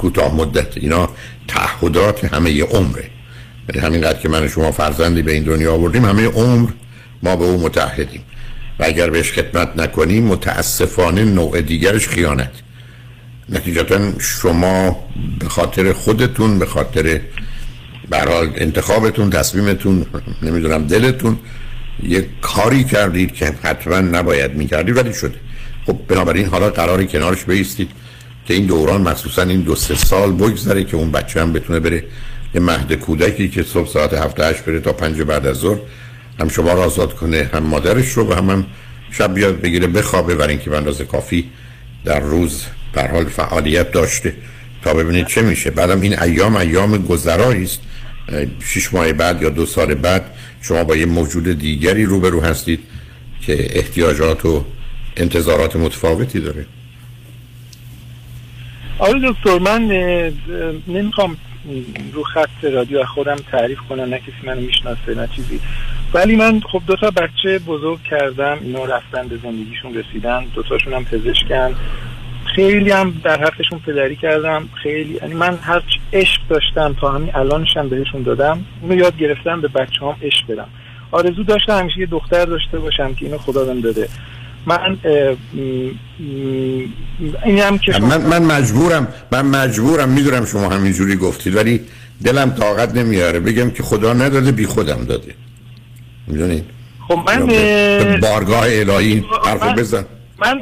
کوتاه 0.04 0.36
مدت. 0.36 0.78
اینا 0.78 1.10
تعهدات 1.47 2.26
همه 2.26 2.51
ی 2.51 2.62
عمره. 2.62 3.06
یعنی 3.70 3.86
همینقدر 3.86 4.20
که 4.20 4.30
من 4.30 4.47
شما 4.47 4.72
فرزندی 4.72 5.22
به 5.22 5.32
این 5.32 5.43
دنیا 5.43 5.74
آوردیم 5.74 6.06
همه 6.06 6.26
عمر 6.26 6.70
ما 7.24 7.36
به 7.36 7.45
او 7.45 7.62
متحدیم 7.62 8.22
و 8.80 8.84
اگر 8.84 9.10
بهش 9.10 9.32
خدمت 9.32 9.70
نکنیم 9.78 10.24
متاسفانه 10.24 11.24
نوع 11.24 11.62
دیگرش 11.62 12.08
خیانت. 12.08 12.51
نتیجتا 13.49 14.20
شما 14.20 15.06
به 15.39 15.49
خاطر 15.49 15.93
خودتون 15.93 16.60
به 16.60 16.66
خاطر 16.66 17.22
برحال 18.10 18.51
انتخابتون 18.56 19.30
تصمیمتون 19.30 20.06
نمی‌دونم 20.41 20.88
دلتون 20.88 21.39
یک 22.04 22.26
کاری 22.41 22.84
کردید 22.84 23.34
که 23.34 23.45
حتما 23.64 23.99
نباید 23.99 24.54
می‌کردید 24.54 24.97
ولی 24.97 25.14
شده. 25.14 25.39
خب 25.86 25.97
بنابراین 26.08 26.45
حالا 26.45 26.70
قراری 26.70 27.08
کنارش 27.08 27.43
بیستید 27.43 28.03
که 28.46 28.54
این 28.54 28.66
دوران 28.66 29.02
مخصوصا 29.02 29.41
این 29.41 29.62
دو 29.62 29.76
سه 29.76 29.96
سال 29.96 30.32
بگذره 30.32 30.84
که 30.84 30.98
اون 30.98 31.12
بچه 31.12 31.41
هم 31.41 31.54
بتونه 31.54 31.80
بره 31.80 32.04
یه 32.56 32.62
مهد 32.62 32.94
کودکی 32.94 33.50
که 33.50 33.64
صبح 33.64 33.89
ساعت 33.89 34.14
هفته 34.14 34.46
هشت 34.46 34.66
بره 34.66 34.80
تا 34.80 34.94
پنج 34.94 35.22
بعد 35.22 35.48
از 35.48 35.58
ظهر. 35.58 35.80
هم 36.39 36.50
شما 36.50 36.74
را 36.74 36.84
آزاد 36.84 37.16
کنه 37.16 37.50
هم 37.54 37.64
مادرش 37.64 38.12
رو 38.12 38.30
و 38.30 38.34
هم, 38.34 38.50
هم 38.50 38.66
شب 39.12 39.34
بیاد 39.34 39.62
بگیره 39.62 39.88
بخوابه 39.88 40.36
برای 40.36 40.54
اینکه 40.54 40.70
به 40.70 40.78
اندازه 40.78 41.06
کافی 41.06 41.50
در 42.06 42.20
روز 42.20 42.66
در 42.94 43.12
حال 43.12 43.26
فعالیت 43.26 43.91
داشته 43.91 44.34
تا 44.84 44.94
ببینید 44.94 45.28
چه 45.28 45.41
میشه. 45.41 45.72
بعدم 45.72 46.02
این 46.02 46.20
ایام 46.20 46.56
ایام 46.56 46.98
گذرایی 46.98 47.64
است. 47.64 47.80
شش 48.60 48.94
ماه 48.94 49.14
بعد 49.14 49.41
یا 49.41 49.50
دو 49.50 49.66
سال 49.66 49.94
بعد 49.94 50.26
شما 50.62 50.84
با 50.84 50.96
یه 50.96 51.06
موجود 51.06 51.60
دیگری 51.60 52.06
روبرو 52.06 52.41
هستید 52.41 52.80
که 53.41 53.78
احتیاجات 53.80 54.46
و 54.46 54.66
انتظارات 55.18 55.76
متفاوتی 55.76 56.39
داره. 56.39 56.66
آره 59.00 59.20
دکتر 59.24 59.60
من 59.60 59.82
نمی‌خوام 60.88 61.38
رو 62.14 62.24
خط 62.24 62.64
رادیو 62.64 63.04
خودم 63.04 63.36
تعریف 63.36 63.80
کنم 63.89 64.04
نه 64.04 64.20
کسی 64.20 64.32
منو 64.44 64.62
می‌شناسه 64.62 65.16
نه 65.16 65.28
چیزی. 65.36 65.60
ولی 66.14 66.36
من 66.36 66.60
خب 66.60 66.82
دو 66.88 66.96
تا 66.96 67.12
بچه 67.12 67.60
بزرگ 67.60 68.04
کردم 68.04 68.58
اینا 68.62 68.86
رفتن 68.86 69.28
به 69.28 69.38
زندگیشون 69.44 69.94
رسیدن 69.94 70.46
دو 70.56 70.64
تاشون 70.64 70.94
هم 70.94 71.06
پزشکن. 71.06 71.76
خیلی 72.56 72.91
هم 72.91 73.22
در 73.24 73.41
حقشون 73.44 73.80
پدری 73.80 74.16
کردم 74.16 74.70
خیلی 74.84 75.14
یعنی 75.22 75.34
من 75.34 75.60
هر 75.62 75.82
عشق 76.14 76.41
داشتم 76.50 76.96
تا 77.02 77.12
همین 77.12 77.36
الانشم 77.36 77.89
بهشون 77.89 78.24
دادم 78.24 78.66
اونو 78.82 78.96
یاد 78.96 79.18
گرفتم 79.18 79.62
به 79.62 79.68
بچه 79.68 80.06
هم 80.06 80.16
عشق 80.22 80.48
بدم. 80.48 80.68
آرزو 81.12 81.44
داشتم 81.44 81.80
همیشه 81.80 82.00
یه 82.00 82.06
دختر 82.06 82.46
داشته 82.46 82.80
باشم 82.80 83.14
که 83.14 83.26
اینو 83.26 83.38
خدا 83.38 83.66
بهم 83.66 83.82
داده 83.82 84.08
من 84.66 84.97
این 87.45 87.59
هم 87.59 87.78
که 87.78 87.99
من 87.99 88.22
من 88.22 88.43
مجبورم 88.45 89.07
من 89.32 89.45
مجبورم 89.45 90.09
می‌دونم 90.09 90.45
شما 90.45 90.70
همینجوری 90.70 91.16
گفتید 91.16 91.55
ولی 91.55 91.82
دلم 92.24 92.49
طاقت 92.49 92.95
نمیاره. 92.95 93.39
بگم 93.39 93.70
که 93.70 93.84
خدا 93.84 94.14
نداده 94.14 94.51
بی 94.51 94.66
خودم 94.66 95.05
داده. 95.05 95.36
می‌دونید؟ 96.28 96.66
خب 97.07 97.20
من 97.28 98.20
بارگاه 98.20 98.64
الهی 98.66 99.26
حرفو 99.45 99.66
من- 99.66 99.76
بزن. 99.76 100.05
من 100.39 100.61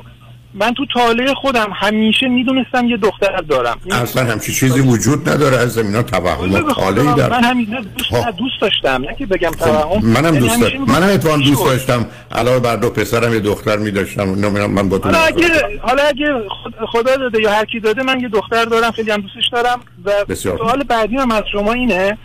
من 0.54 0.74
تو 0.74 0.86
طالع 0.94 1.34
خودم 1.34 1.68
همیشه 1.76 2.28
می‌دونستم 2.28 2.86
یه 2.86 2.98
دختر 2.98 3.38
دارم. 3.42 3.80
اصلا 3.92 4.32
همچی 4.32 4.54
چیزی 4.54 4.80
وجود 4.80 5.30
نداره 5.30 5.58
از 5.58 5.74
زمینا 5.74 6.04
توهم. 6.04 6.70
خاله 6.74 7.16
در 7.16 7.30
من 7.30 7.44
همین 7.44 7.68
نه، 7.70 7.82
دوست, 7.98 8.14
نه، 8.14 8.32
دوست 8.32 8.62
داشتم 8.62 9.04
نه 9.10 9.16
که 9.16 9.26
بگم 9.26 9.52
خب 9.52 9.66
توهم. 9.66 10.06
منم 10.06 10.26
یعنی 10.26 10.40
دوست 10.40 10.54
همیشه 10.54 10.70
دارم 10.70 10.82
می‌گفتم 10.82 11.02
منم 11.02 11.14
اتفاقا 11.14 11.38
دوست. 11.38 11.66
داشتم. 11.66 12.06
علاوه 12.32 12.60
بر 12.60 12.76
دو 12.76 12.90
پسرم 12.90 13.34
یه 13.34 13.40
دختر 13.40 13.78
می 13.78 13.92
داشتم 13.92 14.24
من 14.24 14.90
با 14.90 14.98
تو 14.98 15.04
حالا 15.04 15.20
اگه 15.20 15.48
حالا 15.82 16.04
اگه 16.04 16.26
خد- 16.64 16.86
خدا 16.86 17.16
داده 17.16 17.42
یا 17.42 17.52
هر 17.52 17.66
کی 17.66 17.80
داده 17.80 18.04
من 18.04 18.20
یه 18.20 18.28
دختر 18.30 18.66
دارم 18.66 18.92
خیلی 18.92 19.12
هم 19.12 19.22
دوستش 19.22 19.50
دارم. 19.52 19.80
و 20.06 20.12
بسیار. 20.30 20.58
سوال 20.58 20.84
بعدی 20.84 21.16
هم 21.16 21.32
از 21.32 21.44
شما 21.52 21.74
اینه 21.74 22.18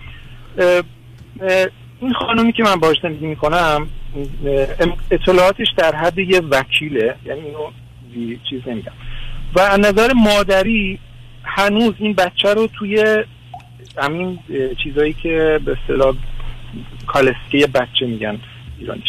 اه، 0.58 0.66
اه، 0.66 0.82
این 2.00 2.12
خانومی 2.12 2.52
که 2.52 2.62
من 2.62 2.76
باهاش 2.76 2.96
زندگی 3.02 3.26
می‌کنم 3.26 3.88
اطلاعاتش 5.10 5.66
در 5.76 5.94
حد 5.96 6.18
یه 6.18 6.40
وکیله. 6.50 7.14
یعنی 7.26 7.40
اینو 7.40 7.70
بی- 8.16 8.40
چیز 8.50 8.60
نمیگم. 8.66 8.92
و 9.54 9.60
از 9.60 9.80
نظر 9.80 10.12
مادری 10.12 10.98
هنوز 11.44 11.94
این 11.98 12.12
بچه 12.12 12.54
رو 12.54 12.66
توی 12.66 13.24
همین 13.96 14.38
چیزایی 14.84 15.12
که 15.12 15.60
به 15.64 15.76
اصطلاح 15.82 16.14
کالسکه 17.06 17.66
بچه 17.74 18.06
میگن 18.06 18.38
ایرانیش. 18.78 19.08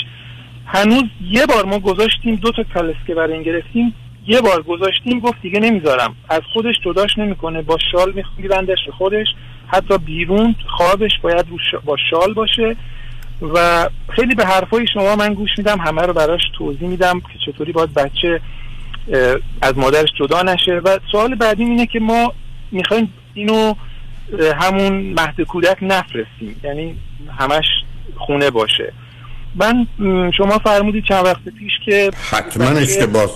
هنوز 0.66 1.04
یه 1.22 1.46
بار 1.46 1.66
ما 1.66 1.80
گذاشتیم 1.80 2.36
دو 2.36 2.52
تا 2.52 2.64
کالسکه 2.74 3.16
برای 3.16 3.34
این 3.34 3.44
گرفتیم 3.44 3.94
یه 4.28 4.42
بار 4.42 4.62
گذاشتیم 4.62 5.20
گفت 5.20 5.42
دیگه 5.42 5.60
نمی‌ذارم. 5.60 6.16
از 6.30 6.42
خودش 6.54 6.76
جداش 6.86 7.18
نمی‌کنه 7.18 7.62
با 7.62 7.78
شال 7.92 8.24
میبندش 8.38 8.86
به 8.86 8.92
خودش. 8.92 9.28
حتی 9.68 9.98
بیرون 9.98 10.56
خوابش 10.68 11.12
باید 11.22 11.46
با 11.86 11.96
شال 12.10 12.34
باشه. 12.34 12.76
و 13.54 13.90
خیلی 14.10 14.36
به 14.36 14.46
حرفای 14.46 14.88
شما 14.94 15.16
من 15.16 15.34
گوش 15.34 15.50
میدم 15.58 15.80
همه 15.80 16.02
رو 16.02 16.14
براش 16.14 16.42
توضیح 16.58 16.88
میدم 16.88 17.20
که 17.20 17.40
چطوری 17.46 17.72
باید 17.72 17.94
بچه 17.94 18.42
از 19.62 19.78
مادرش 19.78 20.10
جدا 20.20 20.42
نشه. 20.42 20.72
و 20.72 21.00
سوال 21.12 21.36
بعدی 21.36 21.64
اینه 21.64 21.86
که 21.86 22.00
ما 22.00 22.34
می‌خوایم 22.72 23.14
اینو 23.34 23.74
همون 24.62 24.94
مهد 24.94 25.42
کودک 25.42 25.78
نفرستیم. 25.82 26.62
یعنی 26.64 26.96
همش 27.40 27.66
خونه 28.18 28.50
باشه. 28.50 28.94
من 29.56 29.88
شما 30.38 30.58
فرمودید 30.58 31.04
چند 31.04 31.26
وقت 31.26 31.44
پیش 31.60 31.72
که 31.86 32.12
حتما 32.32 32.66
اشتباس 32.66 33.30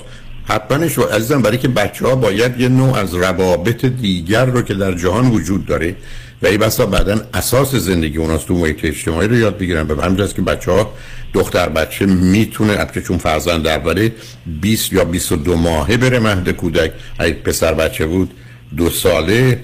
حتما 0.47 0.83
اشتباه. 0.83 1.15
عزیزم 1.15 1.41
برای 1.41 1.57
که 1.57 1.67
بچه 1.67 2.07
ها 2.07 2.15
باید 2.15 2.59
یه 2.59 2.69
نوع 2.69 2.97
از 2.97 3.15
روابط 3.15 3.85
دیگر 3.85 4.45
رو 4.45 4.61
که 4.61 4.73
در 4.73 4.93
جهان 4.93 5.27
وجود 5.27 5.65
داره 5.65 5.95
و 6.41 6.47
ای 6.47 6.57
بسا 6.57 6.85
بعدا 6.85 7.21
اساس 7.33 7.75
زندگی 7.75 8.17
اوناست. 8.17 8.47
تو 8.47 8.53
محیط 8.53 8.85
اجتماعی 8.85 9.27
رو 9.27 9.35
یاد 9.35 9.57
بگیرن. 9.57 9.87
به 9.87 10.03
همین 10.03 10.17
جاست 10.17 10.35
که 10.35 10.41
بچه 10.41 10.71
ها 10.71 10.93
دختر 11.33 11.69
بچه 11.69 12.05
می‌تونه 12.05 12.71
البته 12.71 13.01
چون 13.01 13.17
فرزند 13.17 13.67
اوله 13.67 14.13
20 14.61 14.93
یا 14.93 15.05
22 15.05 15.55
ماهه 15.55 15.97
بره 15.97 16.19
مهد 16.19 16.49
کودک. 16.49 16.91
اگه 17.19 17.33
پسر 17.33 17.73
بچه 17.73 18.05
بود 18.05 18.31
دو 18.77 18.89
ساله. 18.89 19.63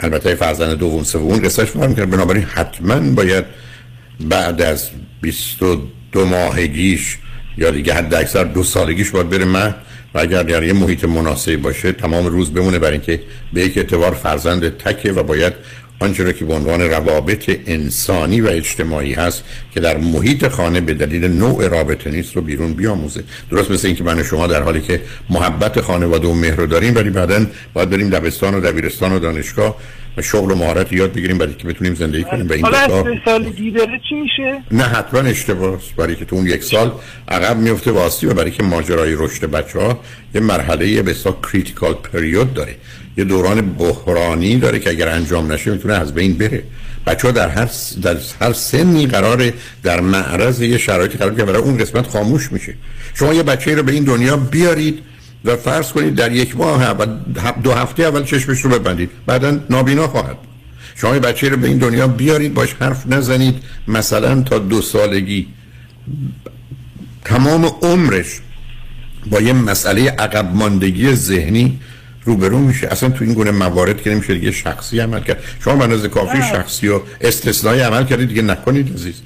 البته 0.00 0.34
فرزند 0.34 0.78
دوم 0.78 1.02
سوم 1.02 1.38
قصهش 1.38 1.68
فرم 1.68 1.94
کرد 1.94 2.10
بنابراین 2.10 2.44
حتما 2.44 3.00
باید 3.00 3.44
بعد 4.20 4.62
از 4.62 4.90
22 5.20 6.24
ماهگیش 6.24 7.18
یا 7.58 7.70
دیگه 7.70 7.94
حد 7.94 8.14
اکثر 8.14 8.44
دو 8.44 8.62
سالگیش 8.62 9.10
باید 9.10 9.30
بره 9.30 9.44
مهد. 9.44 9.76
و 10.14 10.18
اگر 10.18 10.42
در 10.42 10.62
یه 10.62 10.72
محیط 10.72 11.04
مناسبی 11.04 11.56
باشه 11.56 11.92
تمام 11.92 12.26
روز 12.26 12.52
بمونه 12.52 12.78
برای 12.78 12.92
اینکه 12.92 13.20
به 13.52 13.60
یک 13.60 13.78
اعتبار 13.78 14.14
فرزند 14.14 14.78
تکه 14.78 15.12
و 15.12 15.22
باید 15.22 15.52
آنچه 16.00 16.24
را 16.24 16.32
که 16.32 16.44
به 16.44 16.54
عنوان 16.54 16.80
روابط 16.80 17.58
انسانی 17.66 18.40
و 18.40 18.48
اجتماعی 18.48 19.12
هست 19.12 19.44
که 19.74 19.80
در 19.80 19.96
محیط 19.96 20.48
خانه 20.48 20.80
به 20.80 20.94
دلیل 20.94 21.24
نوع 21.24 21.68
رابطه 21.68 22.10
نیست 22.10 22.36
رو 22.36 22.42
بیرون 22.42 22.72
بیاموزه. 22.72 23.24
درست 23.50 23.70
مثل 23.70 23.86
اینکه 23.86 24.04
من 24.04 24.20
و 24.20 24.24
شما 24.24 24.46
در 24.46 24.62
حالی 24.62 24.80
که 24.80 25.00
محبت 25.30 25.80
خانواده 25.80 26.28
و 26.28 26.34
مهر 26.34 26.56
رو 26.56 26.66
داریم 26.66 26.94
ولی 26.94 27.10
بعدا 27.10 27.46
باید 27.74 27.90
بریم 27.90 28.10
دبستان 28.10 28.54
و 28.54 28.60
دبیرستان 28.60 29.12
و 29.12 29.18
دانشگاه 29.18 29.76
و 30.16 30.22
شغل 30.22 30.50
و 30.50 30.54
مهارت 30.54 30.92
یاد 30.92 31.12
بگیریم 31.12 31.38
برای 31.38 31.54
که 31.54 31.68
بتونیم 31.68 31.94
زندگی 31.94 32.24
کنیم 32.24 32.48
و 32.48 32.52
این 32.52 32.64
حالا 32.64 33.04
سالگی 33.24 33.70
بره 33.70 34.00
چی 34.08 34.14
میشه؟ 34.14 34.62
نه 34.70 34.84
حتما 34.84 35.20
اشتباه 35.20 35.78
برای 35.96 36.16
که 36.16 36.24
تو 36.24 36.36
اون 36.36 36.46
یک 36.46 36.62
سال 36.62 36.92
عقب 37.28 37.56
میفته 37.56 37.90
واسطی 37.90 38.26
و 38.26 38.34
برای 38.34 38.50
که 38.50 38.62
ماجرای 38.62 39.14
رشد 39.18 39.50
بچه 39.50 39.80
ها 39.80 40.00
یه 40.34 40.40
مرحله 40.40 41.02
به 41.02 41.14
کریتیکال 41.42 41.94
پریود 41.94 42.54
داره. 42.54 42.76
یه 43.16 43.24
دوران 43.24 43.60
بحرانی 43.60 44.56
داره 44.56 44.78
که 44.78 44.90
اگر 44.90 45.08
انجام 45.08 45.52
نشه 45.52 45.70
می‌تونه 45.70 45.94
از 45.94 46.14
بین 46.14 46.38
بره. 46.38 46.62
بچه 47.06 47.28
ها 47.28 47.32
در 47.32 47.48
هر, 47.48 47.70
در 48.02 48.16
هر 48.40 48.52
سنی 48.52 49.06
قراره 49.06 49.54
در 49.82 50.00
معرض 50.00 50.60
یه 50.60 50.78
شرایطی 50.78 51.18
قرار 51.18 51.34
که 51.34 51.44
برای 51.44 51.62
اون 51.62 51.78
قسمت 51.78 52.06
خاموش 52.06 52.52
میشه. 52.52 52.74
شما 53.14 53.34
یه 53.34 53.42
بچه 53.42 53.74
رو 53.74 53.82
به 53.82 53.92
این 53.92 54.04
دنیا 54.04 54.36
بیارید 54.36 54.98
و 55.44 55.56
فرض 55.56 55.92
کنید 55.92 56.14
در 56.14 56.32
یک 56.32 56.56
ماه 56.56 56.82
اول 56.82 57.18
دو 57.62 57.72
هفته 57.72 58.02
اول 58.02 58.24
چشمش 58.24 58.60
رو 58.60 58.70
ببندید. 58.70 59.10
بعدا 59.26 59.60
نابینا 59.70 60.08
خواهد. 60.08 60.36
شما 60.96 61.14
یه 61.14 61.20
بچه 61.20 61.48
رو 61.48 61.56
به 61.56 61.68
این 61.68 61.78
دنیا 61.78 62.08
بیارید 62.08 62.54
باش 62.54 62.74
حرف 62.80 63.06
نزنید. 63.06 63.54
مثلا 63.88 64.42
تا 64.42 64.58
دو 64.58 64.82
سالگی. 64.82 65.46
تمام 67.24 67.64
عمرش 67.82 68.40
با 69.30 69.40
یه 69.40 69.52
مسئله 69.52 70.10
عقب 70.10 70.54
ماندگی 70.54 71.14
ذهنی 71.14 71.80
روبرو 72.24 72.58
میشه. 72.58 72.86
اصلا 72.86 73.10
تو 73.10 73.24
این 73.24 73.34
گونه 73.34 73.50
موارد 73.50 74.02
که 74.02 74.10
نمیشه 74.10 74.34
دیگه 74.34 74.50
شخصی 74.50 75.00
عمل 75.00 75.20
کرد. 75.20 75.44
شما 75.64 75.82
اندازه 75.82 76.08
کافی 76.08 76.38
نه. 76.38 76.50
شخصی 76.50 76.88
و 76.88 77.00
استثنایی 77.20 77.80
عمل 77.80 78.04
کردید 78.04 78.28
دیگه 78.28 78.42
نکنید 78.42 78.92
عزیز. 78.92 79.22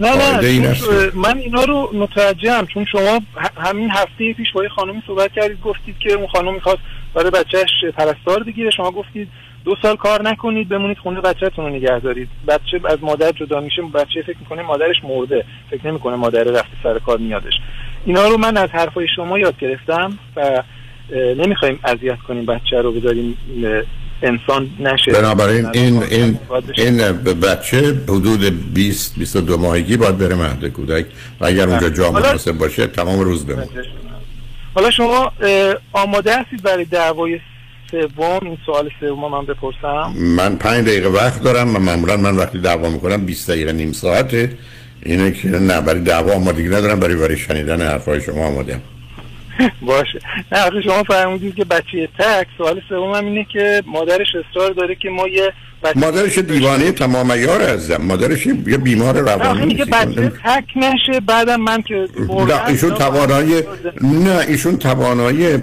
نه 0.00 0.38
این 0.42 0.62
نه 0.62 0.68
اه، 0.68 0.76
من 1.14 1.38
اینا 1.38 1.64
رو 1.64 1.90
متوجهم 1.94 2.66
چون 2.66 2.84
شما 2.84 3.20
همین 3.56 3.90
هفته 3.90 4.32
پیش 4.32 4.52
با 4.54 4.62
یه 4.62 4.68
خانمی 4.68 5.02
صحبت 5.06 5.32
کردید 5.32 5.60
گفتید 5.60 5.98
که 5.98 6.12
اون 6.12 6.26
خانم 6.26 6.54
می‌خواست 6.54 6.78
برای 7.14 7.30
بچهش 7.30 7.70
پرستار 7.96 8.42
بگیره. 8.42 8.70
شما 8.70 8.90
گفتید 8.90 9.28
دو 9.64 9.76
سال 9.82 9.96
کار 9.96 10.22
نکنید 10.22 10.68
بمونید 10.68 10.98
خونه 10.98 11.20
بچهتون 11.20 11.64
رو 11.64 11.70
نگه 11.70 11.98
دارید. 11.98 12.28
بچه 12.48 12.80
از 12.84 12.98
مادر 13.02 13.32
جدا 13.32 13.60
میشه 13.60 13.82
بچه 13.82 14.22
فکر 14.26 14.38
می‌کنه 14.40 14.62
مادرش 14.62 14.96
مرده. 15.04 15.44
فکر 15.70 15.86
نمی‌کنه 15.86 16.16
مادر 16.16 16.42
رفته 16.44 16.72
سر 16.82 16.98
کار 16.98 17.18
میادش. 17.18 17.54
اینا 18.06 18.28
رو 18.28 18.38
من 18.38 18.56
از 18.56 18.70
حرفای 18.70 19.06
شما 19.16 19.38
یاد 19.38 19.58
گرفتم 19.58 20.18
و 20.36 20.62
نمی‌خوایم 21.36 21.78
اذیت 21.84 22.18
کنیم 22.28 22.46
بچه 22.46 22.76
رو 22.82 22.92
بذاریم 22.92 23.36
انسان 24.22 24.70
نشه. 24.80 25.12
بنابراین 25.12 25.66
این 25.72 26.02
این. 26.02 26.38
این 26.76 26.96
بچه 27.22 27.78
حدود 28.08 28.72
20 28.74 29.18
22 29.18 29.56
ماهگی 29.58 29.96
باید 29.96 30.18
بره 30.18 30.34
مهد 30.34 30.66
کودک. 30.66 31.06
و 31.40 31.46
اگر 31.46 31.68
اونجا 31.68 31.90
جا 31.90 32.10
حالا- 32.10 32.28
مناسب 32.28 32.52
باشه 32.52 32.86
تمام 32.86 33.20
روز 33.20 33.46
بمونه. 33.46 33.66
حالا 34.74 34.90
شما 34.90 35.32
آماده 35.92 36.36
هستید 36.40 36.62
برای 36.62 36.84
دعوای 36.84 37.40
سوم؟ 37.90 38.38
این 38.42 38.58
سوال 38.66 38.90
سوم 39.00 39.30
من 39.30 39.44
بپرسم. 39.46 40.12
من 40.18 40.56
پنج 40.56 40.84
دقیقه 40.86 41.08
وقت 41.08 41.42
دارم 41.42 41.76
و 41.76 41.78
معمولا 41.78 42.16
من 42.16 42.36
وقتی 42.36 42.58
دعوا 42.58 42.90
می‌کنم 42.90 43.26
20 43.26 43.50
دقیقه 43.50 43.72
نیم 43.72 43.92
ساعته. 43.92 44.52
اینه 45.02 45.32
که 45.32 45.48
نه 45.48 45.80
برای 45.80 46.00
دعوا 46.00 46.34
آمادگی 46.34 46.68
ندارم 46.68 47.00
برای 47.00 47.16
برای 47.16 47.36
شنیدن 47.36 47.80
حرفای 47.82 48.20
شما 48.20 48.46
آماده 48.46 48.80
باشه. 49.82 50.20
نه 50.52 50.66
آخه 50.66 50.82
شما 50.82 51.02
فرمودید 51.02 51.54
که 51.54 51.64
بچه 51.64 52.08
تک 52.18 52.46
سوال 52.58 52.80
سوم 52.88 53.14
هم 53.14 53.24
اینه 53.24 53.46
که 53.52 53.82
مادرش 53.86 54.28
اصرار 54.28 54.70
داره 54.72 54.94
که 54.94 55.10
ما 55.10 55.28
یه 55.28 55.52
مادرش 55.94 56.38
دیوانه 56.38 56.92
تمام 56.92 57.28
یار 57.38 57.62
عزیزم. 57.62 57.96
مادرش 57.96 58.46
یه 58.46 58.54
بیمار 58.54 59.18
روانی 59.20 59.66
میگه 59.66 59.84
بچه 59.84 60.32
تک 60.44 60.64
نشه 60.76 61.20
بعدم 61.20 61.60
من 61.60 61.82
که 61.82 62.08
نه 62.48 62.68
ایشون 62.68 62.94
توانایی 62.94 63.62
نه 64.02 64.38
ایشون 64.48 64.76
توانایی 64.76 65.56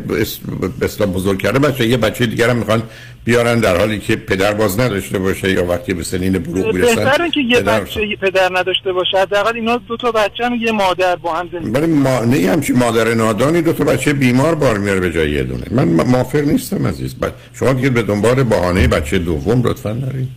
بسلا 0.82 1.08
بزرگ 1.08 1.42
کرده. 1.42 1.60
بچه 1.60 1.88
یه 1.88 1.98
بچه 1.98 2.26
دیگر 2.26 2.50
هم 2.50 2.58
می‌خوان 2.58 2.84
بیارن 3.30 3.60
در 3.60 3.78
حالی 3.78 4.00
که 4.00 4.16
پدر 4.16 4.54
باز 4.54 4.80
نداشته 4.80 5.20
باشه 5.20 5.52
یا 5.52 5.66
وقتی 5.66 5.94
به 5.94 6.04
سنین 6.04 6.34
بلوغ 6.34 6.74
می‌رسن 6.74 6.96
بهتره 6.96 7.30
که 7.30 7.42
یه 7.42 7.62
بچه 7.62 8.08
یه 8.08 8.16
پدر 8.16 8.50
نداشته 8.60 8.94
باشه. 8.94 9.18
حداقل 9.18 9.56
اینا 9.56 9.78
دو 9.78 9.98
تا 9.98 10.12
بچه 10.12 10.46
هم 10.46 10.56
یه 10.56 10.72
مادر 10.72 11.16
با 11.16 11.34
هم 11.34 11.50
زندگی 11.52 11.70
ولی 11.70 11.88
ما 11.88 12.20
نه 12.26 12.52
همچین 12.52 12.78
مادر 12.78 13.14
نادانی 13.14 13.62
دو 13.62 13.74
تا 13.74 13.84
بچه 13.84 14.14
بیمار 14.14 14.56
بار 14.56 14.78
میاره 14.78 15.00
به 15.00 15.12
جای 15.12 15.32
یه 15.32 15.44
دونه. 15.44 15.64
من 15.72 15.84
موافق 15.88 16.40
نیستم 16.40 16.88
عزیز. 16.88 17.16
شما 17.54 17.74
دیگه 17.74 17.90
به 17.90 18.02
دنبال 18.02 18.44
بهانه 18.44 18.88
بچه 18.88 19.18
دوم 19.20 19.68
لطفا 19.68 19.92
نرید. 19.92 20.30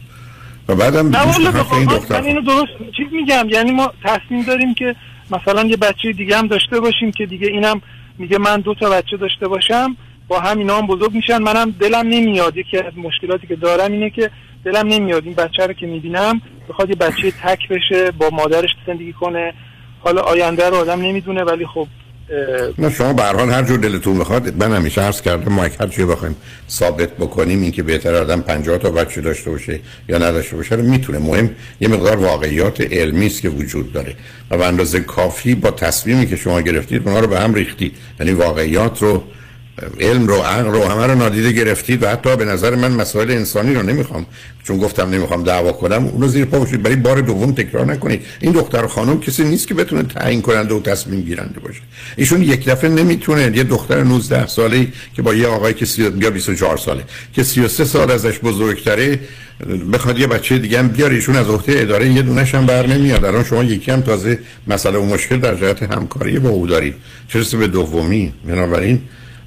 و 0.69 0.75
بعدم 0.75 1.09
نه 1.09 1.39
این 1.77 1.85
دختر 1.85 2.21
من 2.21 2.27
اینو 2.27 2.41
درست 2.41 2.73
چیز 2.97 3.07
میگم؟ 3.13 3.49
یعنی 3.49 3.71
ما 3.71 3.93
تصمیم 4.05 4.43
داریم 4.43 4.75
که 4.75 4.95
مثلا 5.31 5.65
یه 5.65 5.77
بچه 5.77 6.13
دیگه 6.13 6.37
هم 6.37 6.47
داشته 6.47 6.81
باشیم 6.81 7.13
که 7.13 7.27
دیگه 7.27 7.47
اینم 7.47 7.83
میگه 8.19 8.39
من 8.39 8.61
دو 8.61 8.75
تا 8.75 8.91
بچه 8.91 9.17
داشته 9.17 9.49
باشم. 9.49 9.97
با 10.29 10.41
هم 10.41 10.59
اینا 10.59 10.79
هم 10.79 10.87
بزرگ 10.87 11.15
میشن. 11.15 11.39
منم 11.39 11.75
دلم 11.81 12.09
نمیاد. 12.09 12.57
یکی 12.57 12.79
از 12.79 12.93
مشکلاتی 12.97 13.47
که 13.47 13.57
دارم 13.57 13.93
اینه 13.93 14.11
که 14.11 14.31
دلم 14.65 14.89
نمیاد. 14.89 15.25
این 15.25 15.35
بچه 15.35 15.67
رو 15.67 15.73
که 15.73 15.87
می‌بینم 15.87 16.41
بخواد 16.69 16.91
یه 16.91 16.97
بچه 16.97 17.33
تک 17.43 17.69
بشه 17.69 18.11
با 18.11 18.31
مادرش 18.31 18.71
زندگی 18.87 19.13
کنه. 19.13 19.55
حالا 20.01 20.21
آینده 20.21 20.69
رو 20.69 20.77
آدم 20.77 21.01
نمی‌دونه 21.01 21.45
ولی 21.45 21.67
خب 21.67 21.89
نه 22.79 22.91
شما 22.91 23.13
به 23.13 23.23
هر 23.23 23.63
جور 23.63 23.79
دلتون 23.79 24.19
بخواد 24.19 24.63
من 24.63 24.77
همیشه 24.77 25.01
عرض 25.01 25.23
کردم 25.23 25.53
ما 25.53 25.63
هر 25.63 25.87
چی 25.87 26.05
بخوایم 26.05 26.37
ثابت 26.69 27.17
بکنیم 27.17 27.63
اینکه 27.63 27.83
بهتر 27.83 28.15
آدم 28.15 28.41
50 28.41 28.79
تا 28.79 28.91
بچه 28.91 29.21
داشته 29.21 29.51
باشه 29.51 29.81
یا 30.09 30.19
نداشته 30.19 30.57
باشه 30.57 30.75
رو 30.75 30.83
می‌تونه. 30.83 31.19
مهم 31.19 31.51
یه 31.81 31.89
مقدار 31.89 32.17
واقعیات 32.17 32.81
علمی 32.81 33.27
است 33.27 33.43
که 33.43 33.49
وجود 33.49 33.93
داره 33.93 34.15
و 34.51 34.59
به 34.59 34.67
اندازه 34.67 35.01
کافی 35.01 35.55
با 35.55 35.71
تصمیمی 35.71 36.27
که 36.27 36.37
شما 36.37 36.61
گرفتید 36.61 37.03
اونها 37.05 37.21
رو 37.21 37.27
به 37.27 37.41
هم 37.41 37.55
ریختید. 37.55 37.97
یعنی 38.21 38.33
واقعیات 38.33 39.03
رو 39.03 39.23
علم 40.01 40.27
رو 40.27 40.35
عقل 40.35 40.71
رو 40.71 40.85
همه 40.85 41.07
رو 41.07 41.15
نادیده 41.15 41.53
گرفتید 41.53 42.03
و 42.03 42.09
حتی 42.09 42.37
به 42.37 42.45
نظر 42.45 42.75
من 42.75 42.93
مسائل 42.93 43.31
انسانی 43.31 43.75
رو 43.75 43.83
نمی‌خوام 43.83 44.27
چون 44.65 44.79
گفتم 44.79 45.11
نمی‌خوام 45.11 45.45
دعوا 45.45 45.73
کنم 45.73 46.07
اونو 46.07 46.29
زیر 46.29 46.45
پا 46.45 46.59
باشید 46.59 46.83
برای 46.83 46.97
بار 46.97 47.21
دوم 47.21 47.53
تکرار 47.53 47.87
نکنید. 47.87 48.23
این 48.41 48.53
دختر 48.53 48.87
خانم 48.87 49.21
کسی 49.21 49.45
نیست 49.45 49.69
که 49.69 49.75
بتونه 49.75 50.03
تعیین 50.03 50.43
کننده 50.43 50.75
و 50.75 50.81
تصمیم 50.81 51.21
گیرنده 51.21 51.61
باشه. 51.61 51.81
ایشون 52.17 52.43
یک 52.43 52.65
دفعه 52.65 52.91
نمی‌تونه 52.91 53.57
یه 53.57 53.65
دختر 53.65 54.03
19 54.03 54.47
ساله 54.47 54.89
که 55.15 55.23
با 55.23 55.35
یه 55.35 55.47
آقای 55.47 55.75
که 55.75 55.87
سی... 55.87 56.03
یا 56.21 56.31
24 56.31 56.77
ساله 56.77 57.03
که 57.33 57.43
33 57.43 57.85
سال 57.85 58.11
ازش 58.11 58.39
بزرگتره 58.39 59.21
بخواد 59.93 60.19
یه 60.19 60.27
بچه 60.27 60.59
دیگه 60.59 60.79
هم 60.79 60.89
بیاره 60.89 61.15
ایشون 61.15 61.37
از 61.37 61.49
عهده 61.49 61.81
اداره 61.81 62.09
یه 62.09 62.23
دونش 62.23 62.55
هم 62.55 62.67
بر 62.67 62.87
نمیاد. 62.87 63.25
الان 63.25 63.45
شما 63.45 63.65
یکی 63.65 63.91
هم 63.91 64.01
تازه 64.01 64.39
مسئله 64.67 64.99
و 64.99 65.05
مشکل 65.05 65.37
در 65.37 65.55
جهت 65.55 65.83
همکاری 65.83 66.39
با 66.39 66.49
او 66.49 66.67
دارید. 66.67 66.95
چه 67.29 67.57
به 67.57 67.67
دومی؟ 67.67 68.33
بنابراین 68.49 69.01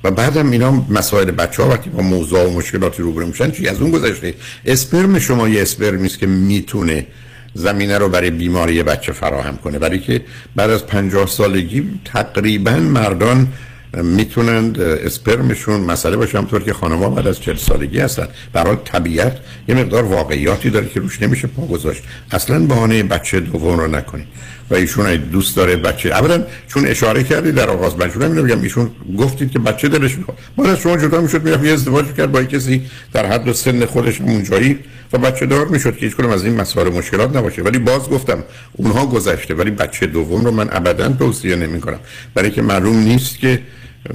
و 0.05 0.11
بعدم 0.11 0.51
اینا 0.51 0.71
مسائل 0.89 1.31
بچه 1.31 1.63
ها 1.63 1.69
وقتی 1.69 1.89
با 1.89 2.01
موضوع 2.01 2.47
و 2.47 2.57
مشکلاتی 2.57 3.03
روبرو 3.03 3.25
میشن 3.25 3.51
چی؟ 3.51 3.67
از 3.67 3.81
اون 3.81 3.91
گذشته. 3.91 4.33
اسپرم 4.65 5.19
شما 5.19 5.49
یه 5.49 5.61
اسپرمی 5.61 6.05
است 6.05 6.19
که 6.19 6.27
می‌تونه 6.27 7.07
زمینه 7.53 7.97
رو 7.97 8.09
برای 8.09 8.29
بیماری 8.29 8.83
بچه 8.83 9.11
فراهم 9.11 9.57
کنه. 9.57 9.79
برای 9.79 9.99
که 9.99 10.21
بعد 10.55 10.69
از 10.69 10.85
پنجاه 10.85 11.27
سالگی 11.27 11.99
تقریبا 12.05 12.71
مردان 12.71 13.47
می‌تونند 13.93 14.79
اسپرمشون 14.79 15.81
مسئله 15.81 16.17
باشه 16.17 16.37
همطور 16.37 16.63
که 16.63 16.73
خانم‌ها 16.73 17.09
بعد 17.09 17.27
از 17.27 17.41
40 17.41 17.55
سالگی 17.55 17.99
هستن. 17.99 18.27
برای 18.53 18.77
طبیعت 18.85 19.37
یه 19.67 19.75
مقدار 19.75 20.03
واقعیاتی 20.03 20.69
داره 20.69 20.89
که 20.89 20.99
روش 20.99 21.21
نمیشه 21.21 21.47
پا 21.47 21.65
گذاشت. 21.65 22.03
اصلا 22.31 22.59
بهانه 22.59 23.03
بچه 23.03 23.39
دوم 23.39 23.79
رو 23.79 23.87
نکنید. 23.87 24.27
و 24.69 24.75
ایشون 24.75 25.15
دوست 25.15 25.55
داره 25.55 25.75
بچه 25.75 26.09
اولا 26.09 26.43
چون 26.67 26.87
اشاره 26.87 27.23
کردی 27.23 27.51
در 27.51 27.69
آغاز 27.69 27.97
من 27.97 28.21
اینو 28.21 28.43
میگم 28.43 28.61
ایشون 28.61 28.91
گفتید 29.17 29.51
که 29.51 29.59
بچه 29.59 29.87
دلش 29.87 30.17
می‌خواد. 30.17 30.37
بعد 30.57 30.67
از 30.67 30.79
شما 30.79 30.97
جدا 30.97 31.21
می‌شد 31.21 31.43
می‌رفت 31.43 31.63
یه 31.63 31.73
ازدواج 31.73 32.05
کرد 32.17 32.31
با 32.31 32.43
کسی 32.43 32.81
در 33.13 33.25
حد 33.25 33.47
و 33.47 33.53
سن 33.53 33.85
خودش 33.85 34.21
اونجایی 34.21 34.79
و 35.13 35.17
بچه 35.17 35.45
دار 35.45 35.67
می‌شد 35.67 35.97
که 35.97 36.05
هیچ 36.05 36.19
از 36.19 36.45
این 36.45 36.61
مسائل 36.61 36.89
مشکلات 36.89 37.35
نباشه. 37.35 37.61
ولی 37.61 37.79
باز 37.79 38.09
گفتم 38.09 38.43
اونها 38.73 39.05
گذشته. 39.05 39.53
ولی 39.53 39.71
بچه 39.71 40.05
دوم 40.05 40.45
رو 40.45 40.51
من 40.51 40.67
ابدا 40.71 41.09
توصیه 41.09 41.55
نمی 41.55 41.81
کنم 41.81 41.99
برای 42.33 42.51
که 42.51 42.61
معلوم 42.61 42.97
نیست 42.97 43.39
که 43.39 43.61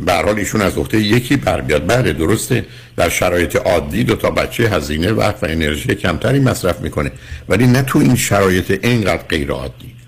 به 0.07 0.13
حال 0.13 0.39
ایشون 0.39 0.61
از 0.61 0.79
عهده 0.79 0.99
یکی 0.99 1.37
بر 1.37 1.61
بیاد. 1.61 1.87
بله 1.87 2.13
درسته. 2.13 2.65
در 2.97 3.09
شرایط 3.09 3.57
عادی 3.57 4.05
دو 4.05 4.15
تا 4.15 4.31
بچه 4.31 4.69
هزینه 4.69 5.13
وقت 5.13 5.43
و 5.43 5.47
انرژی 5.47 5.95
کمتری 5.95 6.41
مصرف 6.41 6.81
می‌کنه. 6.81 7.13
ولی 7.49 7.67
نه 7.67 7.83
تو 7.83 7.99
این 7.99 8.17
شرایط 8.17 8.85
اینقدر 8.85 9.23
غیر 9.29 9.51
عادی 9.51 10.00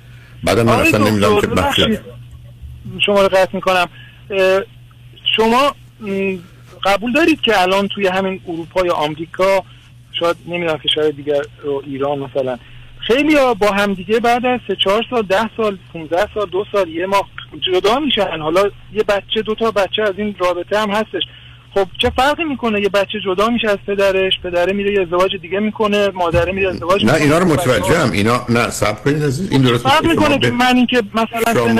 بعد 0.44 0.60
من 0.60 0.73
اصلا 0.73 1.09
نمی‌دونم 1.09 1.40
که 1.40 1.47
بچه 1.47 2.01
شما 3.06 3.23
رو 3.23 3.28
قطع 3.28 3.51
می‌کنم. 3.52 3.86
شما 5.36 5.74
قبول 6.85 7.12
دارید 7.12 7.40
که 7.40 7.62
الان 7.62 7.89
توی 7.89 8.06
همین 8.06 8.40
اروپا 8.48 8.86
یا 8.86 8.94
آمریکا 8.94 9.64
شاید 10.20 10.36
نمی‌دونم 10.47 10.78
که 10.78 10.89
شاید 10.94 11.16
دیگر 11.16 11.40
رو 11.62 11.82
ایران 11.86 12.19
مثلا 12.19 12.59
خیلی 12.98 13.36
ها 13.36 13.55
با 13.55 13.70
همدیگه 13.70 14.20
بعد 14.20 14.47
از 14.47 14.60
سه 14.69 14.77
چهار 14.77 15.05
سال 15.10 15.23
ده 15.23 15.51
سال 15.56 15.78
15 15.93 16.28
سال 16.35 16.47
دو 16.47 16.64
سال 16.73 16.89
یه 16.89 17.06
ماه 17.06 17.28
جدا 17.60 17.98
میشن. 17.98 18.40
حالا 18.40 18.70
یه 18.93 19.02
بچه 19.02 19.43
دو 19.43 19.55
تا 19.55 19.70
بچه 19.70 20.02
از 20.02 20.14
این 20.16 20.35
رابطه 20.39 20.78
هم 20.78 20.90
هستش. 20.90 21.23
خب 21.74 21.86
چه 21.99 22.12
فرقی 22.16 22.44
می‌کنه؟ 22.44 22.81
یه 22.81 22.89
بچه 22.89 23.19
جدا 23.24 23.49
میشه 23.49 23.70
از 23.70 23.78
پدرش 23.86 24.32
پدره 24.44 24.73
میره 24.73 24.93
یه 24.93 25.03
ازدواج 25.03 25.31
دیگه 25.43 25.61
می‌کنه 25.61 26.09
مادره 26.09 26.53
میره 26.53 26.69
ازدواج 26.69 27.05
نه 27.05 27.15
اینا 27.15 27.39
رو 27.39 27.44
متوجه 27.44 27.99
هم 27.99 28.12
اینا 28.12 28.47
نه 28.49 28.70
صبر 28.70 29.01
کنید 29.05 29.23
این 29.51 29.62
درست 29.62 29.89
فرق 29.89 30.07
می‌کنه. 30.07 30.39
که 30.39 30.51
من 30.51 30.77
اینکه 30.77 31.03
مثلا 31.15 31.55
شما... 31.55 31.73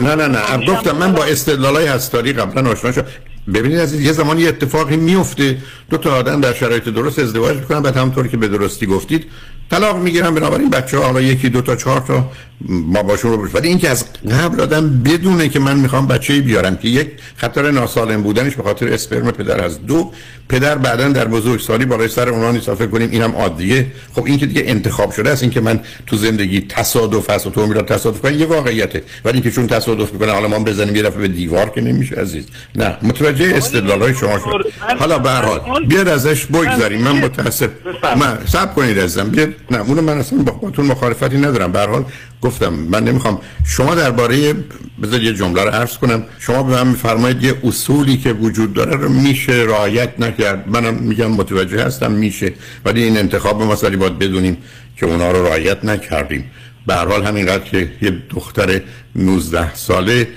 نه 0.00 0.14
نه 0.14 0.28
نه. 0.28 0.66
گفتم 0.66 0.96
من 0.96 1.12
با 1.12 1.24
استدلالای 1.24 1.86
هستاری 1.86 2.32
قبلا 2.32 2.70
آشنا 2.70 2.92
شدم. 2.92 3.06
ببینید 3.54 3.78
از 3.78 4.00
یه 4.00 4.12
زمانی 4.12 4.42
یه 4.42 4.48
اتفاقی 4.48 4.96
میفته 4.96 5.58
دو 5.90 5.96
تا 5.96 6.14
آدم 6.14 6.40
در 6.40 6.52
شرایط 6.52 6.84
درست 6.84 7.18
ازدواج 7.18 7.56
می‌کنن 7.56 7.82
بعد 7.82 7.96
همونطوری 7.96 8.28
که 8.28 8.36
به 8.36 8.48
درستی 8.48 8.86
گفتید 8.86 9.26
طلاق 9.72 9.96
می‌گیرن 9.96 10.34
بنابراین 10.34 10.70
بچه 10.70 10.98
ها 10.98 11.04
حالا 11.04 11.20
یکی 11.20 11.48
دو 11.48 11.62
تا 11.62 11.76
چهار 11.76 12.00
تا 12.00 12.30
ما 12.68 13.02
باشون 13.02 13.32
رو 13.32 13.48
ولی 13.54 13.68
اینکه 13.68 13.88
از 13.88 14.04
قبل 14.30 14.60
آدم 14.60 15.02
بدونه 15.02 15.48
که 15.48 15.58
من 15.58 15.76
می‌خوام 15.76 16.06
بچه 16.06 16.40
بیارم 16.40 16.76
که 16.76 16.88
یک 16.88 17.08
خطر 17.36 17.70
ناسالم 17.70 18.22
بودنش 18.22 18.54
به 18.54 18.62
خاطر 18.62 18.88
اسپرم 18.88 19.30
پدر 19.30 19.64
از 19.64 19.86
دو 19.86 20.12
پدر 20.48 20.78
بعدا 20.78 21.08
در 21.08 21.24
بزرگسالی 21.24 21.84
بالای 21.84 22.08
سر 22.08 22.28
اونها 22.28 22.50
نیست. 22.50 22.74
فکر 22.74 22.86
کنیم 22.86 23.10
اینم 23.10 23.32
عادیه. 23.32 23.86
خب 24.14 24.24
این 24.24 24.38
که 24.38 24.46
دیگه 24.46 24.62
انتخاب 24.66 25.10
شده 25.10 25.30
است 25.30 25.42
این 25.42 25.52
که 25.52 25.60
من 25.60 25.80
تو 26.06 26.16
زندگی 26.16 26.60
تصادف 26.60 27.30
است 27.30 27.46
و 27.46 27.50
تو 27.50 27.66
میرم 27.66 27.82
تصادف 27.82 28.20
کنم 28.20 28.38
یه 28.38 28.46
واقعیته. 28.46 29.02
ولی 29.24 29.40
که 29.40 29.50
چون 29.50 29.66
تصادف 29.66 30.12
می‌کنه 30.12 30.32
حالا 30.32 30.48
ما 30.48 30.58
بزنیم 30.58 30.96
یه 30.96 31.02
دفعه 31.02 31.18
به 31.18 31.28
دیوار 31.28 31.70
که 31.70 31.80
نمیشه 31.80 32.16
عزیز. 32.16 32.44
نه 32.74 32.96
متوجه 33.02 33.52
استدلالای 33.56 34.14
شما 34.14 34.38
شد 34.38 34.72
حالا 34.98 35.18
به 35.18 35.30
هر 35.30 35.42
حال 35.42 35.86
بیاد 35.86 36.08
ازش 36.08 36.46
بگذاریم. 36.46 37.00
من 37.00 37.12
متاسف. 37.12 37.68
من 38.16 38.38
صبر 38.46 38.72
کنید 38.74 38.98
عزیزم. 38.98 39.28
بیاد. 39.28 39.48
نه 39.70 39.78
اونو 39.78 40.02
من 40.02 40.18
اصلا 40.18 40.38
با 40.38 40.52
خودتون 40.52 40.86
مخالفتی 40.86 41.38
ندارم. 41.38 41.72
به 41.72 41.78
هر 41.78 41.86
حال 41.86 42.04
گفتم 42.42 42.68
من 42.72 43.04
نمی‌خوام. 43.04 43.40
شما 43.66 43.94
درباره 43.94 44.54
بذار 45.02 45.22
یه 45.22 45.34
جمله 45.34 45.62
رو 45.64 45.70
عرض 45.70 45.98
کنم. 45.98 46.24
شما 46.38 46.62
به 46.62 46.72
من 46.72 46.86
میفرمایید 46.86 47.44
یه 47.44 47.54
اصولی 47.64 48.16
که 48.16 48.32
وجود 48.32 48.72
داره 48.72 48.96
رو 48.96 49.08
میشه 49.08 49.52
رعایت 49.52 50.20
نکرد. 50.20 50.68
منم 50.68 50.94
میگم 50.94 51.30
متوجه 51.30 51.84
هستم 51.84 52.12
میشه. 52.12 52.52
ولی 52.84 53.02
این 53.02 53.18
انتخاب 53.18 53.62
مسئله 53.62 53.96
باید 53.96 54.18
بدونیم 54.18 54.56
که 54.96 55.06
اونا 55.06 55.30
رو 55.30 55.46
رعایت 55.46 55.84
نکردیم. 55.84 56.50
به 56.86 56.94
هر 56.94 57.06
حال 57.06 57.24
همینقدر 57.24 57.64
که 57.64 57.92
یه 58.02 58.22
دختر 58.30 58.80
19 59.16 59.74
ساله 59.74 60.28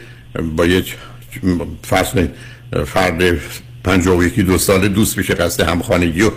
با 0.56 0.66
یه 0.66 0.84
فصل 1.90 2.28
فرد 2.86 3.40
51 3.84 4.40
دو 4.40 4.58
ساله 4.58 4.88
دوست 4.88 5.18
میشه 5.18 5.34
قصد 5.34 5.64
همخانگی 5.64 6.22
و 6.22 6.32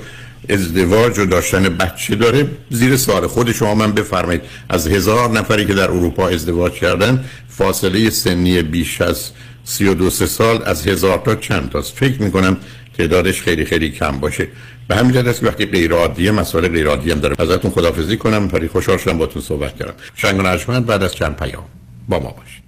ازدواج 0.48 1.18
و 1.18 1.26
داشتن 1.26 1.62
بچه 1.62 2.14
داره. 2.14 2.46
زیر 2.70 2.96
سال 2.96 3.26
خود 3.26 3.52
شما 3.52 3.74
من 3.74 3.92
بفرمایید. 3.92 4.42
از 4.68 4.88
هزار 4.88 5.30
نفری 5.30 5.66
که 5.66 5.74
در 5.74 5.90
اروپا 5.90 6.28
ازدواج 6.28 6.72
کردن 6.72 7.24
فاصله 7.48 8.10
سنی 8.10 8.62
بیش 8.62 9.00
از 9.00 9.30
سی 9.64 9.88
و 9.88 9.94
دو 9.94 10.10
سال 10.10 10.62
از 10.66 10.86
هزار 10.86 11.18
تا 11.18 11.34
چند 11.34 11.70
تاست. 11.70 11.96
فکر 11.96 12.22
می‌کنم 12.22 12.56
تعدادش 12.98 13.42
خیلی 13.42 13.64
خیلی 13.64 13.90
کم 13.90 14.20
باشه. 14.20 14.48
به 14.88 14.96
همین 14.96 15.12
جهت 15.12 15.26
است 15.26 15.40
که 15.40 15.46
وقتی 15.46 15.66
غیر 15.66 15.92
عادیه 15.92 16.30
مسائل 16.30 16.68
غیر 16.68 16.88
عادی 16.88 17.10
هم 17.10 17.20
داره. 17.20 17.36
ازتون 17.38 17.70
خدافظی 17.70 18.16
کنم. 18.16 18.48
پری 18.48 18.68
خوشحال 18.68 18.98
شدم 18.98 19.18
باتون 19.18 19.42
صحبت 19.42 19.76
کردم. 19.76 19.94
شنگ 20.14 20.40
و 20.68 20.80
بعد 20.80 21.02
از 21.02 21.14
چند 21.14 21.36
پیام. 21.36 21.64
با 22.08 22.18
ما 22.18 22.30
باشید. 22.30 22.67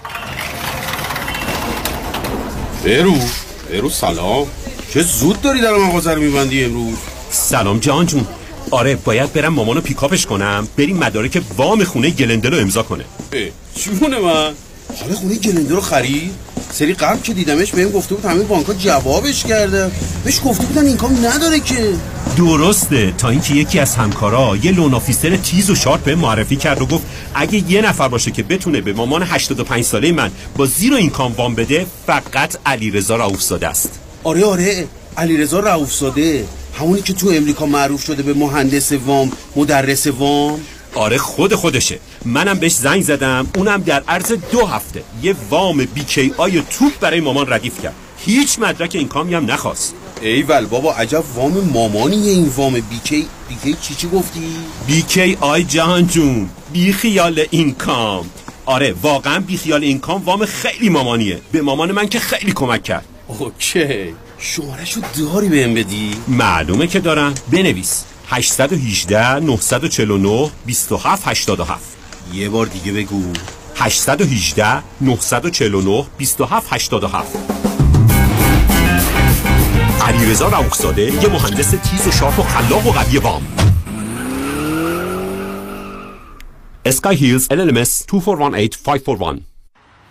برو 2.85 3.15
برو 3.71 3.89
سلام. 3.89 4.47
چه 4.93 5.01
زود 5.01 5.41
داری 5.41 5.61
در 5.61 5.73
مغازه 5.73 6.13
رو 6.13 6.21
میبندی 6.21 6.63
امروز؟ 6.63 6.97
سلام 7.29 7.79
جان 7.79 8.05
جون. 8.05 8.27
آره 8.71 8.95
باید 8.95 9.33
برم 9.33 9.53
مامانو 9.53 9.81
pick 9.81 10.03
up 10.03 10.14
ش 10.14 10.25
کنم. 10.25 10.67
بریم 10.77 10.97
مدارک 10.97 11.41
وام 11.57 11.83
خونه 11.83 12.09
گلندل 12.09 12.53
رو 12.53 12.61
امضا 12.61 12.83
کنه. 12.83 13.05
جون 13.75 14.19
من؟ 14.19 14.53
حالا 14.99 15.15
خونه 15.15 15.35
گلندل 15.35 15.75
رو 15.75 15.81
خرید؟ 15.81 16.31
سری 16.71 16.93
قبل 16.93 17.19
که 17.21 17.33
دیدمش 17.33 17.71
بهم 17.71 17.89
گفته 17.91 18.15
بود 18.15 18.25
همه 18.25 18.43
بانک 18.43 18.65
جوابش 18.79 19.43
کرده. 19.43 19.91
بهش 20.23 20.41
گفته 20.45 20.65
بودن 20.65 20.85
income 20.85 21.25
نداره 21.25 21.59
که. 21.59 21.93
درسته. 22.37 23.13
تا 23.17 23.29
اینکه 23.29 23.53
یکی 23.53 23.79
از 23.79 23.95
همکارا 23.95 24.57
یه 24.63 24.71
loan 24.71 24.93
officer 24.93 25.35
تیز 25.37 25.69
و 25.69 25.75
sharp 25.75 26.03
بهم 26.03 26.15
معرفی 26.15 26.55
کرد 26.55 26.81
و 26.81 26.85
گفت 26.85 27.03
اگه 27.35 27.71
یه 27.71 27.81
نفر 27.81 28.07
باشه 28.07 28.31
که 28.31 28.43
بتونه 28.43 28.81
به 28.81 28.93
مامان 28.93 29.23
85 29.23 29.83
ساله 29.83 30.11
من 30.11 30.31
با 30.57 30.65
zero 30.65 30.95
income 30.95 31.33
وام 31.33 31.55
بده 31.55 31.85
فقط 32.07 32.57
علیرضا 32.65 33.15
رؤوفزاده 33.15 33.67
است. 33.67 33.89
آره 34.23 34.45
آره. 34.45 34.87
علیرضا 35.17 35.59
رؤوفزاده. 35.59 36.45
همونی 36.79 37.01
که 37.01 37.13
تو 37.13 37.29
امریکا 37.29 37.65
معروف 37.65 38.03
شده 38.03 38.23
به 38.23 38.33
مهندس 38.33 38.91
وام 38.91 39.31
مدرس 39.55 40.07
وام. 40.07 40.59
آره 40.95 41.17
خود 41.17 41.55
خودشه. 41.55 41.99
منم 42.25 42.59
بهش 42.59 42.71
زنگ 42.71 43.01
زدم 43.01 43.47
اونم 43.55 43.81
در 43.81 44.03
عرض 44.07 44.31
دو 44.51 44.65
هفته. 44.65 45.03
یه 45.23 45.35
وام 45.49 45.85
BKI 45.85 46.61
توپ 46.61 46.99
برای 46.99 47.19
مامان 47.19 47.53
ردیف 47.53 47.81
کرد. 47.81 47.95
هیچ 48.17 48.59
مدرک 48.59 48.95
income 48.95 49.07
ی 49.07 49.33
هم 49.33 49.51
نخواست. 49.51 49.93
ایول 50.21 50.65
بابا 50.65 50.93
عجب 50.93 51.23
وام 51.35 51.53
مامانیه 51.73 52.31
این 52.31 52.47
وام 52.47 52.73
BK. 52.73 53.27
BK 53.49 53.77
چی 53.81 53.95
چی 53.95 54.07
گفتی؟ 54.07 54.55
BKI 54.87 55.63
جهان 55.63 56.07
جون 56.07 56.49
بی 56.73 56.93
خیال 56.93 57.45
income. 57.51 58.29
آره 58.65 58.95
واقعا 59.01 59.39
بی 59.39 59.57
خیال 59.57 59.83
income 59.83 60.23
وام 60.23 60.45
خیلی 60.45 60.89
مامانیه. 60.89 61.39
به 61.51 61.61
مامان 61.61 61.91
من 61.91 62.07
که 62.07 62.19
خیلی 62.19 62.51
کمک 62.51 62.83
کرد. 62.83 63.05
OK. 63.27 64.13
شمارشو 64.37 65.01
داری 65.17 65.49
بهم 65.49 65.73
بدی؟ 65.73 66.15
معلومه 66.27 66.87
که 66.87 66.99
دارم. 66.99 67.33
بنویس. 67.51 68.03
818 68.31 69.39
949 69.39 70.51
27 70.65 71.27
87 71.27 71.97
یه 72.33 72.49
بار 72.49 72.65
دیگه 72.65 72.91
بگو. 72.91 73.33
818 73.75 74.83
949 75.01 76.05
27 76.17 76.73
87 76.73 77.37
علیرضا 80.01 80.47
رؤوفزاده 80.47 81.01
یه 81.01 81.29
مهندس 81.29 81.69
تیز 81.69 82.07
و 82.07 82.11
sharp 82.11 82.39
و 82.39 82.43
خلاق 82.43 82.87
و 82.87 82.91
قوی 82.91 83.17
وام. 83.17 83.47
اسکای 86.85 87.15
هیلز 87.15 87.47
LLMS 87.47 88.05
2418541 88.07 89.41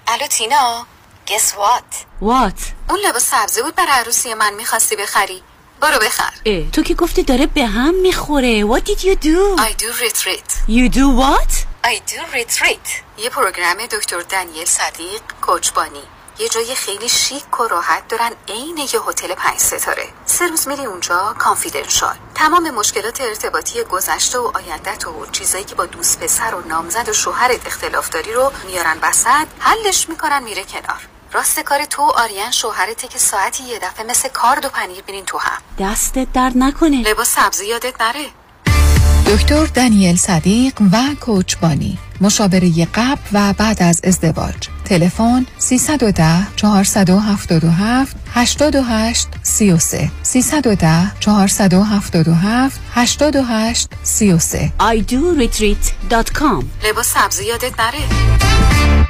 الو 0.06 0.26
تینا 0.30 0.86
Guess 1.26 1.52
what? 1.52 1.94
What? 2.22 2.62
اون 2.90 2.98
لباس 3.08 3.30
سبزی 3.30 3.62
بود 3.62 3.74
برای 3.74 3.90
عروسی 3.90 4.34
من 4.34 4.54
می‌خواستی 4.54 4.96
بخری. 4.96 5.42
برو 5.80 5.98
بخر. 5.98 6.32
اه. 6.46 6.70
تو 6.70 6.82
که 6.82 6.94
گفتی 6.94 7.22
داره 7.22 7.46
به 7.46 7.66
هم 7.66 7.94
می‌خوره. 7.94 8.66
What 8.66 8.80
did 8.80 9.00
you 9.00 9.14
do? 9.14 9.60
I 9.60 9.72
do 9.82 9.90
retreat. 10.04 10.50
You 10.68 10.94
do 10.94 11.06
what? 11.22 11.52
I 11.84 11.94
do 12.12 12.20
retreat. 12.34 12.88
یه 13.18 13.30
پروگرام 13.30 13.86
دکتر 13.86 14.20
دنیل 14.20 14.64
صدیق 14.64 15.20
کوچبانی 15.40 16.02
یه 16.38 16.48
جای 16.48 16.74
خیلی 16.74 17.08
شیک 17.08 17.60
و 17.60 17.68
راحت 17.68 18.08
دارن 18.08 18.30
عین 18.48 18.76
یه 18.78 19.00
هتل 19.08 19.34
پنج 19.34 19.58
ستاره. 19.58 20.08
سه 20.26 20.46
روز 20.46 20.68
میری 20.68 20.84
اونجا 20.84 21.34
کانفیدنشال 21.38 22.16
تمام 22.34 22.70
مشکلات 22.70 23.20
ارتباطی 23.20 23.82
گذشته 23.82 24.38
و 24.38 24.50
آیندت 24.54 25.06
و 25.06 25.26
چیزایی 25.32 25.64
که 25.64 25.74
با 25.74 25.86
دوست 25.86 26.20
پسر 26.20 26.54
و 26.54 26.68
نامزد 26.68 27.08
و 27.08 27.12
شوهرت 27.12 27.66
اختلاف 27.66 28.08
داری 28.08 28.32
رو 28.32 28.52
میارن 28.66 28.98
وسط 29.02 29.46
حلش 29.58 30.08
می‌کنن 30.08 30.42
میره 30.42 30.64
کنار. 30.64 31.00
راست 31.32 31.60
کار 31.60 31.84
تو 31.84 32.02
آریان 32.02 32.50
شوهرته 32.50 33.08
که 33.08 33.18
ساعتی 33.18 33.64
یه 33.64 33.78
دفعه 33.78 34.06
مثل 34.06 34.28
کارد 34.28 34.64
و 34.64 34.68
پنیر 34.68 35.02
بینین 35.02 35.24
تو 35.24 35.38
هم. 35.38 35.62
دستت 35.78 36.32
درد 36.32 36.52
نکنه. 36.56 37.02
لباس 37.02 37.28
سبزی 37.28 37.66
یادت 37.66 38.00
نره. 38.00 38.26
دکتر 39.26 39.66
دانیل 39.66 40.16
صدیق 40.16 40.74
و 40.92 40.96
کوچبانی 41.20 41.98
مشاوره 42.20 42.84
قبل 42.94 43.20
و 43.32 43.52
بعد 43.52 43.82
از 43.82 44.00
ازدواج. 44.04 44.68
تلفن 44.84 45.46
310 45.58 46.56
477 46.56 48.16
88 48.34 49.28
33 49.42 50.10
310 50.22 51.20
477 51.20 52.80
88 52.94 53.88
33 54.02 54.72
idoretreat.com 54.80 56.64
لباس 56.84 57.14
سبزی 57.14 57.44
یادت 57.44 57.80
نره. 57.80 59.09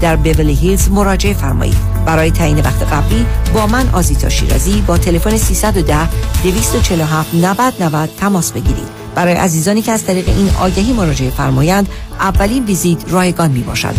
در 0.00 0.16
بیولی 0.16 0.54
هیلز 0.54 0.90
مراجعه 0.90 1.34
فرمایید. 1.34 1.76
برای 2.06 2.30
تعیین 2.30 2.60
وقت 2.60 2.82
قبلی 2.82 3.26
با 3.54 3.66
من 3.66 3.88
آزیتا 3.92 4.28
شیرازی 4.28 4.80
با 4.80 4.98
تلفن 4.98 5.36
310 5.36 6.08
247 6.42 7.34
90 7.34 7.82
90 7.82 8.10
تماس 8.16 8.52
بگیرید. 8.52 9.04
برای 9.14 9.34
عزیزانی 9.34 9.82
که 9.82 9.92
از 9.92 10.04
طریق 10.04 10.28
این 10.28 10.50
آگهی 10.60 10.92
مراجعه 10.92 11.30
فرمایند 11.30 11.88
اولین 12.20 12.64
ویزیت 12.64 12.98
رایگان 13.08 13.50
می 13.50 13.60
باشد 13.60 13.94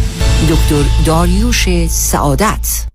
دکتر 0.50 0.84
داریوش 1.06 1.88
سعادت. 1.88 2.94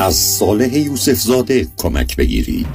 از 0.00 0.14
صالح 0.14 0.78
یوسف 0.78 1.12
زاده 1.12 1.68
کمک 1.76 2.16
بگیرید. 2.16 2.66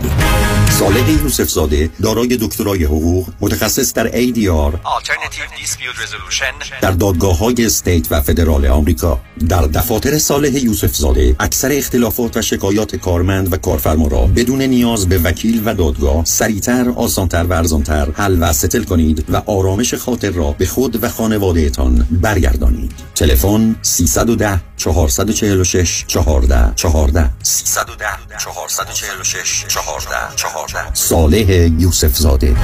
صالح 0.69 1.11
یوسف 1.23 1.49
زاده 1.49 1.89
دارای 2.03 2.37
دکترای 2.41 2.83
حقوق 2.83 3.27
متخصص 3.41 3.93
در 3.93 4.07
ADR 4.11 4.73
Alternative 4.73 5.61
Dispute 5.61 5.97
Resolution. 6.03 6.81
در 6.81 6.91
دادگاه 6.91 7.37
های 7.37 7.65
استیت 7.65 8.11
و 8.11 8.21
فدرال 8.21 8.65
آمریکا. 8.65 9.21
در 9.49 9.61
دفاتر 9.61 10.17
صالح 10.17 10.63
یوسف 10.63 10.95
زاده 10.95 11.35
اکثر 11.39 11.71
اختلافات 11.71 12.37
و 12.37 12.41
شکایات 12.41 12.95
کارمند 12.95 13.53
و 13.53 13.57
کارفرما 13.57 14.07
را 14.07 14.27
بدون 14.35 14.61
نیاز 14.61 15.09
به 15.09 15.17
وکیل 15.17 15.61
و 15.65 15.73
دادگاه 15.73 16.25
سریعتر 16.25 16.89
آسانتر 16.89 17.43
و 17.43 17.53
ارزانتر 17.53 18.07
حل 18.13 18.37
و 18.39 18.53
ستل 18.53 18.83
کنید 18.83 19.25
و 19.29 19.41
آرامش 19.45 19.93
خاطر 19.93 20.31
را 20.31 20.51
به 20.51 20.65
خود 20.65 21.03
و 21.03 21.09
خانوادهتان 21.09 22.07
برگردانید. 22.11 22.91
تلفن 23.15 23.75
310 23.81 24.61
446 24.77 26.05
14 26.07 26.73
14 26.75 27.29
310 27.43 28.05
446 28.39 29.65
14 29.67 30.35
14 30.35 30.93
صالح 30.93 31.51
یوسف 31.79 32.17
زاده 32.17 32.55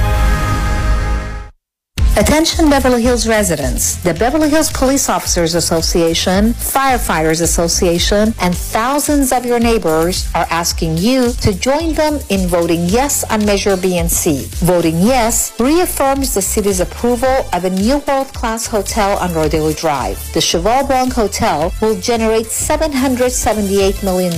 Attention 2.14 2.68
Beverly 2.68 3.00
Hills 3.00 3.26
residents. 3.26 3.96
The 3.96 4.12
Beverly 4.12 4.50
Hills 4.50 4.70
Police 4.70 5.08
Officers 5.08 5.54
Association, 5.54 6.52
Firefighters 6.52 7.40
Association, 7.40 8.34
and 8.38 8.54
thousands 8.54 9.32
of 9.32 9.46
your 9.46 9.58
neighbors 9.58 10.28
are 10.34 10.46
asking 10.50 10.98
you 10.98 11.32
to 11.40 11.54
join 11.54 11.94
them 11.94 12.20
in 12.28 12.46
voting 12.48 12.84
yes 12.84 13.24
on 13.32 13.46
Measure 13.46 13.78
B 13.78 13.96
and 13.96 14.10
C. 14.10 14.44
Voting 14.56 14.98
yes 14.98 15.58
reaffirms 15.58 16.34
the 16.34 16.42
city's 16.42 16.80
approval 16.80 17.48
of 17.54 17.64
a 17.64 17.70
new 17.70 17.96
world-class 18.06 18.66
hotel 18.66 19.16
on 19.16 19.32
Rodeo 19.32 19.72
Drive. 19.72 20.18
The 20.34 20.40
Cheval 20.42 20.86
Blanc 20.86 21.14
Hotel 21.14 21.72
will 21.80 21.98
generate 21.98 22.46
$778 22.48 24.04
million 24.04 24.34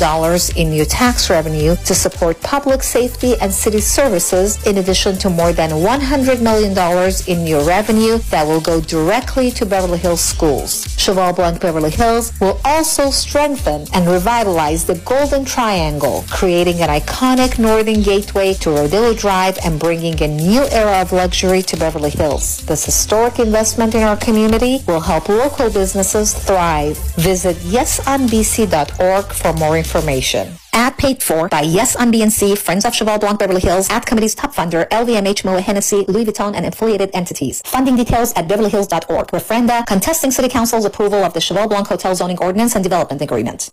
in 0.57 0.71
new 0.71 0.85
tax 0.85 1.29
revenue 1.29 1.75
to 1.87 1.95
support 1.95 2.41
public 2.41 2.85
safety 2.85 3.35
and 3.41 3.53
city 3.53 3.81
services 3.81 4.65
in 4.65 4.79
addition 4.79 5.19
to 5.19 5.29
more 5.29 5.53
than 5.53 5.71
$100 5.71 6.41
million 6.41 6.73
in 7.27 7.43
new 7.45 7.64
revenue 7.67 8.19
that 8.31 8.47
will 8.47 8.61
go 8.61 8.81
directly 8.81 9.51
to 9.53 9.67
Beverly 9.67 9.99
Hills 9.99 10.21
schools. 10.21 10.87
Cheval 10.99 11.33
Blanc 11.33 11.61
Beverly 11.61 11.91
Hills 11.91 12.33
will 12.41 12.61
also 12.65 13.11
strengthen 13.11 13.87
and 13.93 14.09
revitalize 14.09 14.85
the 14.85 14.97
Golden 15.05 15.45
Triangle, 15.45 16.25
creating 16.31 16.81
an 16.81 16.89
iconic 16.89 17.59
northern 17.59 18.03
gateway 18.03 18.55
to 18.55 18.71
Rodillo 18.71 19.19
Drive 19.19 19.59
and 19.65 19.79
bringing 19.79 20.21
a 20.23 20.29
new 20.29 20.63
era 20.71 21.01
of 21.01 21.13
luxury 21.13 21.63
to 21.63 21.77
Beverly 21.77 22.11
Hills. 22.11 22.65
This 22.67 22.85
historic 22.85 23.39
investment 23.39 23.95
in 23.95 24.03
our 24.03 24.17
community 24.17 24.83
will 24.87 25.01
help 25.01 25.29
local 25.29 25.71
businesses 25.71 26.35
thrive. 26.35 26.97
Visit 27.17 27.57
yesonbc.org 27.57 29.27
for 29.27 29.53
more 29.55 29.77
information. 29.77 30.55
Ad 30.74 30.98
paid 30.98 31.22
for 31.22 31.50
by 31.50 31.62
Yes 31.62 31.96
on 31.96 32.12
BNC, 32.12 32.58
Friends 32.58 32.86
of 32.86 32.94
Cheval 32.94 33.20
Blanc 33.20 33.40
Beverly 33.40 33.62
Hills, 33.62 33.90
Ad 33.90 34.06
Committee's 34.06 34.36
top 34.36 34.54
funder, 34.54 34.88
LVMH, 34.90 35.46
Moe 35.46 35.60
Hennessy, 35.60 36.06
Louis 36.08 36.26
Vuitton, 36.26 36.56
and 36.56 36.66
affiliated 36.66 37.10
entities. 37.14 37.62
Funding 37.66 37.96
details 37.96 38.34
at 38.34 38.48
beverlyhills.org. 38.48 39.28
Referenda 39.28 39.86
contesting 39.86 40.32
City 40.32 40.50
Council's 40.50 40.86
approval 40.86 41.24
of 41.24 41.34
the 41.34 41.42
Cheval 41.42 41.68
Blanc 41.68 41.88
Hotel 41.88 42.16
Zoning 42.16 42.40
Ordinance 42.40 42.76
and 42.76 42.84
Development 42.84 43.22
Agreement. 43.22 43.72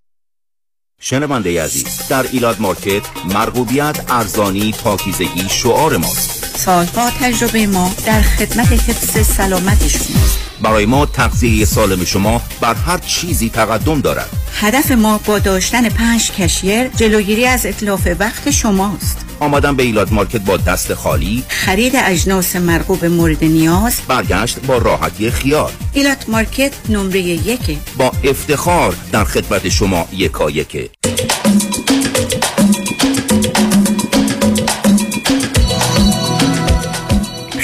شنونده 1.00 1.62
عزیز 1.62 2.08
در 2.08 2.26
ایلاد 2.32 2.60
مارکت 2.60 3.02
مرغوبیت 3.34 3.96
ارزانی 4.08 4.72
پاکیزگی 4.72 5.48
شعار 5.48 5.96
ماست 5.96 6.49
سالها 6.55 7.09
تجربه 7.09 7.67
ما 7.67 7.91
در 8.05 8.21
خدمت 8.21 8.71
حفظ 8.71 9.27
سلامت 9.27 9.87
شماست 9.87 10.51
برای 10.61 10.85
ما 10.85 11.05
تغذیه 11.05 11.65
سالم 11.65 12.05
شما 12.05 12.41
بر 12.61 12.73
هر 12.73 12.97
چیزی 12.97 13.49
تقدم 13.49 14.01
دارد. 14.01 14.29
هدف 14.59 14.91
ما 14.91 15.19
با 15.25 15.39
داشتن 15.39 15.89
پنج 15.89 16.31
کشیر 16.31 16.87
جلوگیری 16.87 17.45
از 17.45 17.65
اطلاف 17.65 18.07
وقت 18.19 18.51
شماست. 18.51 19.25
آمدن 19.39 19.75
به 19.75 19.83
ایلاد 19.83 20.13
مارکت 20.13 20.41
با 20.41 20.57
دست 20.57 20.93
خالی. 20.93 21.43
خرید 21.47 21.93
اجناس 21.95 22.55
مرغوب 22.55 23.05
مورد 23.05 23.43
نیاز. 23.43 23.93
برگشت 24.07 24.59
با 24.59 24.77
راحتی 24.77 25.31
خیال. 25.31 25.71
ایلات 25.93 26.29
مارکت 26.29 26.71
نمره 26.89 27.19
یک 27.19 27.77
با 27.97 28.11
افتخار 28.23 28.95
در 29.11 29.23
خدمت 29.23 29.69
شما 29.69 30.07
یکا 30.13 30.49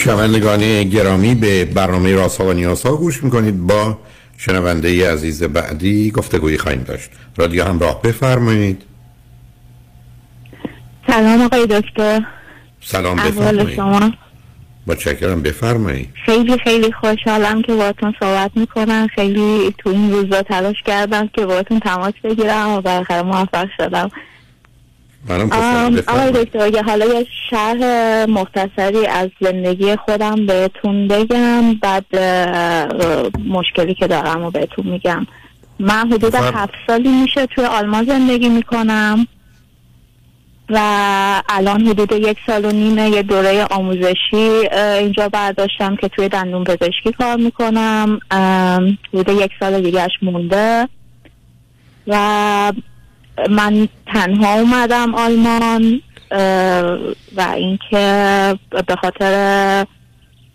شنوندگان 0.07 0.83
گرامی 0.83 1.35
به 1.35 1.65
برنامه 1.65 2.15
راسا 2.15 2.45
و 2.45 2.53
نیاسا 2.53 2.95
گوش 2.95 3.23
می‌کنید. 3.23 3.67
با 3.67 3.97
شنونده 4.37 5.11
عزیز 5.11 5.43
بعدی 5.43 6.11
گفتگویی 6.11 6.57
خواهیم 6.57 6.83
داشت. 6.83 7.09
رادیو 7.37 7.63
همراه 7.63 8.01
بفرمایید. 8.01 8.81
سلام 11.07 11.41
آقای 11.41 11.65
دکتر. 11.65 12.21
سلام 12.81 13.15
بفرمایید. 13.15 14.13
با 14.87 14.95
چکرم 14.95 15.41
بفرمایید. 15.41 16.09
خیلی 16.25 16.57
خیلی 16.57 16.91
خوشحالم 16.91 17.61
که 17.61 17.73
باهاتون 17.73 18.13
صحبت 18.19 18.51
می‌کنم. 18.55 19.07
خیلی 19.15 19.75
تو 19.77 19.89
این 19.89 20.11
روزا 20.11 20.41
تلاش 20.41 20.83
کردم 20.85 21.27
که 21.27 21.45
باهاتون 21.45 21.79
تماس 21.79 22.13
بگیرم 22.23 22.69
و 22.69 22.81
بالاخره 22.81 23.21
موفق 23.21 23.67
شدم. 23.77 24.11
خوشحالم 25.27 26.03
آقای 26.07 26.31
دکتر 26.31 26.59
اگه 26.59 26.81
حالا 26.81 27.05
یه 27.05 27.25
شرح 27.49 28.25
مختصری 28.29 29.05
از 29.05 29.29
زندگی 29.41 29.95
خودم 29.95 30.45
بهتون 30.45 31.07
بگم 31.07 31.73
بعد 31.73 32.05
مشکلی 33.49 33.93
که 33.93 34.07
دارم 34.07 34.43
و 34.43 34.51
بهتون 34.51 34.87
میگم. 34.87 35.27
من 35.79 36.11
حدود. 36.11 36.35
هفت 36.35 36.73
سالی 36.87 37.21
میشه 37.21 37.45
توی 37.45 37.65
آلمان 37.65 38.05
زندگی 38.05 38.49
می‌کنم 38.49 39.27
و 40.69 40.79
الان 41.49 41.87
حدود 41.87 42.11
یک 42.11 42.37
سال 42.47 42.65
و 42.65 42.71
نیمه 42.71 43.09
یه 43.09 43.23
دوره 43.23 43.63
آموزشی 43.63 44.67
اینجا 44.99 45.29
برداشتم 45.29 45.95
که 45.95 46.07
توی 46.07 46.29
دندون 46.29 46.63
پزشکی 46.63 47.11
کار 47.17 47.35
می‌کنم. 47.35 48.19
حدود 49.13 49.29
یک 49.29 49.51
سال 49.59 49.81
دیگهش 49.81 50.11
مونده. 50.21 50.87
و 52.07 52.73
من 53.49 53.87
تنها 54.13 54.53
اومدم 54.53 55.15
آلمان 55.15 56.01
و 57.35 57.41
اینکه 57.55 58.55
به 58.87 58.95
خاطر 59.01 59.85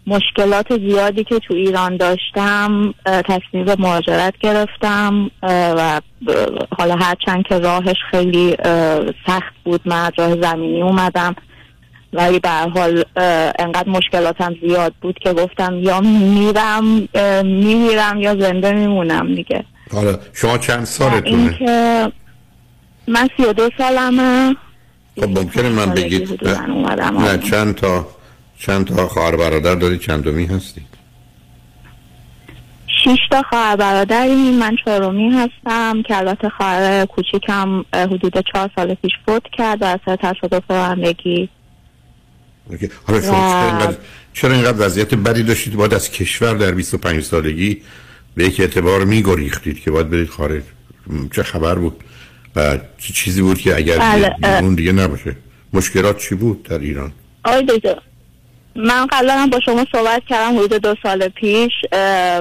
مشکلات 0.06 0.78
زیادی 0.78 1.24
که 1.24 1.38
تو 1.38 1.54
ایران 1.54 1.96
داشتم 1.96 2.94
تصمیم 3.04 3.64
به 3.64 3.76
مهاجرت 3.78 4.34
گرفتم 4.40 5.30
و 5.42 6.00
حالا 6.78 6.96
هرچند 6.96 7.44
که 7.48 7.58
راهش 7.58 7.96
خیلی 8.10 8.56
سخت 9.26 9.54
بود 9.64 9.80
من 9.84 10.04
از 10.04 10.12
راه 10.18 10.40
زمینی 10.40 10.82
اومدم. 10.82 11.34
ولی 12.12 12.38
به 12.38 12.48
حال 12.48 13.04
انقدر 13.58 13.88
مشکلاتم 13.88 14.54
زیاد 14.66 14.94
بود 15.02 15.18
که 15.18 15.32
گفتم 15.32 15.78
یا 15.78 16.00
میرم 16.00 16.84
میمیرم 17.44 18.20
یا 18.20 18.36
زنده 18.36 18.72
میمونم 18.72 19.34
دیگه. 19.34 19.64
حالا 19.92 20.18
شما 20.32 20.58
چند 20.58 20.84
سالتونه؟ 20.84 21.24
اینکه 21.24 22.12
من 23.08 23.28
سی 23.36 23.44
و 23.44 23.52
دو 23.52 23.70
سالمه. 23.78 24.56
خب 25.20 25.38
ممکنه 25.38 25.68
من 25.68 25.90
بگید. 25.94 26.44
نه. 26.44 27.38
چند 27.38 27.74
تا 27.74 28.06
چند 28.58 28.86
تا 28.86 29.08
خواهر 29.08 29.36
برادر 29.36 29.74
داری؟ 29.74 29.98
چندمی 29.98 30.46
هستی؟ 30.46 30.80
شیش 33.04 33.18
تا 33.30 33.42
خواهر 33.42 33.76
برادریم. 33.76 34.58
من 34.58 34.76
چهارمی 34.84 35.30
هستم. 35.30 36.02
که 36.02 36.16
البته 36.16 36.48
خواهر 36.48 37.06
کوچیکم 37.06 37.84
حدود 37.92 38.44
چهار 38.52 38.70
سال 38.76 38.94
پیش 38.94 39.12
فوت 39.26 39.42
کرد 39.52 39.82
و 39.82 39.84
اثر 39.84 40.16
تصادف 40.16 40.70
رانندگی. 40.70 41.48
حالا 43.06 43.20
شما 43.20 43.64
اینقدر 43.66 43.96
چرا 44.34 44.52
اینقدر 44.52 44.86
وضعیت 44.86 45.14
بدی 45.14 45.42
داشتید؟ 45.42 45.74
باید 45.74 45.94
از 45.94 46.10
کشور 46.10 46.54
در 46.54 46.70
25 46.70 47.22
سالگی 47.22 47.82
به 48.34 48.44
یک 48.44 48.60
اعتبار 48.60 49.04
میگریختید 49.04 49.80
که 49.80 49.90
باید 49.90 50.10
برید 50.10 50.28
خارج. 50.28 50.62
چه 51.32 51.42
خبر 51.42 51.74
بود؟ 51.74 52.04
و 52.56 52.78
چیزی 52.98 53.42
بود 53.42 53.58
که 53.58 53.76
اگر 53.76 53.98
بله،. 53.98 54.62
اون 54.62 54.74
دیگه 54.74 54.92
نباشه. 54.92 55.36
مشکلات 55.72 56.18
چی 56.18 56.34
بود 56.34 56.62
در 56.62 56.78
ایران؟ 56.78 57.12
آقای 57.44 57.62
دکتر 57.62 57.98
من 58.76 59.06
قبلا 59.06 59.32
هم 59.32 59.50
با 59.50 59.60
شما 59.60 59.86
صحبت 59.92 60.22
کردم 60.28 60.58
حدود 60.58 60.74
دو 60.74 60.94
سال 61.02 61.28
پیش 61.28 61.72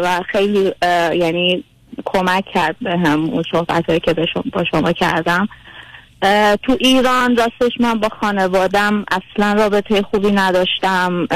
و 0.03 0.21
خیلی 0.31 0.73
یعنی 1.17 1.63
کمک 2.05 2.43
کرد 2.53 2.75
به 2.81 2.97
هم 2.97 3.29
اون 3.29 3.43
صحبت 3.51 3.85
هایی 3.85 3.99
که 3.99 4.15
با 4.53 4.63
شما 4.71 4.91
کردم. 4.91 5.49
تو 6.63 6.77
ایران 6.79 7.35
راستش 7.35 7.71
من 7.79 7.93
با 7.93 8.09
خانوادم 8.21 9.05
اصلا 9.11 9.53
رابطه 9.53 10.01
خوبی 10.01 10.31
نداشتم. 10.31 11.27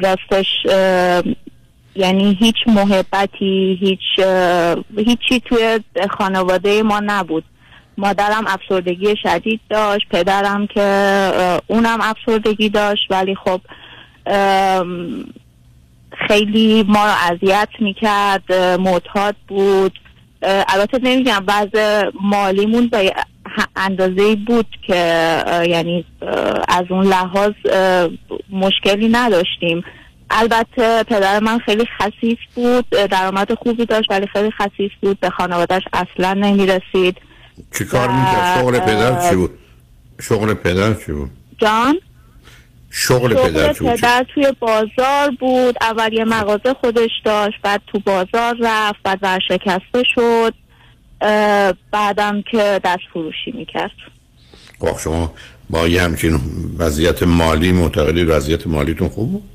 راستش 0.00 0.46
یعنی 1.96 2.36
هیچ 2.40 2.56
محبتی 2.66 3.78
هیچ 3.80 4.26
هیچی 4.96 5.40
توی 5.40 5.80
خانواده 6.18 6.82
ما 6.82 7.00
نبود. 7.06 7.44
مادرم 7.98 8.44
افسردگی 8.46 9.14
شدید 9.22 9.60
داشت 9.70 10.06
پدرم 10.10 10.66
که 10.66 10.80
اونم 11.66 11.98
افسردگی 12.00 12.68
داشت 12.68 13.02
ولی 13.10 13.34
خب 13.34 13.60
خیلی 16.28 16.84
ما 16.88 17.04
رو 17.04 17.12
اذیت 17.30 17.68
می‌کرد 17.78 18.52
معتاد 18.80 19.36
بود. 19.48 19.92
البته 20.42 20.98
نمیگم 21.02 21.44
وضع 21.46 22.10
مالیمون 22.22 22.86
به 22.88 23.14
اندازه 23.76 24.36
بود 24.46 24.66
که 24.86 24.94
یعنی 25.68 26.04
از 26.68 26.84
اون 26.90 27.06
لحاظ 27.06 27.52
مشکلی 28.50 29.08
نداشتیم. 29.08 29.84
البته 30.32 31.02
پدر 31.02 31.40
من 31.40 31.58
خیلی 31.58 31.84
خصیص 31.98 32.38
بود 32.54 32.88
درآمد 32.88 33.54
خوبی 33.54 33.86
داشت 33.86 34.10
ولی 34.10 34.26
خیلی 34.26 34.50
خصیص 34.50 34.90
بود 35.00 35.20
به 35.20 35.30
خانوادهش 35.30 35.82
اصلا 35.92 36.34
نمی‌رسید. 36.34 37.16
چی 37.78 37.84
کار 37.84 38.08
می‌کرد؟ 38.08 38.58
شغل 38.58 38.78
پدر 38.78 39.30
چی 39.30 39.36
بود؟ 39.36 39.58
شغل 40.20 40.54
پدر 40.54 40.94
چی 40.94 41.12
بود؟ 41.12 41.30
جان؟ 41.58 41.98
شغل 42.90 43.34
شغل 43.34 43.50
پدر 43.50 43.72
چی 43.72 43.78
بود؟ 43.78 43.90
پدر 43.90 44.26
توی 44.34 44.52
بازار 44.60 45.30
بود 45.40 45.76
اول 45.80 46.12
یه 46.12 46.24
مغازه 46.24 46.74
خودش 46.80 47.10
داشت 47.24 47.56
بعد 47.62 47.80
تو 47.86 47.98
بازار 47.98 48.56
رفت 48.60 49.02
بعد 49.04 49.18
ورشکسته 49.22 50.02
شد 50.14 50.54
بعدم 51.90 52.42
که 52.50 52.80
دست 52.84 53.02
فروشی 53.12 53.52
می‌کرد. 53.54 53.90
خب 54.80 54.98
شما 54.98 55.34
با 55.70 55.88
یه 55.88 56.02
همچین 56.02 56.40
وضعیت 56.78 57.22
مالی 57.22 57.72
معتقدید 57.72 58.28
وضعیت 58.28 58.66
مالیتون 58.66 59.08
خوب 59.08 59.32
بود؟ 59.32 59.51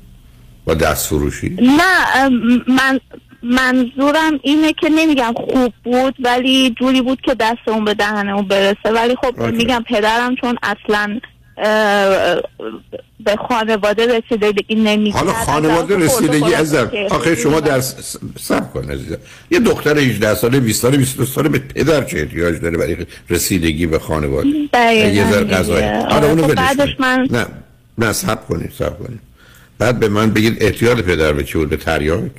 با 0.68 0.74
دست 0.74 1.06
فروشی 1.06 1.56
نه 1.60 2.28
من 2.68 3.00
منظورم 3.42 4.40
اینه 4.42 4.72
که 4.72 4.88
نمیگم 4.88 5.34
خوب 5.36 5.72
بود 5.84 6.14
ولی 6.20 6.74
جوری 6.80 7.02
بود 7.02 7.20
که 7.20 7.34
دست 7.34 7.68
اون 7.68 7.84
به 7.84 7.94
دهن 7.94 8.28
اون 8.28 8.48
برسه. 8.48 8.90
ولی 8.94 9.14
خب 9.16 9.40
اوکی. 9.40 9.56
میگم 9.56 9.84
پدرم 9.88 10.34
چون 10.36 10.58
اصلا 10.62 11.20
به 13.24 13.36
خانواده 13.48 14.18
رسیدگی 14.18 14.74
نمی‌کرد 14.74 15.20
حالا 15.20 15.32
خانواده 15.32 15.96
رسیدگی 15.96 16.54
از 16.54 16.74
آخه 17.10 17.36
شما 17.36 17.60
در 17.60 17.80
سب 18.38 18.72
کن 18.72 18.90
عزیزم. 18.90 19.16
یه 19.50 19.58
دختر 19.60 19.98
18 19.98 20.34
ساله 20.34 20.60
20 20.60 20.82
ساله 20.82 20.96
22 20.96 21.24
ساله 21.26 21.48
به 21.48 21.58
پدر 21.58 22.04
چه 22.04 22.18
احتیاج 22.18 22.60
داره 22.60 22.78
برای 22.78 22.96
رسیدگی 23.30 23.86
به 23.86 23.98
خانواده؟ 23.98 24.48
یه 24.48 25.30
ذره 25.30 25.44
دیگه. 25.44 25.56
غذای 25.56 25.84
آره، 25.84 26.12
حالا 26.12 26.28
اونو 26.28 26.42
خب 26.42 26.54
بعدش. 26.54 26.96
من- 26.98 27.28
نه 27.30 27.46
نه 27.98 28.12
صبر 28.12 28.46
کنید 28.48 28.72
صبر 28.78 28.98
کنید. 28.98 29.27
بعد 29.78 30.00
به 30.00 30.08
من 30.08 30.30
بگید 30.30 30.56
احتیاج 30.60 30.98
پدر 30.98 31.32
به 31.32 31.44
چی 31.44 31.58
بود؟ 31.58 31.68
به 31.68 31.76
تریاک؟ 31.76 32.32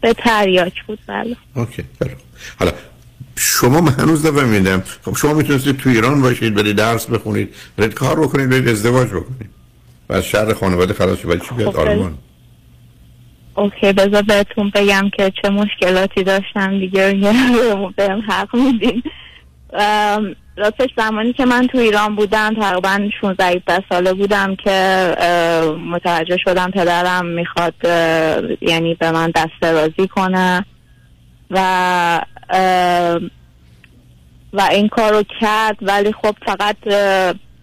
به 0.00 0.12
تریاک 0.12 0.84
بود 0.86 0.98
بله. 1.06 1.36
OK 1.54 1.84
خوب. 1.98 2.10
حالا 2.58 2.72
شما 3.36 3.80
من 3.80 3.92
هنوز 3.92 4.26
نفهمیدم 4.26 4.82
خب 5.02 5.16
شما 5.16 5.34
می‌تونستید 5.34 5.76
تو 5.76 5.90
ایران 5.90 6.22
باشید 6.22 6.54
برید 6.54 6.76
درس 6.76 7.06
بخونید 7.06 7.54
برید 7.76 7.94
کار 7.94 8.20
بکنید 8.20 8.48
برید 8.48 8.68
ازدواج 8.68 9.08
بکنید. 9.08 9.50
و 10.08 10.12
از 10.12 10.24
شر 10.24 10.52
خانواده 10.52 10.94
خلاص 10.94 11.24
برای 11.24 11.40
چی 11.40 11.54
بیاد؟ 11.54 11.72
خب، 11.72 11.80
آلمان. 11.80 12.18
OK 13.56 13.92
بذار 13.92 14.22
بهتون 14.22 14.70
بگم 14.74 15.10
که 15.16 15.32
چه 15.42 15.48
مشکلاتی 15.50 16.22
داشتم 16.22 16.78
دیگه. 16.78 17.12
بهم 17.96 18.22
حق 18.28 18.56
میدین. 18.56 19.02
راستش 20.56 20.90
زمانی 20.96 21.32
که 21.32 21.44
من 21.44 21.66
تو 21.66 21.78
ایران 21.78 22.14
بودم 22.14 22.54
تقریبا 22.54 23.08
16 23.20 23.44
17 23.44 23.84
ساله 23.88 24.12
بودم 24.12 24.56
که 24.56 24.70
متوجه 25.90 26.36
شدم 26.44 26.70
پدرم 26.70 27.26
می‌خواد 27.26 27.74
یعنی 28.60 28.94
به 28.94 29.10
من 29.10 29.30
دست 29.34 29.52
درازی 29.60 30.08
کنه 30.08 30.64
و 31.50 32.20
و 34.52 34.60
این 34.70 34.88
کار 34.88 35.12
رو 35.12 35.22
کرد. 35.40 35.76
ولی 35.82 36.12
خب 36.12 36.36
فقط 36.46 36.76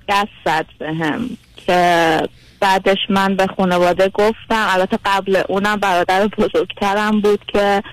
دست 0.09 0.31
زد 0.45 0.65
بهم 0.79 1.29
که 1.65 2.21
بعدش 2.59 2.97
من 3.09 3.35
به 3.35 3.47
خانواده 3.57 4.09
گفتم. 4.09 4.67
البته 4.69 4.99
قبل 5.05 5.41
اونم 5.49 5.75
برادر 5.75 6.27
بزرگترم 6.27 7.21
بود 7.21 7.45
که 7.53 7.83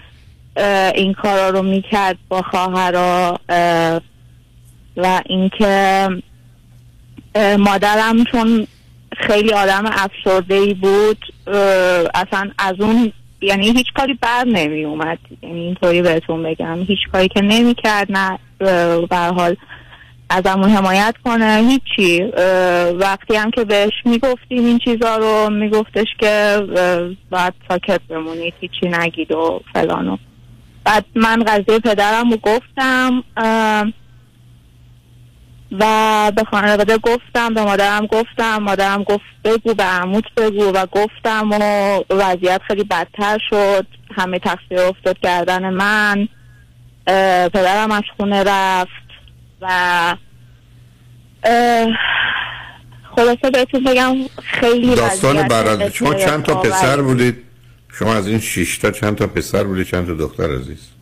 این 0.95 1.15
کارا 1.15 1.51
رو 1.51 1.63
می‌کرد 1.63 2.17
با 2.29 2.43
خواهرا 2.43 3.41
اه، 3.49 4.01
و 4.99 5.23
اینکه 5.27 6.09
مادرم 7.59 8.25
چون 8.25 8.67
خیلی 9.17 9.53
آدم 9.53 9.85
افسرده 9.87 10.55
ای 10.55 10.75
بود 10.75 11.25
اصلا 12.15 12.51
از 12.59 12.75
اون 12.81 13.13
یعنی 13.43 13.67
هیچ 13.67 13.87
کاری 13.97 14.15
بر 14.15 14.45
نمی 14.45 14.85
اومد 14.85 15.19
یعنی 15.43 15.61
اینطوری 15.61 16.03
بهتون 16.03 16.43
بگم. 16.43 16.83
هیچ 16.83 16.99
کاری 17.13 17.29
که 17.29 17.41
نمی 17.41 17.75
کرد 17.75 18.07
نه 18.11 18.39
به 19.09 19.17
حال 19.17 19.57
ازمون 20.31 20.71
حمایت 20.71 21.15
کنه 21.25 21.69
هیچی. 21.69 22.23
وقتی 23.01 23.37
هم 23.37 23.51
که 23.51 23.65
بهش 23.65 23.93
می‌گفتیم 24.05 24.65
این 24.67 24.79
چیزا 24.79 25.17
رو 25.17 25.51
میگفتش 25.51 26.07
که 26.21 26.63
باید 27.31 27.55
ساکت 27.69 28.01
بمونید 28.09 28.55
هیچی 28.61 28.89
نگید 28.89 29.33
و 29.33 29.61
فلانو 29.73 30.17
بعد 30.85 31.05
من 31.15 31.43
قضیه 31.43 31.79
پدرم 31.79 32.31
رو 32.31 32.37
گفتم 32.37 33.25
و 35.73 36.33
به 36.37 36.45
خانواده 36.45 36.99
گفتم 36.99 37.55
به 37.55 37.65
مادرم 37.65 38.07
گفتم 38.07 38.57
مادرم 38.57 39.03
گفت 39.03 39.25
بگو 39.45 39.75
به 39.75 39.83
عموت 39.83 40.25
بگو 40.37 40.65
و 40.65 40.87
گفتم 40.87 41.51
و 41.51 41.59
وضعیت 42.11 42.61
خیلی 42.69 42.85
بدتر 42.85 43.39
شد. 43.51 43.87
همه 44.17 44.39
تقصیر 44.39 44.81
افتاد 44.81 45.21
گردن 45.21 45.71
من. 45.71 46.29
پدرم 47.53 47.91
از 47.91 48.03
خونه 48.17 48.45
رفت 48.47 48.91
و 49.61 50.17
خلاصه 53.17 53.51
بهتون 53.53 53.85
بگم 53.85 54.17
خیلی 54.43 54.95
داستان 54.95 55.49
برادر 55.49 55.91
شما 55.91 56.15
چند 56.15 56.43
تا 56.43 56.55
پسر 56.55 57.03
بودید؟ 57.03 57.45
شما 57.93 58.15
از 58.15 58.29
این 58.29 58.39
شش 58.39 58.79
تا 58.79 58.91
چند 58.91 59.17
تا 59.17 59.27
پسر 59.27 59.65
بودید 59.65 59.87
چند 59.87 60.07
تا 60.07 60.15
دختر 60.15 60.55
عزیز؟ 60.55 60.98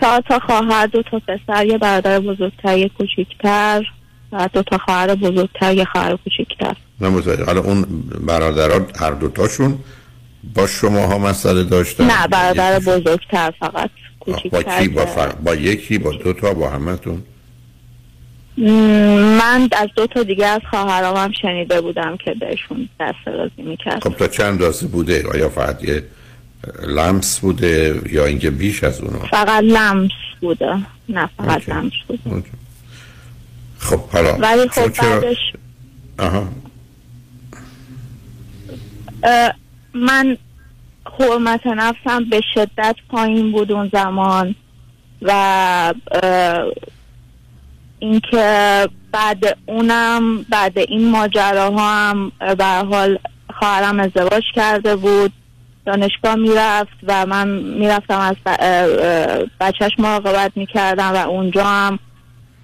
چهار 0.00 0.20
تا 0.20 0.38
خواهر 0.38 0.86
دو 0.86 1.02
تا 1.02 1.18
پسر 1.18 1.66
یه 1.66 1.78
برادر 1.78 2.20
بزرگتر 2.20 2.78
یه 2.78 2.88
کوچیکتر 2.88 3.84
و 4.32 4.48
دو 4.52 4.62
تا 4.62 4.78
خواهر 4.78 5.14
بزرگتر 5.14 5.74
یه 5.74 5.84
خواهر 5.84 6.16
کوچیکتر. 6.16 6.76
نه 7.00 7.08
متوجه 7.08 7.44
حالا 7.44 7.60
اون 7.60 7.82
برادران 8.20 8.86
هر 9.00 9.10
دو 9.10 9.28
تاشون 9.28 9.78
با 10.54 10.66
شما 10.66 11.06
ها 11.06 11.18
مسئله 11.18 11.64
داشتن؟ 11.64 12.04
نه 12.04 12.28
برادر 12.28 12.78
بزرگتر 12.78 13.52
فقط. 13.60 13.90
با 14.52 14.62
کی؟ 14.62 14.88
با, 14.88 15.06
فر... 15.06 15.28
با 15.28 15.54
یکی 15.54 15.98
با 15.98 16.12
دو 16.12 16.32
تا 16.32 16.54
با 16.54 16.70
همتون؟ 16.70 17.22
من 19.38 19.68
از 19.72 19.88
دو 19.96 20.06
تا 20.06 20.22
دیگه 20.22 20.46
از 20.46 20.60
خواهرام 20.70 21.16
هم 21.16 21.32
شنیده 21.42 21.80
بودم 21.80 22.16
که 22.24 22.34
بهشون 22.34 22.88
دست 23.00 23.28
رازی 23.28 23.62
می‌کرد. 23.62 24.04
خب 24.04 24.16
تا 24.16 24.26
چند 24.26 24.60
راسه 24.62 24.86
بوده؟ 24.86 25.28
آیا 25.34 25.48
فقط 25.48 25.84
یه 25.84 26.02
لمس 26.86 27.38
بوده 27.40 28.00
یا 28.12 28.24
اینکه 28.24 28.50
بیش 28.50 28.84
از 28.84 29.00
اونها 29.00 29.26
فقط 29.26 29.62
لمس 29.62 30.10
بوده. 30.40 30.78
نه 31.08 31.28
فقط 31.36 31.50
اوکی. 31.68 31.72
لمس 31.72 31.92
بوده. 32.08 32.42
خب 33.78 34.00
حالا 34.08 34.32
ولی 34.36 34.68
خب 34.68 34.92
چرا- 34.92 35.20
بعدش 35.20 35.36
آها. 36.18 36.48
اه، 39.22 39.52
من 39.94 40.36
حرمت 41.18 41.66
نفسم 41.66 42.24
به 42.30 42.40
شدت 42.54 42.96
پایین 43.08 43.52
بود 43.52 43.72
اون 43.72 43.90
زمان 43.92 44.54
و 45.22 45.94
اینکه 47.98 48.88
بعد 49.12 49.58
اونم 49.66 50.42
بعد 50.42 50.78
این 50.78 51.10
ماجراها 51.10 51.94
هم 52.10 52.32
به 52.58 52.64
حال 52.64 53.18
خواهرم 53.58 54.00
ازدواج 54.00 54.42
کرده 54.54 54.96
بود. 54.96 55.32
دانشگاه 55.86 56.34
می‌رفت 56.34 56.96
و 57.02 57.26
من 57.26 57.48
می‌رفتم 57.48 58.18
از 58.18 58.36
بچهش 59.60 59.92
مراقبت 59.98 60.52
می‌کردم 60.56 61.12
و 61.12 61.16
اونجا 61.16 61.64
هم 61.64 61.98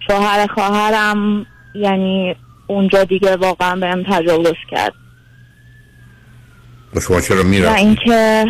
شوهر 0.09 0.47
خواهرم 0.47 1.47
یعنی 1.75 2.37
اونجا 2.67 3.05
دیگه 3.05 3.37
واقعا 3.37 3.77
بهم 3.77 4.03
تجاوز 4.03 4.57
کرد. 4.71 4.93
شما 7.03 7.21
چرا 7.21 7.43
می‌رفتی؟ 7.43 7.81
اینکه 7.81 8.47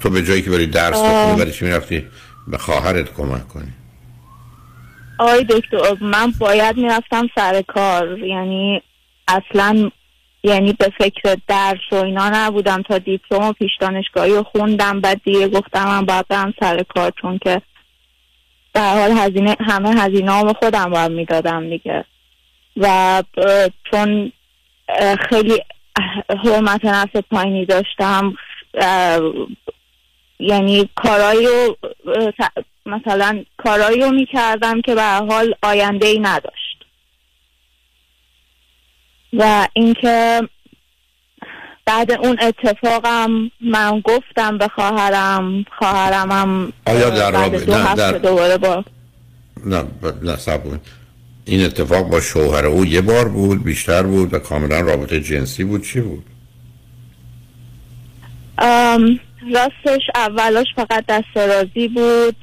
تو 0.00 0.10
به 0.10 0.22
جایی 0.22 0.42
که 0.42 0.50
بری 0.50 0.66
درس 0.66 0.96
آه. 0.96 1.22
بخونی 1.24 1.38
برای 1.40 1.52
چی 1.52 1.64
می‌رفتی؟ 1.64 2.06
به 2.48 2.58
خواهرت 2.58 3.14
کمک 3.14 3.48
کنی. 3.48 3.72
آقای 5.18 5.44
دکتر 5.44 5.76
من 6.00 6.32
باید 6.38 6.76
می‌رفتم 6.76 7.28
سر 7.34 7.62
کار 7.62 8.18
یعنی 8.18 8.82
اصلا 9.28 9.90
یعنی 10.42 10.72
به 10.72 10.92
فکر 10.98 11.36
درس 11.48 11.92
و 11.92 11.94
اینا 11.94 12.30
نبودم 12.34 12.82
تا 12.82 12.98
دیپلم 12.98 13.42
و 13.42 13.52
پیش 13.52 13.70
دانشگاهی 13.80 14.32
رو 14.32 14.42
خوندم. 14.42 15.00
بعد 15.00 15.20
دیگه 15.24 15.48
گفتم 15.48 15.84
من 15.84 16.06
باید 16.06 16.28
برم 16.28 16.54
سر 16.60 16.82
کار 16.82 17.12
چون 17.20 17.38
که 17.38 17.62
در 18.74 18.94
حال 18.94 19.10
هزینه 19.10 19.56
همه 19.60 20.00
هزینه 20.00 20.32
هم 20.32 20.52
خودم 20.52 20.90
باید 20.90 21.12
می‌دادم 21.12 21.70
دیگه. 21.70 22.04
و 22.76 23.22
چون 23.90 24.32
خیلی 25.28 25.58
حرمت 26.44 26.84
نفس 26.84 27.16
پایینی 27.30 27.66
داشتم 27.66 28.34
یعنی 30.38 30.88
کارایی 30.94 31.46
رو 31.46 31.76
مثلا 32.86 33.44
کارایی 33.56 34.00
رو 34.00 34.10
می‌کردم 34.10 34.80
که 34.80 34.94
به 34.94 35.02
حال 35.02 35.54
آینده 35.62 36.06
ای 36.06 36.18
نداشت. 36.18 36.69
و 39.32 39.68
اینکه 39.72 40.40
بعد 41.86 42.12
اون 42.12 42.36
اتفاقم 42.42 43.50
من 43.60 44.00
گفتم 44.00 44.58
به 44.58 44.68
خواهرم 44.68 45.64
خواهرم 45.78 46.30
هم 46.32 46.72
آیا 46.86 47.10
در 47.10 47.30
رابطه 47.30 47.64
دو 47.64 47.78
نه 47.78 47.94
در 47.94 48.12
دوباره 48.12 48.58
با 48.58 48.84
نه 49.66 49.84
نه 50.22 50.36
کن. 50.36 50.80
این 51.44 51.64
اتفاق 51.64 52.08
با 52.08 52.20
شوهر 52.20 52.66
او 52.66 52.84
یه 52.86 53.00
بار 53.00 53.28
بود 53.28 53.64
بیشتر 53.64 54.02
بود 54.02 54.34
و 54.34 54.38
کاملا 54.38 54.80
رابطه 54.80 55.20
جنسی 55.20 55.64
بود 55.64 55.82
چی 55.82 56.00
بود 56.00 56.24
ام، 58.58 59.20
راستش 59.54 60.02
اولاش 60.14 60.66
فقط 60.76 61.04
دسترازی 61.08 61.88
بود 61.88 62.36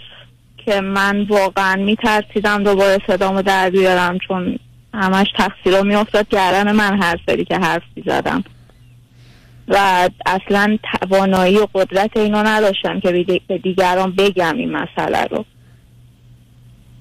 که 0.57 0.81
من 0.81 1.21
واقعا 1.29 1.75
میترسیدم 1.75 2.63
دوباره 2.63 2.97
صدامو 3.07 3.41
در 3.41 3.69
بیارم 3.69 4.17
چون 4.27 4.59
همش 4.93 5.27
تقصیر 5.37 5.81
میافتاد. 5.81 6.27
گردن 6.29 6.71
من 6.71 7.01
هر 7.01 7.19
سری 7.25 7.45
که 7.45 7.57
حرف 7.57 7.83
زدم. 8.05 8.43
و 9.67 10.09
اصلا 10.25 10.77
توانایی 10.83 11.57
و 11.57 11.67
قدرت 11.75 12.17
اینو 12.17 12.43
نداشتم 12.43 12.99
که 12.99 13.11
به 13.11 13.23
دی- 13.23 13.41
به 13.47 13.57
دیگران 13.57 14.11
بگم 14.11 14.57
این 14.57 14.71
مسئله 14.71 15.23
رو. 15.23 15.45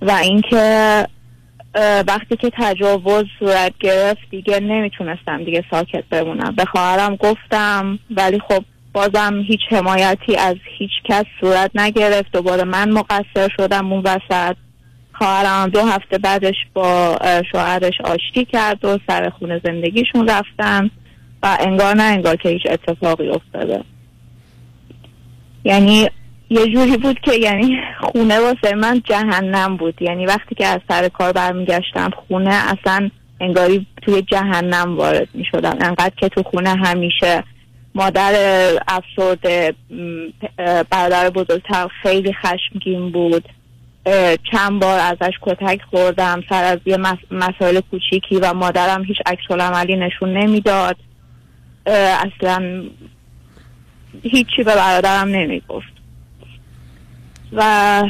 و 0.03 0.11
اینکه 0.11 1.07
وقتی 2.09 2.37
که 2.37 2.51
تجاوز 2.59 3.25
صورت 3.39 3.73
گرفت 3.81 4.31
دیگه 4.31 4.61
نمی‌تونستم 4.61 5.45
دیگه 5.45 5.65
ساکت 5.71 6.05
بمونم. 6.11 6.55
به 6.57 6.65
خواهرم 6.65 7.17
گفتم 7.17 7.99
ولی 8.11 8.39
خب 8.49 8.65
بازم 8.93 9.45
هیچ 9.47 9.61
حمایتی 9.71 10.37
از 10.37 10.57
هیچ 10.79 10.91
کس 11.05 11.25
صورت 11.41 11.71
نگرفت. 11.75 12.33
دوباره 12.33 12.65
من 12.65 12.91
مقصر 12.91 13.49
شدم 13.57 13.93
اون 13.93 14.03
وسط. 14.05 14.57
خواهرم 15.19 15.69
دو 15.69 15.81
هفته 15.81 16.19
بعدش 16.19 16.55
با 16.75 17.19
شوهرش 17.53 18.01
آشتی 18.05 18.45
کرد 18.45 18.85
و 18.85 18.99
سر 19.09 19.31
خونه 19.31 19.61
زندگیشون 19.65 20.29
رفتن 20.29 20.91
و 21.43 21.57
انگار 21.61 21.95
نه 21.95 22.03
انگار 22.03 22.37
که 22.37 22.49
هیچ 22.49 22.63
اتفاقی 22.71 23.29
افتاده. 23.29 23.81
یعنی 25.65 26.09
یه 26.51 26.67
جوری 26.67 26.97
بود 26.97 27.21
که 27.21 27.35
یعنی 27.35 27.79
خونه 28.01 28.41
واسه 28.41 28.75
من 28.75 29.03
جهنم 29.05 29.77
بود. 29.77 30.03
یعنی 30.03 30.27
وقتی 30.27 30.55
که 30.55 30.67
از 30.67 30.81
سر 30.89 31.09
کار 31.09 31.33
برمیگشتم 31.33 32.11
خونه 32.29 32.55
اصلا 32.55 33.11
انگاری 33.41 33.87
توی 34.03 34.23
جهنم 34.23 34.97
وارد 34.97 35.29
می 35.35 35.45
شدم 35.45 35.77
انقدر 35.81 36.13
که 36.17 36.29
تو 36.29 36.43
خونه 36.43 36.75
همیشه 36.85 37.45
مادر 37.95 38.33
افسرده 38.89 39.75
برادر 40.91 41.31
بزرگتر 41.31 41.89
خیلی 42.03 42.33
خشمگین 42.33 43.11
بود. 43.11 43.49
چند 44.53 44.81
بار 44.81 44.99
ازش 44.99 45.35
کتک 45.43 45.81
خوردم 45.91 46.43
سر 46.49 46.65
از 46.65 46.79
یه 46.87 46.97
مس- 46.97 47.19
مسائل 47.31 47.81
کوچیکی 47.81 48.37
و 48.37 48.53
مادرم 48.53 49.05
هیچ 49.05 49.17
عکس 49.27 49.51
عملی 49.51 49.97
نشون 49.97 50.33
نمی‌داد. 50.37 50.97
اصلا 51.87 52.85
هیچی 54.23 54.57
به 54.57 54.75
برادرم 54.75 55.29
نمی‌گفت. 55.29 55.93
و 57.53 58.03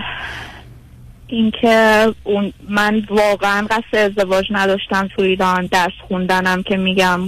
اینکه 1.26 2.06
اون 2.24 2.52
من 2.68 3.02
واقعا 3.10 3.66
قصد 3.70 3.96
ازدواج 3.96 4.44
نداشتم 4.50 5.08
تو 5.16 5.22
ایران 5.22 5.66
درس 5.66 5.92
خوندنم 6.08 6.62
که 6.62 6.76
میگم 6.76 7.20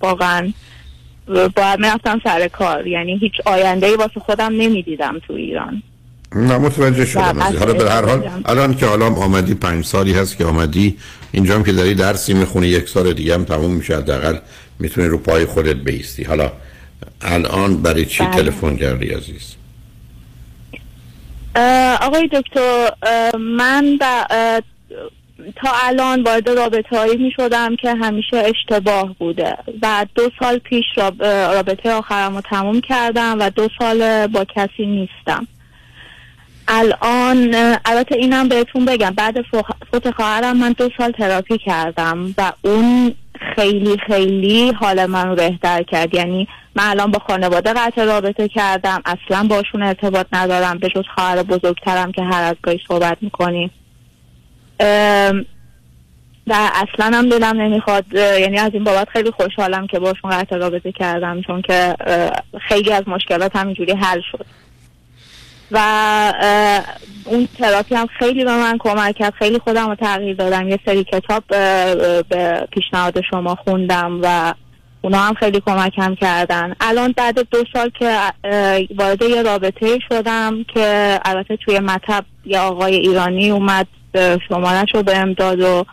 واقعا 0.00 0.52
باید 1.28 1.80
می‌رفتم 1.80 2.20
سر 2.24 2.48
کار. 2.48 2.86
یعنی 2.86 3.16
هیچ 3.16 3.32
آینده 3.44 3.86
ای 3.86 3.96
واسه 3.96 4.20
خودم 4.20 4.52
نمی‌دیدم 4.52 5.20
تو 5.26 5.32
ایران. 5.32 5.82
نه 6.34 6.58
متوجه 6.58 7.06
شدم 7.06 7.42
این. 7.42 7.56
حالا 7.56 7.72
به 7.72 7.90
هر 7.90 8.04
حال 8.04 8.18
بسیار 8.18 8.42
الان 8.44 8.76
که 8.76 8.86
حالا 8.86 9.06
آمدی 9.06 9.54
پنج 9.54 9.84
سالی 9.84 10.12
هست 10.12 10.36
که 10.38 10.44
آمدی 10.44 10.98
اینجا 11.32 11.54
هم 11.54 11.64
که 11.64 11.72
داری 11.72 11.94
درسی 11.94 12.34
می‌خونی 12.34 12.66
یک 12.66 12.88
سال 12.88 13.12
دیگه 13.12 13.34
هم 13.34 13.44
تموم 13.44 13.74
میشه 13.74 13.96
حداقل 13.96 14.38
می‌تونی 14.78 15.06
رو 15.06 15.18
پای 15.18 15.46
خودت 15.46 15.76
بیستی. 15.76 16.24
حالا 16.24 16.52
الان 17.22 17.82
برای 17.82 18.04
چی 18.04 18.24
بله. 18.24 18.36
تلفن 18.36 18.76
کردی 18.76 19.08
عزیز؟ 19.08 19.54
آقای 22.00 22.28
دکتر 22.32 22.90
من 23.38 23.96
با 24.00 24.26
تا 25.56 25.70
الان 25.82 26.22
وارد 26.22 26.50
رابطه 26.50 26.96
هایی 26.96 27.16
می 27.16 27.32
شدم 27.36 27.76
که 27.76 27.94
همیشه 27.94 28.36
اشتباه 28.36 29.14
بوده. 29.18 29.56
و 29.82 30.06
دو 30.14 30.30
سال 30.38 30.58
پیش 30.58 30.84
رابطه 31.20 31.90
آخرم 31.90 32.34
رو 32.34 32.40
تموم 32.50 32.80
کردم 32.80 33.36
و 33.40 33.50
دو 33.50 33.68
سال 33.78 34.26
با 34.26 34.44
کسی 34.44 34.86
نیستم. 34.86 35.46
الان 36.68 37.54
البته 37.84 38.16
اینم 38.16 38.48
بهتون 38.48 38.84
بگم 38.84 39.10
بعد 39.10 39.34
فوت 39.90 40.10
خواهرم 40.10 40.56
من 40.56 40.72
دو 40.72 40.88
سال 40.98 41.10
تراپی 41.10 41.58
کردم 41.58 42.34
و 42.38 42.52
اون 42.62 43.14
خیلی 43.56 43.96
خیلی 44.06 44.72
حال 44.72 45.06
من 45.06 45.28
رو 45.28 45.34
بهتر 45.34 45.82
کرد. 45.82 46.14
یعنی 46.14 46.48
من 46.74 46.84
الان 46.84 47.10
با 47.10 47.18
خانواده 47.18 47.72
قطع 47.72 48.04
رابطه 48.04 48.48
کردم 48.48 49.02
اصلا 49.04 49.46
باشون 49.46 49.82
ارتباط 49.82 50.26
ندارم 50.32 50.78
به 50.78 50.88
جز 50.88 51.04
خواهر 51.14 51.42
بزرگترم 51.42 52.12
که 52.12 52.22
هر 52.22 52.42
از 52.42 52.56
گاهی 52.62 52.80
صحبت 52.88 53.18
می‌کنیم. 53.20 53.70
و 56.46 56.70
اصلا 56.74 57.18
هم 57.18 57.28
دلم 57.28 57.60
نمی‌خواد 57.60 58.04
یعنی 58.14 58.58
از 58.58 58.70
این 58.74 58.84
بابت 58.84 59.08
خیلی 59.08 59.30
خوشحالم 59.30 59.86
که 59.86 59.98
باشون 59.98 60.30
قطع 60.30 60.56
رابطه 60.56 60.92
کردم 60.92 61.42
چون 61.42 61.62
که 61.62 61.94
خیلی 62.68 62.92
از 62.92 63.02
مشکلات 63.06 63.56
همینجوری 63.56 63.92
حل 63.92 64.20
شد. 64.32 64.46
و 65.72 65.78
اون 67.24 67.48
تراپی 67.58 67.94
هم 67.94 68.06
خیلی 68.18 68.44
به 68.44 68.56
من 68.56 68.78
کمک 68.78 69.16
کرد. 69.16 69.34
خیلی 69.34 69.58
خودم 69.58 69.88
رو 69.88 69.94
تغییر 69.94 70.36
دادم. 70.36 70.68
یه 70.68 70.78
سری 70.86 71.04
کتاب 71.04 71.44
به 72.28 72.68
پیشنهاد 72.72 73.20
شما 73.30 73.54
خوندم 73.54 74.20
و 74.22 74.54
اونا 75.02 75.18
هم 75.18 75.34
خیلی 75.34 75.62
کمکم 75.66 76.14
کردن. 76.14 76.74
الان 76.80 77.14
بعد 77.16 77.48
دو 77.50 77.64
سال 77.72 77.90
که 77.98 78.16
وارد 78.96 79.22
یه 79.22 79.42
رابطه 79.42 79.98
شدم 80.08 80.64
که 80.74 81.18
البته 81.24 81.56
توی 81.56 81.78
مطب 81.78 82.24
یه 82.46 82.58
آقای 82.60 82.94
ایرانی 82.94 83.50
اومد 83.50 83.86
شمارش 84.48 84.94
رو 84.94 85.02
بهم 85.02 85.32
داد 85.32 85.60
و 85.60 85.84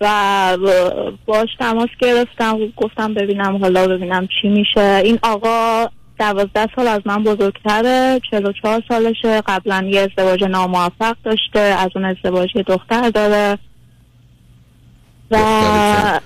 و 0.00 0.56
باش 1.26 1.48
تماس 1.58 1.88
گرفتم. 2.00 2.58
گفتم 2.76 3.14
ببینم 3.14 3.56
حالا 3.56 3.88
ببینم 3.88 4.28
چی 4.40 4.48
میشه. 4.48 5.00
این 5.04 5.18
آقا 5.22 5.86
دوازده 6.18 6.68
سال 6.76 6.88
از 6.88 7.02
من 7.04 7.24
بزرگتره 7.24 8.20
چهل 8.30 8.46
و 8.46 8.52
چهار 8.52 8.82
سالشه. 8.88 9.40
قبلا 9.40 9.88
یه 9.90 10.00
ازدواج 10.00 10.44
ناموفق 10.44 11.16
داشته 11.24 11.60
از 11.60 11.90
اون 11.94 12.04
ازدواج 12.04 12.56
یه 12.56 12.62
دختر 12.62 13.10
داره. 13.10 13.58
و 15.30 16.20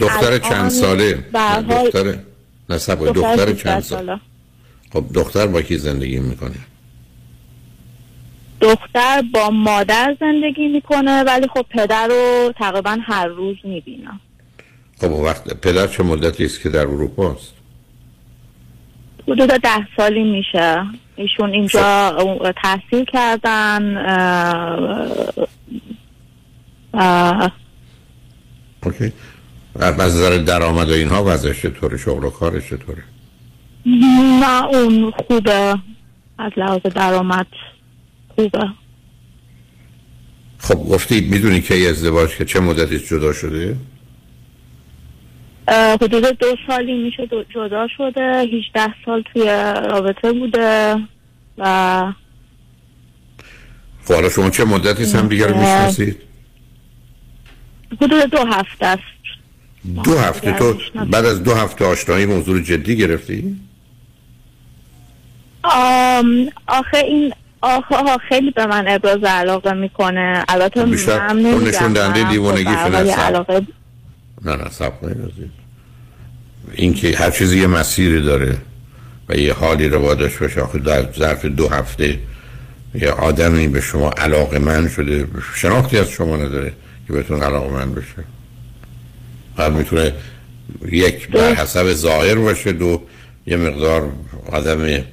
دختر 0.00 0.38
چند؟ 0.38 0.68
ساله؟ 0.68 1.24
نه، 1.34 1.40
حال 1.40 1.84
دختر 1.84 2.18
نصب 2.70 2.98
دختر 2.98 3.12
دختر 3.12 3.46
16 3.46 3.62
چند 3.62 3.80
ساله 3.80 4.06
ساله. 4.06 4.20
خب 4.92 5.04
دختر 5.14 5.46
با 5.46 5.62
کی 5.62 5.78
زندگی 5.78 6.18
می‌کنه؟ 6.18 6.54
دختر 8.60 9.22
با 9.34 9.50
مادر 9.50 10.16
زندگی 10.20 10.68
می‌کنه 10.68 11.22
ولی 11.22 11.46
خب 11.54 11.66
پدر 11.70 12.06
رو 12.06 12.52
تقریبا 12.58 12.98
هر 13.02 13.26
روز 13.26 13.56
می‌بینم 13.64 14.20
خب 15.00 15.10
وقت 15.10 15.60
پدر 15.60 15.86
چه 15.86 16.02
مدتی 16.02 16.44
است 16.44 16.62
که 16.62 16.68
در 16.68 16.80
اروپا 16.80 17.32
است؟ 17.32 17.52
حدود 19.28 19.48
ده 19.48 19.86
سالی 19.96 20.22
میشه. 20.24 20.86
ایشون 21.16 21.50
اینجا. 21.50 22.52
تحصیل 22.62 23.04
کردن 23.04 23.96
اوکی. 28.82 29.12
از 29.80 30.00
نظر 30.00 30.38
درآمد 30.38 30.88
و 30.88 30.92
اینها 30.92 31.24
وضعش 31.24 31.62
چطوره؟ 31.62 31.96
شغل 31.96 32.24
و 32.24 32.30
کارش 32.30 32.62
چطوره؟ 32.64 33.02
نه 34.40 34.64
اون 34.64 35.10
خوبه. 35.10 35.74
از 36.38 36.52
لحاظ 36.56 36.80
درآمد 36.80 37.46
خوبه. 38.36 38.68
خب 40.58 40.74
گفتی 40.74 41.20
می‌دونی 41.20 41.60
که 41.60 41.88
ازدواج 41.88 42.30
که 42.36 42.44
چه 42.44 42.60
مدتی 42.60 42.98
جدا 42.98 43.32
شده؟ 43.32 43.76
حدود 45.72 46.38
دو 46.38 46.46
سالی 46.66 46.94
میشه 47.02 47.26
دو- 47.26 47.44
جدا 47.54 47.88
شده. 47.96 48.20
18 48.22 48.94
سال 49.04 49.22
توی 49.32 49.44
رابطه 49.90 50.32
بوده 50.32 50.96
و 51.58 52.12
حالا 54.08 54.28
شما 54.28 54.50
چه 54.50 54.64
مدتی 54.64 55.04
هم 55.18 55.28
دیگه 55.28 55.46
رو 55.46 55.56
می‌شناسید؟ 55.58 56.16
حدود 58.02 58.30
دو 58.30 58.38
هفته 58.38 58.86
است. 58.86 59.02
دو 60.04 60.18
هفته. 60.18 60.52
تو 60.52 60.74
بعد 61.10 61.24
از 61.24 61.44
دو 61.44 61.54
هفته 61.54 61.84
آشنایی 61.84 62.26
موضوع 62.26 62.60
جدی 62.60 62.96
گرفتی؟ 62.96 63.56
آم، 65.64 66.46
آخه 66.66 66.96
این 66.98 67.32
آخه 67.60 67.94
آخه 67.96 68.18
خیلی 68.28 68.50
به 68.50 68.66
من 68.66 68.84
ابراز 68.88 69.24
علاقه 69.24 69.72
می‌کنه. 69.72 70.44
البته 70.48 70.84
من 70.84 71.36
نمیگم 71.38 71.68
نشون 71.68 71.92
دهنده 71.92 72.30
دیوانگی. 72.30 72.68
علاقه 73.12 73.66
نه 74.44 74.56
نه 74.56 74.70
سب 74.70 75.00
کنید 75.00 75.18
عزیز. 75.18 75.48
این 76.72 76.94
که 76.94 77.16
هر 77.16 77.30
چیزی 77.30 77.60
یه 77.60 77.66
مسیری 77.66 78.22
داره 78.22 78.56
و 79.28 79.36
یه 79.36 79.52
حالی 79.52 79.88
رو 79.88 80.00
با 80.00 80.14
داشته 80.14 80.40
باشه 80.40 80.60
آخه 80.60 80.78
در 80.78 81.12
ظرف 81.12 81.44
دو 81.44 81.68
هفته 81.68 82.18
یه 82.94 83.10
آدمی 83.10 83.68
به 83.68 83.80
شما 83.80 84.10
علاقه 84.10 84.58
من 84.58 84.88
شده 84.88 85.26
شناختی 85.54 85.98
از 85.98 86.10
شما 86.10 86.36
نداره 86.36 86.72
که 87.06 87.12
بهتون 87.12 87.42
علاقه 87.42 87.70
من 87.70 87.94
بشه 87.94 88.24
بعد 89.56 89.72
می‌تونه 89.72 90.12
یک 90.92 91.28
بر 91.28 91.54
حسب 91.54 91.92
ظاهر 91.92 92.34
باشه 92.34 92.72
دو 92.72 93.02
یه 93.46 93.56
مقدار 93.56 94.12
آدم 94.52 95.04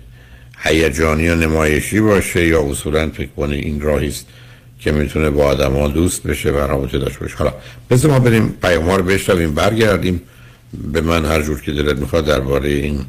هیجانی 0.59 1.29
و 1.29 1.35
نمایشی 1.35 1.99
باشه 1.99 2.47
یا 2.47 2.69
اصولا 2.69 3.09
فکر 3.09 3.29
کنه 3.37 3.55
این 3.55 3.81
راهی 3.81 4.07
است 4.07 4.25
که 4.85 4.91
می‌تونه 4.91 5.29
با 5.29 5.45
آدم 5.45 5.73
ها 5.73 5.87
دوست 5.87 6.23
بشه 6.23 6.51
و 6.51 6.57
رابطه 6.57 6.97
داشته 6.97 7.19
باشه. 7.19 7.35
حالا 7.35 7.53
بذار 7.89 8.11
ما 8.11 8.19
بریم 8.19 8.49
پیام 8.61 8.89
ها 8.89 8.95
رو 8.95 9.03
بشنویم 9.03 9.53
برگردیم. 9.53 10.21
به 10.73 11.01
من 11.01 11.25
هر 11.25 11.41
جور 11.41 11.61
که 11.61 11.71
دلت 11.71 11.97
می‌خواد 11.97 12.25
درباره 12.25 12.69
این 12.69 13.05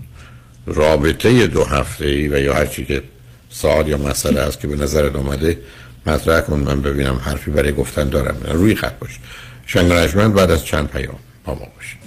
رابطه 0.66 1.46
دو 1.46 1.64
هفته 1.64 2.06
ای 2.06 2.28
و 2.28 2.38
یا 2.38 2.54
هر 2.54 2.66
چی 2.66 2.84
که 2.84 3.02
سوال 3.50 3.88
یا 3.88 3.96
مسئله 3.96 4.40
است 4.40 4.60
که 4.60 4.66
به 4.66 4.76
نظرت 4.76 5.16
اومده 5.16 5.58
مطرح 6.06 6.40
کن. 6.40 6.58
من 6.58 6.82
ببینم 6.82 7.20
حرفی 7.24 7.50
برای 7.50 7.72
گفتن 7.72 8.08
دارم 8.08 8.36
روی 8.52 8.74
خط 8.74 8.98
باش. 8.98 9.18
شنگ 9.66 9.88
بعد 10.32 10.50
از 10.50 10.64
چند 10.64 10.88
پیام 10.88 11.18
با 11.44 11.54
ما 11.54 11.68
باشید. 11.76 12.06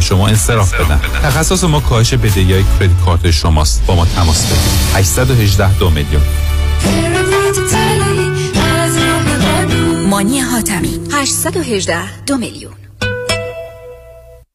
شما 0.00 0.28
انصراف 0.28 0.74
بدن. 0.74 1.00
تخصص 1.22 1.64
ما 1.64 1.80
کاهش 1.80 2.14
بدهی 2.14 2.52
های 2.52 2.64
کردیت 2.80 3.04
کارت 3.04 3.30
شماست. 3.30 3.86
با 3.86 3.94
ما 3.94 4.06
تماس 4.06 4.46
بگیرید. 4.46 4.94
818 4.94 5.78
دو 5.78 5.90
میلیون. 5.90 6.22
مانی 10.10 10.40
حاتمی. 10.40 11.00
818 11.12 12.24
دو 12.26 12.36
میلیون. 12.36 12.83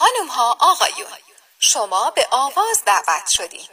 خانم 0.00 0.28
ها 0.30 0.56
آقایون 0.60 1.18
شما 1.58 2.12
به 2.16 2.22
آواز 2.30 2.82
دعوت 2.86 3.28
شدید 3.28 3.70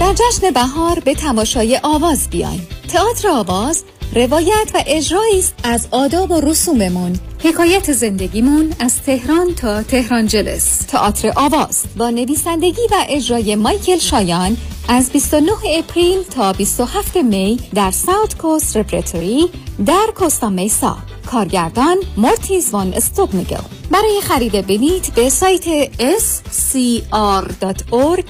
در 0.00 0.12
جشن 0.12 0.50
بهار 0.50 1.00
به 1.00 1.14
تماشای 1.14 1.80
آواز 1.82 2.30
بیاین. 2.30 2.66
تئاتر 2.92 3.28
آواز 3.28 3.84
روایت 4.14 4.70
و 4.74 4.82
اجرایی 4.86 5.38
است 5.38 5.54
از 5.64 5.88
آداب 5.90 6.30
و 6.30 6.40
رسوممون. 6.40 7.20
حکایت 7.46 7.92
زندگیمون 7.92 8.72
از 8.80 9.02
تهران 9.02 9.54
تا 9.54 9.82
تهران 9.82 10.26
جلس 10.26 10.78
تئاتر 10.78 11.32
آواز 11.36 11.84
با 11.96 12.10
نویسندگی 12.10 12.82
و 12.90 13.04
اجرای 13.08 13.56
مایکل 13.56 13.98
شایان 13.98 14.56
از 14.88 15.10
29 15.10 15.52
اپریل 15.78 16.22
تا 16.22 16.52
27 16.52 17.16
می 17.16 17.60
در 17.74 17.90
ساوت 17.90 18.38
کوست 18.38 18.76
رپرتوری 18.76 19.50
در 19.86 20.06
کوستا 20.14 20.48
میسا. 20.48 20.96
کارگردان 21.26 21.96
مورتیز 22.16 22.70
وان 22.70 22.94
استوبنگل. 22.94 23.60
برای 23.90 24.20
خرید 24.22 24.66
بلیت 24.66 25.14
به 25.14 25.28
سایت 25.28 25.64
scr.org 26.20 28.24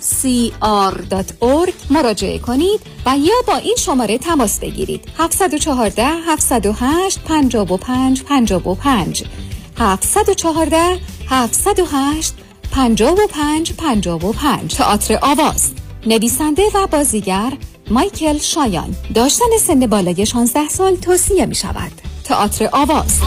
scr.org 0.00 1.72
مراجعه 1.90 2.38
کنید 2.38 2.80
و 3.06 3.18
یا 3.18 3.34
با 3.46 3.56
این 3.56 3.74
شماره 3.78 4.18
تماس 4.18 4.60
بگیرید. 4.60 5.04
714 5.18 6.06
708 6.06 7.24
55 7.24 8.22
55 8.22 8.41
714 9.78 10.98
708 11.28 12.34
55 12.72 13.72
55 13.72 14.74
تئاتر 14.76 15.18
آواز. 15.22 15.72
نویسنده 16.06 16.62
و 16.74 16.86
بازیگر 16.86 17.52
مایکل 17.90 18.38
شایان. 18.38 18.96
داشتن 19.14 19.58
سن 19.60 19.86
بالای 19.86 20.26
16 20.26 20.68
سال 20.68 20.96
توصیه 20.96 21.46
می 21.46 21.54
شود 21.54 21.92
تئاتر 22.24 22.68
آواز. 22.72 23.20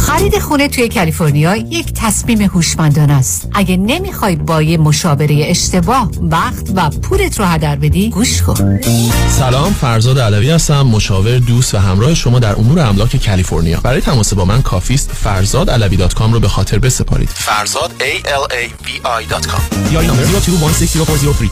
خرید 0.00 0.38
خونه 0.38 0.68
توی 0.68 0.88
کالیفرنیا 0.88 1.56
یک 1.56 1.92
تصمیم 1.94 2.40
هوشمندانه 2.42 3.12
است. 3.12 3.48
اگه 3.54 3.76
نمی‌خوای 3.76 4.36
با 4.36 4.62
یه 4.62 4.78
مشاوره 4.78 5.44
اشتباه 5.48 6.10
وقت 6.20 6.70
و 6.74 6.90
پولت 6.90 7.38
رو 7.38 7.44
هدر 7.44 7.76
بدی، 7.76 8.10
گوش 8.10 8.42
کن. 8.42 8.80
سلام 9.28 9.72
فرزاد 9.72 10.18
علوی 10.18 10.50
هستم 10.50 10.82
مشاور 10.82 11.38
دوست 11.38 11.74
و 11.74 11.78
همراه 11.78 12.14
شما 12.14 12.38
در 12.38 12.56
امور 12.56 12.80
املاک 12.80 13.26
کالیفرنیا. 13.26 13.80
برای 13.80 14.00
تماس 14.00 14.34
با 14.34 14.44
من 14.44 14.62
کافیست 14.62 15.10
فرزاد 15.12 15.70
علوی 15.70 15.96
dot 15.96 16.14
com 16.14 16.32
رو 16.32 16.40
به 16.40 16.48
خاطر 16.48 16.78
بسپارید. 16.78 17.28
فرزاد 17.28 17.92
A 17.98 18.26
L 18.26 18.52
A 18.52 18.84
V 18.84 18.88
I 19.24 19.30
dot 19.30 19.46
com 19.46 19.60
یا 19.92 20.00
این 20.00 20.10
number 20.10 20.24
02160403 20.24 21.50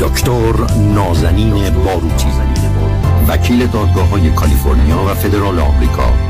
دکتر 0.00 0.52
نازنین 0.94 1.70
باروتی 1.70 2.26
وکیل 3.28 3.66
دادگاه 3.66 4.08
های 4.08 4.30
کالیفرنیا 4.30 5.04
و 5.04 5.14
فدرال 5.14 5.58
آمریکا. 5.58 6.29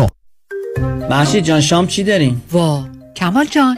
محشید 1.11 1.43
جان 1.43 1.61
شام 1.61 1.87
چی 1.87 2.03
داریم؟ 2.03 2.41
وا 2.51 2.85
کمال 3.15 3.45
جان 3.45 3.77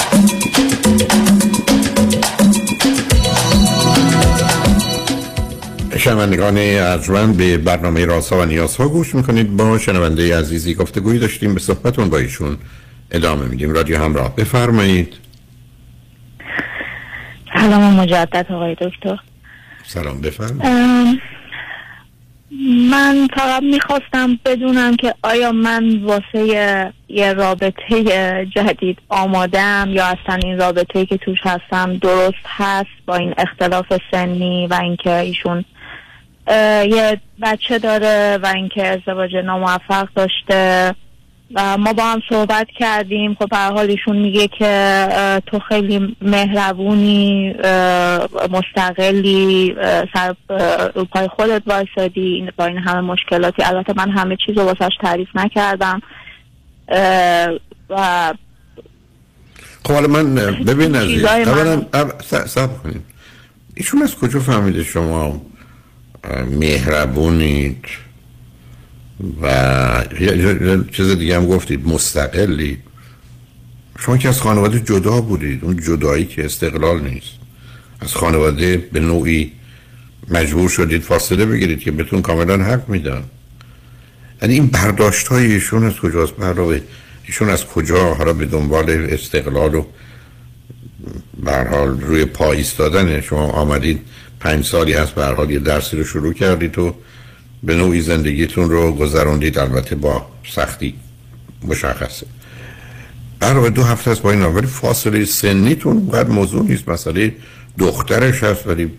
شنوندگان 6.01 6.57
ارجمند 6.57 7.37
به 7.37 7.57
برنامه 7.57 8.05
راسا 8.05 8.39
و 8.39 8.45
نیازها 8.45 8.87
گوش 8.87 9.15
می‌کنید. 9.15 9.57
با 9.57 9.77
شنونده 9.77 10.37
عزیزی 10.37 10.73
گفتگویی 10.73 11.19
داشتیم 11.19 11.53
به 11.53 11.59
صحبتون 11.59 12.09
با 12.09 12.17
ایشون 12.17 12.57
ادامه 13.11 13.45
میدیم. 13.45 13.73
رادیو 13.73 13.97
همراه 13.97 14.35
بفرمایید. 14.35 15.13
سلام 17.53 17.99
مجدد 17.99 18.45
آقای 18.51 18.75
دکتر. 18.81 19.17
سلام 19.83 20.21
بفرمایید. 20.21 21.21
من 22.91 23.27
فقط 23.37 23.63
می‌خواستم 23.63 24.39
بدونم 24.45 24.95
که 24.95 25.13
آیا 25.23 25.51
من 25.51 26.03
واسه 26.03 26.91
یه 27.09 27.33
رابطه 27.33 28.03
جدید 28.55 28.97
آمادم 29.09 29.89
یا 29.91 30.05
اصلا 30.05 30.39
این 30.43 30.59
رابطه 30.59 31.05
که 31.05 31.17
توش 31.17 31.39
هستم 31.43 31.97
درست 31.97 32.45
هست 32.45 32.89
با 33.05 33.15
این 33.15 33.33
اختلاف 33.37 33.85
سنی 34.11 34.67
و 34.67 34.73
اینکه 34.73 35.15
ایشون 35.15 35.65
یه 36.47 37.21
بچه 37.41 37.79
داره 37.79 38.39
و 38.43 38.51
اینکه 38.55 38.87
ازدواج 38.87 39.35
ناموفق 39.35 40.07
داشته. 40.15 40.95
و 41.55 41.77
ما 41.77 41.93
با 41.93 42.03
هم 42.03 42.21
صحبت 42.29 42.67
کردیم. 42.79 43.33
خب 43.33 43.47
هر 43.53 43.71
حال 43.71 43.89
ایشون 43.89 44.17
میگه 44.17 44.47
که 44.47 45.07
تو 45.45 45.59
خیلی 45.59 46.15
مهربونی 46.21 47.53
مستقلی 48.51 49.75
سر 50.13 50.35
پای 51.11 51.27
خودت 51.27 51.61
وایسادی. 51.65 52.49
با 52.57 52.65
این 52.65 52.77
همه 52.77 53.01
مشکلاتی. 53.01 53.63
البته 53.63 53.93
من 53.97 54.09
همه 54.11 54.37
چیز 54.45 54.57
رو 54.57 54.63
واسش 54.63 54.91
تعریف 55.01 55.29
نکردم. 55.35 56.01
و 57.89 58.33
خب 59.85 59.93
حالا 59.93 60.07
من 60.07 60.35
ببین 60.35 60.91
من- 60.91 61.25
اولا 61.29 61.81
سب 62.45 62.83
کنید. 62.83 63.01
ایشون 63.75 64.01
از 64.01 64.15
کجا 64.15 64.39
فهمیده 64.39 64.83
شما 64.83 65.41
مهربونید 66.59 67.85
و 69.41 70.05
چیز 70.91 71.07
دیگه 71.07 71.35
هم 71.35 71.45
گفتید 71.45 71.87
مستقلید. 71.87 72.79
شما 73.99 74.17
که 74.17 74.29
از 74.29 74.41
خانواده 74.41 74.79
جدا 74.79 75.21
بودید 75.21 75.63
اون 75.63 75.77
جدایی 75.77 76.25
که 76.25 76.45
استقلال 76.45 77.01
نیست. 77.01 77.33
از 77.99 78.13
خانواده 78.13 78.77
به 78.77 78.99
نوعی 78.99 79.51
مجبور 80.29 80.69
شدید 80.69 81.01
فاصله 81.01 81.45
بگیرید 81.45 81.79
که 81.79 81.91
بهتون 81.91 82.21
کاملا 82.21 82.63
حق 82.63 82.89
میدن. 82.89 83.23
یعنی 84.41 84.53
این 84.53 84.67
برداشت 84.67 85.27
های 85.27 85.51
ایشون 85.51 85.83
از 85.83 85.93
کجاست؟ 85.93 86.33
برای 86.33 86.81
ایشون 87.23 87.49
از 87.49 87.65
کجا 87.65 88.13
حالا 88.13 88.33
به 88.33 88.45
دنبال 88.45 88.89
استقلال 88.89 89.75
و 91.45 91.63
حال 91.65 92.01
روی 92.01 92.25
پا 92.25 92.51
ایستادن 92.51 93.21
شما 93.21 93.51
آمدید 93.51 94.01
پنج 94.41 94.65
سالی 94.65 94.93
هست 94.93 95.11
به 95.11 95.25
حال 95.25 95.51
یه 95.51 95.59
درسی 95.59 95.97
رو 95.97 96.03
شروع 96.03 96.33
کردید 96.33 96.79
و 96.79 96.95
به 97.63 97.75
نوعی 97.75 98.01
زندگیتون 98.01 98.69
رو 98.69 98.91
گذراندید 98.91 99.59
البته 99.59 99.95
با 99.95 100.25
سختی 100.47 100.93
مشخصه. 101.63 102.25
برای 103.39 103.69
دو 103.69 103.83
هفته 103.83 104.11
است 104.11 104.21
با 104.21 104.31
این 104.31 104.41
ولی 104.41 104.67
فاصله 104.67 105.25
سنیتون 105.25 105.97
اونقدر 105.97 106.29
موضوع 106.29 106.65
نیست. 106.65 106.89
مسئله 106.89 107.35
دخترش 107.77 108.43
هست 108.43 108.67
ولی 108.67 108.91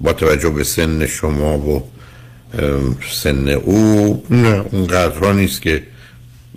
با 0.00 0.12
توجه 0.12 0.50
به 0.50 0.64
سن 0.64 1.06
شما 1.06 1.58
و 1.58 1.90
سن 3.12 3.48
او 3.48 4.24
نه 4.30 4.64
اونقدر 4.72 5.32
نیست 5.32 5.62
که 5.62 5.82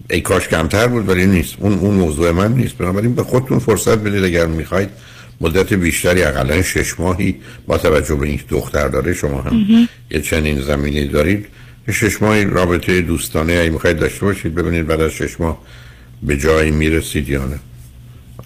ای 0.10 0.22
کاش 0.22 0.48
کمتر 0.48 0.88
بود 0.88 1.10
ولی 1.10 1.26
نیست. 1.26 1.56
اون 1.60 1.74
اون 1.74 1.94
موضوع 1.94 2.32
من 2.32 2.53
نیست. 2.53 2.78
بنابراین 2.78 3.16
به 3.16 3.24
خودتون 3.24 3.60
فرصت 3.60 3.98
بدید 3.98 4.24
اگر 4.24 4.45
می‌خواید 4.45 4.90
مدت 5.41 5.74
بیشتری 5.74 6.24
اقلا 6.24 6.61
شش 6.61 6.99
ماهی 6.99 7.36
با 7.68 7.78
توجه 7.78 8.16
به 8.16 8.28
اینکه 8.28 8.44
دختر 8.49 8.88
داره 8.88 9.14
شما 9.14 9.41
هم 9.41 9.88
یه 10.11 10.22
چنین 10.22 10.61
زمینی 10.61 11.07
دارید. 11.07 11.45
شش 11.91 12.22
ماهی 12.22 12.45
رابطه 12.45 13.02
دوستانه 13.02 13.53
اگه 13.53 13.70
می‌خواید 13.70 13.98
داشته 13.99 14.26
باشید 14.26 14.56
ببینید 14.56 14.88
بعد 14.88 15.02
از 15.02 15.11
شش 15.11 15.40
ماه 15.40 15.61
به 16.24 16.38
جایی 16.38 16.72
می‌رسید 16.72 17.30
یا 17.30 17.45
نه. 17.45 17.60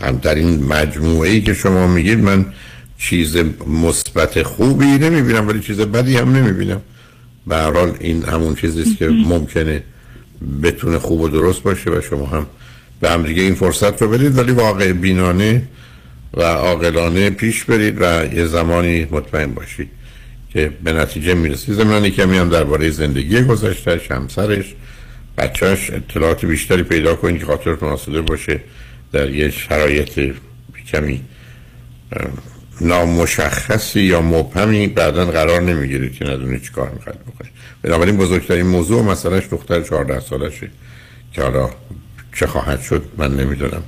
هم 0.02 0.18
در 0.18 0.36
این 0.36 0.64
مجموعه 0.64 1.30
ای 1.30 1.42
که 1.42 1.54
شما 1.54 1.88
میگید 1.88 2.20
من 2.20 2.46
چیز 2.98 3.38
مثبت 3.68 4.44
خوبی 4.44 4.86
نمی‌بینم 4.86 5.48
ولی 5.48 5.60
چیز 5.60 5.80
بدی 5.80 6.18
هم 6.18 6.36
نمی‌بینم. 6.36 6.82
به 7.48 7.56
هر 7.56 7.72
حال 7.72 7.98
این 8.00 8.24
همون 8.24 8.56
چیزی 8.56 8.82
است 8.82 8.98
که 8.98 9.08
ممکنه 9.08 9.84
بتونه 10.64 11.00
خوب 11.00 11.22
و 11.22 11.30
درست 11.30 11.64
باشه 11.64 11.90
و 11.90 12.02
شما 12.02 12.26
هم 12.26 12.46
به 13.02 13.12
هم 13.12 13.24
دیگه 13.24 13.42
این 13.42 13.56
فرصت 13.56 14.02
رو 14.02 14.10
بدید. 14.10 14.38
ولی 14.38 14.52
واقع 14.52 14.94
بینانه 14.94 15.62
و 16.34 16.42
عاقلانه 16.44 17.30
پیش 17.30 17.64
برید 17.64 17.98
و 18.02 18.34
یه 18.36 18.46
زمانی 18.46 19.08
مطمئن 19.12 19.54
باشید 19.54 19.90
که 20.54 20.72
به 20.84 20.94
نتیجه 20.94 21.34
می‌رسید. 21.34 21.76
زمانی 21.76 22.12
کمی 22.12 22.38
هم 22.38 22.50
درباره 22.50 22.90
زندگی 22.90 23.42
گذشتهش 23.42 24.12
همسرش 24.12 24.76
بچهش 25.38 25.92
اطلاعات 25.92 26.46
بیشتری 26.46 26.84
پیدا 26.84 27.16
کنید 27.16 27.40
که 27.40 27.46
خاطرتون 27.46 27.90
آسوده 27.90 28.22
باشه 28.22 28.60
در 29.12 29.30
یه 29.30 29.52
شرایط 29.52 30.34
کمی 30.92 31.22
نامشخصی 32.82 34.02
یا 34.02 34.22
مبهمی 34.22 34.88
بعدا 34.88 35.26
قرار 35.26 35.62
نمی‌گیرید 35.62 36.14
که 36.14 36.26
ندونید 36.26 36.62
چی 36.62 36.72
کار 36.72 36.90
می‌خواید 36.90 37.20
بکنید. 37.20 37.52
بنابراین 37.82 38.18
بزرگترین 38.18 38.66
موضوع 38.66 39.04
مسئلهش 39.04 39.44
دختر 39.52 39.82
14 39.82 40.20
سالشه 40.20 40.70
که 41.34 41.42
حالا 41.42 41.70
چه 42.36 42.48
خواهد 42.48 42.82
شد 42.82 43.04
من 43.18 43.36
نمی‌دونم. 43.38 43.84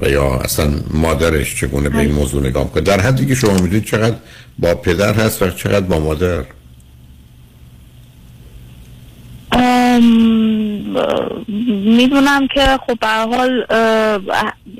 و 0.00 0.08
یا 0.08 0.34
اصلا 0.34 0.70
مادرش 0.90 1.56
چگونه 1.60 1.88
به 1.88 1.98
این 1.98 2.12
موضوع 2.12 2.46
نگاه 2.46 2.64
می‌کنه؟ 2.64 2.82
در 2.82 3.00
حدی 3.00 3.26
که 3.26 3.34
شما 3.34 3.52
می‌دونید 3.52 3.84
چقدر 3.84 4.16
با 4.58 4.74
پدر 4.74 5.14
هست 5.14 5.42
و 5.42 5.50
چقدر 5.50 5.86
با 5.86 6.00
مادر؟ 6.00 6.44
می‌دونم 11.68 12.48
که 12.54 12.78
خب 12.86 12.98
به 13.00 13.06
هر 13.06 13.26
حال 13.26 13.64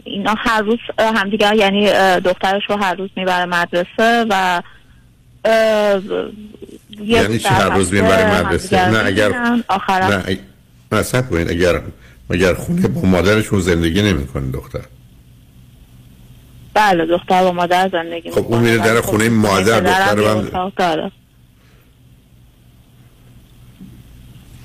اینا 0.04 0.34
هر 0.38 0.62
روز 0.62 0.78
اه، 0.98 1.14
همدیگر 1.14 1.54
یعنی 1.54 1.86
دخترش 2.20 2.62
رو 2.68 2.76
هر 2.76 2.94
روز 2.94 3.10
می‌بره 3.16 3.44
مدرسه 3.44 4.26
و 4.30 4.62
یعنی 7.04 7.38
چی 7.38 7.48
هر 7.48 7.68
روز 7.68 7.92
می‌بره 7.92 8.40
مدرسه؟ 8.40 8.90
نه 8.90 9.06
اگر 9.06 9.28
نه 9.28 9.64
نه 10.10 10.24
اگر 11.48 11.82
اگر 12.30 12.54
خونه 12.54 12.88
با 12.88 13.00
مادرشون 13.00 13.60
زندگی 13.60 14.02
نمی‌کنه 14.02 14.52
دختر. 14.52 14.80
بله 16.74 17.06
دختر 17.06 17.42
با 17.42 17.52
مادر 17.52 17.88
زندگی 17.88 18.30
خب 18.30 18.46
اون 18.48 18.60
میره. 18.60 18.78
در 18.78 18.92
ولی 18.92 19.00
خونه 19.00 19.24
خب 19.24 19.30
مادر 19.30 19.80
دختر 19.80 21.00
من. 21.00 21.10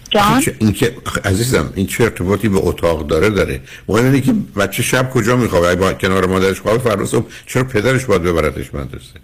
جان؟ 0.09 0.43
این 0.59 0.73
که 0.73 0.95
عزیزم 1.25 1.73
این 1.75 1.87
چه 1.87 2.03
ارتباطی 2.03 2.49
به 2.49 2.57
اتاق 2.57 3.07
داره 3.07 3.29
داره. 3.29 3.61
مهم 3.87 4.05
اینه 4.05 4.21
که 4.21 4.33
بچه 4.57 4.83
شب 4.83 5.09
کجا 5.09 5.35
میخوابه؟ 5.35 5.67
اگه 5.67 5.79
با 5.79 5.93
کنار 5.93 6.25
مادرش 6.25 6.61
خوابه 6.61 6.79
فردا 6.79 7.05
صبح 7.05 7.25
چرا 7.47 7.63
پدرش 7.63 8.05
باید 8.05 8.23
ببرتش 8.23 8.73
مدرسه؟ 8.73 9.19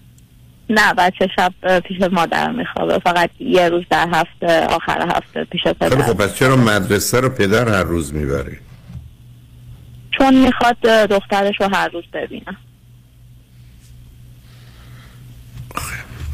نه 0.69 0.93
بچه 0.93 1.27
شب 1.35 1.79
پیش 1.79 1.97
مادر 2.11 2.51
میخوابه. 2.51 2.99
فقط 2.99 3.29
یه 3.39 3.69
روز 3.69 3.83
در 3.89 4.09
هفته 4.13 4.65
آخر 4.65 5.07
هفته 5.15 5.43
پیش 5.43 5.61
پدر. 5.63 6.01
خب 6.01 6.13
پس 6.13 6.35
چرا 6.35 6.55
مدرسه 6.55 7.19
رو 7.19 7.29
پدر 7.29 7.69
هر 7.69 7.83
روز 7.83 8.13
می‌بره؟ 8.13 8.57
چون 10.17 10.45
می‌خواد 10.45 10.77
دخترش 11.09 11.55
رو 11.59 11.69
هر 11.73 11.89
روز 11.89 12.03
ببینه. 12.13 12.57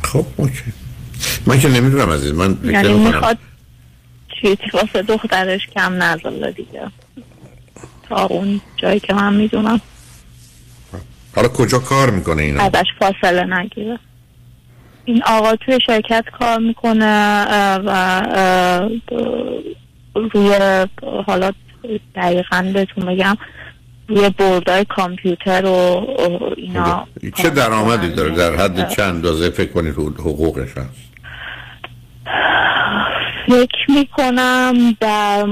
خب 0.04 0.26
اوکی. 0.38 0.74
من 1.48 1.60
که 1.60 1.70
نمی‌دونم 1.70 2.10
عزیز 2.10 2.34
من 2.34 2.58
یعنی. 2.64 2.94
می‌خواد 2.94 3.38
چیزی 4.42 4.64
واسه 4.74 5.02
دخترش 5.02 5.68
کم 5.76 6.04
نذاره 6.04 6.52
دیگه. 6.52 6.92
تا 8.10 8.26
اون 8.26 8.62
جایی 8.78 9.00
که 9.00 9.14
من 9.14 9.34
می‌دونم. 9.34 9.82
حالا 11.36 11.48
کجا 11.48 11.80
کار 11.80 12.10
می‌کنه 12.10 12.42
اینا؟ 12.42 12.64
ازش 12.64 12.86
فاصله 13.00 13.44
نگیره. 13.60 14.00
این 15.06 15.24
آقا 15.24 15.56
توی 15.56 15.80
شرکت 15.86 16.26
کار 16.40 16.60
می‌کنه 16.60 17.46
و 17.86 18.22
روی 20.16 20.86
حالا 21.28 21.52
دقیقا 22.16 22.72
بهتون 22.74 23.06
بگم 23.06 23.38
روی 24.08 24.30
بردای 24.30 24.86
کامپیوتر 24.86 25.66
و 25.66 26.08
اینا 26.58 27.08
چه 27.36 27.50
درآمدی 27.50 28.10
داره؟ 28.10 28.36
در 28.36 28.56
حد 28.56 28.90
چند؟ 28.90 29.16
اندازه 29.16 29.50
فکر 29.50 29.72
کنید 29.72 29.94
حقوقش 29.94 30.70
هست؟ 30.78 31.08
فکر 33.48 33.92
می‌کنم 33.92 34.98
در 35.00 35.44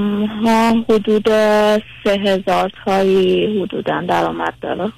ماه 0.42 0.84
حدود 0.88 1.28
سه 2.04 2.10
هزار 2.24 2.70
تایی 2.84 3.62
حدودا 3.62 4.02
درآمد 4.08 4.54
داره. 4.60 4.92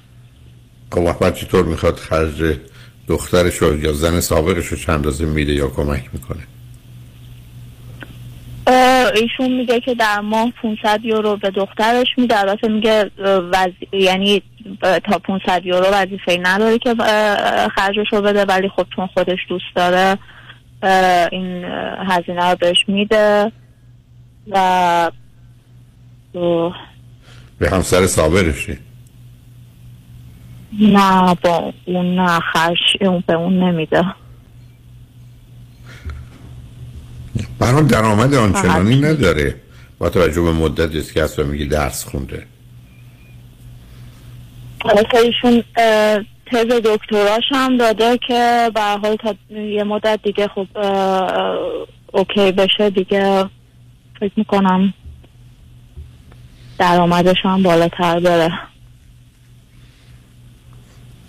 خب 0.91 1.01
وقت 1.01 1.33
چطور 1.33 1.65
می‌خواد 1.65 1.95
خرج 1.95 2.57
دخترش 3.07 3.55
رو 3.55 3.83
یا 3.83 3.93
زن 3.93 4.19
سابقش 4.19 4.67
رو 4.67 4.77
چند 4.77 4.95
اندازه 4.95 5.25
میده 5.25 5.53
یا 5.53 5.67
کمک 5.67 6.09
می‌کنه؟ 6.13 6.41
ایشون 9.15 9.51
میگه 9.57 9.79
که 9.79 9.95
در 9.95 10.19
ماه 10.19 10.51
500 10.61 11.05
یورو 11.05 11.37
به 11.37 11.49
دخترش 11.49 12.07
میده. 12.17 12.39
البته 12.39 12.67
میگه 12.67 13.11
وز... 13.25 13.71
یعنی 13.91 14.41
تا 14.81 15.19
500 15.19 15.65
یورو 15.65 15.85
وظیفه 15.85 16.39
نداره 16.41 16.77
که 16.77 16.95
خرجش 17.75 18.07
رو 18.11 18.21
بده 18.21 18.45
ولی 18.45 18.69
خب 18.69 18.85
چون 18.95 19.07
خودش 19.07 19.39
دوست 19.49 19.75
داره 19.75 20.17
این 21.31 21.65
هزینه 22.09 22.49
رو 22.49 22.55
بهش 22.55 22.85
میده 22.87 23.51
و 24.47 25.11
به 27.59 27.69
همسر 27.69 28.05
سابقشه 28.05 28.77
نه 30.79 31.35
با 31.35 31.73
اون 31.85 32.15
نه 32.15 32.39
خرج 32.39 32.77
اون 33.01 33.23
به 33.27 33.33
اون 33.33 33.63
نمیده. 33.63 34.03
برای 37.59 37.83
درآمد 37.83 38.33
آنچنانی 38.33 38.95
نداره. 38.95 39.55
با 39.99 40.09
توجه 40.09 40.41
به 40.41 40.51
مدتی 40.51 40.97
است 40.97 41.13
که 41.13 41.23
اصلا 41.23 41.45
میگه 41.45 41.65
درس 41.65 42.05
خونده. 42.05 42.45
ایشون 45.13 45.63
تز 46.45 46.65
دکتراش 46.65 47.43
هم 47.51 47.77
داده 47.77 48.19
که 48.27 48.71
به 48.73 48.81
حال 48.81 49.15
تا 49.15 49.35
یه 49.53 49.83
مدت 49.83 50.19
دیگه 50.23 50.47
خب 50.47 50.67
اوکی 52.13 52.51
بشه 52.51 52.89
دیگه 52.89 53.45
فکر 54.19 54.31
می‌کنم 54.35 54.93
درآمدش 56.77 57.37
هم 57.43 57.63
بالاتر 57.63 58.19
بره. 58.19 58.51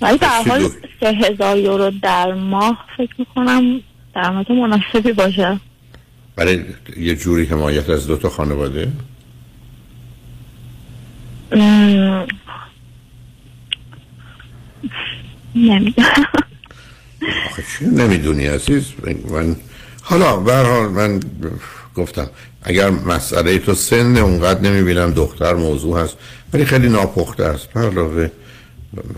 ولی 0.01 0.19
به 0.19 0.27
حال 0.27 0.69
سه 1.01 1.07
هزار 1.07 1.59
یورو 1.59 1.91
در 2.03 2.33
ماه 2.33 2.85
فکر 2.97 3.15
می‌کنم 3.19 3.81
درآمد 4.15 4.53
مناسبی 4.53 5.13
باشه. 5.13 5.61
برای 6.41 6.65
یه 6.97 7.17
جوری 7.17 7.45
حمایت 7.45 7.91
از 7.91 8.07
دو 8.07 8.17
تا 8.17 8.29
خانواده؟ 8.29 8.93
نمی‌دونم. 15.55 16.27
آخه 17.47 17.65
چی 17.79 17.85
نمی‌دونی 17.85 18.47
عزیز؟ 18.47 18.85
من 19.31 19.57
حالا 20.03 20.37
به 20.37 20.53
هر 20.53 20.65
حال 20.65 20.89
من 20.89 21.21
گفتم 21.95 22.31
اگر 22.63 22.91
مسئله 22.91 23.59
تو 23.59 23.75
سن 23.75 24.17
اونقدر 24.17 24.61
نمی‌بینم 24.61 25.11
دختر 25.11 25.55
موضوع 25.55 26.01
هست 26.01 26.17
ولی 26.53 26.65
خیلی 26.65 26.89
ناپخته 26.89 27.45
است. 27.45 27.77
علاوه 27.77 28.31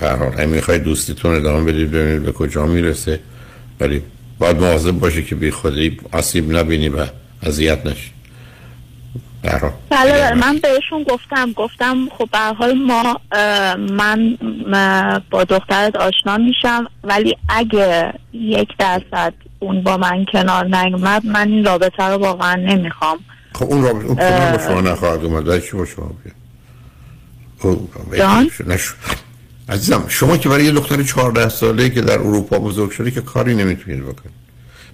به 0.01 0.07
هر 0.07 0.17
حال 0.17 0.33
همین 0.33 0.49
می‌خوای 0.49 0.79
دوستیتون 0.79 1.35
ادامه 1.35 1.73
بدید 1.73 1.91
ببینید 1.91 2.23
به 2.23 2.33
کجا 2.33 2.67
می‌رسه. 2.67 3.21
ولی 3.81 4.03
باید 4.39 4.57
مواظب 4.57 4.91
باشه 4.91 5.23
که 5.23 5.35
بی 5.35 5.51
خودی 5.51 6.01
آسیب 6.13 6.57
نبینی 6.57 6.89
و 6.89 7.07
اذیت 7.43 7.87
نشی. 7.87 8.11
بله 9.43 9.73
بله 9.91 10.35
من 10.35 10.59
بهشون 10.59 11.03
گفتم. 11.03 11.53
گفتم 11.53 12.09
خب 12.19 12.29
به 12.33 12.39
حال 12.39 12.79
ما 12.79 13.21
من 13.89 14.37
با 15.31 15.45
دخترت 15.45 15.97
آشنا 15.97 16.37
میشم. 16.37 16.87
ولی 17.05 17.37
اگه 17.49 18.15
یک 18.33 18.69
درصد 18.79 19.35
اون 19.59 19.83
با 19.83 19.97
من 19.97 20.25
کنار 20.33 20.65
نیومد 20.77 21.27
من 21.27 21.49
این 21.49 21.65
رابطه 21.65 22.05
رو 22.05 22.17
واقعا 22.17 22.55
نمی‌خوام. 22.55 23.19
خب 23.55 23.65
اون 23.65 23.83
رابطه 23.83 24.07
اون 24.07 24.17
کنار 24.17 24.57
با 24.57 24.59
شما 24.59 24.81
نخواهد 24.81 25.25
اومد. 25.25 25.63
چی 25.63 25.77
با 25.77 25.85
شما 25.85 26.11
بیاد؟ 28.11 28.51
نش... 28.67 28.89
عزیزم 29.69 30.05
شما 30.09 30.37
که 30.37 30.49
برای 30.49 30.65
یه 30.65 30.73
دختر 30.73 31.03
14 31.03 31.49
ساله 31.49 31.91
که 31.91 32.01
در 32.01 32.19
اروپا 32.19 32.59
بزرگ 32.59 32.91
شده 32.91 33.11
که 33.11 33.21
کاری 33.21 33.55
نمی‌تونید 33.55 34.03
بکنید. 34.03 34.43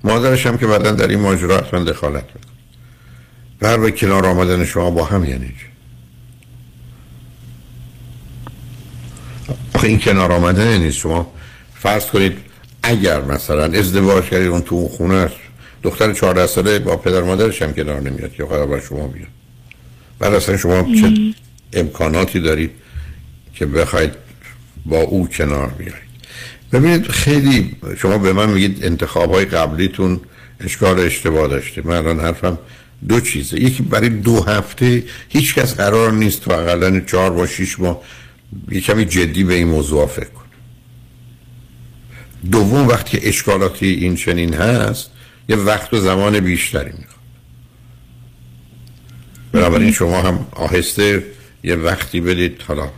مادرش 0.05 0.47
هم 0.47 0.59
که 0.59 0.67
بعدا 0.67 0.91
در 0.91 1.09
این 1.09 1.21
ماجرا 1.21 1.57
حتما 1.57 1.85
دخالت 1.85 2.25
می‌کنه 2.25 2.53
بر 3.61 3.77
به 3.77 3.91
کنار 3.91 4.27
آمدن 4.27 4.65
شما 4.65 4.91
با 4.91 5.05
هم 5.05 5.25
یعنی 5.25 5.47
چی؟ 5.47 5.67
آخه 9.75 9.89
این 9.89 9.99
کنار 9.99 10.33
آمدن 10.33 10.79
نیست. 10.79 10.99
شما 10.99 11.33
فرض 11.75 12.07
کنید 12.07 12.39
اگر 12.83 13.21
مثلا 13.21 13.65
ازدواج 13.65 14.25
کردید 14.25 14.49
اون 14.49 14.61
تو 14.61 14.75
اون 14.75 14.89
خونه 14.89 15.15
است. 15.15 15.35
دختر 15.83 16.13
14 16.13 16.47
ساله 16.47 16.79
با 16.79 16.97
پدر 16.97 17.23
مادرش 17.23 17.63
هم 17.63 17.73
کنار 17.73 18.01
نمیاد 18.01 18.33
که 18.33 18.45
قرار 18.45 18.81
شما 18.81 19.07
بیاد. 19.07 19.29
بعد 20.19 20.35
اصلا 20.35 20.57
شما 20.57 20.83
چه 20.83 21.35
امکاناتی 21.73 22.41
دارید 22.41 22.71
که 23.55 23.67
بخواید 23.67 24.28
با 24.87 25.01
او 25.01 25.29
کنار 25.29 25.69
بیایید. 25.69 26.09
ببینید 26.73 27.07
خیلی 27.07 27.77
شما 27.99 28.19
به 28.19 28.33
من 28.33 28.51
میگید 28.51 28.85
انتخاب 28.85 29.35
های 29.35 29.45
قبلیتون 29.45 30.21
اشکال 30.61 31.01
اشتباه 31.01 31.49
داشته. 31.49 31.83
من 31.85 31.97
الان 31.97 32.21
حرفم 32.21 32.59
دو 33.09 33.21
چیزه. 33.21 33.61
یکی 33.61 33.83
برای 33.83 34.09
دو 34.09 34.43
هفته 34.43 35.05
هیچ 35.29 35.55
کس 35.55 35.75
قرار 35.75 36.13
نیست 36.13 36.41
تو 36.41 36.53
اقلا 36.53 37.01
چهار 37.01 37.31
با 37.31 37.47
شیش 37.47 37.81
ماه 37.81 38.03
یه 38.71 38.81
کمی 38.81 39.05
جدی 39.05 39.45
به 39.45 39.55
این 39.55 39.69
موضوع 39.69 40.07
فکر 40.07 40.25
کن 40.25 40.45
دوم 42.51 42.89
وقتی 42.89 43.19
که 43.19 43.29
اشکالاتی 43.29 43.87
این 43.87 44.17
چنین 44.17 44.55
هست 44.55 45.11
یه 45.49 45.57
وقت 45.57 45.95
و 45.95 46.01
زمان 46.01 46.41
بیشتری 46.41 46.91
می‌خواد. 46.91 47.19
بنابراین 49.53 49.93
شما 49.93 50.23
هم 50.23 50.47
آهسته 50.53 51.25
یه 51.65 51.75
وقتی 51.75 52.21
بدید 52.21 52.63
حالا 52.63 52.91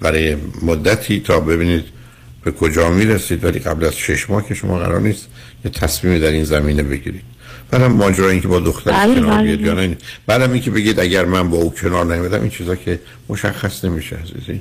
برای 0.00 0.36
مدتی 0.62 1.20
تا 1.20 1.40
ببینید 1.40 1.84
به 2.44 2.52
کجا 2.52 2.90
می‌رسید. 2.90 3.44
ولی 3.44 3.58
قبل 3.58 3.84
از 3.84 3.96
شش 3.96 4.30
ماه 4.30 4.48
که 4.48 4.54
شما 4.54 4.78
قرار 4.78 5.00
نیست 5.00 5.26
یه 5.64 5.70
تصمیمی 5.70 6.20
در 6.20 6.30
این 6.30 6.44
زمینه 6.44 6.82
بگیرید. 6.82 7.22
بعدم 7.70 7.92
ماجرا 7.92 8.30
این 8.30 8.40
که 8.40 8.48
با 8.48 8.60
دختر 8.60 8.90
بله، 8.90 9.14
کنار 9.14 9.30
بله. 9.30 9.56
بیاد 9.56 9.60
یا 9.60 9.74
نه 9.74 9.96
بعدم 10.26 10.52
این 10.52 10.62
که 10.62 10.70
بگید 10.70 11.00
اگر 11.00 11.24
من 11.24 11.50
با 11.50 11.56
او 11.56 11.74
کنار 11.74 12.16
نمیدم 12.16 12.40
این 12.40 12.50
چیزا 12.50 12.74
که 12.74 13.00
مشخص 13.28 13.84
نمیشه 13.84 14.16
عزیزی. 14.16 14.60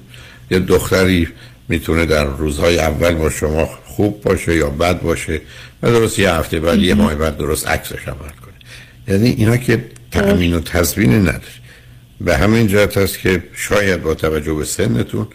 یه 0.52 0.60
دختری 0.60 1.27
می‌تونه 1.69 2.06
در 2.06 2.26
روزهای 2.26 2.80
اول 2.80 3.14
با 3.14 3.30
شما 3.30 3.69
خوب 3.85 4.22
باشه 4.22 4.56
یا 4.56 4.69
بد 4.69 5.02
باشه 5.02 5.41
و 5.84 5.91
درست 5.91 6.19
یه 6.19 6.31
هفته 6.31 6.60
بعد 6.60 6.80
یه 6.80 6.94
ماه 6.94 7.15
بعد 7.15 7.38
درست 7.38 7.68
عکسش 7.68 8.07
عمل 8.07 8.18
کنه. 8.18 8.53
یعنی 9.07 9.30
اینا 9.30 9.57
که 9.57 9.85
تأمین 10.11 10.53
و 10.53 10.60
تضمین 10.60 11.14
نداره. 11.14 11.62
به 12.24 12.38
همین 12.38 12.68
جهت 12.68 12.98
است 12.98 13.20
که 13.20 13.44
شاید 13.54 14.04
با 14.04 14.14
توجه 14.14 14.54
به 14.54 14.66
سنتون 14.66 15.28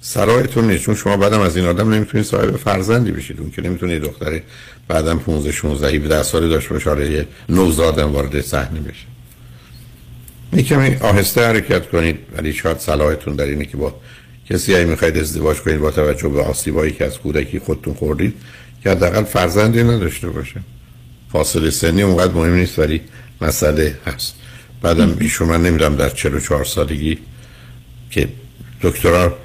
سرایتون 0.00 0.70
نیست. 0.70 0.82
چون 0.82 0.94
شما 0.94 1.16
بعدم 1.16 1.40
از 1.40 1.56
این 1.56 1.66
آدم 1.66 1.94
نمی‌تونید 1.94 2.26
صاحب 2.26 2.56
فرزندی 2.56 3.10
بشید. 3.10 3.40
اون 3.40 3.50
که 3.50 3.62
نمی‌تونید 3.62 4.02
دختری 4.02 4.42
بعدم 4.88 5.18
15 5.18 5.52
16 5.52 5.96
17 5.96 6.22
سالی 6.22 6.48
داشته 6.48 6.74
باشه 6.74 6.90
حالا 6.90 7.04
یه 7.04 7.26
نوزادم 7.48 8.12
وارد 8.12 8.40
صحنه 8.40 8.80
بشه. 8.80 9.06
یه 10.52 10.62
کمی 10.62 10.96
آهسته 10.96 11.46
حرکت 11.46 11.88
کنید 11.88 12.18
ولی 12.36 12.52
شاید 12.52 12.78
صلاحتون 12.78 13.36
در 13.36 13.44
اینه 13.44 13.64
که 13.64 13.76
با 13.76 13.94
کسی 14.50 14.74
اگه 14.74 14.84
می‌خواید 14.84 15.18
ازدواج 15.18 15.56
کنید 15.56 15.78
با 15.78 15.90
توجه 15.90 16.28
به 16.28 16.42
آسیبایی 16.42 16.92
که 16.92 17.04
از 17.04 17.18
کودکی 17.18 17.58
خودتون 17.58 17.94
خوردید 17.94 18.34
که 18.82 18.90
حداقل 18.90 19.24
فرزندی 19.24 19.82
نداشته 19.82 20.28
باشه. 20.28 20.60
فاصله 21.32 21.70
سنی 21.70 22.02
اونقدر 22.02 22.32
مهم 22.32 22.54
نیست 22.54 22.78
ولی 22.78 23.00
مسئله 23.40 23.98
هست. 24.06 24.34
بعدم 24.84 25.16
ایشون 25.20 25.48
من 25.48 25.62
نمی‌دونم 25.62 25.96
در 25.96 26.08
44 26.08 26.64
سالگی 26.64 27.18
که 28.10 28.28
دکترا 28.82 29.38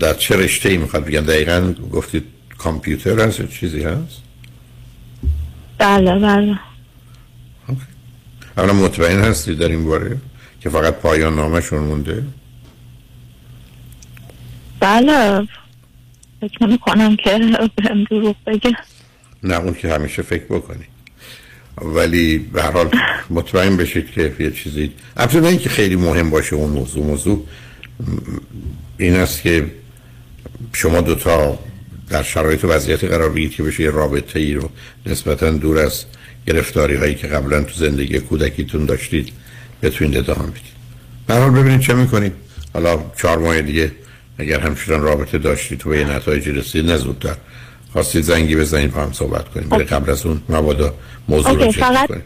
در 0.00 0.14
چه 0.14 0.36
رشته 0.36 0.68
ای 0.68 0.76
می‌خواد 0.76 1.04
بگن. 1.04 1.20
دقیقا 1.20 1.74
گفتید 1.92 2.24
کامپیوتر 2.58 3.20
هست 3.20 3.40
یا 3.40 3.46
چیزی 3.46 3.82
هست؟ 3.82 4.22
بله 5.78 6.18
بله. 6.18 6.58
اولا 8.56 8.72
مطمئن 8.72 9.20
هستی 9.20 9.54
در 9.54 9.68
این 9.68 9.84
باره 9.84 10.16
که 10.60 10.70
فقط 10.70 10.94
پایان 10.94 11.34
نامشون 11.36 11.78
مونده؟ 11.78 12.22
بله. 14.80 15.48
فکر 16.40 16.66
نمی 16.66 16.78
کنم 16.78 17.16
که 17.16 17.38
بهم 17.76 18.04
دروغ 18.04 18.36
بگه 18.46 18.76
نه 19.42 19.54
اون 19.54 19.74
که 19.74 19.94
همیشه 19.94 20.22
فکر 20.22 20.44
بکنی. 20.44 20.84
ولی 21.82 22.38
به 22.38 22.62
هر 22.62 22.70
حال 22.70 22.90
مطمئن 23.30 23.76
بشید 23.76 24.10
که 24.10 24.34
یه 24.38 24.50
چیزی 24.50 24.92
البته 25.16 25.44
اینکه 25.44 25.68
خیلی 25.68 25.96
مهم 25.96 26.30
باشه 26.30 26.56
اون 26.56 26.70
موضوع 26.70 27.04
موضوع 27.04 27.46
این 28.98 29.16
است 29.16 29.42
که 29.42 29.66
شما 30.72 31.00
دوتا 31.00 31.58
در 32.10 32.22
شرایط 32.22 32.64
و 32.64 32.68
وضعیتی 32.68 33.08
قرار 33.08 33.30
بگیرید 33.30 33.50
که 33.50 33.62
بشه 33.62 33.82
یه 33.82 33.90
رابطه 33.90 34.38
ای 34.40 34.54
رو 34.54 34.70
نسبتا 35.06 35.50
دور 35.50 35.78
از 35.78 36.04
گرفتاری 36.46 36.94
هایی 36.94 37.14
که 37.14 37.26
قبلا 37.26 37.62
تو 37.62 37.74
زندگی 37.74 38.18
کودکیتون 38.18 38.86
داشتید 38.86 39.32
بتونید 39.82 40.16
ادامه 40.16 40.50
بدید. 40.50 40.76
به 41.26 41.50
ببینید 41.50 41.80
چه 41.80 41.94
می‌کنید. 41.94 42.32
حالا 42.74 42.98
چهار 43.16 43.38
ماه 43.38 43.62
دیگه 43.62 43.92
اگر 44.38 44.60
همچنان 44.60 45.02
رابطه 45.02 45.38
داشتید 45.38 45.78
تو 45.78 45.88
به 45.88 45.98
یه 45.98 46.16
نتایجی 46.16 46.52
رسید 46.52 46.90
نه 46.90 46.98
خواستید 47.92 48.22
زنگی 48.22 48.56
بزنید 48.56 48.94
با 48.94 49.00
هم 49.02 49.12
صحبت 49.12 49.48
کنیم. 49.48 49.68
ولی 49.70 49.84
قبل 49.84 50.10
از 50.10 50.26
اون 50.26 50.42
مبادا 50.48 50.94
موضوع 51.28 51.64
رو 51.64 51.70
فقط- 51.72 52.08
کنیم. 52.08 52.24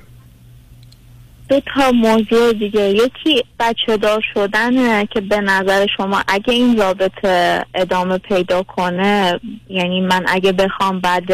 دو 1.49 1.61
تا 1.75 1.91
موضوع 1.93 2.53
دیگه. 2.53 2.81
یکی 2.81 3.45
بچه 3.61 3.97
دار 3.97 4.21
شدنه 4.35 5.09
که 5.15 5.21
به 5.21 5.41
نظر 5.41 5.87
شما 5.97 6.23
اگه 6.29 6.53
این 6.55 6.79
رابطه 6.79 7.65
ادامه 7.75 8.19
پیدا 8.19 8.63
کنه 8.63 9.41
یعنی 9.69 10.01
من 10.01 10.25
اگه 10.29 10.53
بخوام 10.53 11.01
بعد 11.01 11.33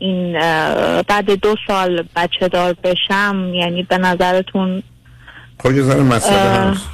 این 0.00 0.32
بعد 1.02 1.30
دو 1.42 1.54
سال 1.68 2.04
بچه 2.16 2.48
دار 2.48 2.76
بشم 2.84 3.50
یعنی 3.54 3.82
به 3.82 3.98
نظرتون 3.98 4.82
خب 5.62 5.72
یه 5.72 5.82
ذره 5.82 6.02
مسئله. 6.02 6.38
هست 6.70 6.86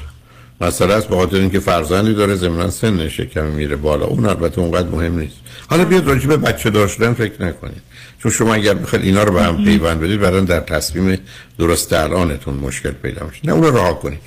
مسئله 0.62 0.94
هست 0.94 1.08
به 1.08 1.16
خاطر 1.16 1.36
اینکه 1.36 1.60
فرزندی 1.60 2.14
داره 2.14 2.34
ضمنا 2.34 2.70
سنش 2.70 3.20
کمی 3.20 3.50
میره 3.50 3.76
بالا. 3.76 4.06
اون 4.06 4.26
البته 4.26 4.60
اونقدر 4.60 4.88
مهم 4.88 5.18
نیست. 5.18 5.36
حالا 5.68 5.84
بیاد 5.84 6.06
راجع 6.06 6.26
به 6.26 6.36
بچه 6.36 6.70
داشتن 6.70 7.14
فکر 7.14 7.42
نکنید 7.42 7.82
چون 8.22 8.32
شما 8.32 8.54
اگر 8.54 8.74
بخواید 8.74 9.04
اینا 9.04 9.22
رو 9.22 9.32
به 9.32 9.42
هم 9.42 9.64
پیوند 9.64 10.00
بدید 10.00 10.20
برای 10.20 10.44
در 10.44 10.60
تصمیم 10.60 11.18
درست 11.58 11.92
الانتون 11.92 12.54
مشکل 12.54 12.90
پیدا 12.90 13.26
میشه. 13.26 13.40
نه 13.44 13.52
اون 13.52 13.62
رو 13.62 13.76
رها 13.76 13.94
کنید. 13.94 14.18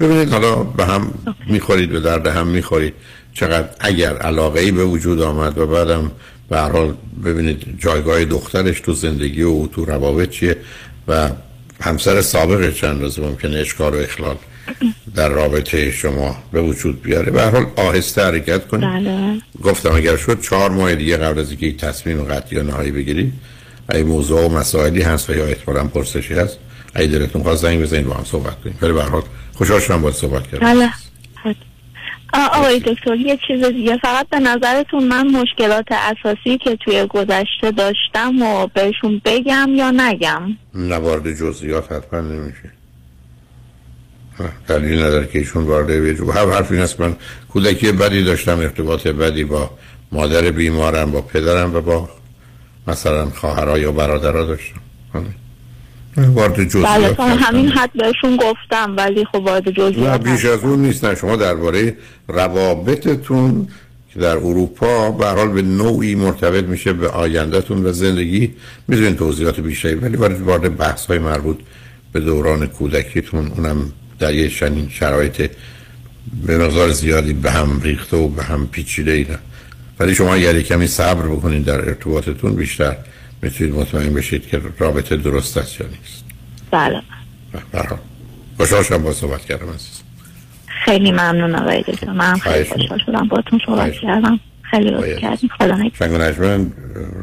ببینید 0.00 0.30
حالا 0.30 0.56
به 0.56 0.84
هم 0.84 1.14
می‌خورید 1.46 1.90
به 1.90 2.00
درد 2.00 2.26
هم 2.26 2.46
می‌خورید. 2.46 2.94
چقدر 3.34 3.68
اگر 3.80 4.16
علاقه 4.16 4.60
ای 4.60 4.70
به 4.70 4.84
وجود 4.84 5.20
آمد 5.20 5.58
و 5.58 5.66
بعدم 5.66 6.10
به 6.50 6.56
هر 6.56 6.70
حال 6.70 6.94
ببینید 7.24 7.78
جایگاه 7.78 8.24
دخترش 8.24 8.80
تو 8.80 8.92
زندگی 8.92 9.42
و 9.42 9.66
تو 9.66 9.84
روابط 9.84 10.30
چیه 10.30 10.56
و 11.08 11.30
همسر 11.80 12.22
سابق 12.22 12.74
چند 12.74 13.02
روز 13.02 13.18
ممکنه 13.18 13.58
اشکال 13.58 13.94
و 13.94 13.96
اخلال 13.96 14.36
در 15.14 15.28
رابطه 15.28 15.90
شما 15.90 16.36
به 16.52 16.62
وجود 16.62 17.02
بیاره. 17.02 17.32
به 17.32 17.42
هر 17.42 17.50
حال 17.50 17.66
آهسته 17.76 18.24
حرکت 18.24 18.66
کنید. 18.66 18.90
بله. 18.90 19.40
گفتم 19.62 19.94
اگر 19.94 20.16
شد 20.16 20.40
چهار 20.40 20.70
ماه 20.70 20.94
دیگه 20.94 21.16
قبل 21.16 21.38
از 21.38 21.50
اینکه 21.50 21.72
تصمیم 21.72 22.22
قطعی 22.22 22.56
یا 22.56 22.62
نهایی 22.62 22.90
بگیرید 22.90 23.32
اگه 23.88 24.04
موضوع 24.04 24.46
و 24.46 24.58
مسائلی 24.58 25.02
هست 25.02 25.30
و 25.30 25.34
یا 25.34 25.46
احتمالاً 25.46 25.84
پرسشی 25.84 26.34
هست 26.34 26.58
اگه 26.94 27.06
دلتون 27.06 27.42
خواست 27.42 27.62
زنگ 27.62 27.82
بزنید 27.82 28.06
با 28.06 28.14
هم 28.14 28.24
صحبت 28.24 28.60
کنیم. 28.60 28.78
ولی 28.82 28.92
به 28.92 29.02
هر 29.02 29.08
حال 29.08 29.22
خوشحال 29.54 29.80
شدم 29.80 30.00
باهات 30.00 30.14
صحبت 30.14 30.46
کردم. 30.50 30.74
بله. 30.74 30.90
آقای 32.52 32.80
دکتر 32.80 33.14
یه 33.14 33.38
چیز 33.46 33.64
دیگه. 33.64 33.96
فقط 33.96 34.28
به 34.28 34.38
نظرتون 34.38 35.04
من 35.04 35.26
مشکلات 35.26 35.86
اساسی 35.90 36.58
که 36.58 36.76
توی 36.76 37.06
گذشته 37.06 37.70
داشتم 37.70 38.42
و 38.42 38.66
بهشون 38.66 39.22
بگم 39.24 39.68
یا 39.74 39.90
نگم؟ 39.90 40.56
نوارد 40.74 41.32
جزئیات 41.32 41.92
حتما 41.92 42.20
نمیشه. 42.20 42.72
دلیل 44.68 45.02
نداره 45.02 45.26
که 45.26 45.38
ایشون 45.38 45.64
وارد 45.64 46.12
جو 46.12 46.30
هر 46.30 46.50
حرف 46.50 46.72
این 46.72 46.80
است 46.80 47.00
من 47.00 47.16
کودکی 47.48 47.92
بدی 47.92 48.24
داشتم 48.24 48.58
ارتباط 48.58 49.06
بدی 49.06 49.44
با 49.44 49.70
مادر 50.12 50.50
بیمارم 50.50 51.10
با 51.10 51.20
پدرم 51.20 51.74
و 51.74 51.80
با 51.80 52.08
مثلا 52.86 53.30
خواهرها 53.30 53.78
یا 53.78 53.92
برادرها 53.92 54.44
داشتم. 54.44 54.80
همین. 55.14 55.34
وارد 56.16 56.54
بله 56.54 56.66
جزئیات 56.66 57.04
حتما 57.04 57.26
همین 57.26 57.68
حد 57.68 57.90
بهشون 57.92 58.36
گفتم 58.36 58.94
ولی 58.96 59.24
خب 59.24 59.34
وارد 59.34 59.70
جزئیات 59.70 60.24
بیش 60.24 60.44
از 60.44 60.64
اون 60.64 60.78
نیست. 60.82 61.04
نه 61.04 61.14
شما 61.14 61.36
درباره 61.36 61.96
روابطتون 62.28 63.68
که 64.14 64.20
در 64.20 64.36
اروپا 64.36 65.10
به 65.10 65.26
هر 65.26 65.34
حال 65.34 65.48
به 65.48 65.62
نوعی 65.62 66.14
مرتبط 66.14 66.64
میشه 66.64 66.92
به 66.92 67.08
آیندهتون 67.08 67.86
و 67.86 67.92
زندگی. 67.92 68.54
می‌دونین 68.88 69.16
توضیحات 69.16 69.60
بیشتری 69.60 69.94
ولی 69.94 70.16
وارد 70.16 70.40
وارد 70.40 70.76
بحث 70.76 71.06
های 71.06 71.18
مربوط 71.18 71.58
به 72.12 72.20
دوران 72.20 72.66
کودکیتون 72.66 73.46
اونم 73.46 73.92
در 74.18 74.34
یه 74.34 74.48
چنین 74.48 74.88
شرایط 74.88 75.50
به 76.46 76.58
مقدار 76.58 76.90
زیادی 76.90 77.32
به 77.32 77.50
هم 77.50 77.80
ریخته 77.80 78.16
و 78.16 78.28
به 78.28 78.42
هم 78.42 78.66
پیچیده 78.66 79.12
ای 79.12 79.24
نه. 79.24 79.38
ولی 80.00 80.14
شما 80.14 80.34
اگر 80.34 80.54
یه 80.54 80.62
کمی 80.62 80.86
صبر 80.86 81.28
بکنید 81.28 81.64
در 81.64 81.88
ارتباطتون 81.88 82.54
بیشتر 82.54 82.96
می‌تونید 83.42 83.74
مطمئن 83.74 84.14
بشید 84.14 84.46
که 84.46 84.60
رابطه 84.78 85.16
درست 85.16 85.56
است 85.56 85.80
یا 85.80 85.86
نیست. 85.86 86.24
بله. 86.70 87.02
حال. 87.72 87.98
خوشحال 88.56 88.82
شدم 88.82 89.02
با 89.02 89.12
صحبت 89.12 89.44
کردم 89.44 89.68
عزیز 89.68 90.00
خیلی 90.84 91.12
ممنون 91.12 91.54
آقای 91.54 91.82
دکتر. 91.82 92.12
من 92.12 92.38
خیلی 92.38 92.64
خوشحال 92.64 92.98
شدم 93.06 93.28
باتون 93.28 93.60
صحبت. 93.66 93.92
کردم. 93.92 94.40
خیلی 94.70 94.90
لطف. 94.90 95.18
کردیم 95.18 95.50
خدا 95.58 95.76
نگهدار. 95.76 96.72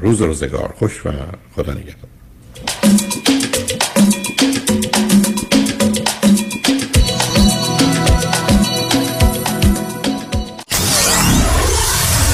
روز 0.02 0.22
روزگار. 0.22 0.74
خوش 0.78 1.06
و 1.06 1.12
خدا 1.56 1.74
نگهدار. 1.74 2.10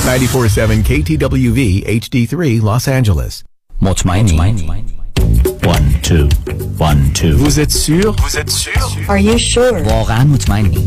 ninety-four 0.09 0.49
seven 0.49 0.83
KTWV 0.83 1.85
HD3 2.01 2.61
Los 2.63 2.89
Angeles. 2.89 3.43
مطمئنی 3.81 4.39
One, 5.65 5.89
two, 6.03 6.29
one, 6.79 7.11
two. 7.15 7.37
Vous 7.37 7.59
êtes 7.59 7.71
sûr? 7.73 8.13
Vous 8.23 8.37
êtes 8.37 8.51
sûr? 8.51 8.83
Are 9.09 9.19
you 9.19 9.39
sure? 9.39 9.83
واقعا 9.87 10.25
مطمئنی 10.25 10.87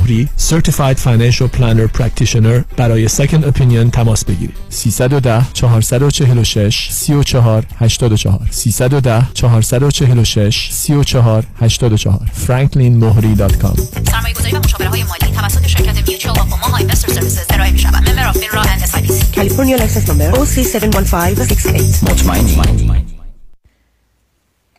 مهری 0.00 0.28
Certified 0.38 0.98
Financial 0.98 1.48
Planner 1.58 2.00
Practitioner 2.00 2.76
برای 2.76 3.08
Second 3.08 3.44
Opinion 3.44 3.90
تماس 3.92 4.24
بگیرید. 4.24 4.56
310 4.68 5.46
446 5.52 6.88
34 6.90 7.66
84 7.78 8.48
310 8.50 9.26
446 9.34 10.68
34 10.72 11.44
84 11.60 12.20
franklinmohri.com 12.46 13.80
سرمایه 14.10 14.34
گذاری 14.34 14.56
و 14.56 14.58
مشاوره 14.58 14.88
های 14.88 15.04
مالی 15.04 15.34
توسط 15.36 15.66
شرکت 15.66 16.08
میوچوال 16.08 16.36
و 16.36 16.40
Omaha 16.40 16.76
Investor 16.76 17.12
Services 17.12 17.46
ارائه 17.50 17.72
می 17.72 17.78
شود 17.78 18.08
member 18.08 18.26
of 18.26 18.38
FINRA 18.38 18.60
and 18.60 18.82
S 18.82 18.94
California 19.34 19.78
license 19.80 20.08
number 20.08 20.34
OC71568 20.34 22.10
مطمئنی؟ 22.10 22.60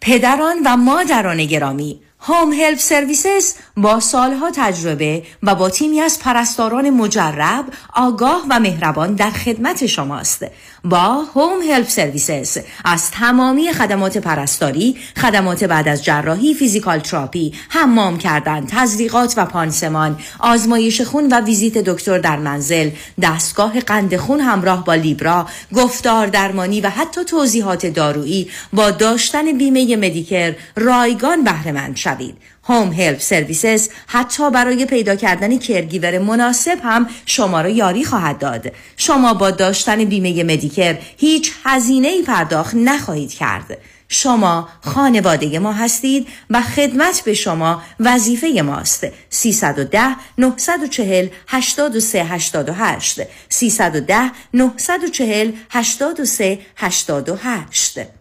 پدران 0.02 0.58
و 0.66 0.78
مادران 0.78 1.46
گرامی 1.46 2.02
Home 2.24 2.54
Help 2.54 2.78
Services 2.78 3.54
با 3.78 4.00
سالها 4.00 4.52
تجربه 4.52 5.24
و 5.44 5.56
با 5.56 5.70
تیمی 5.70 6.02
از 6.02 6.20
پرستاران 6.20 6.90
مجرب، 6.90 7.66
آگاه 7.94 8.46
و 8.50 8.60
مهربان 8.60 9.16
در 9.16 9.30
خدمت 9.30 9.86
شماست. 9.86 10.46
با 10.84 11.24
Home 11.36 11.62
Help 11.62 11.90
Services 11.90 12.58
از 12.86 13.12
تمامی 13.12 13.74
خدمات 13.74 14.18
پرستاری، 14.18 14.98
خدمات 15.18 15.64
بعد 15.64 15.88
از 15.88 16.04
جراحی، 16.04 16.54
physical 16.54 17.00
therapy، 17.00 17.54
حمام 17.70 18.18
کردن، 18.18 18.66
تزریقات 18.66 19.34
و 19.38 19.46
پانسمان، 19.46 20.20
آزمایش 20.40 21.02
خون 21.02 21.28
و 21.32 21.42
ویزیت 21.42 21.78
دکتر 21.78 22.18
در 22.18 22.38
منزل، 22.38 22.90
دستگاه 23.22 23.80
قند 23.80 24.18
خون 24.18 24.40
همراه 24.40 24.86
با 24.86 24.96
لیبرا، 24.96 25.48
گفتار 25.74 26.28
درمانی 26.28 26.82
و 26.82 26.90
حتی 26.90 27.24
توضیحات 27.24 27.86
دارویی 27.86 28.50
با 28.74 28.92
داشتن 28.92 29.58
بیمه 29.58 29.96
مدیکر 29.96 30.56
رایگان 30.76 31.44
بهره 31.44 31.72
مند 31.72 31.96
شوید. 31.96 32.38
هوم 32.72 32.94
هلپ 32.94 33.20
سرویسز 33.20 33.90
حتی 34.08 34.52
برای 34.52 34.86
پیدا 34.86 35.16
کردن 35.16 35.58
کرگیور 35.58 36.20
مناسب 36.20 36.78
هم 36.84 37.08
شما 37.26 37.62
را 37.62 37.70
یاری 37.70 38.06
خواهد 38.06 38.40
داد. 38.40 38.72
شما 38.98 39.34
با 39.34 39.52
داشتن 39.52 40.06
بیمه 40.06 40.44
مدیکر 40.44 40.98
هیچ 41.18 41.52
هزینه 41.64 42.08
ای 42.08 42.22
پرداخت 42.22 42.76
نخواهید 42.76 43.34
کرد. 43.34 43.78
شما 44.08 44.70
خانواده 44.82 45.60
ما 45.60 45.74
هستید 45.74 46.28
و 46.50 46.62
خدمت 46.62 47.22
به 47.26 47.34
شما 47.34 47.82
وظیفه 48.00 48.62
ماست 48.62 49.08
310 49.30 50.16
940 50.38 51.28
83 51.48 52.24
88 52.24 53.22
310 53.50 54.32
940 54.54 55.52
83 55.70 56.60
88 56.76 58.21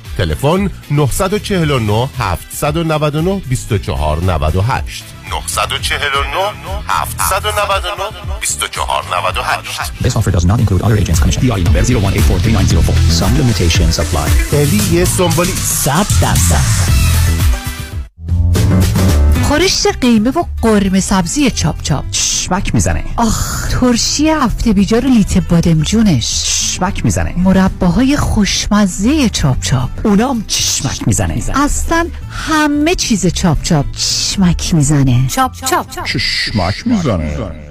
تلفن 0.21 0.69
949 0.91 2.09
799 2.51 3.41
2498 3.49 5.03
949 5.29 6.55
799 7.29 8.13
2498 8.41 10.03
This 10.03 10.15
offer 10.15 10.31
does 10.31 10.45
not 10.45 10.59
include 10.59 10.81
other 10.83 10.97
agents 10.97 11.19
commission. 11.19 11.41
PI 11.41 11.59
number 11.63 11.81
01843904. 11.81 12.95
Some 13.19 13.33
limitations 13.41 13.99
apply. 13.99 14.27
الی 14.53 15.05
سومبولی 15.05 15.51
100 15.51 16.05
درصد 16.21 17.10
خورشت 19.51 19.87
قیمه 19.87 20.29
و 20.29 20.43
قرمه 20.61 20.99
سبزی 20.99 21.51
چاپ 21.51 21.81
چاپ. 21.81 22.11
چشمک 22.11 22.73
می‌زنه. 22.73 23.03
آخ 23.17 23.69
ترشی 23.71 24.29
هفته 24.29 24.73
بیجار 24.73 25.05
لیته 25.05 25.37
بادمجونش 25.37 26.43
چشمک 26.43 27.05
می‌زنه. 27.05 27.33
مرباهای 27.37 28.17
خوشمزه 28.17 29.29
چاپ 29.29 29.59
چاپ. 29.61 29.89
اونام 30.03 30.43
چشمک 30.47 31.07
می‌زنه. 31.07 31.43
اصلا 31.53 32.07
همه 32.29 32.95
چیز 32.95 33.27
چاپ 33.27 33.61
چاپ. 33.63 33.85
چشمک 33.91 34.73
می‌زنه. 34.73 35.27
چاپ 35.27 35.51
چاپ. 35.53 36.03
چشمک 36.05 36.87
می‌زنه. 36.87 37.70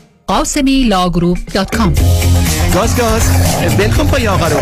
Ghasemi 0.31 0.83
Law 0.83 1.03
Group 1.03 1.37
dot 1.53 1.75
com. 1.75 1.93
گاز 2.73 2.97
گاز. 2.97 3.21
ول 3.77 3.89
کن 3.89 4.07
پای 4.07 4.27
آقا 4.27 4.47
رو. 4.47 4.57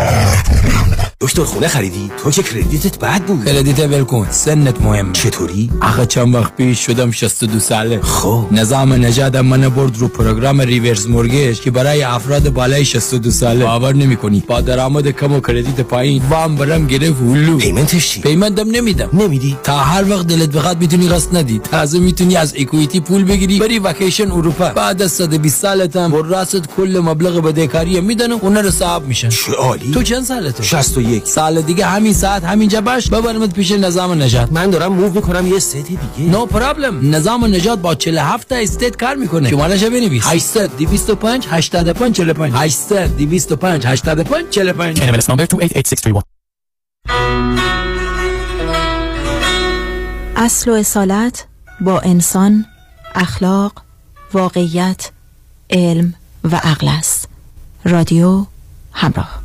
دکتر 1.22 1.44
خونه 1.44 1.68
خریدی؟ 1.68 2.10
تو 2.24 2.30
که 2.30 2.42
credit 2.42 2.90
ت 2.90 2.98
بد 2.98 3.22
بود. 3.22 3.44
credit 3.44 3.78
ول 3.78 3.97
کن 3.97 4.26
سنت 4.30 4.82
مهمه. 4.82 5.12
چطوری؟ 5.12 5.70
آخه 5.82 6.06
چند 6.06 6.34
وقت 6.34 6.56
پیش 6.56 6.86
شدم 6.86 7.10
62 7.10 7.60
ساله. 7.60 8.00
خب. 8.00 8.46
نظام 8.52 8.92
نجات 8.92 9.36
منو 9.36 9.68
برد 9.68 9.98
رو 9.98 10.08
program 10.08 10.60
reverse 10.60 11.06
mortgage 11.06 11.60
که 11.60 11.70
برای 11.70 12.02
افراد 12.02 12.52
بالای 12.52 12.84
62 12.84 13.30
ساله. 13.30 13.64
باور 13.64 13.94
نمی‌کنی. 13.94 14.42
با 14.46 14.60
درآمد 14.60 15.08
کم 15.10 15.32
و 15.32 15.40
credit 15.40 15.80
پایین. 15.80 16.22
وام 16.30 16.56
برم 16.56 16.86
گرفت 16.86 17.20
هلو. 17.22 17.58
payment 17.58 17.97
ش 17.97 18.08
چی؟ 18.10 18.20
payment 18.20 18.64
م 18.64 18.70
نمیدم. 18.70 19.08
نمیدی؟ 19.12 19.56
تا 19.62 19.78
هر 19.78 20.10
وقت 20.10 20.26
دلت 20.26 20.48
بخواد 20.48 20.80
می‌تونی 20.80 21.08
قسط 21.08 21.34
ندی. 21.34 21.58
تازه 21.58 21.98
می‌تونی 21.98 22.36
از 22.36 22.54
equity 22.58 23.00
پول 23.00 23.24
بگیری. 23.24 23.58
بری 23.58 23.78
وکیشن 23.78 24.30
اروپا. 24.30 24.68
بعد 24.68 25.02
از 25.02 25.12
120 25.12 25.59
سالت 25.60 25.96
هم 25.96 26.10
ورثه‌ات 26.10 26.68
کل 26.76 27.00
مبلغ 27.04 27.42
بدهکاری 27.42 28.00
میدن 28.00 28.32
و 28.32 28.38
اون 28.42 28.56
رو 28.56 28.70
صاحب 28.70 29.06
میشن. 29.06 29.28
چه 29.28 29.52
عالی. 29.52 29.90
تو 29.90 30.02
چند 30.02 30.24
سالته؟ 30.24 30.62
61 30.62 31.26
سال 31.26 31.62
دیگه 31.62 31.86
همین 31.86 32.12
ساعت 32.12 32.44
همینجا 32.44 32.80
باش. 32.80 33.08
ببرمت 33.10 33.52
پیش 33.52 33.70
نظام 33.70 34.22
نجات. 34.22 34.52
من 34.52 34.70
دارم 34.70 34.92
move 34.92 35.12
می‌کنم 35.12 35.46
یه 35.46 35.58
ست 35.58 35.76
دیگه. 35.76 36.00
نو 36.18 36.46
no 36.46 36.48
پرابلم 36.48 37.14
نظام 37.14 37.44
نجات 37.44 37.78
با 37.78 37.94
47 37.94 38.48
تا 38.48 38.56
استیت 38.56 38.96
کار 38.96 39.14
می‌کنه. 39.14 39.50
شمارش 39.50 39.84
بنویس. 39.84 40.24
800 40.26 40.76
225 40.76 41.46
85 41.50 42.16
45 42.16 42.52
800 42.56 43.16
225 43.16 43.86
85 43.86 44.50
45 44.50 44.98
NMLS 44.98 45.24
number 45.24 45.46
288631 45.46 46.24
اصل 50.36 50.70
و 50.70 50.74
اصالت 50.74 51.46
با 51.80 52.00
انسان 52.00 52.66
اخلاق 53.14 53.72
واقعیت 54.32 55.10
علم 55.70 56.14
و 56.44 56.56
عقل 56.56 56.88
است. 56.88 57.28
رادیو 57.84 58.46
همراه. 58.92 59.40